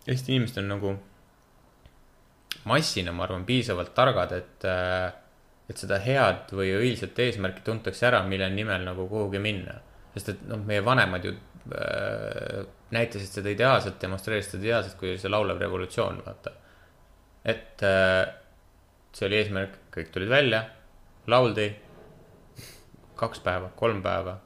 Eesti 0.06 0.32
inimesed 0.36 0.62
on 0.62 0.70
nagu 0.70 0.94
massina, 2.70 3.12
ma 3.12 3.26
arvan, 3.26 3.42
piisavalt 3.48 3.92
targad, 3.96 4.32
et 4.38 4.68
äh,, 4.68 5.10
et 5.70 5.78
seda 5.78 6.00
head 6.02 6.50
või 6.56 6.72
õilsat 6.74 7.18
eesmärki 7.22 7.62
tuntakse 7.66 8.08
ära, 8.08 8.24
mille 8.26 8.48
nimel 8.50 8.84
nagu 8.88 9.06
kuhugi 9.10 9.38
minna. 9.42 9.78
sest 10.14 10.32
et 10.32 10.42
noh, 10.50 10.58
meie 10.66 10.82
vanemad 10.84 11.24
ju 11.24 11.32
äh, 11.70 12.64
näitasid 12.90 13.38
seda 13.38 13.52
ideaalselt, 13.52 14.00
demonstreerisid 14.02 14.56
seda 14.56 14.66
ideaalselt, 14.66 14.96
kui 14.98 15.12
oli 15.12 15.22
see 15.22 15.30
laulev 15.30 15.60
revolutsioon, 15.62 16.22
vaata. 16.26 16.52
et 17.44 17.86
äh, 17.86 18.24
see 19.14 19.28
oli 19.28 19.38
eesmärk, 19.40 19.78
kõik 19.94 20.10
tulid 20.14 20.30
välja, 20.32 20.64
lauldi 21.30 21.68
kaks 23.20 23.42
päeva, 23.44 23.70
kolm 23.76 24.02
päeva, 24.02 24.38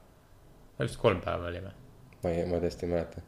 vist 0.79 0.99
kolm 1.01 1.21
päeva 1.23 1.49
oli 1.49 1.63
või? 1.63 1.75
ma 2.23 2.33
ei, 2.33 2.45
ma 2.49 2.59
tõesti 2.61 2.85
ei 2.87 2.91
mäleta. 2.91 3.23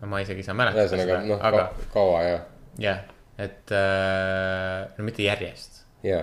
no 0.00 0.10
ma 0.12 0.20
isegi 0.24 0.44
ei 0.44 0.46
saa 0.46 0.58
mäletada 0.58 0.84
ühesõnaga 0.84 1.20
noh 1.26 1.86
kaua 1.94 2.22
ja, 2.26 2.40
jah, 2.82 3.02
et 3.40 3.72
äh, 3.74 4.92
no 4.98 5.06
mitte 5.06 5.24
järjest, 5.26 5.83
ja 6.04 6.22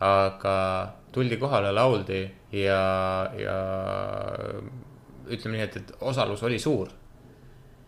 aga 0.00 0.56
tuldi 1.12 1.38
kohale, 1.40 1.72
lauldi 1.72 2.20
ja, 2.52 2.80
ja 3.40 3.56
ütleme 5.32 5.56
nii, 5.56 5.64
et, 5.64 5.76
et 5.80 5.92
osalus 6.04 6.42
oli 6.46 6.58
suur. 6.60 6.92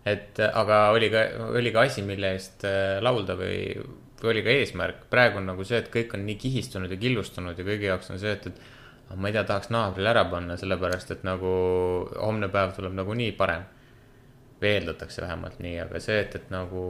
et 0.09 0.41
aga 0.41 0.89
oli 0.97 1.11
ka, 1.13 1.25
oli 1.53 1.73
ka 1.73 1.85
asi, 1.85 2.03
mille 2.03 2.33
eest 2.33 2.65
äh, 2.65 2.97
laulda 3.05 3.37
või, 3.37 3.77
või 4.23 4.31
oli 4.33 4.45
ka 4.47 4.55
eesmärk. 4.57 5.05
praegu 5.13 5.41
on 5.43 5.51
nagu 5.53 5.65
see, 5.65 5.83
et 5.83 5.91
kõik 5.93 6.15
on 6.17 6.25
nii 6.27 6.39
kihistunud 6.41 6.91
ja 6.91 7.01
killustunud 7.01 7.59
ja 7.59 7.67
kõigi 7.67 7.91
jaoks 7.91 8.11
on 8.15 8.23
see, 8.23 8.33
et, 8.33 8.47
et 8.49 9.11
ah, 9.11 9.17
ma 9.17 9.29
ei 9.29 9.37
tea, 9.37 9.45
tahaks 9.45 9.69
naabrile 9.75 10.15
ära 10.15 10.25
panna, 10.31 10.57
sellepärast 10.57 11.13
et 11.13 11.29
nagu 11.29 11.53
homne 12.17 12.49
päev 12.53 12.73
tuleb 12.79 12.97
nagunii 12.97 13.35
parem 13.37 13.69
või 14.59 14.73
eeldatakse 14.73 15.23
vähemalt 15.23 15.61
nii, 15.63 15.77
aga 15.85 16.01
see, 16.03 16.19
et, 16.25 16.35
et 16.41 16.49
nagu 16.51 16.81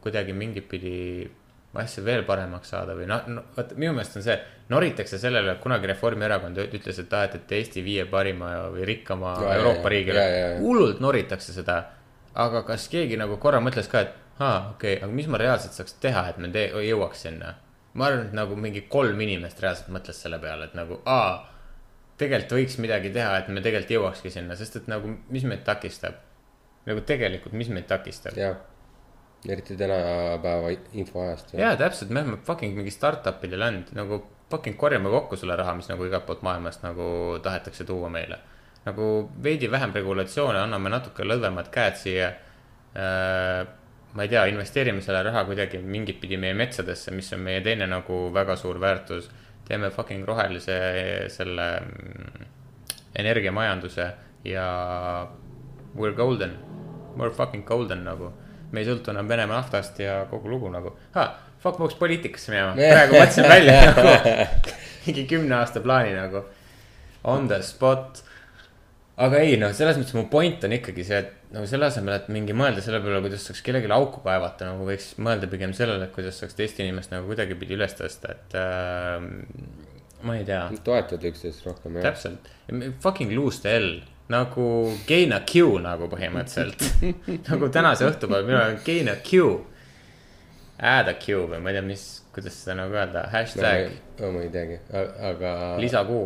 kuidagi 0.00 0.32
mingit 0.36 0.70
pidi 0.70 1.26
asja 1.78 2.02
veel 2.04 2.24
paremaks 2.26 2.72
saada 2.72 2.96
või 2.98 3.06
noh 3.06 3.26
no,, 3.30 3.44
vot 3.54 3.72
minu 3.78 3.92
meelest 3.94 4.16
on 4.18 4.24
see, 4.24 4.36
noritakse 4.72 5.18
sellele, 5.22 5.54
et 5.54 5.62
kunagi 5.62 5.86
Reformierakond 5.90 6.58
ütles, 6.64 6.98
et 6.98 7.12
aa, 7.14 7.28
et, 7.28 7.36
et 7.38 7.52
Eesti 7.60 7.84
viie 7.86 8.06
parima 8.10 8.50
või 8.74 8.86
rikkama 8.88 9.36
Ja, 9.44 9.52
Euroopa 9.60 9.92
riigile 9.92 10.24
hullult 10.60 11.02
noritakse 11.04 11.54
seda. 11.54 11.82
aga 12.34 12.62
kas 12.66 12.88
keegi 12.90 13.18
nagu 13.20 13.36
korra 13.42 13.60
mõtles 13.62 13.90
ka, 13.90 14.00
et 14.00 14.40
aa, 14.40 14.70
okei 14.74 14.96
okay,, 14.96 15.04
aga 15.04 15.12
mis 15.14 15.28
ma 15.30 15.38
reaalselt 15.38 15.78
saaks 15.78 15.94
teha, 16.02 16.26
et 16.30 16.38
me 16.38 16.50
te- 16.50 16.70
jõuaks 16.88 17.22
sinna. 17.26 17.54
ma 17.94 18.06
arvan, 18.06 18.26
et 18.26 18.34
nagu 18.34 18.56
mingi 18.56 18.86
kolm 18.88 19.20
inimest 19.20 19.62
reaalselt 19.62 19.94
mõtles 19.94 20.18
selle 20.22 20.38
peale, 20.42 20.70
et 20.70 20.74
nagu 20.74 21.00
aa, 21.06 21.46
tegelikult 22.18 22.58
võiks 22.58 22.78
midagi 22.82 23.14
teha, 23.14 23.38
et 23.38 23.48
me 23.48 23.62
tegelikult 23.62 23.94
jõuakski 23.94 24.30
sinna, 24.30 24.56
sest 24.56 24.76
et 24.82 24.90
nagu, 24.90 25.16
mis 25.30 25.46
meid 25.46 25.62
takistab 25.66 26.18
nagu 26.88 27.02
tegelikult, 27.06 27.54
mis 27.56 27.70
meid 27.72 27.88
takistab? 27.90 28.36
Eriti 29.48 29.76
tänapäeva 29.76 30.68
infoajast. 30.92 31.54
jaa, 31.54 31.76
täpselt, 31.76 32.10
me 32.10 32.20
oleme 32.20 32.38
fucking 32.44 32.76
mingi 32.76 32.92
startup'ide 32.92 33.56
land, 33.56 33.92
nagu 33.96 34.20
fucking 34.50 34.76
korjame 34.76 35.10
kokku 35.10 35.36
selle 35.36 35.56
raha, 35.56 35.74
mis 35.78 35.88
nagu 35.88 36.04
igalt 36.04 36.26
poolt 36.26 36.42
maailmast 36.42 36.82
nagu 36.84 37.38
tahetakse 37.42 37.84
tuua 37.84 38.10
meile. 38.12 38.38
nagu 38.84 39.30
veidi 39.42 39.70
vähem 39.70 39.92
regulatsioone, 39.94 40.58
anname 40.58 40.88
natuke 40.92 41.24
lõdvemad 41.24 41.68
käed 41.72 41.96
siia 42.00 42.30
äh,. 42.96 43.66
ma 44.14 44.22
ei 44.26 44.28
tea, 44.28 44.44
investeerime 44.50 45.00
selle 45.00 45.22
raha 45.22 45.44
kuidagi 45.46 45.78
mingit 45.78 46.20
pidi 46.20 46.36
meie 46.36 46.54
metsadesse, 46.54 47.12
mis 47.14 47.32
on 47.32 47.44
meie 47.46 47.60
teine 47.60 47.86
nagu 47.86 48.22
väga 48.34 48.56
suur 48.56 48.80
väärtus. 48.80 49.30
teeme 49.68 49.90
fucking 49.90 50.24
rohelise 50.26 50.76
selle 51.30 51.66
mm, 51.80 52.46
energiamajanduse 53.14 54.12
ja 54.44 54.66
we 55.94 56.08
are 56.08 56.16
golden, 56.16 56.56
we 57.16 57.24
are 57.24 57.30
fucking 57.34 57.64
golden 57.64 58.04
nagu. 58.04 58.32
Me 58.72 58.82
ei 58.82 58.88
sõltu 58.88 59.12
enam 59.12 59.28
Venemaa 59.30 59.60
naftast 59.60 59.98
ja 60.02 60.22
kogu 60.30 60.50
lugu 60.52 60.70
nagu. 60.72 60.94
Ha,, 61.16 61.26
fuck 61.62 61.78
ma 61.78 61.86
peaks 61.86 61.98
poliitikasse 62.00 62.54
minema, 62.54 62.74
praegu 62.78 63.18
mõtlesin 63.18 63.48
välja 63.50 63.78
nagu 63.90 64.76
mingi 65.06 65.26
kümne 65.30 65.56
aasta 65.60 65.82
plaani 65.84 66.16
nagu. 66.16 66.44
On 67.30 67.48
the 67.48 67.60
spot. 67.64 68.22
aga 69.20 69.42
ei 69.44 69.58
noh, 69.60 69.72
selles 69.76 69.98
mõttes 70.00 70.16
mu 70.16 70.24
point 70.32 70.62
on 70.64 70.72
ikkagi 70.72 71.04
see, 71.04 71.18
et 71.20 71.52
nagu 71.52 71.66
selle 71.68 71.90
asemel, 71.90 72.14
et 72.16 72.28
mingi 72.32 72.54
mõelda 72.56 72.80
selle 72.84 73.02
peale, 73.04 73.18
kuidas 73.24 73.42
saaks 73.44 73.60
kellelegi 73.66 73.90
auku 73.92 74.22
kaevata, 74.24 74.70
nagu 74.70 74.86
võiks 74.88 75.10
mõelda 75.20 75.50
pigem 75.50 75.74
sellele, 75.76 76.06
et 76.06 76.14
kuidas 76.14 76.38
saaks 76.40 76.56
teist 76.56 76.80
inimest 76.80 77.12
nagu 77.12 77.28
kuidagipidi 77.28 77.76
üles 77.76 77.92
tõsta, 77.98 78.32
et 78.32 78.56
äh,. 78.56 79.26
ma 80.24 80.38
ei 80.38 80.46
tea, 80.48 80.62
toetavad 80.86 81.26
üksteist 81.32 81.66
rohkem 81.68 82.00
täpselt, 82.00 82.48
fucking 83.04 83.34
lose 83.36 83.60
the 83.66 83.76
L 83.76 83.92
nagu 84.30 84.66
gain 85.08 85.34
a 85.34 85.40
Q 85.46 85.80
nagu 85.82 86.08
põhimõtteliselt 86.10 86.84
nagu 87.50 87.70
tänase 87.74 88.06
õhtupäeva, 88.08 88.46
mina 88.46 88.62
olen 88.62 88.80
gain 88.86 89.10
a 89.10 89.18
Q. 89.24 89.48
Add 90.80 91.10
a 91.12 91.16
Q 91.20 91.44
või 91.50 91.60
ma 91.60 91.72
ei 91.72 91.76
tea, 91.76 91.84
mis, 91.84 92.04
kuidas 92.34 92.56
seda 92.62 92.78
nagu 92.78 92.94
öelda, 92.96 93.26
hashtag 93.32 93.90
ma 94.20 94.44
ei 94.44 94.52
teagi, 94.54 94.78
aga. 95.30 95.54
lisa 95.82 96.04
Q. 96.08 96.20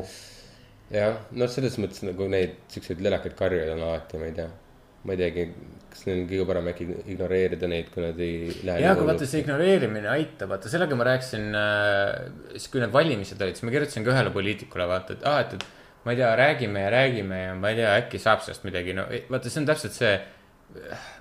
jah, 0.94 1.22
noh, 1.34 1.50
selles 1.50 1.78
mõttes 1.80 2.04
nagu 2.06 2.28
neid 2.30 2.60
siukseid 2.74 3.00
lelakaid 3.02 3.38
karjujaid 3.38 3.72
on 3.74 3.86
alati, 3.88 4.20
ma 4.20 4.28
ei 4.28 4.36
tea. 4.36 4.50
ma 5.04 5.16
ei 5.16 5.20
teagi, 5.20 5.46
kas 5.94 6.04
neil 6.08 6.20
on 6.22 6.28
kõige 6.30 6.48
parem 6.48 6.68
äkki 6.70 6.88
ignoreerida 7.14 7.70
neid, 7.70 7.88
kui 7.94 8.04
nad 8.04 8.20
ei 8.20 8.50
lähe. 8.66 8.82
ja, 8.84 8.92
aga 8.92 9.06
vaata 9.08 9.28
see 9.30 9.42
ignoreerimine 9.44 10.12
aitab, 10.12 10.52
vaata 10.52 10.70
sellega 10.72 10.98
ma 10.98 11.08
rääkisin 11.08 11.48
äh,, 11.56 12.12
siis 12.58 12.68
kui 12.72 12.84
need 12.84 12.92
valimised 12.94 13.40
olid, 13.40 13.56
siis 13.56 13.66
ma 13.66 13.74
kirjutasin 13.74 14.06
ka 14.06 14.12
ühele 14.12 14.34
poliitikule 14.34 14.86
vaata, 14.92 15.16
et 15.16 15.26
aa, 15.28 15.40
et, 15.46 15.56
et 15.56 15.83
ma 16.04 16.12
ei 16.12 16.20
tea, 16.20 16.32
räägime 16.36 16.84
ja 16.84 16.90
räägime 16.94 17.42
ja 17.42 17.54
ma 17.58 17.70
ei 17.72 17.80
tea, 17.80 17.94
äkki 18.02 18.20
saab 18.22 18.44
sellest 18.44 18.66
midagi, 18.68 18.96
no 18.96 19.06
vaata, 19.30 19.50
see 19.50 19.62
on 19.62 19.70
täpselt 19.70 19.96
see, 19.96 20.18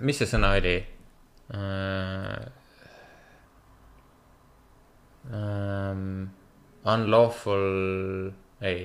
mis 0.04 0.20
see 0.20 0.30
sõna 0.30 0.54
oli 0.58 0.76
uh,? 1.54 2.52
Um, 5.24 6.26
unlawful, 6.84 7.62
ei 8.60 8.82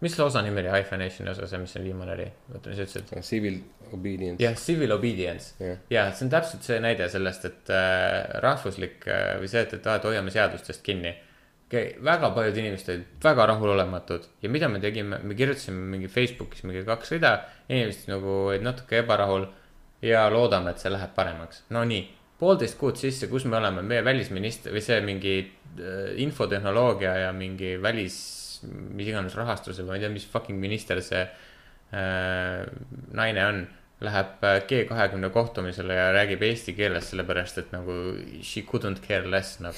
mis 0.00 0.20
osa 0.20 0.42
nimi 0.42 0.60
oli 0.60 0.70
Hyphenation'i 0.70 1.30
osa, 1.30 1.46
see, 1.48 1.60
mis 1.62 1.72
see 1.72 1.84
viimane 1.84 2.12
oli, 2.12 2.26
oota, 2.52 2.70
mis 2.70 2.78
sa 2.78 2.84
ütlesid? 2.84 3.24
Civil 3.24 3.60
obedience. 3.92 4.42
jah, 4.42 4.56
civil 4.60 4.92
obedience 4.92 5.54
Jah. 5.60 5.78
ja 5.90 6.04
see 6.12 6.26
on 6.26 6.32
täpselt 6.34 6.66
see 6.66 6.76
näide 6.84 7.08
sellest, 7.12 7.46
et 7.48 7.72
äh, 7.72 8.18
rahvuslik 8.44 9.06
äh, 9.08 9.30
või 9.40 9.48
see, 9.50 9.64
et, 9.64 9.72
et, 9.78 9.88
et 9.94 10.08
hoiame 10.08 10.34
seadustest 10.34 10.84
kinni. 10.86 11.14
Väga 11.70 12.30
paljud 12.30 12.56
inimesed 12.56 12.88
olid 12.92 13.06
väga 13.22 13.46
rahulolematud 13.50 14.26
ja 14.42 14.50
mida 14.50 14.68
me 14.68 14.80
tegime, 14.80 15.18
me 15.18 15.34
kirjutasime 15.34 15.82
mingi 15.96 16.08
Facebookis 16.08 16.62
mingi 16.62 16.84
kaks 16.86 17.10
rida, 17.16 17.40
inimesed 17.68 18.10
nagu 18.12 18.34
olid 18.52 18.62
natuke 18.62 19.00
ebarahul 19.02 19.48
ja 20.02 20.28
loodame, 20.30 20.70
et 20.70 20.78
see 20.82 20.92
läheb 20.92 21.14
paremaks. 21.16 21.64
no 21.74 21.82
nii, 21.84 22.04
poolteist 22.38 22.78
kuud 22.78 22.98
sisse, 23.00 23.26
kus 23.32 23.48
me 23.50 23.58
oleme, 23.58 23.82
meie 23.82 24.04
välisminister 24.04 24.74
või 24.74 24.84
see 24.84 25.00
mingi 25.02 25.34
äh, 25.42 26.14
infotehnoloogia 26.22 27.16
ja 27.24 27.32
mingi 27.32 27.74
välis, 27.82 28.18
mis 28.66 29.10
iganes 29.10 29.34
rahastuse 29.34 29.82
või 29.82 29.88
ma 29.88 29.98
ei 29.98 30.04
tea, 30.04 30.12
mis 30.14 30.28
fucking 30.30 30.60
minister 30.60 31.02
see 31.02 31.24
äh, 31.26 32.62
naine 33.16 33.46
on, 33.46 33.66
läheb 34.04 34.42
äh, 34.44 34.58
G 34.68 34.82
kahekümne 34.90 35.30
kohtumisele 35.32 35.94
ja 35.96 36.10
räägib 36.12 36.42
eesti 36.44 36.74
keeles, 36.76 37.06
sellepärast 37.10 37.56
et 37.62 37.70
nagu 37.72 37.94
she 38.44 38.60
couldn't 38.68 38.98
care 39.06 39.24
less 39.32 39.54
nagu. 39.64 39.76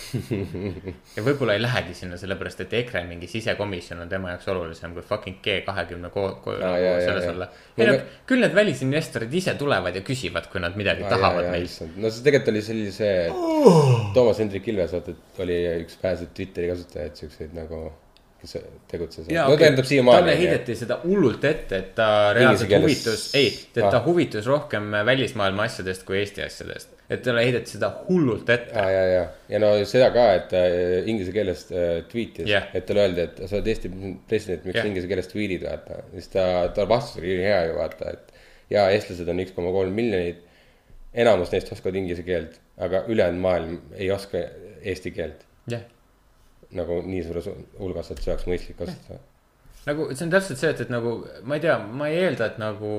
ja 1.16 1.23
võib-olla 1.23 1.55
ei 1.55 1.62
lähegi 1.62 1.95
sinna, 1.95 2.19
sellepärast 2.19 2.65
et 2.65 2.74
EKRE 2.81 3.05
mingi 3.07 3.28
sisekomisjon 3.31 4.03
on 4.03 4.11
tema 4.11 4.32
jaoks 4.32 4.49
olulisem 4.51 4.97
kui 4.97 5.05
fucking 5.07 5.39
G 5.45 5.61
kahekümne 5.69 6.11
ko-, 6.11 6.32
ko- 6.43 6.57
jaa, 6.59 6.74
jaa, 6.82 6.97
selles 7.05 7.28
jaa. 7.28 7.36
olla. 7.36 7.49
Ei 7.77 7.86
no 7.86 7.95
me- 7.95 8.03
küll 8.27 8.43
need 8.43 8.59
välisinvestorid 8.59 9.39
ise 9.39 9.55
tulevad 9.61 9.95
ja 9.95 10.03
küsivad, 10.11 10.51
kui 10.51 10.65
nad 10.66 10.74
midagi 10.81 11.07
tahavad 11.07 11.47
meilt. 11.55 11.78
no 11.95 12.11
see 12.11 12.27
tegelikult 12.27 12.51
oli 12.57 12.65
sellise, 12.73 13.12
Toomas 14.19 14.43
Hendrik 14.43 14.66
Ilves, 14.74 14.93
vaata, 14.99 15.15
et 15.15 15.40
oli 15.47 15.62
üks 15.85 15.95
väheseid 16.03 16.35
Twitteri 16.35 16.73
kasutajaid, 16.74 17.15
siukseid 17.23 17.55
nagu, 17.55 17.85
kes 18.40 18.55
tegutses. 18.90 19.27
jaa, 19.32 19.47
no 19.48 19.55
okei, 19.55 19.66
tähendab 19.66 19.89
siiamaani. 19.89 20.20
talle 20.20 20.36
heideti 20.39 20.74
seda 20.78 21.01
hullult 21.05 21.44
ette, 21.44 21.81
et 21.82 21.89
ta 21.97 22.06
reaalselt 22.36 22.70
keeles- 22.70 22.85
huvitus, 22.86 23.24
ei, 23.35 23.48
et 23.48 23.81
ta 23.82 23.97
Ah. 23.97 24.05
huvitus 24.05 24.47
rohkem 24.47 24.93
välismaailma 25.10 25.66
asjadest 25.66 26.05
kui 26.06 26.19
Eesti 26.20 26.43
asjadest. 26.44 26.94
et 27.10 27.23
talle 27.23 27.43
heideti 27.44 27.70
seda 27.74 27.90
hullult 28.09 28.51
ette. 28.55 28.74
ja, 28.74 28.90
ja, 28.90 29.05
ja, 29.12 29.24
ja 29.48 29.59
no 29.59 29.73
seda 29.85 30.10
ka, 30.15 30.27
et 30.39 30.48
ta 30.52 30.62
äh, 30.69 31.09
inglise 31.10 31.32
keeles 31.35 31.66
äh, 31.73 32.05
tweetis 32.12 32.47
yeah., 32.48 32.69
et 32.74 32.86
talle 32.86 33.06
öeldi, 33.09 33.20
et 33.27 33.43
sa 33.47 33.56
oled 33.56 33.66
Eesti 33.74 33.90
president, 34.28 34.65
miks 34.65 34.77
yeah. 34.77 34.86
inglise 34.93 35.09
keeles 35.10 35.31
tweet'id, 35.35 35.65
vaata. 35.66 36.02
siis 36.15 36.28
ta, 36.36 36.44
ta 36.74 36.86
vastus 36.89 37.19
oli 37.23 37.40
hea 37.43 37.65
ju 37.73 37.74
vaata, 37.81 38.15
et 38.15 38.32
ja 38.70 38.86
eestlased 38.94 39.28
on 39.28 39.40
üks 39.43 39.55
koma 39.56 39.73
kolm 39.74 39.94
miljonit. 39.97 40.44
enamus 41.15 41.51
neist 41.52 41.73
oskavad 41.73 41.97
inglise 41.97 42.23
keelt, 42.23 42.59
aga 42.78 43.02
ülejäänud 43.09 43.40
maailm 43.40 43.78
ei 43.97 44.10
oska 44.15 44.39
eesti 44.85 45.10
keelt 45.10 45.40
jah, 45.73 45.81
nagu 46.77 47.01
nii 47.07 47.24
suures 47.24 47.49
hulgas, 47.78 48.12
et 48.12 48.23
see 48.23 48.32
oleks 48.32 48.47
mõistlik 48.49 48.78
kasutada. 48.78 49.20
nagu 49.89 50.09
see 50.12 50.27
on 50.27 50.32
täpselt 50.35 50.61
see, 50.61 50.73
et, 50.74 50.82
et 50.85 50.90
nagu 50.93 51.12
ma 51.49 51.57
ei 51.57 51.62
tea, 51.65 51.77
ma 52.01 52.09
ei 52.11 52.19
eelda, 52.27 52.51
et 52.51 52.59
nagu 52.61 52.90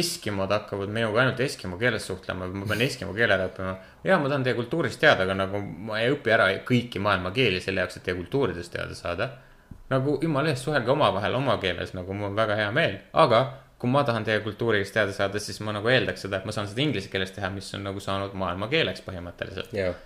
eskimod 0.00 0.52
hakkavad 0.54 0.92
minuga 0.94 1.24
ainult 1.24 1.40
eskimo 1.42 1.78
keeles 1.80 2.06
suhtlema 2.06 2.46
ma 2.52 2.68
pean 2.70 2.84
eskimo 2.86 3.16
keele 3.16 3.34
ära 3.34 3.48
õppima. 3.50 3.74
ja 4.06 4.20
ma 4.22 4.30
tahan 4.30 4.46
teie 4.46 4.58
kultuurist 4.58 5.00
teada, 5.02 5.26
aga 5.26 5.34
nagu 5.42 5.58
ma 5.60 5.98
ei 6.02 6.12
õpi 6.14 6.36
ära 6.36 6.52
kõiki 6.68 7.02
maailma 7.02 7.34
keeli 7.34 7.60
selle 7.64 7.82
jaoks, 7.82 7.98
et 7.98 8.06
teie 8.06 8.20
kultuuridest 8.20 8.72
teada 8.76 8.94
saada. 8.94 9.30
nagu 9.90 10.18
jumala 10.22 10.54
eest, 10.54 10.64
suhelge 10.68 10.90
omavahel 10.94 11.34
oma 11.40 11.58
keeles, 11.62 11.92
nagu 11.98 12.14
mul 12.14 12.30
on 12.30 12.38
väga 12.38 12.62
hea 12.62 12.70
meel, 12.72 12.98
aga 13.12 13.44
kui 13.78 13.90
ma 13.90 14.00
tahan 14.06 14.24
teie 14.24 14.40
kultuurist 14.40 14.94
teada 14.96 15.12
saada, 15.12 15.40
siis 15.42 15.58
ma 15.60 15.74
nagu 15.76 15.90
eeldaks 15.92 16.24
seda, 16.24 16.38
et 16.38 16.46
ma 16.48 16.54
saan 16.56 16.70
seda 16.70 16.80
inglise 16.80 17.10
keeles 17.12 17.34
teha, 17.34 17.50
mis 17.52 17.66
on 17.76 17.82
nagu 17.84 18.00
saanud 18.00 18.32
maailmakeeleks 18.40 19.02
põhimõtteliselt. 19.04 19.74
jah, 19.76 19.98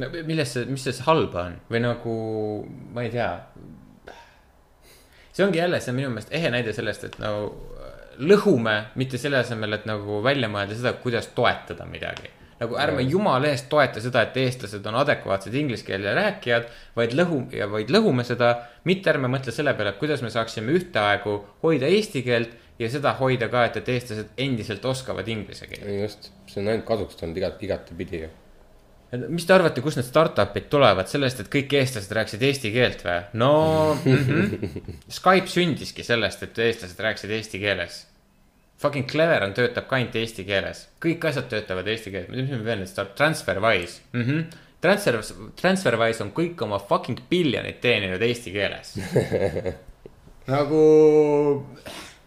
no 0.00 0.10
milles 0.26 0.54
see, 0.56 0.66
mis 0.70 0.84
selles 0.86 1.02
halba 1.06 1.48
on 1.48 1.58
või 1.70 1.82
nagu 1.84 2.14
ma 2.94 3.04
ei 3.04 3.12
tea. 3.14 3.30
see 5.32 5.44
ongi 5.46 5.60
jälle, 5.62 5.80
see 5.80 5.94
on 5.94 6.00
minu 6.00 6.12
meelest 6.14 6.34
ehe 6.34 6.50
näide 6.54 6.74
sellest, 6.76 7.04
et 7.10 7.18
nagu 7.22 7.52
lõhume, 8.18 8.76
mitte 9.00 9.18
selle 9.18 9.40
asemel, 9.42 9.78
et 9.78 9.86
nagu 9.88 10.20
välja 10.24 10.48
mõelda 10.50 10.76
seda, 10.78 10.94
kuidas 11.02 11.30
toetada 11.36 11.86
midagi. 11.90 12.30
nagu 12.54 12.76
ärme 12.78 13.02
jumala 13.02 13.48
eest 13.50 13.66
toeta 13.68 14.00
seda, 14.00 14.22
et 14.22 14.36
eestlased 14.38 14.84
on 14.86 14.94
adekvaatsed 15.00 15.54
inglise 15.58 15.84
keele 15.84 16.12
rääkijad, 16.14 16.68
vaid 16.96 17.16
lõhu 17.18 17.40
vaid 17.70 17.90
lõhume 17.90 18.24
seda. 18.24 18.54
mitte 18.84 19.10
ärme 19.10 19.28
mõtle 19.28 19.52
selle 19.52 19.74
peale, 19.74 19.90
et 19.90 19.98
kuidas 19.98 20.22
me 20.22 20.30
saaksime 20.30 20.72
ühtaegu 20.72 21.40
hoida 21.62 21.90
eesti 21.90 22.22
keelt 22.22 22.54
ja 22.78 22.90
seda 22.90 23.14
hoida 23.18 23.48
ka, 23.48 23.66
et, 23.68 23.76
et 23.82 23.88
eestlased 23.96 24.38
endiselt 24.38 24.84
oskavad 24.84 25.28
inglise 25.28 25.66
keelt. 25.66 25.90
just, 26.02 26.30
see 26.46 26.62
on 26.62 26.70
ainult 26.72 26.86
kasuks 26.86 27.18
tulnud 27.18 27.36
igat, 27.42 27.62
igatepidi 27.62 28.24
ju. 28.24 28.30
Mis 29.28 29.46
te 29.46 29.54
arvate, 29.54 29.82
kust 29.84 29.98
need 30.00 30.08
startup'id 30.08 30.66
tulevad 30.72 31.10
sellest, 31.10 31.42
et 31.42 31.50
kõik 31.52 31.76
eestlased 31.78 32.12
rääkisid 32.16 32.42
eesti 32.48 32.72
keelt 32.74 33.04
või? 33.04 33.20
no 33.40 33.52
mm 34.00 34.18
-hmm. 34.26 34.98
Skype 35.18 35.50
sündiski 35.50 36.04
sellest, 36.06 36.42
et 36.42 36.58
eestlased 36.58 37.00
rääkisid 37.00 37.30
eesti 37.30 37.60
keeles. 37.62 38.06
Fucking 38.78 39.06
Cleveron 39.10 39.54
töötab 39.54 39.86
ka 39.88 39.96
ainult 39.96 40.16
eesti 40.16 40.44
keeles, 40.44 40.88
kõik 41.00 41.24
asjad 41.28 41.48
töötavad 41.48 41.88
eesti 41.88 42.10
keeles, 42.10 42.28
mis 42.28 42.50
me 42.50 42.64
veel 42.64 42.82
nüüd 42.82 42.90
start-, 42.90 43.14
Transferwise 43.16 44.00
mm. 44.12 44.22
-hmm. 44.22 44.44
Transfer, 44.80 45.20
Transferwise 45.56 46.22
on 46.24 46.32
kõik 46.36 46.62
oma 46.62 46.78
fucking 46.78 47.20
biljonid 47.30 47.78
teeninud 47.80 48.22
eesti 48.22 48.52
keeles. 48.52 48.98
nagu 50.54 50.80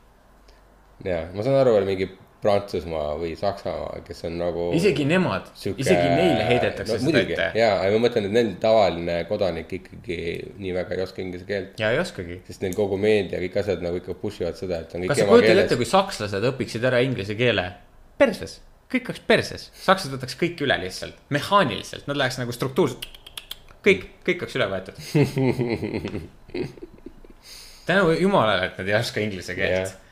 ja 1.09 1.27
ma 1.34 1.43
saan 1.43 1.59
aru, 1.59 1.76
veel 1.77 1.85
mingi 1.85 2.09
Prantsusmaa 2.41 3.15
või 3.18 3.31
Saksamaa, 3.38 4.01
kes 4.05 4.19
on 4.27 4.35
nagu. 4.38 4.68
isegi 4.77 5.07
nemad, 5.09 5.47
isegi 5.57 6.09
neile 6.11 6.43
heidetakse 6.45 6.99
no, 6.99 7.01
seda 7.07 7.23
ette. 7.23 7.47
ja, 7.57 7.72
aga 7.81 7.95
ma 7.95 8.03
mõtlen, 8.05 8.27
et 8.30 8.35
neil 8.35 8.51
tavaline 8.61 9.15
kodanik 9.30 9.73
ikkagi 9.80 10.19
nii 10.61 10.76
väga 10.76 10.97
ei 10.97 11.01
oska 11.07 11.23
inglise 11.23 11.47
keelt. 11.49 11.73
ja 11.81 11.89
ei 11.95 12.01
oskagi. 12.01 12.39
sest 12.45 12.61
neil 12.61 12.77
kogu 12.77 12.99
meedia, 13.01 13.41
kõik 13.41 13.57
asjad 13.64 13.81
nagu 13.85 13.97
ikka 14.01 14.14
push 14.22 14.45
ivad 14.45 14.59
seda, 14.59 14.84
et 14.85 14.93
on 14.93 15.01
kõik 15.03 15.14
kas 15.15 15.23
sa 15.23 15.30
kujutad 15.31 15.64
ette, 15.64 15.80
kui 15.81 15.89
sakslased 15.89 16.49
õpiksid 16.51 16.88
ära 16.91 17.01
inglise 17.05 17.38
keele? 17.39 17.65
perses, 18.22 18.57
kõik 18.93 19.11
oleks 19.11 19.26
perses, 19.34 19.68
sakslased 19.81 20.14
võtaks 20.19 20.38
kõik 20.38 20.61
üle 20.65 20.77
lihtsalt, 20.85 21.18
mehaaniliselt, 21.34 22.05
nad 22.09 22.22
läheks 22.22 22.38
nagu 22.41 22.53
struktuurselt. 22.53 23.09
kõik, 23.85 24.09
kõik 24.30 24.45
oleks 24.45 24.57
üle 24.61 24.69
võetud. 24.77 24.95
tänu 27.88 28.11
jumalale, 28.19 28.69
et 28.69 28.81
nad 28.81 28.89
ei 28.91 28.97
oska 28.99 29.23
inglise 29.23 29.55
keelt 29.57 29.88
Jah.. 29.88 30.03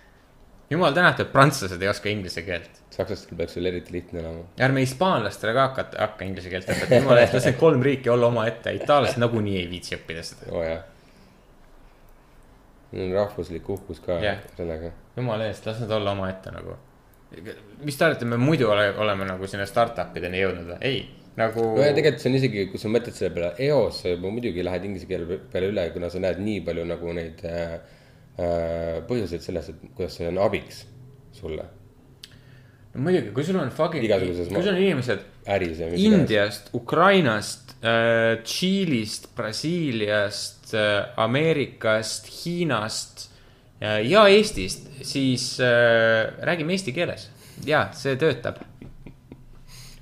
Jumal 0.70 0.94
tänatud, 0.94 1.30
prantslased 1.34 1.82
ei 1.82 1.90
oska 1.90 2.10
inglise 2.10 2.42
keelt. 2.46 2.82
sakslastel 2.96 3.38
peaks 3.38 3.56
veel 3.58 3.70
eriti 3.72 3.94
lihtne 3.94 4.22
olema. 4.22 4.44
ärme 4.68 4.82
hispaanlastele 4.86 5.54
ka 5.54 5.68
hakata, 5.70 6.00
hakka 6.02 6.26
inglise 6.26 6.50
keelt 6.50 6.70
õpetama, 6.70 7.02
jumala 7.02 7.24
eest, 7.24 7.38
las 7.38 7.48
need 7.50 7.60
kolm 7.60 7.84
riiki 7.86 8.10
olla 8.10 8.30
omaette, 8.32 8.74
itaallased 8.80 9.22
nagunii 9.22 9.58
ei 9.62 9.70
viitsi 9.70 9.98
õppida 10.00 10.24
seda. 10.26 10.52
oh. 10.52 10.70
Neil 12.96 13.10
on 13.12 13.18
rahvuslik 13.18 13.70
uhkus 13.70 14.00
ka 14.00 14.20
Jah. 14.24 14.40
sellega. 14.58 14.94
jumala 15.18 15.50
eest, 15.50 15.66
las 15.70 15.84
nad 15.84 15.92
olla 15.92 16.16
omaette 16.16 16.54
nagu. 16.56 16.78
mis 17.84 17.98
te 17.98 18.06
arvate, 18.06 18.26
me 18.26 18.38
muidu 18.40 18.70
ole, 18.72 18.90
oleme 19.04 19.26
nagu 19.28 19.48
sinna 19.48 19.66
startup 19.70 20.18
ideni 20.18 20.42
jõudnud 20.42 20.72
või? 20.72 20.78
ei, 20.82 21.02
nagu. 21.36 21.66
no 21.76 21.84
ja 21.84 21.94
tegelikult 21.94 22.24
see 22.24 22.32
on 22.32 22.40
isegi, 22.40 22.66
kui 22.72 22.80
sa 22.82 22.90
mõtled 22.94 23.18
selle 23.18 23.34
peale, 23.36 23.52
eos 23.68 24.02
sa 24.02 24.14
juba 24.14 24.32
muidugi 24.32 24.64
lähed 24.64 24.88
inglise 24.88 25.10
keele 25.10 25.40
peale 25.52 25.70
üle, 25.74 25.90
kuna 25.94 26.10
sa 26.14 26.22
näed 26.24 26.40
nii 26.42 26.62
palju 26.70 26.86
nagu 26.88 27.14
neid 27.18 27.44
äh, 27.50 27.76
põhjuseid 29.08 29.44
selles, 29.46 29.70
et 29.72 29.84
kuidas 29.96 30.18
see 30.20 30.28
on 30.28 30.38
abiks 30.44 30.84
sulle 31.36 31.64
no 32.96 33.04
muidugi, 33.06 33.32
kui 33.36 33.44
sul 33.48 33.60
on 33.60 33.72
fucking, 33.72 34.04
kui 34.08 34.36
sul 34.64 34.74
on 34.74 34.82
inimesed 34.82 35.24
äris 35.56 35.80
ja. 35.80 35.88
Indiast, 35.94 36.70
Ukrainast 36.74 37.76
äh,, 37.84 38.42
Tšiilist, 38.44 39.30
Brasiiliast 39.36 40.74
äh,, 40.74 41.14
Ameerikast, 41.22 42.30
Hiinast 42.42 43.28
äh, 43.82 44.00
ja 44.10 44.26
Eestist, 44.32 44.88
siis 45.06 45.60
äh, 45.60 46.32
räägime 46.42 46.74
eesti 46.76 46.96
keeles. 46.96 47.30
ja 47.66 47.86
see 47.96 48.16
töötab. 48.20 48.58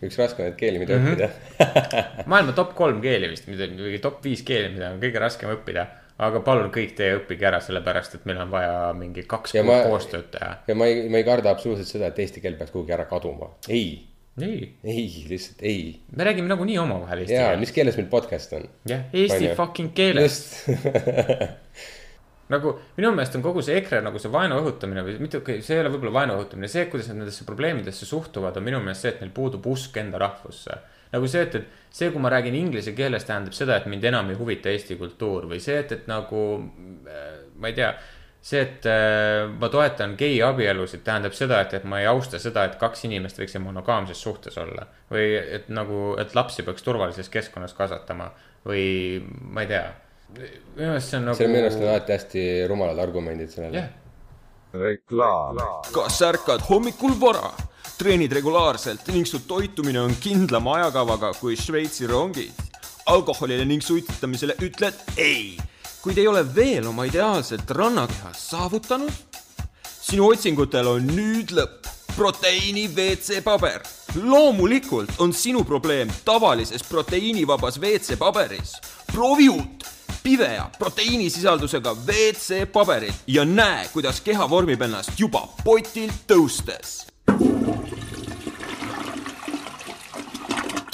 üks 0.04 0.18
raskemaid 0.20 0.56
keeli, 0.60 0.80
mida 0.82 0.98
Mhm. 0.98 1.14
õppida. 1.14 1.30
maailma 2.32 2.52
top 2.56 2.74
kolm 2.76 3.02
keeli 3.02 3.30
vist, 3.32 3.46
mida, 3.48 3.68
või 3.68 4.00
top 4.04 4.24
viis 4.24 4.42
keeli, 4.44 4.74
mida 4.74 4.90
on 4.92 5.00
kõige 5.00 5.20
raskem 5.22 5.52
õppida. 5.54 5.86
Aga 6.22 6.42
palun 6.46 6.70
kõik 6.74 6.96
teie 6.98 7.18
õppige 7.18 7.48
ära, 7.50 7.60
sellepärast 7.64 8.20
et 8.20 8.26
meil 8.30 8.42
on 8.44 8.52
vaja 8.54 8.92
mingi 8.98 9.26
kaks 9.30 9.56
Ja 9.58 9.64
kuud 9.66 9.90
koostööd 9.90 10.30
teha. 10.34 10.52
ja 10.68 10.76
ma 10.78 10.90
ei, 10.90 11.08
ma 11.10 11.22
ei 11.22 11.28
karda 11.28 11.54
absoluutselt 11.54 11.90
seda, 11.90 12.12
et 12.12 12.20
eesti 12.24 12.44
keel 12.44 12.58
peaks 12.60 12.74
kuhugi 12.74 12.94
ära 12.94 13.08
kaduma. 13.10 13.50
ei, 13.68 14.06
ei, 14.42 14.70
ei, 14.84 15.08
lihtsalt 15.30 15.64
ei. 15.66 16.00
me 16.16 16.30
räägime 16.30 16.52
nagunii 16.52 16.78
omavahel 16.82 17.26
eesti 17.26 17.38
keeles. 17.38 17.64
mis 17.66 17.74
keeles 17.76 17.98
meil 17.98 18.12
podcast 18.14 18.54
on? 18.60 18.70
jah, 18.90 19.08
eesti 19.14 19.50
ju? 19.50 19.58
fucking 19.58 19.94
keeles. 19.98 20.40
nagu 22.54 22.74
minu 22.98 23.14
meelest 23.16 23.38
on 23.40 23.44
kogu 23.46 23.64
see 23.66 23.78
EKRE 23.80 24.04
nagu 24.06 24.20
see 24.22 24.32
vaenu 24.32 24.60
õhutamine 24.62 25.04
või 25.06 25.20
mitte, 25.24 25.42
see 25.66 25.78
ei 25.78 25.82
ole 25.82 25.94
võib-olla 25.96 26.20
vaenu 26.20 26.38
õhutamine, 26.38 26.70
see, 26.70 26.86
kuidas 26.92 27.10
nad 27.10 27.22
nendesse 27.24 27.48
probleemidesse 27.48 28.06
suhtuvad, 28.10 28.58
on 28.60 28.68
minu 28.68 28.82
meelest 28.84 29.08
see, 29.08 29.14
et 29.16 29.24
neil 29.24 29.34
puudub 29.34 29.66
usk 29.74 29.98
enda 30.02 30.22
rahvusse. 30.22 30.78
Nagu 31.14 31.30
see, 31.30 31.46
et, 31.46 31.56
et 31.62 31.94
see, 31.94 32.10
kui 32.12 32.22
ma 32.22 32.32
räägin 32.34 32.58
inglise 32.58 32.96
keeles, 32.98 33.26
tähendab 33.28 33.56
seda, 33.58 33.78
et 33.78 33.88
mind 33.92 34.04
enam 34.10 34.34
ei 34.34 34.40
huvita 34.40 34.74
Eesti 34.74 34.98
kultuur 35.00 35.48
või 35.52 35.62
see, 35.64 35.78
et, 35.84 35.94
et 35.96 36.12
nagu 36.12 36.44
äh, 37.08 37.32
ma 37.58 37.72
ei 37.72 37.78
tea 37.78 37.94
see, 38.44 38.60
et 38.60 38.86
äh, 38.90 39.48
ma 39.60 39.70
toetan 39.72 40.18
gei 40.20 40.36
abielusid, 40.44 41.04
tähendab 41.06 41.36
seda, 41.38 41.62
et, 41.64 41.74
et 41.78 41.86
ma 41.88 42.02
ei 42.02 42.08
austa 42.12 42.40
seda, 42.44 42.66
et 42.68 42.76
kaks 42.82 43.06
inimest 43.08 43.40
võiksid 43.40 43.64
monogaamses 43.64 44.20
suhtes 44.20 44.58
olla. 44.60 44.88
või 45.12 45.30
et 45.40 45.70
nagu, 45.72 46.16
et 46.20 46.36
lapsi 46.36 46.66
peaks 46.68 46.84
turvalises 46.84 47.30
keskkonnas 47.32 47.76
kasvatama 47.78 48.32
või 48.68 48.86
ma 49.24 49.64
ei 49.64 49.72
tea. 49.72 49.84
minu 50.34 50.90
meelest 50.90 51.10
see 51.12 51.20
on 51.20 51.30
nagu. 51.30 51.38
see 51.38 51.48
on 51.48 51.54
minu 51.56 51.68
arust 51.68 51.82
on 51.82 51.92
alati 51.92 52.18
hästi 52.18 52.48
rumalad 52.68 53.00
argumendid 53.00 53.54
sellele 53.54 53.80
jah, 53.80 53.92
kas 55.94 56.22
ärkad 56.28 56.66
hommikul 56.70 57.16
vara, 57.22 57.54
treenid 57.98 58.32
regulaarselt 58.32 59.08
ning 59.14 59.28
su 59.28 59.44
toitumine 59.48 60.02
on 60.02 60.16
kindlama 60.22 60.78
ajakavaga 60.80 61.34
kui 61.40 61.56
Šveitsi 61.58 62.08
rongid? 62.08 62.54
alkoholile 63.06 63.66
ning 63.66 63.84
suitsetamisele 63.84 64.56
ütled 64.64 64.96
ei, 65.18 65.58
kuid 66.02 66.18
ei 66.18 66.28
ole 66.28 66.44
veel 66.56 66.88
oma 66.88 67.06
ideaalset 67.10 67.72
rannakeha 67.72 68.34
saavutanud? 68.38 69.12
sinu 70.04 70.30
otsingutel 70.32 70.88
on 70.88 71.08
nüüd 71.16 71.54
lõpp, 71.56 71.90
proteiini 72.16 72.88
WC 72.96 73.42
paber. 73.44 73.82
loomulikult 74.16 75.20
on 75.20 75.34
sinu 75.34 75.64
probleem 75.64 76.12
tavalises 76.26 76.84
proteiinivabas 76.84 77.80
WC 77.82 78.18
paberis. 78.18 78.78
proovi 79.12 79.50
uut 79.50 79.90
Pivea 80.24 80.70
proteiinisisaldusega 80.80 81.92
WC 82.08 82.72
paberit 82.72 83.16
ja 83.28 83.46
näe, 83.46 83.90
kuidas 83.94 84.22
keha 84.22 84.50
vormib 84.50 84.82
ennast 84.82 85.20
juba 85.20 85.48
potilt 85.64 86.24
tõustes. 86.28 87.04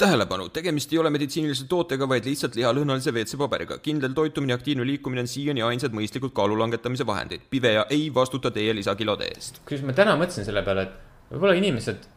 tähelepanu, 0.00 0.48
tegemist 0.54 0.92
ei 0.94 1.00
ole 1.02 1.10
meditsiinilise 1.12 1.66
tootega, 1.70 2.08
vaid 2.08 2.26
lihtsalt 2.28 2.56
lihalõhnalise 2.58 3.12
WC 3.12 3.38
paberiga. 3.40 3.78
kindel 3.84 4.14
toitumine 4.16 4.54
ja 4.54 4.60
aktiivne 4.60 4.86
liikumine 4.88 5.24
on 5.24 5.30
siiani 5.30 5.62
ainsad 5.66 5.94
mõistlikud 5.96 6.32
kaalu 6.36 6.56
langetamise 6.58 7.06
vahendid. 7.06 7.44
Pivea 7.50 7.84
ei 7.90 8.08
vastuta 8.14 8.50
teie 8.54 8.74
lisakilode 8.76 9.28
eest. 9.34 9.60
kusjuures 9.64 9.86
ma 9.90 9.96
täna 9.96 10.16
mõtlesin 10.20 10.48
selle 10.48 10.64
peale, 10.66 10.88
et 10.88 11.34
võib-olla 11.34 11.54
inimesed, 11.60 12.08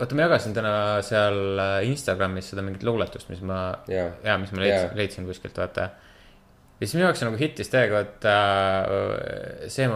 vaata, 0.00 0.18
ma 0.18 0.26
jagasin 0.26 0.56
täna 0.56 0.74
seal 1.06 1.62
äh, 1.62 1.78
Instagramis 1.88 2.52
seda 2.52 2.64
mingit 2.66 2.84
luuletust, 2.86 3.30
mis 3.32 3.40
ma, 3.46 3.62
Jaa. 3.90 4.10
jaa, 4.24 4.36
mis 4.42 4.52
ma 4.54 4.62
leidsin 4.64 4.86
Jaa., 4.88 4.98
leidsin 4.98 5.28
kuskilt, 5.28 5.58
vaata. 5.62 5.88
ja 6.78 6.84
siis 6.84 6.98
minu 6.98 7.06
jaoks 7.06 7.24
nagu 7.26 7.40
hittis 7.40 7.72
täiega, 7.72 8.04
et 8.06 8.28
äh, 8.28 9.66
see, 9.72 9.88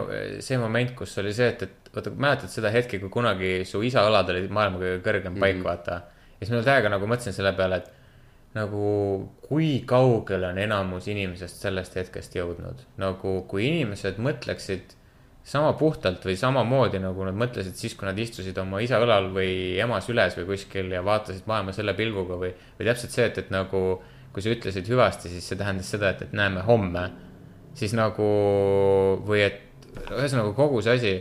see 0.44 0.58
moment, 0.62 0.96
kus 0.98 1.18
oli 1.22 1.34
see, 1.36 1.52
et, 1.54 1.66
et 1.68 1.94
vaata, 1.94 2.14
mäletad 2.16 2.52
seda 2.52 2.72
hetke, 2.74 3.00
kui 3.02 3.12
kunagi 3.12 3.60
su 3.68 3.82
isa 3.86 4.06
õlad 4.08 4.32
olid 4.32 4.50
maailma 4.52 4.80
kõige 4.82 5.04
kõrgem 5.04 5.38
paik 5.38 5.58
mm, 5.58 5.62
-hmm. 5.62 5.68
vaata. 5.68 6.11
Ja 6.42 6.46
siis 6.48 6.56
ma 6.56 6.62
täiega 6.66 6.90
nagu 6.90 7.06
mõtlesin 7.06 7.36
selle 7.36 7.52
peale, 7.54 7.76
et 7.78 8.56
nagu 8.56 8.86
kui 9.46 9.76
kaugele 9.86 10.50
on 10.50 10.58
enamus 10.58 11.06
inimesest 11.08 11.62
sellest 11.62 11.94
hetkest 11.96 12.34
jõudnud. 12.34 12.82
nagu 12.98 13.36
kui 13.48 13.68
inimesed 13.68 14.18
mõtleksid 14.18 14.96
sama 15.46 15.72
puhtalt 15.78 16.24
või 16.26 16.34
samamoodi 16.38 16.98
nagu 17.02 17.24
nad 17.26 17.38
mõtlesid 17.38 17.78
siis, 17.78 17.94
kui 17.98 18.06
nad 18.06 18.18
istusid 18.18 18.58
oma 18.58 18.82
isa 18.82 18.98
õlal 19.02 19.30
või 19.34 19.78
ema 19.80 20.00
süles 20.02 20.34
või 20.38 20.48
kuskil 20.50 20.90
ja 20.90 21.02
vaatasid 21.06 21.46
maailma 21.46 21.74
selle 21.74 21.94
pilguga 21.98 22.38
või, 22.42 22.52
või 22.78 22.88
täpselt 22.90 23.14
see, 23.14 23.26
et, 23.30 23.38
et 23.38 23.50
nagu 23.54 23.82
kui 24.32 24.42
sa 24.42 24.50
ütlesid 24.50 24.88
hüvasti, 24.90 25.30
siis 25.30 25.46
see 25.46 25.60
tähendas 25.60 25.90
seda, 25.94 26.10
et, 26.10 26.26
et 26.26 26.32
näeme 26.34 26.66
homme. 26.66 27.10
siis 27.74 27.94
nagu 27.96 28.26
või 29.24 29.46
et 29.46 29.62
ühesõnaga 30.10 30.52
kogu 30.56 30.82
see 30.82 30.98
asi, 30.98 31.12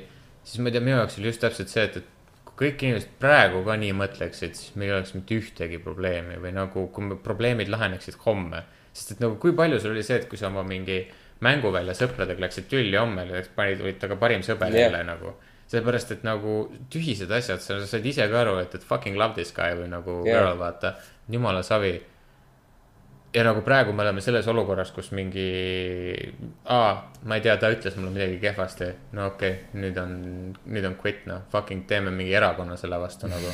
siis 0.43 0.59
ma 0.59 0.67
ei 0.67 0.75
tea, 0.75 0.83
minu 0.83 0.97
jaoks 0.97 1.19
oli 1.19 1.31
just 1.31 1.41
täpselt 1.43 1.69
see, 1.69 1.85
et, 1.87 2.01
et 2.01 2.20
kõik 2.61 2.83
inimesed 2.85 3.15
praegu 3.21 3.63
ka 3.65 3.77
nii 3.79 3.93
mõtleksid, 3.97 4.57
siis 4.57 4.75
meil 4.77 4.91
ei 4.91 4.97
oleks 4.99 5.15
mitte 5.17 5.37
ühtegi 5.39 5.79
probleemi 5.81 6.37
või 6.41 6.53
nagu, 6.55 6.85
kui 6.93 7.07
me 7.09 7.17
probleemid 7.17 7.71
laheneksid 7.73 8.19
homme. 8.25 8.63
sest 8.93 9.13
et 9.13 9.21
nagu 9.23 9.37
kui 9.39 9.53
palju 9.55 9.79
sul 9.79 9.95
oli 9.95 10.03
see, 10.03 10.19
et 10.19 10.27
kui 10.29 10.37
sa 10.37 10.49
oma 10.51 10.63
mingi 10.67 11.05
mänguvälja 11.41 11.95
sõpradega 11.97 12.43
läksid 12.43 12.67
tülli 12.69 12.97
homme, 12.99 13.25
panid, 13.55 13.81
olid 13.81 13.97
temaga 13.99 14.19
parim 14.19 14.43
sõber 14.45 14.75
jälle 14.75 15.03
nagu. 15.07 15.33
sellepärast, 15.71 16.11
et 16.11 16.23
nagu 16.27 16.53
tühised 16.91 17.31
asjad, 17.31 17.61
sa 17.63 17.77
said 17.87 18.05
ise 18.05 18.25
ka 18.27 18.41
aru, 18.41 18.57
et, 18.59 18.73
et 18.75 18.83
fucking 18.83 19.15
love 19.15 19.37
this 19.37 19.53
guy 19.55 19.71
või 19.79 19.87
nagu 19.87 20.17
Jah. 20.27 20.41
girl, 20.43 20.57
vaata, 20.59 20.97
jumala 21.31 21.63
savi 21.63 21.93
ja 23.33 23.43
nagu 23.47 23.61
praegu 23.65 23.93
me 23.95 24.03
oleme 24.03 24.21
selles 24.23 24.47
olukorras, 24.51 24.91
kus 24.95 25.11
mingi, 25.15 25.45
aa, 26.71 26.91
ma 27.27 27.37
ei 27.37 27.45
tea, 27.45 27.55
ta 27.61 27.71
ütles 27.71 27.95
mulle 27.97 28.11
midagi 28.15 28.39
kehvasti. 28.41 28.89
no 29.17 29.27
okei 29.31 29.53
okay,, 29.53 29.81
nüüd 29.83 29.99
on, 30.01 30.17
nüüd 30.65 30.87
on 30.89 30.97
quit 30.99 31.25
noh, 31.29 31.45
fucking 31.53 31.87
teeme 31.87 32.11
mingi 32.15 32.35
erakonna 32.35 32.77
selle 32.79 32.99
vastu 32.99 33.31
nagu. 33.31 33.53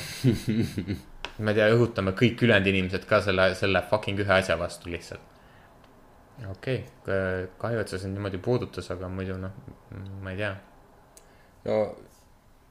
ma 1.43 1.53
ei 1.53 1.59
tea, 1.59 1.69
õhutame 1.75 2.15
kõik 2.17 2.41
ülejäänud 2.47 2.71
inimesed 2.73 3.05
ka 3.09 3.21
selle, 3.25 3.51
selle 3.59 3.83
fucking 3.91 4.25
ühe 4.25 4.33
asja 4.39 4.57
vastu 4.59 4.89
lihtsalt. 4.93 5.35
okei 6.49 6.81
okay,, 6.85 7.47
kahju, 7.61 7.81
et 7.81 7.93
see 7.93 8.01
sind 8.01 8.17
niimoodi 8.17 8.41
puudutas, 8.41 8.89
aga 8.93 9.09
muidu 9.09 9.37
noh, 9.41 9.53
ma 10.23 10.33
ei 10.33 10.41
tea. 10.41 10.53
no 11.69 11.81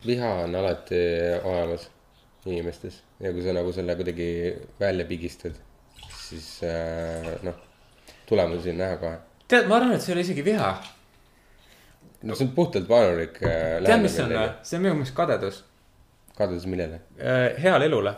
viha 0.06 0.32
on 0.44 0.54
alati 0.54 0.98
olemas 1.42 1.88
inimestes 2.46 3.00
ja 3.22 3.32
kui 3.34 3.42
sa 3.42 3.54
nagu 3.56 3.72
selle 3.74 3.96
kuidagi 3.98 4.28
välja 4.80 5.06
pigistad, 5.08 5.56
siis 6.28 6.60
äh, 6.66 7.32
noh, 7.46 7.54
tulemusi 8.26 8.70
on 8.70 8.78
näha 8.82 8.98
kohe. 9.00 9.18
tead, 9.48 9.68
ma 9.70 9.78
arvan, 9.78 9.94
et 9.96 10.02
see 10.04 10.12
ei 10.12 10.18
ole 10.18 10.26
isegi 10.26 10.44
viha. 10.44 10.70
no 12.22 12.34
see 12.34 12.46
on 12.48 12.52
puhtalt 12.56 12.88
vaenulik 12.88 13.40
äh, 13.42 13.78
tead, 13.84 14.02
mis 14.02 14.16
see 14.16 14.24
on 14.26 14.34
või? 14.34 14.46
see 14.66 14.78
on 14.78 14.86
minu 14.86 14.98
meelest 15.00 15.16
kadedus 15.16 15.62
kadedus 16.36 16.66
millele? 16.70 17.00
äh, 17.20 17.62
heale 17.62 17.90
elule. 17.90 18.14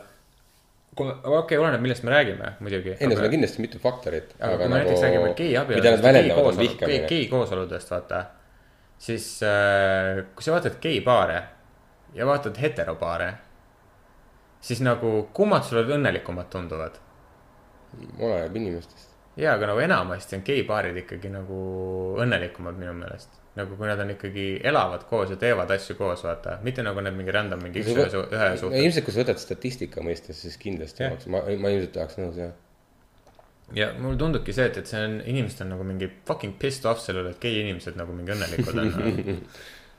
okei 0.98 1.34
okay,, 1.38 1.58
oleneb, 1.58 1.84
millest 1.84 2.06
me 2.06 2.14
räägime 2.14 2.54
muidugi. 2.60 2.96
ei 2.96 3.10
no 3.10 3.18
seal 3.18 3.28
on 3.28 3.36
kindlasti 3.36 3.64
mitu 3.64 3.82
faktorit. 3.82 4.34
aga 4.40 4.56
kui 4.56 4.68
me 4.68 4.80
näiteks 4.82 5.04
räägime 5.06 5.34
gei 5.34 5.50
mida 5.50 5.62
abieludest 5.62 5.96
nad 5.96 6.06
väljendavad, 6.08 6.52
on 6.52 6.62
vihkamine. 6.64 7.08
gei 7.12 7.26
koosoludest, 7.32 7.92
vaata. 7.94 8.24
siis 8.98 9.28
äh, 9.46 10.24
kui 10.34 10.46
sa 10.46 10.56
vaatad 10.56 10.80
geipaare 10.82 11.42
ja 12.14 12.26
vaatad 12.26 12.56
heteropaare, 12.60 13.32
siis 14.60 14.80
nagu 14.80 15.28
kummad 15.32 15.68
sulle 15.68 15.84
õnnelikumad 15.98 16.48
tunduvad? 16.50 16.96
Oleneb 18.18 18.56
inimestest. 18.56 19.08
jaa, 19.38 19.54
aga 19.54 19.70
nagu 19.72 19.82
enamasti 19.84 20.36
on 20.38 20.44
geipaarid 20.46 20.96
ikkagi 21.04 21.30
nagu 21.32 21.58
õnnelikumad 22.22 22.78
minu 22.78 22.94
meelest. 22.98 23.36
nagu 23.58 23.74
kui 23.76 23.88
nad 23.90 23.98
on 24.02 24.12
ikkagi, 24.14 24.46
elavad 24.70 25.02
koos 25.10 25.32
ja 25.34 25.36
teevad 25.40 25.70
asju 25.74 25.96
koos, 25.98 26.22
vaata, 26.26 26.58
mitte 26.62 26.84
nagu 26.86 27.02
need 27.02 27.16
mingi 27.18 27.34
random 27.34 27.62
mingi 27.66 27.82
üks 27.82 27.90
ühe 27.94 28.08
su- 28.12 28.24
ühe 28.30 28.48
no 28.52 28.60
suhtes. 28.60 28.84
ilmselt, 28.84 29.04
kui 29.06 29.14
sa 29.14 29.22
võtad 29.24 29.42
statistika 29.42 30.04
mõistes, 30.04 30.42
siis 30.44 30.58
kindlasti 30.62 31.02
Jah. 31.02 31.14
oleks, 31.14 31.26
ma, 31.32 31.42
ma 31.42 31.72
ilmselt 31.74 31.94
tahaks 31.96 32.20
nõus 32.20 32.38
jah. 32.38 32.52
ja 33.74 33.88
mulle 33.98 34.20
tundubki 34.20 34.54
see, 34.54 34.68
et, 34.70 34.78
et 34.82 34.90
see 34.90 35.00
on, 35.08 35.18
inimesed 35.26 35.64
on 35.66 35.74
nagu 35.74 35.88
mingi 35.88 36.10
fucking 36.28 36.54
pissed 36.60 36.86
off 36.90 37.02
selle 37.02 37.24
üle, 37.24 37.34
et 37.34 37.42
gei 37.42 37.58
inimesed 37.64 37.98
nagu 37.98 38.14
mingi 38.14 38.36
õnnelikud 38.36 38.78
on 38.78 38.92
nagu.. 38.94 39.40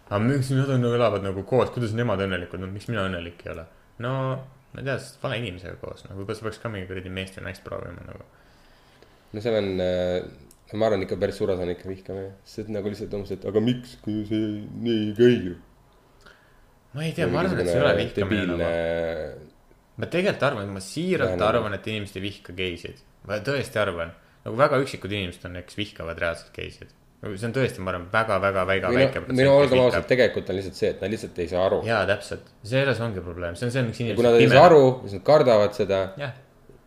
aga 0.10 0.22
miks 0.24 0.53
nad 0.56 0.72
on 0.78 0.88
nagu 0.88 0.95
elavad 1.02 1.28
nagu 1.28 1.44
koos, 1.52 1.74
kuidas 1.76 1.91
nemad 1.98 2.24
õnnelikud 2.26 2.64
on, 2.64 2.72
miks 2.74 2.88
mina 2.91 3.03
õnnelik 3.10 3.44
ei 3.45 3.53
ole? 3.57 3.68
no 4.06 4.14
ma 4.74 4.82
ei 4.82 4.86
tea, 4.86 4.98
sest 5.02 5.24
vale 5.24 5.40
inimesega 5.41 5.80
koos, 5.82 6.04
no 6.06 6.18
võib-olla 6.18 6.38
sa 6.38 6.46
peaks 6.48 6.62
ka 6.62 6.72
mingi 6.74 6.90
kuradi 6.90 7.12
meest 7.14 7.40
või 7.40 7.48
naist 7.48 7.66
proovima 7.66 8.06
nagu. 8.06 8.28
no 9.34 9.44
seal 9.44 9.58
on 9.60 9.70
äh,, 9.86 10.20
ma 10.78 10.90
arvan 10.90 11.06
ikka 11.06 11.18
päris 11.22 11.40
suur 11.41 11.54
osa 11.56 11.66
on 11.66 11.74
ikka 11.74 11.90
vihkamine, 11.90 12.36
sest 12.48 12.70
nagu 12.74 12.91
lihtsalt 12.91 13.16
umbes, 13.18 13.34
et 13.34 13.48
aga 13.50 13.64
miks, 13.64 13.98
kui 14.06 14.22
see 14.30 14.52
nii 14.86 15.00
ei 15.08 15.16
käi 15.18 15.40
ju. 15.50 15.56
ma 16.94 17.06
ei 17.08 17.16
tea, 17.18 17.30
ma 17.32 17.41
arvan, 17.44 17.64
et 17.64 17.72
see 17.72 17.80
ei 17.80 17.86
ole 17.86 17.96
vihkamine 18.04 18.46
debiilne 18.46 18.60
nagu. 18.62 19.50
ma 20.00 20.12
tegelikult 20.14 20.48
arvan, 20.52 20.74
ma 20.78 20.84
siiralt 20.86 21.34
Vähemalt. 21.34 21.50
arvan, 21.50 21.78
et 21.80 21.91
inimesed 21.94 22.22
ei 22.22 22.28
vihka 22.30 22.58
geisid. 22.58 23.02
ma 23.26 23.41
tõesti 23.50 23.82
arvan, 23.82 24.14
nagu 24.46 24.62
väga 24.62 24.82
üksikud 24.86 25.18
inimesed 25.18 25.50
on, 25.50 25.62
kes 25.66 25.82
vihkavad 25.82 26.22
reaalselt 26.22 26.54
geisid. 26.56 26.94
See 27.20 27.48
on 27.50 27.56
tõesti, 27.56 27.84
ma 27.84 27.91
arvan, 27.91 28.06
väga-väga 28.14 28.66
väga 28.68 28.91
väike 28.96 29.24
minu, 29.28 29.52
olgem 29.52 29.82
ausad,. 29.84 30.06
tegelikult 30.08 30.52
on 30.52 30.60
lihtsalt 30.60 30.78
see, 30.78 30.91
et 30.94 31.02
nad 31.04 31.12
lihtsalt 31.12 31.40
ei 31.44 31.50
saa 31.52 31.66
aru. 31.68 31.80
jaa, 31.88 32.04
täpselt, 32.08 32.52
selles 32.64 33.02
ongi 33.04 33.24
probleem, 33.24 33.58
see 33.60 33.68
on 33.68 33.74
see, 33.76 33.88
miks 33.88 34.00
inimesed. 34.00 34.20
kui 34.22 34.28
nad 34.28 34.38
ei 34.40 34.52
saa 34.52 34.68
aru, 34.70 34.86
siis 35.04 35.18
nad 35.18 35.26
kardavad 35.28 35.76
seda 35.76 36.04
jah, 36.20 36.38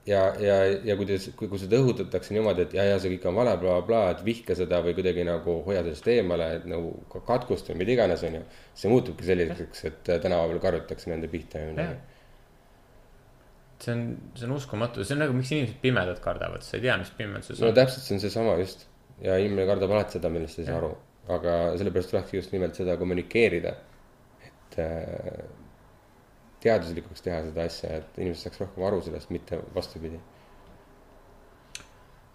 ja, 0.08 0.22
ja, 0.40 0.54
ja 0.88 0.96
kuidas, 0.96 1.26
kui, 1.36 1.50
kui 1.52 1.60
seda 1.60 1.76
õhutatakse 1.82 2.32
niimoodi, 2.32 2.64
et 2.64 2.76
ja, 2.78 2.86
ja 2.94 3.00
see 3.02 3.12
kõik 3.12 3.26
on 3.28 3.36
vale 3.38 3.52
bla,, 3.60 3.74
blablabla, 3.82 4.14
et 4.16 4.22
vihka 4.24 4.56
seda 4.58 4.80
või 4.84 4.96
kuidagi 4.96 5.26
nagu 5.28 5.58
hoia 5.66 5.82
sellest 5.84 6.08
eemale, 6.14 6.48
et 6.60 6.64
nagu 6.70 6.94
ka 7.12 7.20
katkust 7.28 7.68
või 7.68 7.82
mida 7.82 7.94
iganes, 7.98 8.24
onju. 8.28 8.40
see 8.78 8.92
muutubki 8.92 9.28
selliseks, 9.28 9.84
et 9.90 10.14
äh, 10.14 10.22
tänapäeval 10.22 10.62
karjutakse 10.64 11.12
nende 11.12 11.28
pihta 11.32 11.60
ja 11.60 11.74
midagi.. 11.74 12.00
see 13.84 13.92
on, 13.98 14.06
see 14.38 14.48
on 14.48 14.56
uskumatu, 14.56 15.04
see 15.04 15.18
on 15.18 15.26
nagu, 15.26 15.36
miks 15.36 15.52
inimesed 15.52 15.76
pimedat 15.84 16.24
kardavad, 16.24 16.64
sa 16.64 16.78
ei 16.78 16.86
tea, 16.86 16.96
mis 17.02 17.12
pimeduses 17.20 17.60
no 17.60 17.68
on. 17.68 17.76
täpselt, 17.76 18.08
see 18.08 18.16
on 18.16 18.24
seesama 18.24 18.56
just 18.62 18.88
ja 19.22 19.38
inimene 19.38 19.66
kardab 19.68 19.94
alati 19.94 20.18
seda, 20.18 20.30
millest 20.32 20.60
ei 20.60 20.66
saa 20.66 20.78
aru, 20.80 20.92
aga 21.32 21.56
sellepärast 21.78 22.12
tulekski 22.12 22.40
just 22.40 22.54
nimelt 22.54 22.78
seda 22.78 22.96
kommunikeerida, 23.00 23.74
et 24.48 24.78
äh, 24.82 25.42
teaduslikuks 26.62 27.24
teha 27.24 27.40
seda 27.48 27.66
asja, 27.68 27.98
et 28.00 28.20
inimesed 28.20 28.46
saaks 28.46 28.62
rohkem 28.62 28.86
aru 28.86 29.02
sellest, 29.06 29.30
mitte 29.34 29.60
vastupidi. 29.74 30.20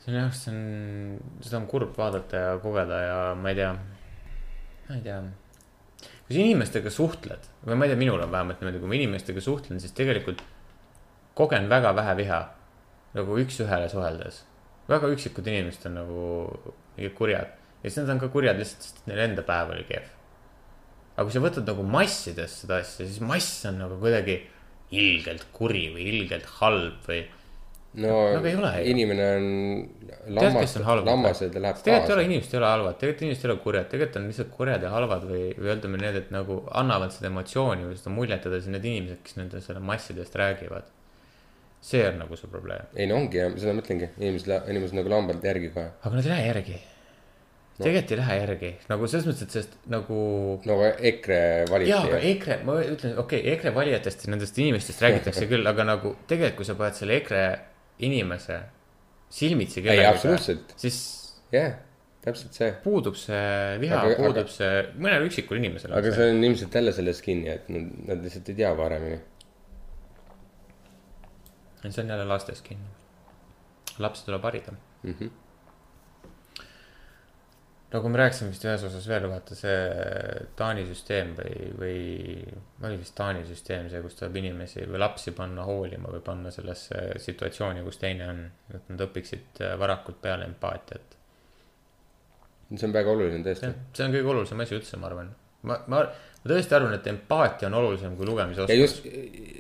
see 0.03 0.14
on 0.14 0.19
jah, 0.22 0.31
see 0.35 0.53
on, 0.53 1.41
seda 1.43 1.59
on 1.61 1.68
kurb 1.72 1.97
vaadata 1.97 2.43
ja 2.45 2.57
kogeda 2.64 3.01
ja 3.03 3.18
ma 3.35 3.51
ei 3.51 3.59
tea, 3.59 3.72
ma 4.88 4.95
ei 4.99 5.03
tea. 5.03 5.22
kui 5.99 6.35
sa 6.35 6.43
inimestega 6.43 6.93
suhtled 6.93 7.49
või 7.65 7.80
ma 7.80 7.88
ei 7.88 7.93
tea, 7.93 8.03
minul 8.03 8.23
on 8.23 8.31
vähemalt 8.31 8.61
niimoodi, 8.61 8.84
kui 8.84 8.91
ma 8.93 8.99
inimestega 8.99 9.43
suhtlen, 9.43 9.84
siis 9.84 9.95
tegelikult 9.97 10.43
kogen 11.38 11.68
väga 11.69 11.91
vähe 11.95 12.15
viha 12.18 12.39
nagu 13.18 13.39
üks-ühele 13.43 13.89
suheldes. 13.91 14.43
Väga 14.88 15.14
üksikud 15.14 15.47
inimesed 15.47 15.88
on 15.89 15.97
nagu 16.01 17.14
kurjad 17.18 17.53
ja 17.84 17.89
siis 17.89 18.01
nad 18.01 18.15
on 18.15 18.22
ka 18.22 18.30
kurjad 18.34 18.59
lihtsalt, 18.59 18.85
sest 18.89 19.09
neil 19.09 19.23
enda 19.27 19.45
päev 19.47 19.73
oli 19.76 19.85
kehv. 19.88 20.11
aga 21.15 21.26
kui 21.26 21.35
sa 21.35 21.43
võtad 21.43 21.68
nagu 21.69 21.88
massides 21.97 22.61
seda 22.64 22.81
asja, 22.84 23.05
siis 23.05 23.22
mass 23.23 23.65
on 23.69 23.81
nagu 23.84 23.97
kuidagi 24.01 24.41
ilgelt 24.97 25.49
kuri 25.55 25.89
või 25.95 26.07
ilgelt 26.14 26.47
halb 26.59 27.03
või 27.09 27.26
no 27.97 28.14
Nagu 28.35 28.45
ei 28.45 28.55
ole 28.55 28.72
inimene 28.91 29.27
on 29.38 29.47
lammas 30.38 30.76
lammased 30.77 31.55
ja 31.55 31.64
läheb 31.64 31.80
tegelikult 31.81 31.88
ei 31.88 31.95
ole, 31.95 32.03
kaasa. 32.07 32.26
inimesed 32.27 32.53
ei 32.53 32.59
ole 32.59 32.69
halvad, 32.72 32.99
tegelikult 33.01 33.26
inimesed 33.26 33.45
ei 33.45 33.51
ole 33.51 33.61
kurjad, 33.64 33.88
tegelikult 33.93 34.19
on 34.19 34.27
lihtsalt 34.31 34.51
kurjad 34.57 34.85
ja 34.85 34.91
halvad 34.93 35.26
või, 35.30 35.43
või 35.57 35.72
ütleme 35.73 36.01
need, 36.03 36.19
et 36.22 36.30
nagu 36.35 36.59
annavad 36.81 37.15
seda 37.15 37.31
emotsiooni 37.31 37.88
või 37.88 37.97
seda 37.99 38.14
muljet 38.14 38.47
edasi 38.49 38.73
need 38.76 38.85
inimesed, 38.91 39.23
kes 39.26 39.39
nende 39.39 39.64
selle 39.65 39.81
massidest 39.91 40.38
räägivad. 40.38 40.91
See 41.81 42.03
on 42.07 42.21
nagu 42.23 42.37
see 42.39 42.51
probleem, 42.51 42.91
ei 42.97 43.07
no 43.09 43.17
ongi 43.21 43.41
ja 43.41 43.49
seda 43.53 43.73
ma 43.73 43.81
mõtlengi, 43.81 44.11
inimesed, 44.19 44.53
inimesed 44.73 44.97
nagu 44.97 45.11
lambalt 45.13 45.43
järgi 45.45 45.71
kohe. 45.75 45.89
aga 46.01 46.13
nad 46.15 46.27
ei 46.27 46.33
lähe 46.33 46.47
järgi 46.47 46.77
no.. 46.77 47.83
tegelikult 47.85 48.13
ei 48.13 48.19
lähe 48.21 48.37
järgi, 48.41 48.71
nagu 48.91 49.09
selles 49.11 49.27
mõttes, 49.29 49.47
et 49.47 49.57
sest 49.59 49.77
nagu 49.93 50.21
no 50.67 50.77
aga 50.79 50.93
EKRE 51.11 51.41
valiti 51.71 51.93
jaa, 51.93 52.03
aga 52.09 52.21
EKRE, 52.31 52.59
ma 52.67 52.79
ütlen, 52.81 53.17
okei 53.21 53.43
okay,, 53.43 53.53
EKRE 53.55 53.75
valijatest 53.77 54.25
ja 54.25 54.33
nendest 54.33 54.61
inimestest 54.61 55.05
räägitakse 55.05 55.47
küll, 55.51 55.73
aga 55.73 55.87
nagu 55.87 56.15
tegelikult, 56.25 56.61
kui 56.61 56.69
sa 56.69 56.77
paned 56.79 56.97
selle 56.97 57.19
EKRE 57.21 57.43
inimese 58.07 58.61
silmitsi 59.33 59.81
ei, 59.81 59.85
kellegagi, 59.89 60.57
siis 60.79 60.97
jah, 61.51 61.77
täpselt 62.23 62.57
see. 62.57 62.69
puudub 62.83 63.17
see 63.19 63.77
viha 63.81 64.03
puudub 64.17 64.43
aga- 64.43 64.53
see 64.53 64.83
mõnel 64.99 65.27
üksikul 65.27 65.59
inimesel. 65.61 65.93
aga 65.97 66.13
see 66.15 66.29
on 66.33 66.43
ilmselt 66.43 66.77
jälle 66.79 66.93
selles 66.95 67.21
kinni, 67.25 67.51
et 67.53 67.67
nad, 67.73 67.89
nad 68.11 68.23
lihtsalt 68.23 68.51
ei 68.53 68.61
tea 68.61 68.71
paremini. 68.77 69.19
See 71.83 72.03
on 72.03 72.09
jälle 72.09 72.25
lastes 72.25 72.61
kinni. 72.61 72.87
lapsi 73.99 74.25
tuleb 74.25 74.43
harida 74.43 74.71
mm. 74.71 75.13
-hmm. 75.13 75.29
nagu 77.91 78.09
me 78.09 78.17
rääkisime 78.17 78.49
vist 78.49 78.65
ühes 78.65 78.83
osas 78.83 79.07
veel, 79.07 79.29
vaata 79.29 79.55
see 79.55 79.77
Taani 80.55 80.85
süsteem 80.85 81.33
või, 81.37 81.69
või 81.79 81.99
oli 82.83 82.99
vist 82.99 83.15
Taani 83.15 83.45
süsteem 83.47 83.89
see, 83.89 84.01
kus 84.01 84.15
tuleb 84.19 84.35
inimesi 84.35 84.85
või 84.85 84.99
lapsi 84.99 85.31
panna 85.31 85.63
hoolima 85.63 86.11
või 86.13 86.21
panna 86.21 86.51
sellesse 86.51 87.03
situatsiooni, 87.23 87.83
kus 87.83 87.97
teine 87.97 88.29
on, 88.29 88.43
et 88.73 88.89
nad 88.89 89.05
õpiksid 89.07 89.61
äh, 89.61 89.77
varakult 89.79 90.21
peale 90.21 90.45
empaatiat. 90.45 91.17
see 92.75 92.87
on 92.87 92.93
väga 92.93 93.11
oluline 93.11 93.43
tõesti. 93.43 93.73
see 93.93 94.05
on 94.05 94.17
kõige 94.17 94.33
olulisem 94.35 94.59
asi 94.59 94.75
üldse, 94.75 94.97
ma 94.97 95.07
arvan. 95.07 95.35
ma, 95.61 95.79
ma, 95.87 96.05
ma 96.43 96.51
tõesti 96.51 96.76
arvan, 96.77 96.93
et 96.95 97.07
empaatia 97.09 97.68
on 97.69 97.76
olulisem 97.80 98.15
kui 98.18 98.26
ja 98.26 98.30
lugemisoskus. 98.30 98.77
just, 98.77 99.07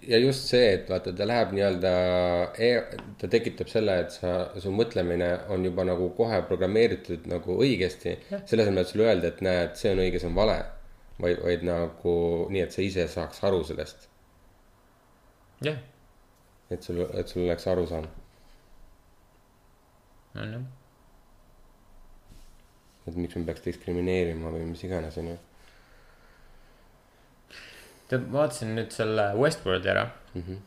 ja 0.07 0.19
just 0.21 0.51
see, 0.51 0.69
et 0.75 0.89
vaata, 0.91 1.13
ta 1.17 1.27
läheb 1.27 1.53
nii-öelda 1.57 1.93
e, 2.63 2.69
ta 3.21 3.29
tekitab 3.33 3.71
selle, 3.71 3.97
et 4.03 4.13
sa, 4.15 4.33
su 4.61 4.71
mõtlemine 4.73 5.31
on 5.53 5.65
juba 5.65 5.85
nagu 5.87 6.11
kohe 6.17 6.41
programmeeritud 6.49 7.27
nagu 7.31 7.57
õigesti. 7.63 8.17
selle 8.45 8.65
asemel, 8.65 8.83
et 8.83 8.93
sulle 8.93 9.09
öelda, 9.09 9.33
et 9.33 9.43
näed, 9.45 9.75
see 9.79 9.93
on 9.95 10.03
õige, 10.05 10.21
see 10.21 10.31
on 10.31 10.37
vale. 10.37 10.57
vaid, 11.17 11.41
vaid 11.41 11.65
nagu 11.65 12.15
nii, 12.53 12.61
et 12.61 12.75
sa 12.75 12.81
ise 12.85 13.07
saaks 13.09 13.43
aru 13.49 13.63
sellest. 13.65 14.09
jah, 15.65 15.81
et 16.69 16.83
sul, 16.83 17.01
et 17.13 17.27
sul 17.27 17.47
oleks 17.47 17.67
arusaam. 17.67 18.07
on 20.37 20.57
jah. 20.59 20.65
et 23.07 23.15
miks 23.15 23.35
me 23.35 23.45
peaks 23.47 23.63
diskrimineerima 23.65 24.51
või 24.53 24.65
mis 24.71 24.83
iganes, 24.83 25.17
on 25.17 25.33
ju. 25.33 25.37
tead, 28.07 28.27
ma 28.31 28.43
vaatasin 28.43 28.75
nüüd 28.77 28.93
selle 28.95 29.31
Westworldi 29.39 29.93
ära 29.93 30.07
Mm 30.37 30.43
-hmm. 30.47 30.57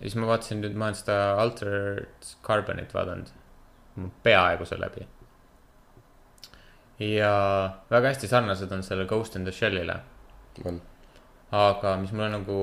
siis 0.00 0.16
ma 0.16 0.26
vaatasin 0.26 0.60
nüüd, 0.62 0.74
ma 0.74 0.84
olen 0.84 0.94
seda 0.94 1.34
Altered 1.42 2.26
Carbonit 2.42 2.94
vaadanud. 2.94 3.26
peaaegu 4.22 4.64
see 4.64 4.78
läbi. 4.80 5.06
ja 6.98 7.32
väga 7.90 8.08
hästi 8.08 8.28
sarnased 8.28 8.72
on 8.72 8.82
selle 8.82 9.04
Ghost 9.04 9.36
in 9.36 9.44
the 9.44 9.50
Shell'ile. 9.50 9.98
on, 10.64 10.80
aga 11.52 11.96
mis 11.96 12.12
mulle 12.12 12.30
nagu, 12.30 12.58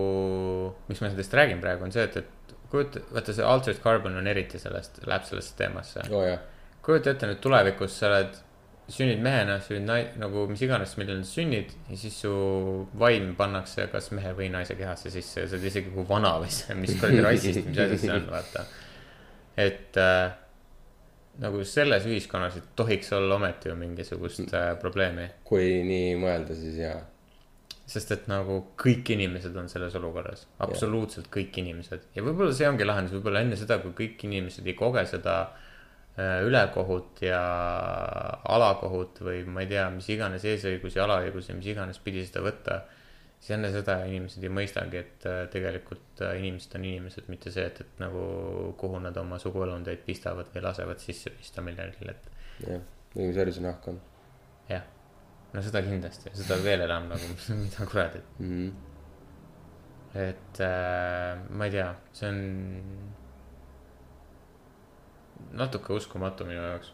miks 0.88 1.02
ma 1.02 1.10
sellest 1.10 1.34
räägin 1.34 1.61
praegu, 1.61 1.84
on 1.84 1.91
see, 1.91 2.03
et, 2.03 2.18
et 2.18 2.56
kujuta, 2.69 2.99
vaata 3.14 3.34
see 3.34 3.45
Altered 3.45 3.81
Carbon 3.84 4.18
on 4.18 4.27
eriti 4.27 4.60
sellest, 4.60 5.02
läheb 5.07 5.23
sellesse 5.23 5.56
teemasse. 5.57 6.07
oh, 6.11 6.39
kujuta 6.81 7.10
ette 7.10 7.27
nüüd 7.27 7.41
tulevikus 7.43 7.99
sa 7.99 8.07
oled, 8.07 8.41
sünnid 8.91 9.21
mehena, 9.23 9.57
sünnid 9.65 9.87
nai-, 9.89 10.07
nagu 10.21 10.45
mis 10.49 10.61
iganes, 10.65 10.93
millal 10.99 11.23
sa 11.23 11.39
sünnid 11.39 11.71
ja 11.89 11.97
siis 11.97 12.19
su 12.21 12.33
vaim 13.01 13.31
pannakse 13.37 13.87
kas 13.91 14.11
mehe 14.13 14.33
või 14.37 14.51
naise 14.53 14.77
kehasse 14.77 15.11
sisse 15.13 15.41
ja 15.41 15.49
sa 15.49 15.57
oled 15.57 15.69
isegi 15.71 15.93
kui 15.93 16.05
vana 16.09 16.35
või 16.41 16.51
see, 16.53 16.77
mis 16.77 16.93
kuradi 16.99 17.23
rassist, 17.25 17.63
mis 17.65 17.81
asi 17.81 17.97
see 18.03 18.13
on, 18.13 18.27
vaata. 18.29 18.65
et 19.65 19.97
äh, 20.01 20.37
nagu 21.41 21.65
selles 21.65 22.05
ühiskonnas 22.05 22.59
ei 22.59 22.69
tohiks 22.77 23.09
olla 23.17 23.39
ometi 23.39 23.71
ju 23.71 23.79
mingisugust 23.79 24.53
äh, 24.53 24.71
probleemi, 24.81 25.31
kui 25.47 25.81
nii 25.89 26.15
mõelda, 26.21 26.57
siis 26.57 26.77
jaa. 26.85 27.01
sest 27.89 28.13
et 28.13 28.29
nagu 28.29 28.61
kõik 28.81 29.15
inimesed 29.17 29.57
on 29.57 29.69
selles 29.71 29.97
olukorras, 29.97 30.45
absoluutselt 30.61 31.33
kõik 31.33 31.57
inimesed. 31.61 32.05
Ja 32.13 32.21
võib-olla 32.25 32.53
see 32.53 32.69
ongi 32.69 32.85
lahendus, 32.85 33.17
võib-olla 33.17 33.41
enne 33.45 33.57
seda, 33.57 33.81
kui 33.81 33.97
kõik 33.97 34.29
inimesed 34.29 34.65
ei 34.69 34.77
koge 34.77 35.03
seda 35.09 35.39
äh, 35.41 35.64
ülekohut 36.17 37.19
ja 37.25 37.39
alakohut 38.47 39.19
või 39.25 39.41
ma 39.51 39.65
ei 39.65 39.71
tea, 39.71 39.87
mis 39.91 40.07
iganes 40.13 40.45
eesõigusi, 40.47 40.99
alaõigusi, 41.03 41.55
mis 41.57 41.67
iganes 41.73 41.99
pidi 42.03 42.23
seda 42.23 42.43
võtta. 42.45 42.83
siis 43.39 43.51
enne 43.57 43.69
seda 43.73 43.97
inimesed 44.07 44.43
ei 44.43 44.49
mõistagi, 44.49 45.01
et 45.01 45.25
äh, 45.27 45.41
tegelikult 45.51 46.21
äh, 46.23 46.37
inimesed 46.39 46.77
on 46.79 46.85
inimesed, 46.87 47.27
mitte 47.27 47.51
see, 47.51 47.65
et, 47.67 47.81
et 47.83 47.99
nagu 47.99 48.23
kuhu 48.79 49.01
nad 49.03 49.17
oma 49.17 49.39
suguelundeid 49.43 50.05
pistavad 50.07 50.47
või 50.53 50.63
lasevad 50.63 51.03
sisse 51.03 51.33
pista 51.35 51.61
millelgi, 51.61 52.07
et 52.09 52.31
jah, 52.63 52.81
see 53.51 53.65
nahk 53.67 53.91
on 53.91 53.99
jah. 54.69 54.87
no 55.51 55.61
seda 55.67 55.83
kindlasti, 55.83 56.31
seda 56.39 56.61
veel 56.63 56.87
enam 56.87 57.11
nagu, 57.11 57.35
mida 57.65 57.91
kuradi, 57.91 58.23
mm. 58.39 58.55
-hmm. 58.55 58.71
et 60.29 60.63
äh, 60.63 61.43
ma 61.49 61.67
ei 61.67 61.75
tea, 61.75 61.91
see 62.13 62.31
on 62.31 62.41
natuke 65.57 65.95
uskumatu 65.95 66.48
minu 66.48 66.61
jaoks. 66.61 66.91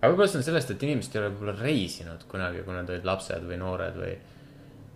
aga 0.00 0.10
võib-olla 0.12 0.30
see 0.30 0.40
on 0.40 0.48
sellest, 0.48 0.72
et 0.74 0.84
inimesed 0.86 1.14
ei 1.14 1.22
ole 1.22 1.30
võib-olla 1.34 1.54
reisinud 1.58 2.26
kunagi, 2.30 2.64
kui 2.66 2.76
nad 2.76 2.90
olid 2.92 3.08
lapsed 3.08 3.46
või 3.48 3.60
noored 3.62 3.96
või. 3.98 4.12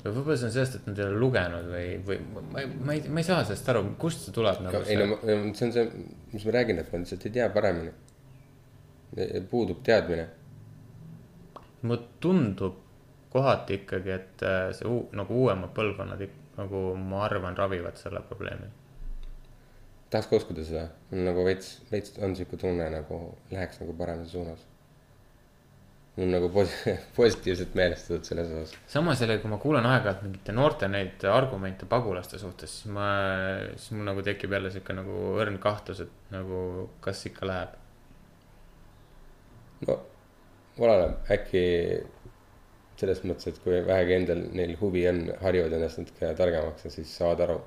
või 0.02 0.12
võib-olla 0.18 0.38
see 0.40 0.50
on 0.50 0.54
sellest, 0.58 0.78
et 0.78 0.90
nad 0.90 1.00
ei 1.00 1.08
ole 1.08 1.22
lugenud 1.22 1.72
või, 1.72 1.88
või 2.06 2.20
ma 2.52 2.62
ei, 2.62 2.70
ma 2.76 2.98
ei, 2.98 3.02
ma 3.08 3.24
ei 3.24 3.30
saa 3.30 3.40
sellest 3.48 3.72
aru, 3.72 3.86
kust 4.02 4.26
see 4.26 4.36
tuleb 4.36 4.62
nagu 4.66 4.84
ei 4.84 5.00
no 5.00 5.18
see. 5.24 5.40
on 5.40 5.74
see, 5.78 5.88
mis 6.34 6.46
ma 6.48 6.56
räägin, 6.58 6.82
et 6.82 6.92
ma 6.92 7.02
lihtsalt 7.02 7.26
ei 7.28 7.34
tea 7.38 7.48
paremini. 7.54 7.96
puudub 9.50 9.82
teadmine. 9.84 10.28
mulle 11.82 12.00
tundub 12.20 12.78
kohati 13.32 13.80
ikkagi, 13.80 14.10
et 14.12 14.44
äh, 14.44 14.70
see 14.76 14.86
uu, 14.88 15.06
nagu 15.16 15.34
uuemad 15.44 15.72
põlvkonnad 15.74 16.20
nagu 16.56 16.82
ma 17.00 17.24
arvan, 17.24 17.56
ravivad 17.56 17.96
selle 17.96 18.20
probleemi. 18.28 18.68
Tahaks 20.12 20.28
ka 20.28 20.38
uskuda 20.40 20.64
seda, 20.66 20.84
nagu 21.16 21.46
veits, 21.46 21.78
veits 21.92 22.14
on 22.22 22.36
sihuke 22.36 22.58
tunne 22.60 22.88
nagu 22.92 23.22
läheks 23.52 23.80
nagu 23.80 23.96
paremas 23.96 24.32
suunas. 24.34 24.68
mul 26.16 26.28
nagu 26.28 26.50
pos- 26.52 26.74
positiivselt 27.16 27.74
meelestatud 27.78 28.26
selles 28.28 28.50
osas. 28.52 28.74
samas 28.94 29.20
jälle, 29.24 29.38
kui 29.40 29.50
ma 29.50 29.58
kuulen 29.62 29.88
aeg-ajalt 29.88 30.26
mingite 30.26 30.52
noorte 30.52 30.88
neid 30.92 31.24
argumente 31.24 31.88
pagulaste 31.88 32.38
suhtes, 32.38 32.74
siis 32.80 32.92
ma, 32.92 33.06
siis 33.76 33.94
mul 33.96 34.10
nagu 34.10 34.24
tekib 34.26 34.52
jälle 34.52 34.70
sihuke 34.74 34.96
nagu 34.98 35.22
õrn 35.40 35.56
kahtlus, 35.62 36.04
et 36.04 36.34
nagu 36.34 36.90
kas 37.00 37.24
ikka 37.32 37.48
läheb. 37.48 37.78
no 39.88 39.98
oleneb, 40.78 41.16
äkki 41.32 41.64
selles 43.00 43.24
mõttes, 43.26 43.48
et 43.48 43.64
kui 43.64 43.80
vähegi 43.86 44.14
endal 44.20 44.44
neil 44.54 44.76
huvi 44.80 45.08
on, 45.08 45.24
harjuvad 45.40 45.74
ennast 45.78 46.04
natuke 46.04 46.34
targemaks 46.38 46.84
ja 46.86 46.92
siis 46.92 47.16
saavad 47.16 47.46
aru. 47.48 47.60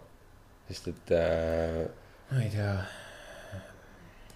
sest 0.69 0.87
et 0.93 1.11
äh, 1.13 1.85
ma 2.29 2.41
ei 2.41 2.49
tea, 2.49 2.75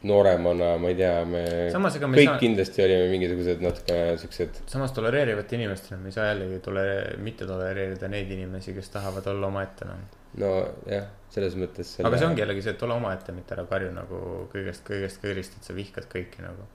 nooremana, 0.02 0.78
ma 0.78 0.88
ei 0.88 0.96
tea, 0.96 1.24
me 1.28 1.44
Samas 1.74 1.98
kõik 2.00 2.24
saa- 2.24 2.40
kindlasti 2.40 2.84
olime 2.86 3.10
mingisugused 3.12 3.64
natuke 3.64 3.98
siuksed, 4.22 4.62
samas 4.72 4.94
tolereerivate 4.96 5.58
inimestena 5.58 6.00
me 6.00 6.08
ei 6.12 6.16
saa 6.16 6.30
jällegi 6.30 6.62
tolere-, 6.64 7.18
mitte 7.20 7.48
tolereerida 7.50 8.08
neid 8.08 8.32
inimesi, 8.32 8.74
kes 8.78 8.94
tahavad 8.96 9.28
olla 9.28 9.50
omaette 9.52 9.90
noh. 9.90 10.00
nojah, 10.40 11.08
selles 11.34 11.58
mõttes 11.60 11.96
selle.... 11.96 12.08
aga 12.08 12.22
see 12.22 12.30
ongi 12.32 12.46
jällegi 12.46 12.64
see, 12.64 12.76
et 12.78 12.88
ole 12.88 12.96
omaette, 12.96 13.36
mitte 13.36 13.58
ära 13.58 13.66
karju 13.68 13.92
nagu 13.96 14.22
kõigest, 14.54 14.86
kõigest 14.88 15.24
kõigest, 15.24 15.60
et 15.60 15.68
sa 15.68 15.76
vihkad 15.76 16.08
kõiki 16.12 16.46
nagu. 16.46 16.68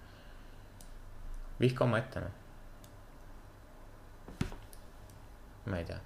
vihka 1.63 1.89
omaette 1.89 2.27
noh. 2.27 2.41
ma 5.73 5.81
ei 5.81 5.89
tea. 5.89 6.03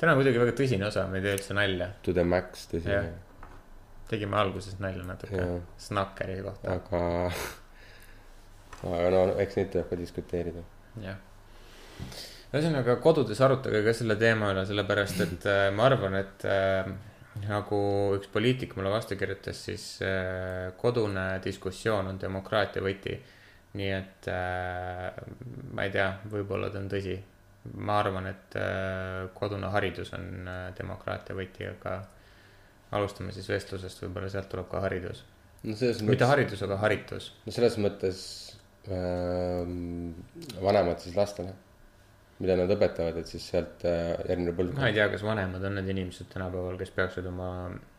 Täna 0.00 0.14
on 0.14 0.20
kuidagi 0.20 0.40
väga 0.42 0.54
tõsine 0.56 0.86
osa, 0.88 1.06
me 1.10 1.20
ei 1.20 1.26
tee 1.26 1.34
üldse 1.36 1.56
nalja. 1.56 1.90
To 2.06 2.14
the 2.16 2.24
max, 2.24 2.66
tõsi 2.72 2.92
Jah.. 2.92 3.10
tegime 4.10 4.38
alguses 4.40 4.78
nalja 4.82 5.04
natuke. 5.06 5.46
Snakkeri 5.86 6.40
kohta, 6.46 6.78
aga, 6.78 7.02
aga 8.96 9.12
no 9.14 9.26
eks 9.44 9.60
neid 9.60 9.74
tuleb 9.74 9.90
ka 9.92 10.00
diskuteerida. 10.00 10.64
jah. 11.04 11.20
ühesõnaga 12.50 12.96
kodudes 13.04 13.38
arutage 13.44 13.84
ka 13.86 13.94
selle 13.94 14.16
teema 14.18 14.50
üle, 14.54 14.64
sellepärast 14.66 15.22
et 15.26 15.46
äh, 15.46 15.68
ma 15.76 15.86
arvan, 15.90 16.16
et 16.18 16.48
äh, 16.48 16.90
nagu 17.46 17.80
üks 18.16 18.30
poliitik 18.32 18.74
mulle 18.76 18.90
vastu 18.92 19.16
kirjutas, 19.18 19.60
siis 19.68 19.84
äh, 20.02 20.72
kodune 20.80 21.40
diskussioon 21.44 22.10
on 22.10 22.18
demokraatia 22.20 22.82
võti. 22.82 23.18
nii 23.78 23.90
et 23.94 24.26
äh, 24.26 25.12
ma 25.70 25.84
ei 25.86 25.92
tea, 25.94 26.08
võib-olla 26.30 26.72
ta 26.72 26.80
on 26.80 26.88
tõsi. 26.90 27.14
Ma 27.76 27.98
arvan, 28.00 28.26
et 28.30 28.56
äh, 28.56 29.28
kodune 29.36 29.68
haridus 29.74 30.14
on 30.16 30.48
äh, 30.48 30.62
demokraatia 30.78 31.36
võti, 31.36 31.66
aga 31.68 31.98
alustame 32.96 33.34
siis 33.34 33.48
vestlusest, 33.50 34.02
võib-olla 34.04 34.30
sealt 34.32 34.48
tuleb 34.50 34.68
ka 34.70 34.82
haridus. 34.86 35.24
no 35.62 35.76
selles 35.76 36.00
mitte 36.00 36.24
mõttes, 36.24 36.30
haridus, 36.32 36.62
aga 36.66 36.78
haritus. 36.80 37.32
no 37.46 37.54
selles 37.54 37.76
mõttes 37.82 38.22
ähm, 38.88 40.14
vanemad 40.62 41.02
siis 41.02 41.16
lastele, 41.18 41.52
mida 42.40 42.56
nad 42.56 42.72
õpetavad, 42.72 43.20
et 43.20 43.30
siis 43.30 43.46
sealt 43.52 43.84
äh, 43.88 44.14
järgmine 44.28 44.50
ma 44.50 44.54
ei 44.54 44.60
põlvkond. 44.62 44.94
tea, 44.98 45.08
kas 45.14 45.26
vanemad 45.26 45.66
on 45.68 45.76
need 45.78 45.92
inimesed 45.94 46.30
tänapäeval, 46.32 46.78
kes 46.80 46.94
peaksid 46.96 47.28
oma 47.30 47.50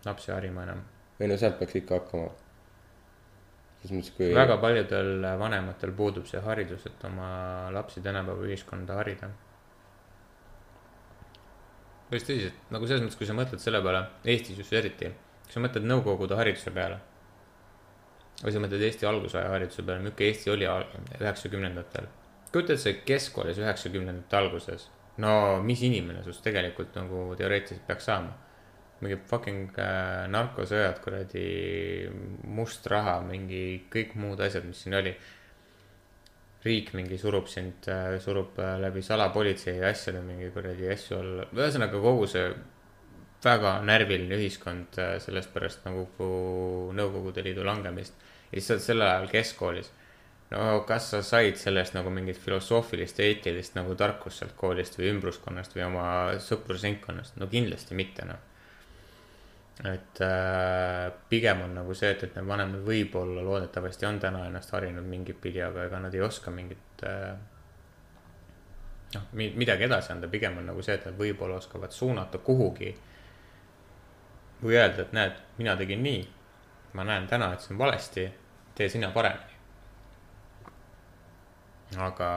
lapsi 0.08 0.34
harima 0.34 0.66
enam. 0.68 0.82
ei 1.20 1.30
no 1.30 1.38
sealt 1.38 1.60
peaks 1.62 1.78
ikka 1.84 2.02
hakkama. 2.02 2.32
selles 3.84 3.94
mõttes, 4.00 4.18
kui. 4.18 4.34
väga 4.36 4.58
paljudel 4.66 5.30
vanematel 5.40 5.96
puudub 6.02 6.28
see 6.28 6.42
haridus, 6.50 6.90
et 6.90 7.08
oma 7.08 7.32
lapsi 7.78 8.02
tänapäeva 8.02 8.50
ühiskonda 8.50 9.00
harida. 9.00 9.32
Päris 12.12 12.28
tõsiselt, 12.28 12.58
nagu 12.74 12.88
selles 12.88 13.06
mõttes, 13.06 13.20
kui 13.20 13.30
sa 13.30 13.36
mõtled 13.38 13.64
selle 13.64 13.82
peale, 13.84 14.04
Eestis 14.34 14.60
just 14.60 14.76
eriti, 14.76 15.10
kui 15.46 15.56
sa 15.56 15.64
mõtled 15.64 15.88
Nõukogude 15.88 16.38
hariduse 16.40 16.74
peale. 16.76 17.00
või 18.42 18.52
sa 18.52 18.62
mõtled 18.64 18.82
Eesti 18.88 19.06
algusaja 19.06 19.50
hariduse 19.54 19.84
peale, 19.86 20.04
milline 20.04 20.28
Eesti 20.28 20.52
oli 20.52 20.68
üheksakümnendatel. 21.20 22.08
kujuta 22.52 22.74
ette, 22.74 22.84
sa 22.84 22.94
keskkoolis 23.06 23.58
üheksakümnendate 23.58 24.38
alguses. 24.38 24.90
no 25.18 25.62
mis 25.64 25.82
inimene 25.82 26.24
sinust 26.24 26.44
tegelikult 26.44 26.96
nagu 26.96 27.36
teoreetiliselt 27.38 27.88
peaks 27.88 28.06
saama 28.06 28.34
mingi 29.02 29.18
fucking 29.30 29.78
äh, 29.82 30.28
narkosõjad, 30.32 31.00
kuradi 31.04 31.46
must 32.54 32.86
raha, 32.92 33.20
mingi 33.26 33.88
kõik 33.94 34.14
muud 34.20 34.42
asjad, 34.46 34.68
mis 34.68 34.84
siin 34.84 34.98
oli. 35.00 35.14
Riik 36.66 36.92
mingi 36.94 37.18
surub 37.18 37.48
sind, 37.50 37.88
surub 38.22 38.60
äh, 38.62 38.76
läbi 38.82 39.02
salapolitsei 39.06 39.80
asjade 39.88 40.22
mingi 40.26 40.52
kuradi 40.54 40.92
asju 40.94 41.18
alla, 41.18 41.48
ühesõnaga 41.58 42.02
kogu 42.04 42.28
see 42.30 42.52
väga 43.42 43.80
närviline 43.88 44.38
ühiskond 44.38 45.00
äh, 45.02 45.16
sellest 45.24 45.54
pärast 45.54 45.88
nagu 45.88 46.06
Nõukogude 46.98 47.42
Liidu 47.46 47.66
langemist. 47.66 48.14
ja 48.52 48.60
siis 48.60 48.68
sa 48.68 48.76
oled 48.76 48.86
sel 48.86 49.02
ajal 49.08 49.28
keskkoolis. 49.32 49.92
no 50.52 50.84
kas 50.88 51.10
sa 51.16 51.24
said 51.24 51.58
sellest 51.58 51.96
nagu 51.98 52.14
mingit 52.14 52.38
filosoofilist 52.38 53.20
ja 53.20 53.26
eetilist 53.26 53.76
nagu 53.76 53.96
tarkust 53.96 54.44
sealt 54.44 54.56
koolist 54.56 55.00
või 55.00 55.10
ümbruskonnast 55.16 55.76
või 55.76 55.88
oma 55.88 56.06
sõprusringkonnast, 56.38 57.40
no 57.40 57.48
kindlasti 57.48 57.98
mitte 57.98 58.28
noh 58.28 58.51
et 59.80 60.22
äh, 60.22 61.11
pigem 61.30 61.61
on 61.65 61.73
nagu 61.80 61.93
see, 61.98 62.11
et, 62.14 62.23
et 62.27 62.35
need 62.38 62.48
vanemad 62.48 62.84
võib-olla 62.85 63.41
loodetavasti 63.45 64.06
on 64.06 64.19
täna 64.22 64.43
ennast 64.49 64.73
harinud 64.76 65.07
mingit 65.07 65.39
pidi, 65.41 65.61
aga 65.64 65.88
ega 65.88 66.02
nad 66.03 66.14
ei 66.14 66.22
oska 66.22 66.53
mingit 66.53 67.06
äh, 67.07 67.31
noh, 69.15 69.23
midagi 69.34 69.88
edasi 69.88 70.14
anda, 70.14 70.30
pigem 70.31 70.60
on 70.61 70.69
nagu 70.72 70.84
see, 70.85 70.99
et 70.99 71.07
nad 71.10 71.18
võib-olla 71.18 71.57
oskavad 71.61 71.95
suunata 71.95 72.43
kuhugi. 72.45 72.93
või 74.61 74.76
öelda, 74.77 75.02
et 75.02 75.14
näed, 75.18 75.38
mina 75.57 75.73
tegin 75.77 76.03
nii, 76.06 76.22
ma 76.93 77.03
näen 77.03 77.26
täna, 77.27 77.53
et 77.53 77.64
see 77.64 77.73
on 77.73 77.80
valesti, 77.80 78.27
tee 78.77 78.89
sina 78.89 79.10
paremini. 79.11 79.57
aga 81.98 82.27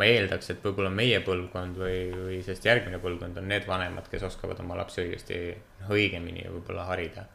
ma 0.00 0.08
eeldaks, 0.08 0.48
et 0.54 0.64
võib-olla 0.64 0.90
meie 0.94 1.20
põlvkond 1.24 1.76
või, 1.80 1.98
või 2.14 2.38
sellest 2.44 2.64
järgmine 2.64 3.00
põlvkond 3.02 3.36
on 3.40 3.48
need 3.50 3.66
vanemad, 3.68 4.08
kes 4.08 4.24
oskavad 4.30 4.60
oma 4.62 4.78
lapsi 4.80 5.02
õigesti, 5.04 5.40
noh 5.82 5.92
õigemini 5.92 6.46
võib-olla 6.48 6.86
harida 6.88 7.26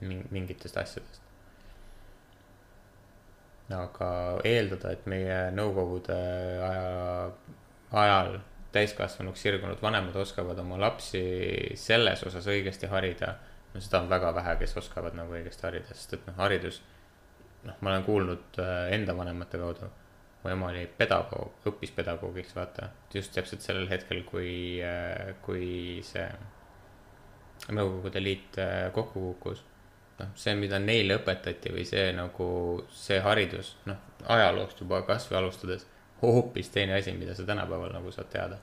ming- 0.00 0.28
mingitest 0.32 0.78
asjadest. 0.80 1.22
aga 3.76 4.08
eeldada, 4.46 4.92
et 4.94 5.06
meie 5.10 5.38
nõukogude 5.50 6.16
aja, 6.62 7.30
ajal 7.90 8.36
täiskasvanuks 8.76 9.42
sirgunud 9.42 9.82
vanemad 9.82 10.16
oskavad 10.22 10.58
oma 10.62 10.78
lapsi 10.78 11.22
selles 11.80 12.22
osas 12.28 12.46
õigesti 12.46 12.86
harida, 12.92 13.34
no 13.74 13.82
seda 13.82 14.04
on 14.04 14.10
väga 14.12 14.30
vähe, 14.38 14.54
kes 14.62 14.76
oskavad 14.78 15.18
nagu 15.18 15.34
õigesti 15.34 15.66
harida, 15.66 15.90
sest 15.98 16.14
et 16.14 16.28
noh, 16.30 16.38
haridus, 16.38 16.80
noh, 17.66 17.76
ma 17.80 17.90
olen 17.92 18.06
kuulnud 18.06 18.60
äh, 18.62 18.92
enda 18.94 19.16
vanemate 19.18 19.58
kaudu 19.58 19.90
mu 20.46 20.52
ema 20.54 20.70
oli 20.70 20.86
pedagoog, 20.86 21.66
õppis 21.66 21.90
pedagoogiks, 21.96 22.54
vaata, 22.54 22.92
just 23.14 23.34
täpselt 23.34 23.64
sellel 23.66 23.88
hetkel, 23.90 24.22
kui, 24.28 24.78
kui 25.42 25.66
see 26.06 26.28
Nõukogude 27.72 28.20
Liit 28.22 28.58
äh, 28.62 28.92
kokku 28.94 29.20
kukkus. 29.32 29.64
noh, 30.16 30.30
see, 30.38 30.54
mida 30.56 30.78
neile 30.80 31.18
õpetati 31.18 31.72
või 31.74 31.82
see 31.84 32.06
nagu, 32.16 32.46
see 32.94 33.18
haridus, 33.20 33.74
noh, 33.84 33.98
ajaloost 34.32 34.78
juba 34.80 35.02
kasvõi 35.04 35.36
alustades, 35.42 35.84
hoopis 36.22 36.70
teine 36.72 36.94
asi, 36.96 37.12
mida 37.12 37.34
sa 37.36 37.44
tänapäeval 37.44 37.92
nagu 37.92 38.12
saad 38.14 38.30
teada. 38.32 38.56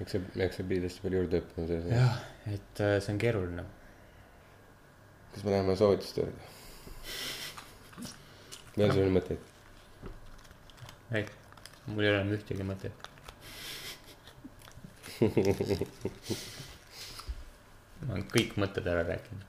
eks 0.00 0.16
see, 0.16 0.22
eks 0.46 0.56
see 0.60 0.68
pidi 0.70 0.88
hästi 0.88 1.04
palju 1.04 1.20
juurde 1.20 1.42
õppima 1.42 1.66
selles. 1.68 1.90
jah, 1.92 2.22
et 2.54 2.84
äh, 2.84 2.94
see 3.04 3.12
on 3.12 3.20
keeruline. 3.20 3.66
kas 5.34 5.44
me 5.44 5.56
läheme 5.56 5.76
soovituste 5.76 6.24
juurde? 6.24 6.52
veel 8.78 8.94
sul 8.94 9.04
on 9.08 9.18
mõtteid? 9.18 9.53
ei, 11.14 11.26
mul 11.86 12.02
ei 12.04 12.10
ole 12.10 12.20
enam 12.20 12.32
ühtegi 12.36 12.64
mõtet. 12.66 12.94
ma 18.04 18.10
olen 18.12 18.26
kõik 18.34 18.56
mõtted 18.60 18.86
ära 18.90 19.02
rääkinud. 19.06 19.44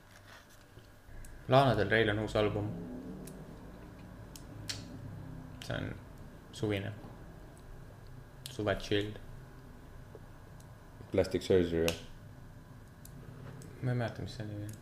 Lana 1.52 1.74
Del 1.78 1.90
Rey'l 1.90 2.10
on 2.14 2.22
uus 2.24 2.36
album. 2.38 2.66
see 5.66 5.74
on 5.76 5.94
suvine. 6.52 6.92
suve 8.50 8.76
chill. 8.80 9.10
Plastic 11.10 11.42
surgery 11.42 11.82
või? 11.86 11.96
ma 13.82 13.90
ei 13.92 13.98
mäleta, 13.98 14.22
mis 14.22 14.36
see 14.38 14.46
nimi 14.46 14.66
on. 14.66 14.74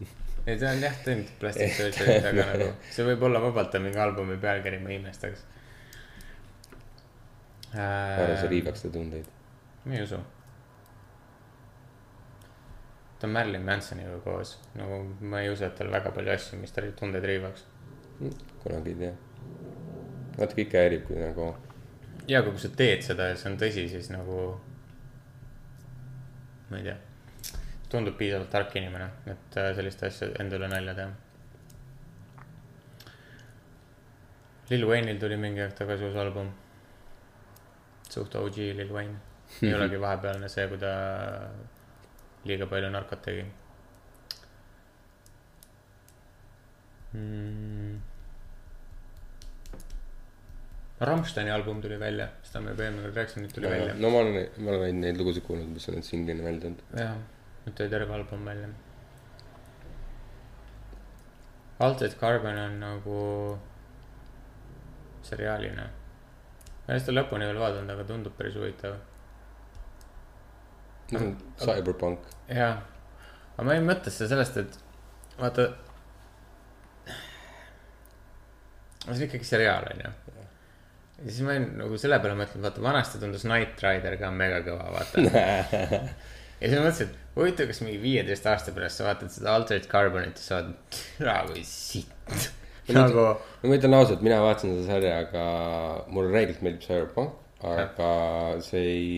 ei, 0.46 0.58
ta 0.58 0.70
on 0.70 0.82
jah 0.82 0.98
teinud 1.04 1.30
Plastic 1.40 1.76
Surgery't, 1.76 2.26
aga 2.32 2.48
nagu 2.52 2.68
see 2.90 3.06
võib 3.08 3.24
olla 3.28 3.42
vabalt 3.42 3.74
on 3.78 3.86
mingi 3.86 4.02
albumi 4.02 4.36
pealkiri, 4.40 4.80
ma 4.82 4.92
ei 4.92 4.98
imestaks. 5.00 5.46
ära 7.76 8.36
sa 8.40 8.50
riivaks 8.50 8.84
ta 8.86 8.92
tundeid. 8.96 9.30
ma 9.84 9.96
ei 9.96 10.04
usu. 10.04 10.20
ta 13.20 13.28
on 13.28 13.34
Marilyn 13.36 13.66
Mansoniga 13.66 14.20
koos, 14.24 14.56
nagu 14.80 15.02
ma 15.20 15.42
ei 15.44 15.50
usu, 15.52 15.64
et 15.68 15.76
tal 15.78 15.92
väga 15.92 16.14
palju 16.16 16.36
asju, 16.36 16.60
mis 16.60 16.72
tal 16.76 16.92
tundeid 16.98 17.26
riivaks. 17.32 17.66
kunagi 18.62 18.94
ei 18.94 19.02
tea. 19.04 19.16
natuke 20.38 20.68
ikka 20.68 20.86
häirib, 20.86 21.04
kui 21.08 21.20
nagu 21.20 21.52
ja 22.30 22.40
aga 22.40 22.50
kui 22.50 22.62
sa 22.62 22.70
teed 22.76 23.04
seda 23.04 23.30
ja 23.30 23.38
see 23.38 23.50
on 23.50 23.58
tõsi, 23.60 23.86
siis 23.90 24.10
nagu. 24.12 24.40
ma 26.70 26.78
ei 26.78 26.86
tea, 26.86 26.96
tundub 27.90 28.16
piisavalt 28.18 28.50
tark 28.52 28.76
inimene, 28.78 29.08
et 29.32 29.58
äh, 29.58 29.72
sellist 29.78 30.02
asja 30.06 30.30
enda 30.42 30.58
üle 30.60 30.70
nalja 30.70 30.94
teha. 30.98 31.10
Lil 34.70 34.86
Wayne'il 34.86 35.18
tuli 35.18 35.38
mingi 35.40 35.64
aeg 35.64 35.74
tagasi 35.78 36.06
uus 36.06 36.18
album. 36.24 36.52
suht 38.10 38.34
OG 38.34 38.56
Lil 38.78 38.92
Wayne, 38.94 39.18
ei 39.62 39.74
olegi 39.74 39.98
vahepealne 40.02 40.48
see, 40.50 40.66
kui 40.70 40.78
ta 40.82 40.92
liiga 42.48 42.66
palju 42.66 42.90
narkot 42.90 43.20
tegi 43.22 43.44
mm.. 47.14 47.98
Rammsteini 51.00 51.50
album 51.50 51.80
tuli 51.80 51.96
välja, 52.00 52.26
seda 52.44 52.60
me 52.60 52.74
juba 52.74 52.84
eelmine 52.84 53.06
kord 53.06 53.18
rääkisime, 53.20 53.44
nüüd 53.46 53.54
tuli 53.56 53.68
välja. 53.72 53.92
no 53.96 54.10
ma 54.12 54.18
olen, 54.20 54.48
ma 54.60 54.74
olen 54.76 54.98
neid 55.00 55.20
lugusid 55.20 55.46
kuulnud, 55.46 55.70
mis 55.72 55.88
on 55.88 55.96
nüüd 55.96 56.06
singlina 56.06 56.44
välja 56.44 56.60
tulnud. 56.66 56.82
jah, 56.98 57.14
nüüd 57.64 57.76
tuli 57.76 57.90
terve 57.92 58.14
album 58.14 58.46
välja. 58.46 58.68
Altered 61.80 62.16
Carbon 62.20 62.58
on 62.58 62.80
nagu 62.80 63.20
seriaalina. 65.22 65.86
ma 66.86 66.94
ei 66.94 66.96
ole 66.96 67.00
seda 67.00 67.14
lõpuni 67.14 67.46
veel 67.48 67.60
vaadanud, 67.60 67.92
aga 67.94 68.04
tundub 68.08 68.34
päris 68.36 68.56
huvitav. 68.58 68.96
Cyberpunk, 71.10 72.26
jah, 72.48 72.82
aga 73.56 73.66
ma 73.66 73.78
mõtle 73.86 74.12
seda 74.14 74.28
sellest, 74.34 74.60
et 74.60 74.76
vaata. 75.40 75.66
see 79.00 79.14
on 79.14 79.24
ikkagi 79.26 79.48
seriaal, 79.48 79.88
onju. 79.94 80.12
ja 81.22 81.30
siis 81.30 81.40
ma 81.46 81.54
olin 81.54 81.66
nagu 81.80 81.98
selle 81.98 82.20
peale 82.22 82.36
mõtlenud, 82.38 82.66
vaata 82.68 82.84
vanasti 82.84 83.22
tundus 83.22 83.46
Knight 83.48 83.82
Rider 83.84 84.18
ka 84.20 84.30
mega 84.34 84.60
kõva, 84.68 84.92
vaata. 84.98 85.24
ja 86.60 86.68
siis 86.68 86.76
ma 86.76 86.84
mõtlesin, 86.84 87.08
et 87.08 87.19
huvitav, 87.36 87.68
kas 87.70 87.82
mingi 87.84 88.00
viieteist 88.02 88.46
aasta 88.50 88.72
pärast 88.76 89.00
sa 89.00 89.06
vaatad 89.06 89.32
seda 89.32 89.54
Altered 89.58 89.86
Carbonit 89.90 90.40
ja 90.40 90.46
sa 90.46 90.58
oled, 90.60 90.72
türa 90.96 91.36
kui 91.48 91.62
sitt. 91.66 92.48
nagu, 92.90 93.26
no 93.62 93.70
ma 93.70 93.78
ütlen 93.78 93.94
ausalt, 93.96 94.24
mina 94.26 94.40
vaatasin 94.42 94.74
seda 94.74 94.88
sarja, 94.88 95.14
aga 95.26 95.44
mulle 96.10 96.32
reeglilt 96.34 96.64
meeldib 96.66 96.82
Cyberpunk, 96.86 97.38
aga 97.70 98.10
see 98.64 98.82
ei. 98.96 99.08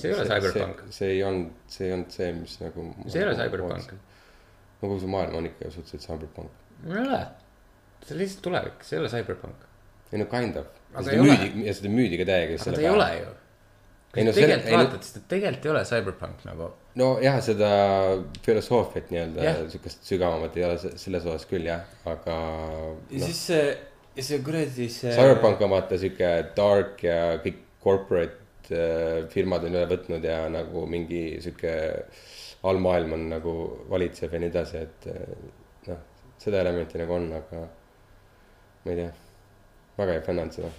See 0.00 0.10
ei 0.10 0.16
ole 0.16 0.26
Cyberpunk. 0.30 0.82
see 0.94 1.12
ei 1.16 1.22
olnud, 1.26 1.52
see 1.68 1.88
ei 1.88 1.96
olnud 1.98 2.16
see, 2.16 2.32
mis 2.38 2.56
nagu. 2.62 2.88
See 3.06 3.20
ei 3.20 3.28
ole 3.28 3.36
Cyberpunk.. 3.38 3.94
no 3.94 4.88
kogu 4.88 5.00
see 5.02 5.12
maailm 5.12 5.40
on 5.40 5.50
ikka 5.50 5.70
suhteliselt 5.74 6.08
Cyberpunk. 6.08 6.64
ei 6.88 6.98
ole. 7.02 7.22
see 8.04 8.16
on 8.16 8.24
lihtsalt 8.24 8.44
tulevik, 8.48 8.84
see 8.88 8.98
ei 8.98 9.04
ole 9.04 9.12
Cyberpunk. 9.12 9.70
ei 10.12 10.22
no 10.22 10.30
kind 10.32 10.60
of. 10.62 10.72
Aga 10.94 11.08
seda 11.10 11.16
ei 11.16 11.24
ole. 11.26 11.36
müüdi 11.36 11.68
ja 11.68 11.76
seda 11.76 11.92
müüdi 11.92 12.20
ka 12.20 12.30
täiega. 12.32 12.60
aga 12.60 12.78
ta 12.78 12.86
ei 12.86 12.92
ole 12.94 13.10
ju. 13.20 13.32
Ei 14.16 14.24
no 14.24 14.32
selle- 14.32 14.56
tegelikult 14.58 14.72
no- 14.72 14.78
vaatad, 14.84 15.02
siis 15.06 15.14
ta 15.16 15.20
tegelikult 15.34 15.64
ei 15.66 15.70
ole 15.74 15.82
cyberpunk 15.88 16.44
nagu. 16.48 16.68
nojah, 17.00 17.40
seda 17.42 17.70
filosoofiat 18.46 19.10
nii-öelda 19.10 19.42
Jah. 19.48 19.56
sihukest 19.72 20.04
sügavamat 20.10 20.56
ei 20.60 20.64
ole 20.68 20.78
se- 20.78 20.92
selles 21.02 21.24
osas 21.26 21.46
küll 21.50 21.66
jah, 21.66 21.82
aga 22.06 22.36
ja 22.36 23.18
noh, 23.18 23.26
siis 23.26 23.40
see, 23.46 23.64
see 24.22 24.38
kuradi 24.46 24.88
see. 24.88 25.10
Cyberpunk 25.16 25.60
on 25.66 25.70
vaata 25.74 25.98
sihuke 25.98 26.30
dark 26.56 27.02
ja 27.02 27.18
kõik 27.44 27.58
corporate 27.82 28.38
äh, 28.70 29.26
firmad 29.32 29.64
on 29.66 29.74
üle 29.74 29.86
võtnud 29.90 30.24
ja 30.24 30.44
nagu 30.48 30.86
mingi 30.86 31.24
sihuke 31.42 31.74
allmaailm 32.64 33.12
on 33.12 33.26
nagu 33.34 33.54
valitseb 33.90 34.32
ja 34.32 34.38
nii 34.40 34.48
edasi, 34.54 34.76
et 34.86 35.06
äh, 35.10 35.34
noh, 35.90 35.98
seda 36.40 36.62
elementi 36.62 36.96
nagu 37.02 37.12
on, 37.18 37.26
aga 37.42 37.64
ma 38.84 38.92
ei 38.94 38.96
tea, 39.02 39.10
väga 39.98 40.14
ei 40.16 40.22
fännanud 40.24 40.52
seda. 40.56 40.70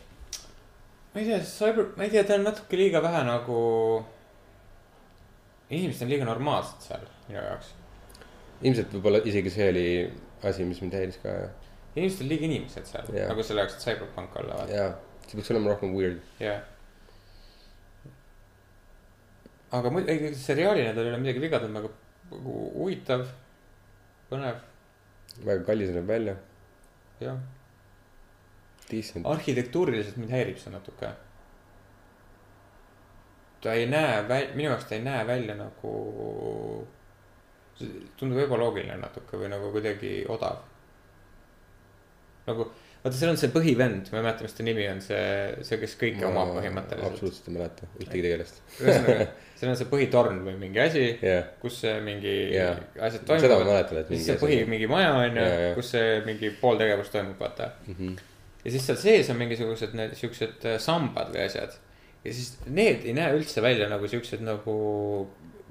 Ma 1.15 1.21
ei 1.21 1.27
tea, 1.29 1.39
cyber, 1.47 1.93
ma 1.95 2.03
ei 2.03 2.11
tea, 2.11 2.25
ta 2.27 2.35
on 2.35 2.43
natuke 2.43 2.75
liiga 2.75 2.99
vähe 3.03 3.23
nagu. 3.23 3.59
inimesed 5.69 6.03
on 6.03 6.11
liiga 6.11 6.27
normaalsed 6.27 6.83
seal 6.83 7.05
minu 7.29 7.39
jaoks. 7.39 7.69
ilmselt 8.61 8.91
võib-olla 8.97 9.21
isegi 9.31 9.53
see 9.53 9.69
oli 9.71 9.85
asi, 10.49 10.67
mis 10.67 10.81
mind 10.83 10.97
häiris 10.99 11.21
ka 11.23 11.31
ja, 11.31 11.47
inimesed 11.95 12.25
on 12.25 12.31
liiga 12.33 12.47
inimesed 12.49 12.91
seal 12.91 13.09
Jah. 13.15 13.31
nagu 13.31 13.47
selle 13.47 13.63
jaoks, 13.63 13.79
et 13.79 13.87
cyberpunk 13.87 14.35
olla, 14.43 14.59
vaata. 14.59 14.75
ja 14.75 14.91
see 15.25 15.39
peaks 15.39 15.53
olema 15.55 15.71
rohkem 15.71 15.95
weird. 15.95 16.19
jah. 16.43 16.61
aga 19.79 19.95
muidu, 19.95 20.11
ei, 20.11 20.35
seriaalina 20.43 20.91
tal 20.93 21.07
ei 21.07 21.15
ole 21.15 21.23
midagi 21.23 21.47
viga, 21.47 21.63
ta 21.63 21.71
on 21.71 21.79
väga 21.79 21.93
nagu 22.35 22.59
huvitav, 22.75 23.27
põnev, 24.27 24.59
väga 25.47 25.63
kallis 25.71 25.95
näeb 25.95 26.11
välja, 26.11 26.35
jah. 27.23 27.39
Arhitektuuriliselt 29.31 30.17
mind 30.21 30.31
häirib 30.35 30.57
see 30.61 30.71
natuke. 30.73 31.09
ta 33.65 33.73
ei 33.73 33.87
näe 33.89 34.21
väl-, 34.29 34.51
minu 34.55 34.69
jaoks 34.69 34.85
ta 34.85 34.95
ei 34.95 35.01
näe 35.01 35.23
välja 35.27 35.55
nagu, 35.57 35.91
tundub 38.19 38.39
ebaloogiline 38.45 38.97
natuke 39.01 39.39
või 39.41 39.49
nagu 39.51 39.71
kuidagi 39.73 40.11
odav. 40.29 40.59
nagu, 42.45 42.67
vaata, 43.01 43.17
seal 43.17 43.31
on 43.33 43.39
see 43.41 43.49
põhivend, 43.53 44.11
ma 44.13 44.19
ei 44.19 44.25
mäleta, 44.27 44.45
mis 44.45 44.53
ta 44.53 44.63
nimi 44.67 44.85
on, 44.91 45.01
see, 45.01 45.23
see, 45.65 45.79
kes 45.81 45.95
kõike 45.97 46.27
omab 46.29 46.51
põhimõtteliselt. 46.59 47.09
absoluutselt 47.09 47.49
ei 47.49 47.55
mäleta 47.57 47.89
ühtegi 47.97 48.21
tegelast. 48.27 48.61
ühesõnaga, 48.83 49.27
seal 49.57 49.71
on 49.73 49.79
see 49.81 49.89
põhitorn 49.95 50.39
või 50.45 50.55
mingi 50.61 50.83
asi, 50.85 51.07
jah, 51.25 51.49
kus 51.63 51.81
see 51.81 51.95
mingi 52.05 52.35
Jaa. 52.53 52.77
asjad 53.09 53.25
seda 53.25 53.33
ma 53.33 53.41
toimuvad. 53.47 53.71
mäletan, 53.73 54.01
et 54.03 54.13
mingi 54.13 54.29
see 54.29 54.37
põhi, 54.45 54.61
asi. 54.61 54.69
mingi 54.75 54.91
maja 54.93 55.09
on 55.23 55.41
ju 55.41 55.49
kus 55.81 55.91
see 55.97 56.15
mingi 56.29 56.53
pool 56.61 56.77
tegevust 56.85 57.17
toimub, 57.17 57.41
vaata 57.41 57.71
Mhm. 57.89 58.15
Ja 58.65 58.73
siis 58.73 58.87
seal 58.87 58.99
sees 58.99 59.29
on 59.29 59.39
mingisugused 59.39 59.93
need 59.97 60.15
siuksed 60.17 60.65
äh, 60.65 60.79
sambad 60.81 61.31
või 61.33 61.45
asjad. 61.45 61.77
ja 62.25 62.33
siis 62.33 62.55
need 62.65 63.05
ei 63.05 63.13
näe 63.17 63.37
üldse 63.37 63.61
välja 63.61 63.87
nagu 63.91 64.09
siuksed 64.09 64.41
nagu 64.45 64.75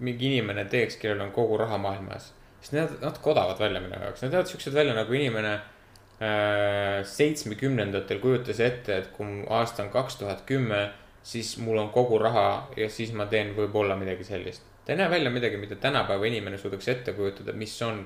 mingi 0.05 0.31
inimene 0.33 0.65
teeks, 0.71 0.99
kellel 1.03 1.23
on 1.27 1.33
kogu 1.35 1.59
raha 1.59 1.79
maailmas. 1.79 2.33
siis 2.61 2.75
need 2.77 2.99
natuke 3.03 3.33
odavad 3.35 3.61
välja 3.61 3.83
minu 3.83 3.99
jaoks, 4.01 4.23
need 4.23 4.35
näevad 4.35 4.51
siuksed 4.51 4.75
välja 4.75 4.95
nagu 4.97 5.13
inimene 5.13 5.55
äh, 5.55 7.01
seitsmekümnendatel 7.11 8.23
kujutas 8.23 8.61
ette, 8.63 8.99
et 9.03 9.11
kui 9.17 9.43
aasta 9.51 9.87
on 9.87 9.91
kaks 9.95 10.21
tuhat 10.23 10.45
kümme, 10.47 10.87
siis 11.23 11.57
mul 11.59 11.81
on 11.83 11.91
kogu 11.91 12.19
raha 12.21 12.49
ja 12.77 12.91
siis 12.91 13.13
ma 13.17 13.27
teen 13.27 13.55
võib-olla 13.59 13.99
midagi 13.99 14.25
sellist. 14.25 14.63
ta 14.85 14.93
ei 14.93 15.03
näe 15.03 15.11
välja 15.11 15.31
midagi, 15.35 15.59
mida 15.59 15.77
tänapäeva 15.81 16.27
inimene 16.31 16.59
suudaks 16.59 16.89
ette 16.89 17.13
kujutada, 17.13 17.53
mis 17.53 17.75
on 17.83 18.05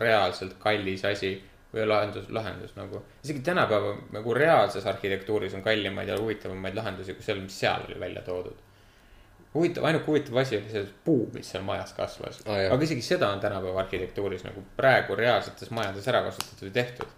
reaalselt 0.00 0.54
kallis 0.58 1.04
asi 1.04 1.36
või 1.74 1.86
lahendus, 1.88 2.28
lahendus 2.30 2.76
nagu. 2.76 3.02
isegi 3.24 3.40
tänapäeva 3.46 3.94
nagu 4.14 4.34
reaalses 4.34 4.86
arhitektuuris 4.86 5.54
on 5.58 5.62
kallimaid 5.62 6.08
ja 6.08 6.18
huvitavamaid 6.20 6.76
lahendusi 6.78 7.16
kui 7.16 7.26
seal, 7.26 7.40
mis 7.42 7.58
seal 7.60 7.82
oli 7.88 7.98
välja 8.00 8.22
toodud. 8.26 8.56
huvitav, 9.54 9.84
ainuke 9.84 10.06
huvitav 10.06 10.36
asi 10.42 10.56
oli 10.58 10.70
see 10.70 10.86
puu, 11.04 11.26
mis 11.34 11.50
seal 11.50 11.66
majas 11.66 11.92
kasvas 11.98 12.40
jah. 12.46 12.72
aga 12.72 12.82
isegi 12.88 13.02
seda 13.02 13.28
on 13.34 13.42
tänapäeva 13.42 13.80
arhitektuuris 13.84 14.46
nagu 14.46 14.64
praegu 14.76 15.18
reaalsetes 15.18 15.70
majades 15.70 16.08
ära 16.08 16.22
kasutatud 16.28 16.70
ja 16.70 16.74
tehtud. 16.82 17.08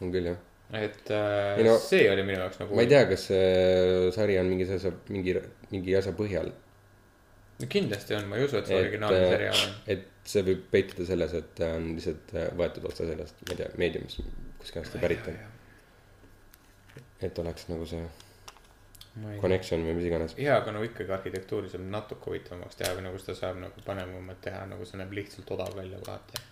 on 0.00 0.12
küll 0.12 0.32
jah. 0.32 0.40
et 0.72 1.10
äh, 1.10 1.58
Ei 1.58 1.64
no- 1.64 1.78
see 1.78 2.10
oli 2.12 2.22
minu 2.22 2.38
jaoks 2.44 2.60
nagu. 2.62 2.74
ma 2.74 2.86
ei 2.86 2.92
tea, 2.94 3.04
kas 3.10 3.28
see 3.32 4.10
sari 4.16 4.38
on 4.38 4.52
mingi 4.52 4.68
asja, 4.74 4.92
mingi, 5.08 5.36
mingi 5.70 5.96
asja 5.96 6.12
põhjal. 6.12 6.52
No 7.60 7.68
kindlasti 7.68 8.16
on, 8.16 8.28
ma 8.30 8.38
ei 8.38 8.46
usu, 8.46 8.58
et 8.60 8.70
see 8.70 8.78
originaalne, 8.80 9.20
seriaal 9.34 9.60
on. 9.66 9.76
et 9.94 10.08
see 10.32 10.44
võib 10.46 10.64
peituda 10.72 11.06
selles, 11.08 11.34
et 11.36 11.52
ta 11.58 11.74
on 11.76 11.92
lihtsalt 11.96 12.34
äh, 12.36 12.48
võetud 12.60 12.88
otse 12.90 13.06
sellest, 13.08 13.44
ma 13.46 13.54
ei 13.54 13.60
tea, 13.60 13.70
meediumist, 13.80 14.22
kuskilt 14.60 14.92
ta 14.92 15.02
pärit 15.02 15.30
on. 15.30 15.38
et 17.28 17.40
oleks 17.44 17.68
nagu 17.70 17.88
see 17.88 18.04
connection 19.40 19.82
või 19.84 19.96
mis 19.98 20.06
iganes. 20.08 20.36
jaa, 20.38 20.60
aga 20.62 20.72
no 20.76 20.84
ikkagi 20.86 21.12
arhitektuuri 21.16 21.72
saab 21.72 21.84
natuke 21.92 22.30
huvitavamaks 22.30 22.78
teha 22.78 22.94
või 22.96 23.08
nagu 23.08 23.20
seda 23.20 23.36
saab 23.42 23.60
nagu 23.64 23.84
põnevamalt 23.86 24.40
teha, 24.44 24.62
nagu 24.70 24.86
see 24.88 25.00
näeb 25.00 25.12
lihtsalt 25.18 25.50
odav 25.56 25.76
välja 25.76 26.00
kohati. 26.04 26.46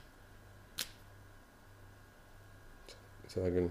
seda 3.29 3.51
küll. 3.55 3.71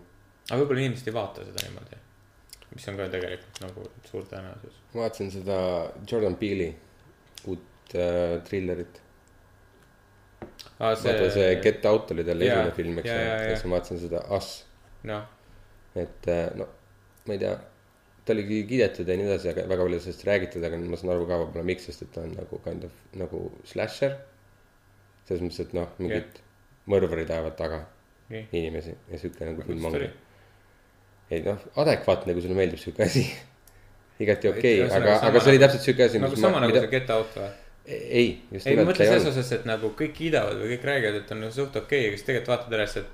aga 0.50 0.60
võib-olla 0.62 0.86
inimesed 0.86 1.12
ei 1.12 1.18
vaata 1.18 1.46
seda 1.46 1.68
niimoodi. 1.68 2.02
mis 2.74 2.90
on 2.90 3.00
ka 3.00 3.10
tegelikult 3.14 3.64
nagu 3.66 3.88
suur 4.10 4.28
tõenäosus. 4.32 4.82
ma 4.94 5.06
vaatasin 5.06 5.32
seda 5.36 5.62
Jordan 6.10 6.40
Peele'i 6.40 6.74
uut 7.54 7.96
äh, 7.96 8.38
trillerit. 8.48 9.02
vaata 10.80 11.30
see 11.34 11.56
Get 11.64 11.86
Out 11.90 12.12
oli 12.14 12.26
tal 12.28 12.44
Jaa, 12.44 12.60
esimene 12.60 12.76
film, 12.76 13.00
eks 13.02 13.12
ole, 13.14 13.24
jaa. 13.24 13.40
ja 13.42 13.56
siis 13.56 13.66
ma 13.66 13.78
vaatasin 13.78 14.04
seda 14.04 14.22
Us, 14.38 14.52
noh, 15.10 15.26
et 15.98 16.30
äh, 16.34 16.46
no 16.60 16.70
ma 17.28 17.36
ei 17.36 17.42
tea. 17.44 17.56
ta 18.28 18.36
oli 18.36 18.44
kiidetud 18.68 19.08
ja 19.08 19.16
nii 19.20 19.28
edasi, 19.30 19.52
aga 19.54 19.68
väga 19.72 19.88
palju 19.88 20.02
sellest 20.04 20.26
räägitud, 20.28 20.64
aga 20.68 20.80
ma 20.84 21.00
saan 21.00 21.14
aru 21.16 21.28
ka 21.30 21.42
võib-olla 21.44 21.68
miks, 21.68 21.88
sest 21.88 22.04
et 22.06 22.14
ta 22.16 22.26
on 22.28 22.36
nagu 22.36 22.62
kind 22.66 22.88
of 22.88 22.96
nagu 23.20 23.44
slasher. 23.68 24.18
selles 25.28 25.44
mõttes, 25.44 25.64
et 25.64 25.76
noh, 25.76 25.90
mingid 26.00 26.40
mõrvarid 26.92 27.32
ajavad 27.32 27.56
taga 27.60 27.84
nii. 28.32 28.48
inimesi 28.52 28.96
ja 28.96 29.20
sihuke 29.20 29.48
nagu 29.48 29.64
film 29.68 29.90
ongi 29.90 30.10
ei 31.32 31.44
noh, 31.44 31.64
adekvaatne, 31.84 32.34
kui 32.36 32.44
sulle 32.44 32.58
meeldib 32.58 32.82
sihuke 32.82 33.04
asi. 33.08 33.26
Igati 34.24 34.50
okei 34.50 34.82
okay,, 34.84 34.98
aga, 34.98 35.18
aga 35.30 35.42
see 35.42 35.54
oli 35.54 35.62
täpselt 35.62 35.86
sihuke 35.86 36.06
asi, 36.08 36.22
nagu 36.22 36.40
sama 36.40 36.62
nagu 36.64 36.72
mida 36.74 36.84
see, 36.86 36.94
Get 36.94 37.12
Out 37.14 37.36
või? 37.38 37.50
ei, 37.88 38.30
just 38.52 38.68
ei, 38.68 38.74
ma 38.76 38.82
nimelt 38.82 38.94
mõtlen 38.94 39.12
selles 39.12 39.28
osas, 39.32 39.52
et 39.60 39.68
nagu 39.70 39.92
kõik 40.00 40.16
kiidavad 40.18 40.58
või 40.62 40.74
kõik 40.74 40.88
räägivad, 40.90 41.20
et 41.22 41.36
on 41.36 41.46
suht 41.52 41.78
okei 41.80 42.02
okay,, 42.02 42.10
aga 42.10 42.18
siis 42.18 42.28
tegelikult 42.28 42.54
vaatad 42.54 42.76
üles, 42.80 42.98
et 43.02 43.14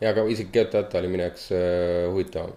ja, 0.00 0.10
aga 0.12 0.24
isegi 0.32 0.54
Get 0.54 0.74
Out 0.78 0.96
oli 0.98 1.12
minu 1.12 1.26
jaoks 1.26 1.50
äh, 1.54 2.08
huvitavam. 2.12 2.56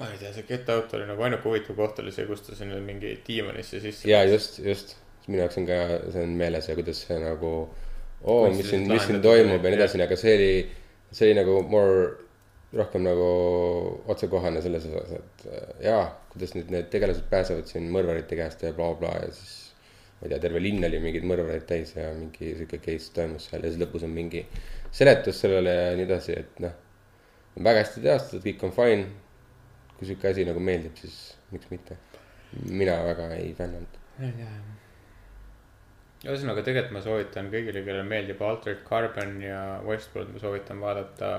ma 0.00 0.10
ei 0.10 0.18
tea, 0.18 0.32
see 0.34 0.48
Get 0.48 0.68
Out 0.74 0.96
oli 0.98 1.06
nagu 1.10 1.28
ainuke 1.28 1.48
huvitav 1.48 1.78
koht 1.78 2.00
oli 2.02 2.14
see, 2.14 2.26
kus 2.30 2.42
ta 2.46 2.56
sinna 2.58 2.80
mingi 2.82 3.14
diivanisse 3.26 3.82
sisse. 3.84 4.08
ja 4.10 4.24
just, 4.28 4.58
just, 4.64 4.96
minu 5.28 5.44
jaoks 5.44 5.60
on 5.60 5.68
ka, 5.68 5.80
see 6.08 6.24
on 6.24 6.34
meeles 6.40 6.68
ja 6.68 6.78
kuidas 6.78 7.04
see 7.04 7.20
nagu, 7.22 7.54
oo, 8.24 8.42
mis 8.56 8.72
siin, 8.72 8.88
mis 8.90 9.06
siin 9.06 9.22
toimub 9.24 9.60
ja 9.60 9.70
nii 9.74 9.82
edasi, 9.82 10.02
aga 10.02 10.18
see 10.18 10.36
oli, 10.40 10.52
see 11.12 11.28
oli 11.28 11.38
nagu 11.42 11.60
more, 11.70 12.08
rohkem 12.74 13.04
nagu 13.06 13.26
otsekohane 14.10 14.62
selles 14.64 14.86
osas, 14.90 15.12
et 15.18 15.44
äh, 15.50 15.68
jaa, 15.88 16.06
kuidas 16.32 16.54
nüüd 16.56 16.72
need 16.74 16.88
tegelased 16.92 17.28
pääsevad 17.30 17.68
siin 17.70 17.90
mõrvarite 17.94 18.38
käest 18.38 18.64
ja 18.64 18.72
blablabla 18.76 19.12
bla, 19.12 19.26
ja 19.28 19.34
siis 19.34 19.60
ma 20.18 20.26
ei 20.26 20.32
tea, 20.32 20.40
terve 20.46 20.62
linn 20.62 20.86
oli 20.88 21.00
mingeid 21.02 21.26
mõrvareid 21.28 21.66
täis 21.68 21.94
ja 21.96 22.08
mingi 22.16 22.54
sihuke 22.54 22.80
case 22.84 23.12
toimus 23.16 23.48
seal 23.50 23.64
ja 23.64 23.72
siis 23.72 23.82
lõpus 23.82 24.06
on 24.06 24.14
mingi 24.14 24.44
seletus 24.94 25.42
sellele 25.44 25.74
ja 25.74 25.92
nii 25.98 26.08
edasi, 26.08 26.38
et 26.44 26.62
noh, 26.64 26.78
väga 27.58 27.84
hästi 27.84 28.04
teostatud, 28.06 28.46
kõik 28.46 28.66
on 28.68 28.74
fine. 28.78 29.10
kui 29.94 30.08
sihuke 30.08 30.30
asi 30.30 30.46
nagu 30.46 30.62
meeldib, 30.62 30.96
siis 30.98 31.18
miks 31.52 31.70
mitte. 31.70 31.98
mina 32.70 32.96
väga 33.04 33.28
ei 33.34 33.54
fännanud. 33.58 34.00
ühesõnaga, 36.24 36.62
tegelikult 36.64 36.94
ma 36.96 37.02
soovitan 37.04 37.48
kõigile, 37.52 37.82
kellele 37.84 38.04
meeldib 38.08 38.42
Altered 38.44 38.84
Carbon 38.88 39.34
ja 39.44 39.58
Westworld, 39.84 40.32
ma 40.34 40.42
soovitan 40.42 40.80
vaadata 40.80 41.32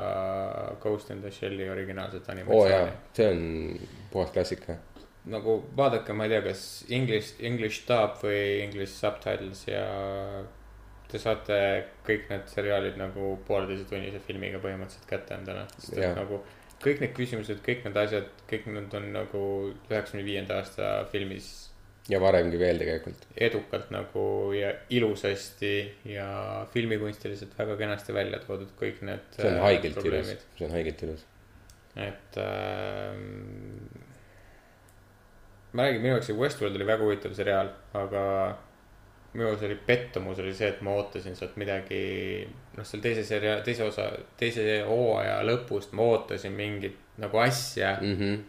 Ghost 0.84 1.10
in 1.14 1.24
the 1.24 1.32
Shell'i 1.34 1.70
originaalset 1.72 2.28
jaa 2.28 2.36
animatsiooni. 2.36 2.92
see 3.18 3.30
on 3.32 3.42
puhas 4.12 4.34
klassika. 4.36 4.78
nagu 5.26 5.58
vaadake, 5.78 6.14
ma 6.14 6.28
ei 6.28 6.36
tea, 6.36 6.44
kas 6.46 6.66
English, 6.90 7.42
English 7.42 7.88
dub 7.88 8.20
või 8.22 8.62
English 8.68 8.94
subtitles 8.94 9.66
ja 9.68 9.86
te 11.10 11.22
saate 11.22 11.58
kõik 12.06 12.30
need 12.30 12.46
seriaalid 12.52 13.00
nagu 13.02 13.36
pooleteisetunnise 13.48 14.22
filmiga 14.28 14.62
põhimõtteliselt 14.62 15.10
kätte 15.10 15.38
endale. 15.40 15.66
sest 15.78 15.98
et 15.98 16.18
nagu 16.18 16.42
kõik 16.84 17.02
need 17.02 17.14
küsimused, 17.18 17.62
kõik 17.66 17.86
need 17.88 17.98
asjad, 17.98 18.30
kõik 18.50 18.68
need 18.70 18.94
on 18.94 19.14
nagu 19.16 19.46
üheksakümne 19.90 20.26
viienda 20.28 20.60
aasta 20.62 20.98
filmis 21.10 21.65
ja 22.10 22.20
varemgi 22.22 22.60
veel 22.60 22.78
tegelikult. 22.78 23.24
edukalt 23.38 23.90
nagu 23.92 24.26
ja 24.54 24.74
ilusasti 24.94 25.72
ja 26.06 26.28
filmikunstiliselt 26.74 27.56
väga 27.58 27.78
kenasti 27.80 28.14
välja 28.14 28.40
toodud 28.44 28.70
kõik 28.80 29.02
need. 29.02 29.24
see 29.38 29.48
on 29.50 29.60
haigelt 29.64 29.98
ilus, 30.06 30.36
see 30.58 30.68
on 30.68 30.72
haigelt 30.78 31.02
ilus. 31.08 31.26
et 31.96 32.38
ähm,. 32.38 33.88
ma 35.74 35.84
räägin, 35.88 36.02
minu 36.04 36.14
jaoks 36.16 36.30
see 36.30 36.38
Westworld 36.38 36.76
oli 36.78 36.88
väga 36.88 37.04
huvitav 37.04 37.34
seriaal, 37.36 37.70
aga 37.98 38.22
minu 39.34 39.50
jaoks 39.50 39.66
oli 39.68 39.76
pettumus 39.88 40.40
oli 40.40 40.54
see, 40.56 40.70
et 40.72 40.82
ma 40.86 40.94
ootasin 40.96 41.36
sealt 41.36 41.58
midagi. 41.60 42.48
noh, 42.78 42.86
seal 42.88 43.02
teise 43.04 43.24
seria, 43.28 43.58
teise 43.66 43.84
osa, 43.90 44.10
teise 44.40 44.64
hooaja 44.88 45.42
lõpust 45.48 45.92
ma 45.98 46.06
ootasin 46.14 46.54
mingit 46.56 46.96
nagu 47.18 47.38
asja, 47.44 47.98
Mhm. 48.02 48.40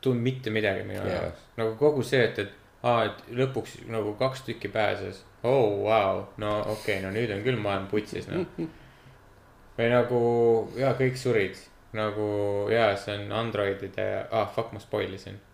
tulnud 0.00 0.22
mitte 0.22 0.50
midagi 0.54 0.84
minu 0.86 1.02
jaoks. 1.08 1.40
nagu 1.56 1.74
kogu 1.80 2.02
see, 2.06 2.22
et, 2.24 2.38
et 2.38 2.52
aa, 2.82 3.04
et 3.08 3.32
lõpuks 3.38 3.78
nagu 3.90 4.14
kaks 4.18 4.44
tükki 4.46 4.68
pääses. 4.74 5.24
oh, 5.42 5.84
vau, 5.84 6.26
no 6.36 6.60
okei 6.60 6.98
okay,, 6.98 7.02
no 7.04 7.10
nüüd 7.14 7.30
on 7.34 7.42
küll 7.46 7.58
maailm 7.62 7.86
putsis, 7.90 8.28
noh. 8.30 8.46
või 9.78 9.90
nagu 9.92 10.20
jaa, 10.78 10.94
kõik 10.98 11.16
surid. 11.18 11.56
nagu 11.96 12.26
jaa, 12.72 12.96
see 13.00 13.14
on 13.16 13.32
Androidide, 13.32 14.08
ah 14.30 14.50
fuck, 14.54 14.72
ma 14.74 14.80
spoil 14.82 15.14
isin. 15.14 15.38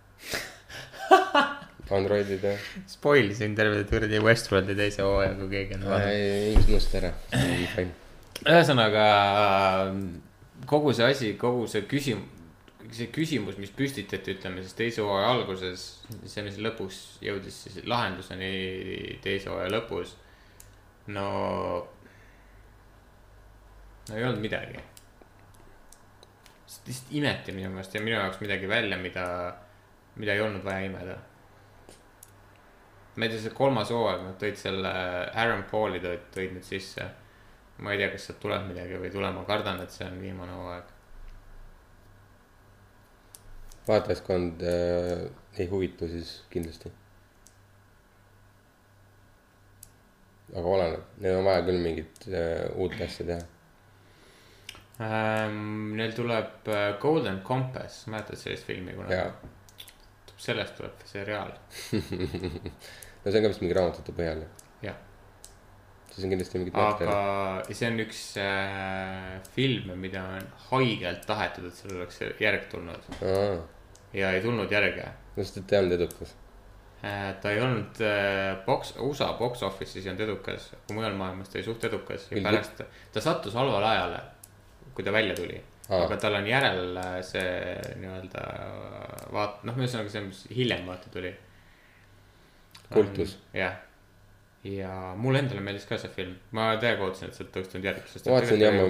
Androidid 1.95 2.45
ja. 2.45 2.55
Spoil 2.89 3.31
isin 3.31 3.55
terve 3.55 3.85
kuradi 3.89 4.21
Westworldi 4.25 4.75
teise 4.79 5.03
hooaja, 5.05 5.35
kui 5.37 5.49
keegi 5.53 5.75
on 5.77 5.85
vaadanud. 5.85 6.17
ei, 6.17 6.57
unusta 6.65 6.99
ära, 7.03 7.11
fine. 7.75 7.93
ühesõnaga 8.45 9.05
kogu 10.67 10.95
see 10.97 11.13
asi, 11.13 11.35
kogu 11.41 11.67
see 11.71 11.85
küsimus, 11.89 12.34
see 12.93 13.09
küsimus, 13.15 13.56
mis 13.61 13.73
püstitati, 13.74 14.35
ütleme 14.36 14.62
siis 14.65 14.77
teise 14.77 15.05
hooaja 15.05 15.31
alguses, 15.32 15.85
see, 16.28 16.44
mis 16.47 16.59
lõpuks 16.61 17.01
jõudis 17.24 17.61
siis 17.66 17.81
lahenduseni 17.89 18.51
teise 19.24 19.52
hooaja 19.52 19.73
lõpus. 19.73 20.16
no, 21.15 21.27
no 24.09 24.16
ei 24.16 24.24
olnud 24.24 24.43
midagi. 24.44 24.82
lihtsalt 26.85 27.12
imeti 27.16 27.52
minu 27.56 27.70
meelest 27.73 27.94
ja 27.94 28.02
minu 28.05 28.19
jaoks 28.19 28.40
midagi 28.44 28.69
välja, 28.69 28.98
mida, 29.01 29.27
mida 30.20 30.35
ei 30.35 30.44
olnud 30.44 30.65
vaja 30.65 30.85
imeda. 30.85 31.19
ma 33.16 33.24
ei 33.24 33.31
tea, 33.32 33.44
see 33.47 33.56
kolmas 33.56 33.93
hooaeg, 33.94 34.24
nad 34.27 34.40
tõid 34.40 34.59
selle 34.61 34.94
Aaron 35.32 35.65
Pauli 35.70 36.02
tõid, 36.05 36.32
tõid 36.35 36.59
nüüd 36.59 36.66
sisse 36.66 37.09
ma 37.78 37.93
ei 37.93 37.98
tea, 37.98 38.11
kas 38.12 38.28
sealt 38.28 38.40
tuleb 38.43 38.69
midagi 38.69 38.98
või 38.98 39.09
ei 39.09 39.15
tule, 39.15 39.31
ma 39.35 39.43
kardan, 39.48 39.81
et 39.82 39.94
see 39.94 40.06
on 40.06 40.20
viimane 40.23 40.55
hooaeg. 40.55 40.94
Vaatajaskond 43.89 44.62
äh, 44.69 45.24
ei 45.59 45.66
huvitu, 45.70 46.09
siis 46.09 46.36
kindlasti. 46.51 46.93
aga 50.55 50.70
oleneb, 50.70 51.06
neil 51.19 51.40
on 51.40 51.48
vaja 51.48 51.65
küll 51.66 51.81
mingit 51.82 52.28
äh, 52.31 52.69
uut 52.78 52.94
asja 53.02 53.24
teha. 53.27 53.47
Ähm, 55.02 55.97
Neil 55.98 56.12
tuleb 56.15 56.69
äh, 56.70 56.93
Golden 57.02 57.40
Compass, 57.43 58.05
mäletad 58.06 58.39
sellist 58.39 58.69
filmi 58.69 58.94
kunagi 58.94 59.32
sellest 60.44 60.77
tuleb 60.78 61.02
seriaal, 61.09 61.52
no 63.24 63.32
see 63.32 63.39
on 63.39 63.44
ka 63.44 63.51
vist 63.51 63.62
mingi 63.65 63.77
raamatute 63.77 64.15
põhjal. 64.16 64.44
jah. 64.85 64.97
siis 66.11 66.27
on 66.27 66.35
kindlasti 66.35 66.61
mingit 66.61 66.77
aga 66.78 67.15
see 67.70 67.89
on 67.90 68.02
üks 68.05 68.23
äh, 68.43 69.31
filme, 69.56 69.97
mida 70.01 70.24
on 70.36 70.51
haigelt 70.69 71.24
tahetud, 71.28 71.70
et 71.70 71.78
sellel 71.78 72.02
oleks 72.02 72.20
järg 72.43 72.69
tulnud 72.73 73.09
aa, 73.20 73.56
ja 74.15 74.32
ei 74.32 74.43
tulnud 74.45 74.73
järge 74.73 75.05
no 75.05 75.43
sest, 75.43 75.61
et 75.61 75.69
ta 75.69 75.77
ei 75.77 75.85
olnud 75.85 75.99
edukas. 75.99 76.35
äh,. 77.03 77.28
ta 77.43 77.53
ei 77.53 77.61
olnud 77.61 78.01
äh, 78.07 78.65
box, 78.66 78.95
USA 78.99 79.32
box 79.39 79.62
office'is 79.66 80.05
ei 80.05 80.12
olnud 80.15 80.27
edukas, 80.28 80.73
aga 80.78 80.99
mujal 80.99 81.20
maailmas 81.20 81.53
ta 81.53 81.59
oli 81.59 81.69
suht 81.69 81.85
edukas 81.91 82.31
ja 82.31 82.43
pärast 82.43 82.85
ta 83.12 83.24
sattus 83.24 83.57
halvale 83.59 83.93
ajale, 83.93 84.20
kui 84.95 85.05
ta 85.07 85.12
välja 85.12 85.36
tuli 85.39 85.61
Aa. 85.89 86.05
aga 86.07 86.16
tal 86.16 86.39
on 86.39 86.47
järel 86.49 86.97
äh, 86.97 87.16
see 87.27 87.74
nii-öelda 88.01 88.45
vaat-, 89.35 89.65
noh, 89.69 89.77
ühesõnaga 89.77 90.12
see, 90.12 90.23
mis 90.24 90.45
hiljem 90.55 90.86
vaata 90.89 91.12
tuli. 91.12 91.35
Kultus.. 92.95 93.35
jah, 93.57 93.77
ja 94.65 94.91
mulle 95.19 95.43
endale 95.43 95.61
meeldis 95.65 95.85
ka 95.89 95.99
see 96.01 96.12
film, 96.15 96.35
ma 96.57 96.70
täiega 96.81 97.05
ootasin, 97.05 97.28
et 97.28 97.36
sealt 97.36 97.53
tuleks 97.53 97.73
tulnud 97.73 97.89
järg, 97.91 98.05
sest. 98.09 98.28
Ma 98.28 98.39
vaatasin 98.39 98.65
jah, 98.65 98.77
ma 98.77 98.86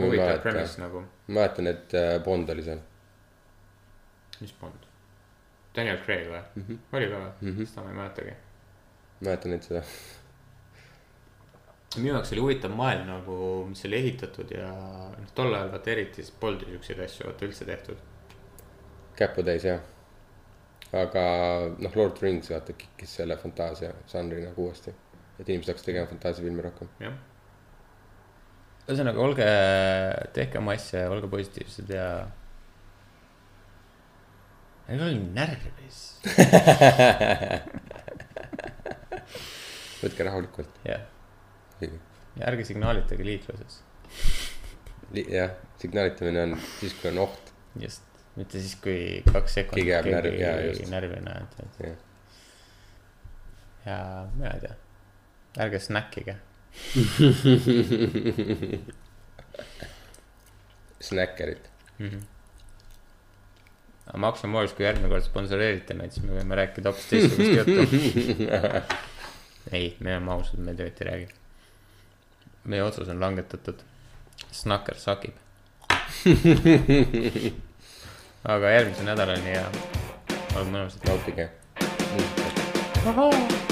nagu, 0.84 1.02
ma 1.02 1.38
mäletan, 1.40 1.70
et 1.72 1.96
äh, 1.98 2.14
Bond 2.22 2.54
oli 2.54 2.66
seal. 2.66 2.82
mis 4.38 4.54
Bond? 4.60 4.86
Daniel 5.74 5.98
Craig 6.04 6.28
või 6.30 6.40
mm? 6.40 6.66
-hmm. 6.66 6.82
oli 6.92 7.08
ka 7.10 7.20
või 7.20 7.30
mm. 7.30 7.56
-hmm.? 7.56 7.70
seda 7.70 7.82
ma 7.84 7.90
ei 7.90 7.96
mäletagi. 7.98 8.34
mäletan 9.20 9.54
neid 9.54 9.66
seda. 9.66 9.82
minu 11.96 12.12
jaoks 12.14 12.32
oli 12.34 12.44
huvitav 12.44 12.76
maailm 12.76 13.08
nagu, 13.10 13.38
mis 13.70 13.84
oli 13.88 13.98
ehitatud 14.02 14.54
ja 14.54 14.70
noh, 14.70 15.32
tol 15.34 15.54
ajal 15.54 15.72
vaata 15.72 15.90
eriti 15.90 16.22
siis 16.22 16.36
polnud 16.40 16.62
ju 16.62 16.76
siukseid 16.76 17.02
asju 17.06 17.26
vaata 17.26 17.46
üldse 17.48 17.64
tehtud. 17.64 17.98
käputäis 19.16 19.64
jah. 19.64 19.80
aga 20.92 21.24
noh, 21.78 21.96
Lord 21.96 22.12
of 22.12 22.18
the 22.18 22.26
Rings 22.26 22.50
vaata 22.50 22.72
kikkis 22.72 23.16
selle 23.20 23.36
fantaasia 23.36 23.92
žanri 24.12 24.44
nagu 24.46 24.68
uuesti. 24.68 24.94
et 25.38 25.48
inimesed 25.48 25.72
hakkasid 25.72 25.90
tegema 25.90 26.06
fantaasiafilme 26.06 26.62
rohkem. 26.62 26.88
jah. 27.00 27.18
ühesõnaga, 28.86 29.18
olge, 29.18 29.50
tehke 30.38 30.58
oma 30.58 30.78
asja, 30.78 31.10
olge 31.10 31.28
positiivsed 31.28 31.90
ja. 31.90 32.08
Olge 34.88 35.04
nii 35.16 35.30
närvis. 35.34 35.98
võtke 40.02 40.24
rahulikult. 40.28 40.72
jah, 40.86 41.02
ja 41.84 42.42
ärge 42.50 42.64
signaalitage 42.68 43.24
liikluses. 43.26 43.74
jah, 45.14 45.50
signaalitamine 45.82 46.40
on 46.48 46.52
siis, 46.80 46.92
kui 47.00 47.08
on 47.12 47.18
oht. 47.26 47.44
just, 47.80 48.02
mitte 48.36 48.56
siis, 48.60 48.74
kui 48.84 48.98
kaks 49.30 49.52
sekundit 49.60 49.80
Keegi 49.84 49.94
jääb 49.94 50.06
närvi- 50.12 50.40
jaa, 50.42 50.56
just. 50.68 50.84
närvi 50.92 51.18
näed, 51.24 51.50
et 51.64 51.74
ja 53.84 53.96
mina 54.34 54.50
ei 54.56 54.60
tea, 54.66 54.74
ärge 55.64 55.78
snäkkige. 55.80 56.34
snäkkerid. 61.04 61.64
Aga 64.06 64.20
Max 64.26 64.44
Morris, 64.50 64.74
kui 64.76 64.86
järgmine 64.86 65.10
kord 65.12 65.24
sponsoreerite 65.26 65.96
meid, 65.98 66.12
siis 66.14 66.26
me 66.26 66.36
võime 66.38 66.58
rääkida 66.60 66.90
hoopis 66.90 67.08
teistsugust 67.10 67.56
juttu. 67.58 67.80
ei, 69.76 69.96
me 70.00 70.14
oleme 70.16 70.36
ausad, 70.36 70.60
me 70.60 70.76
tööd 70.76 71.00
ei 71.00 71.10
räägi. 71.10 71.28
meie 72.64 72.84
otsus 72.84 73.08
on 73.12 73.20
langetatud. 73.20 73.82
Snakker 74.52 74.96
sakib. 75.00 75.36
aga 78.54 78.70
järgmise 78.76 79.04
nädalani 79.08 79.56
ja 79.56 79.66
olge 80.56 80.70
mõnusad. 80.70 81.04
nautige 81.08 81.50
ahhaa. 83.04 83.63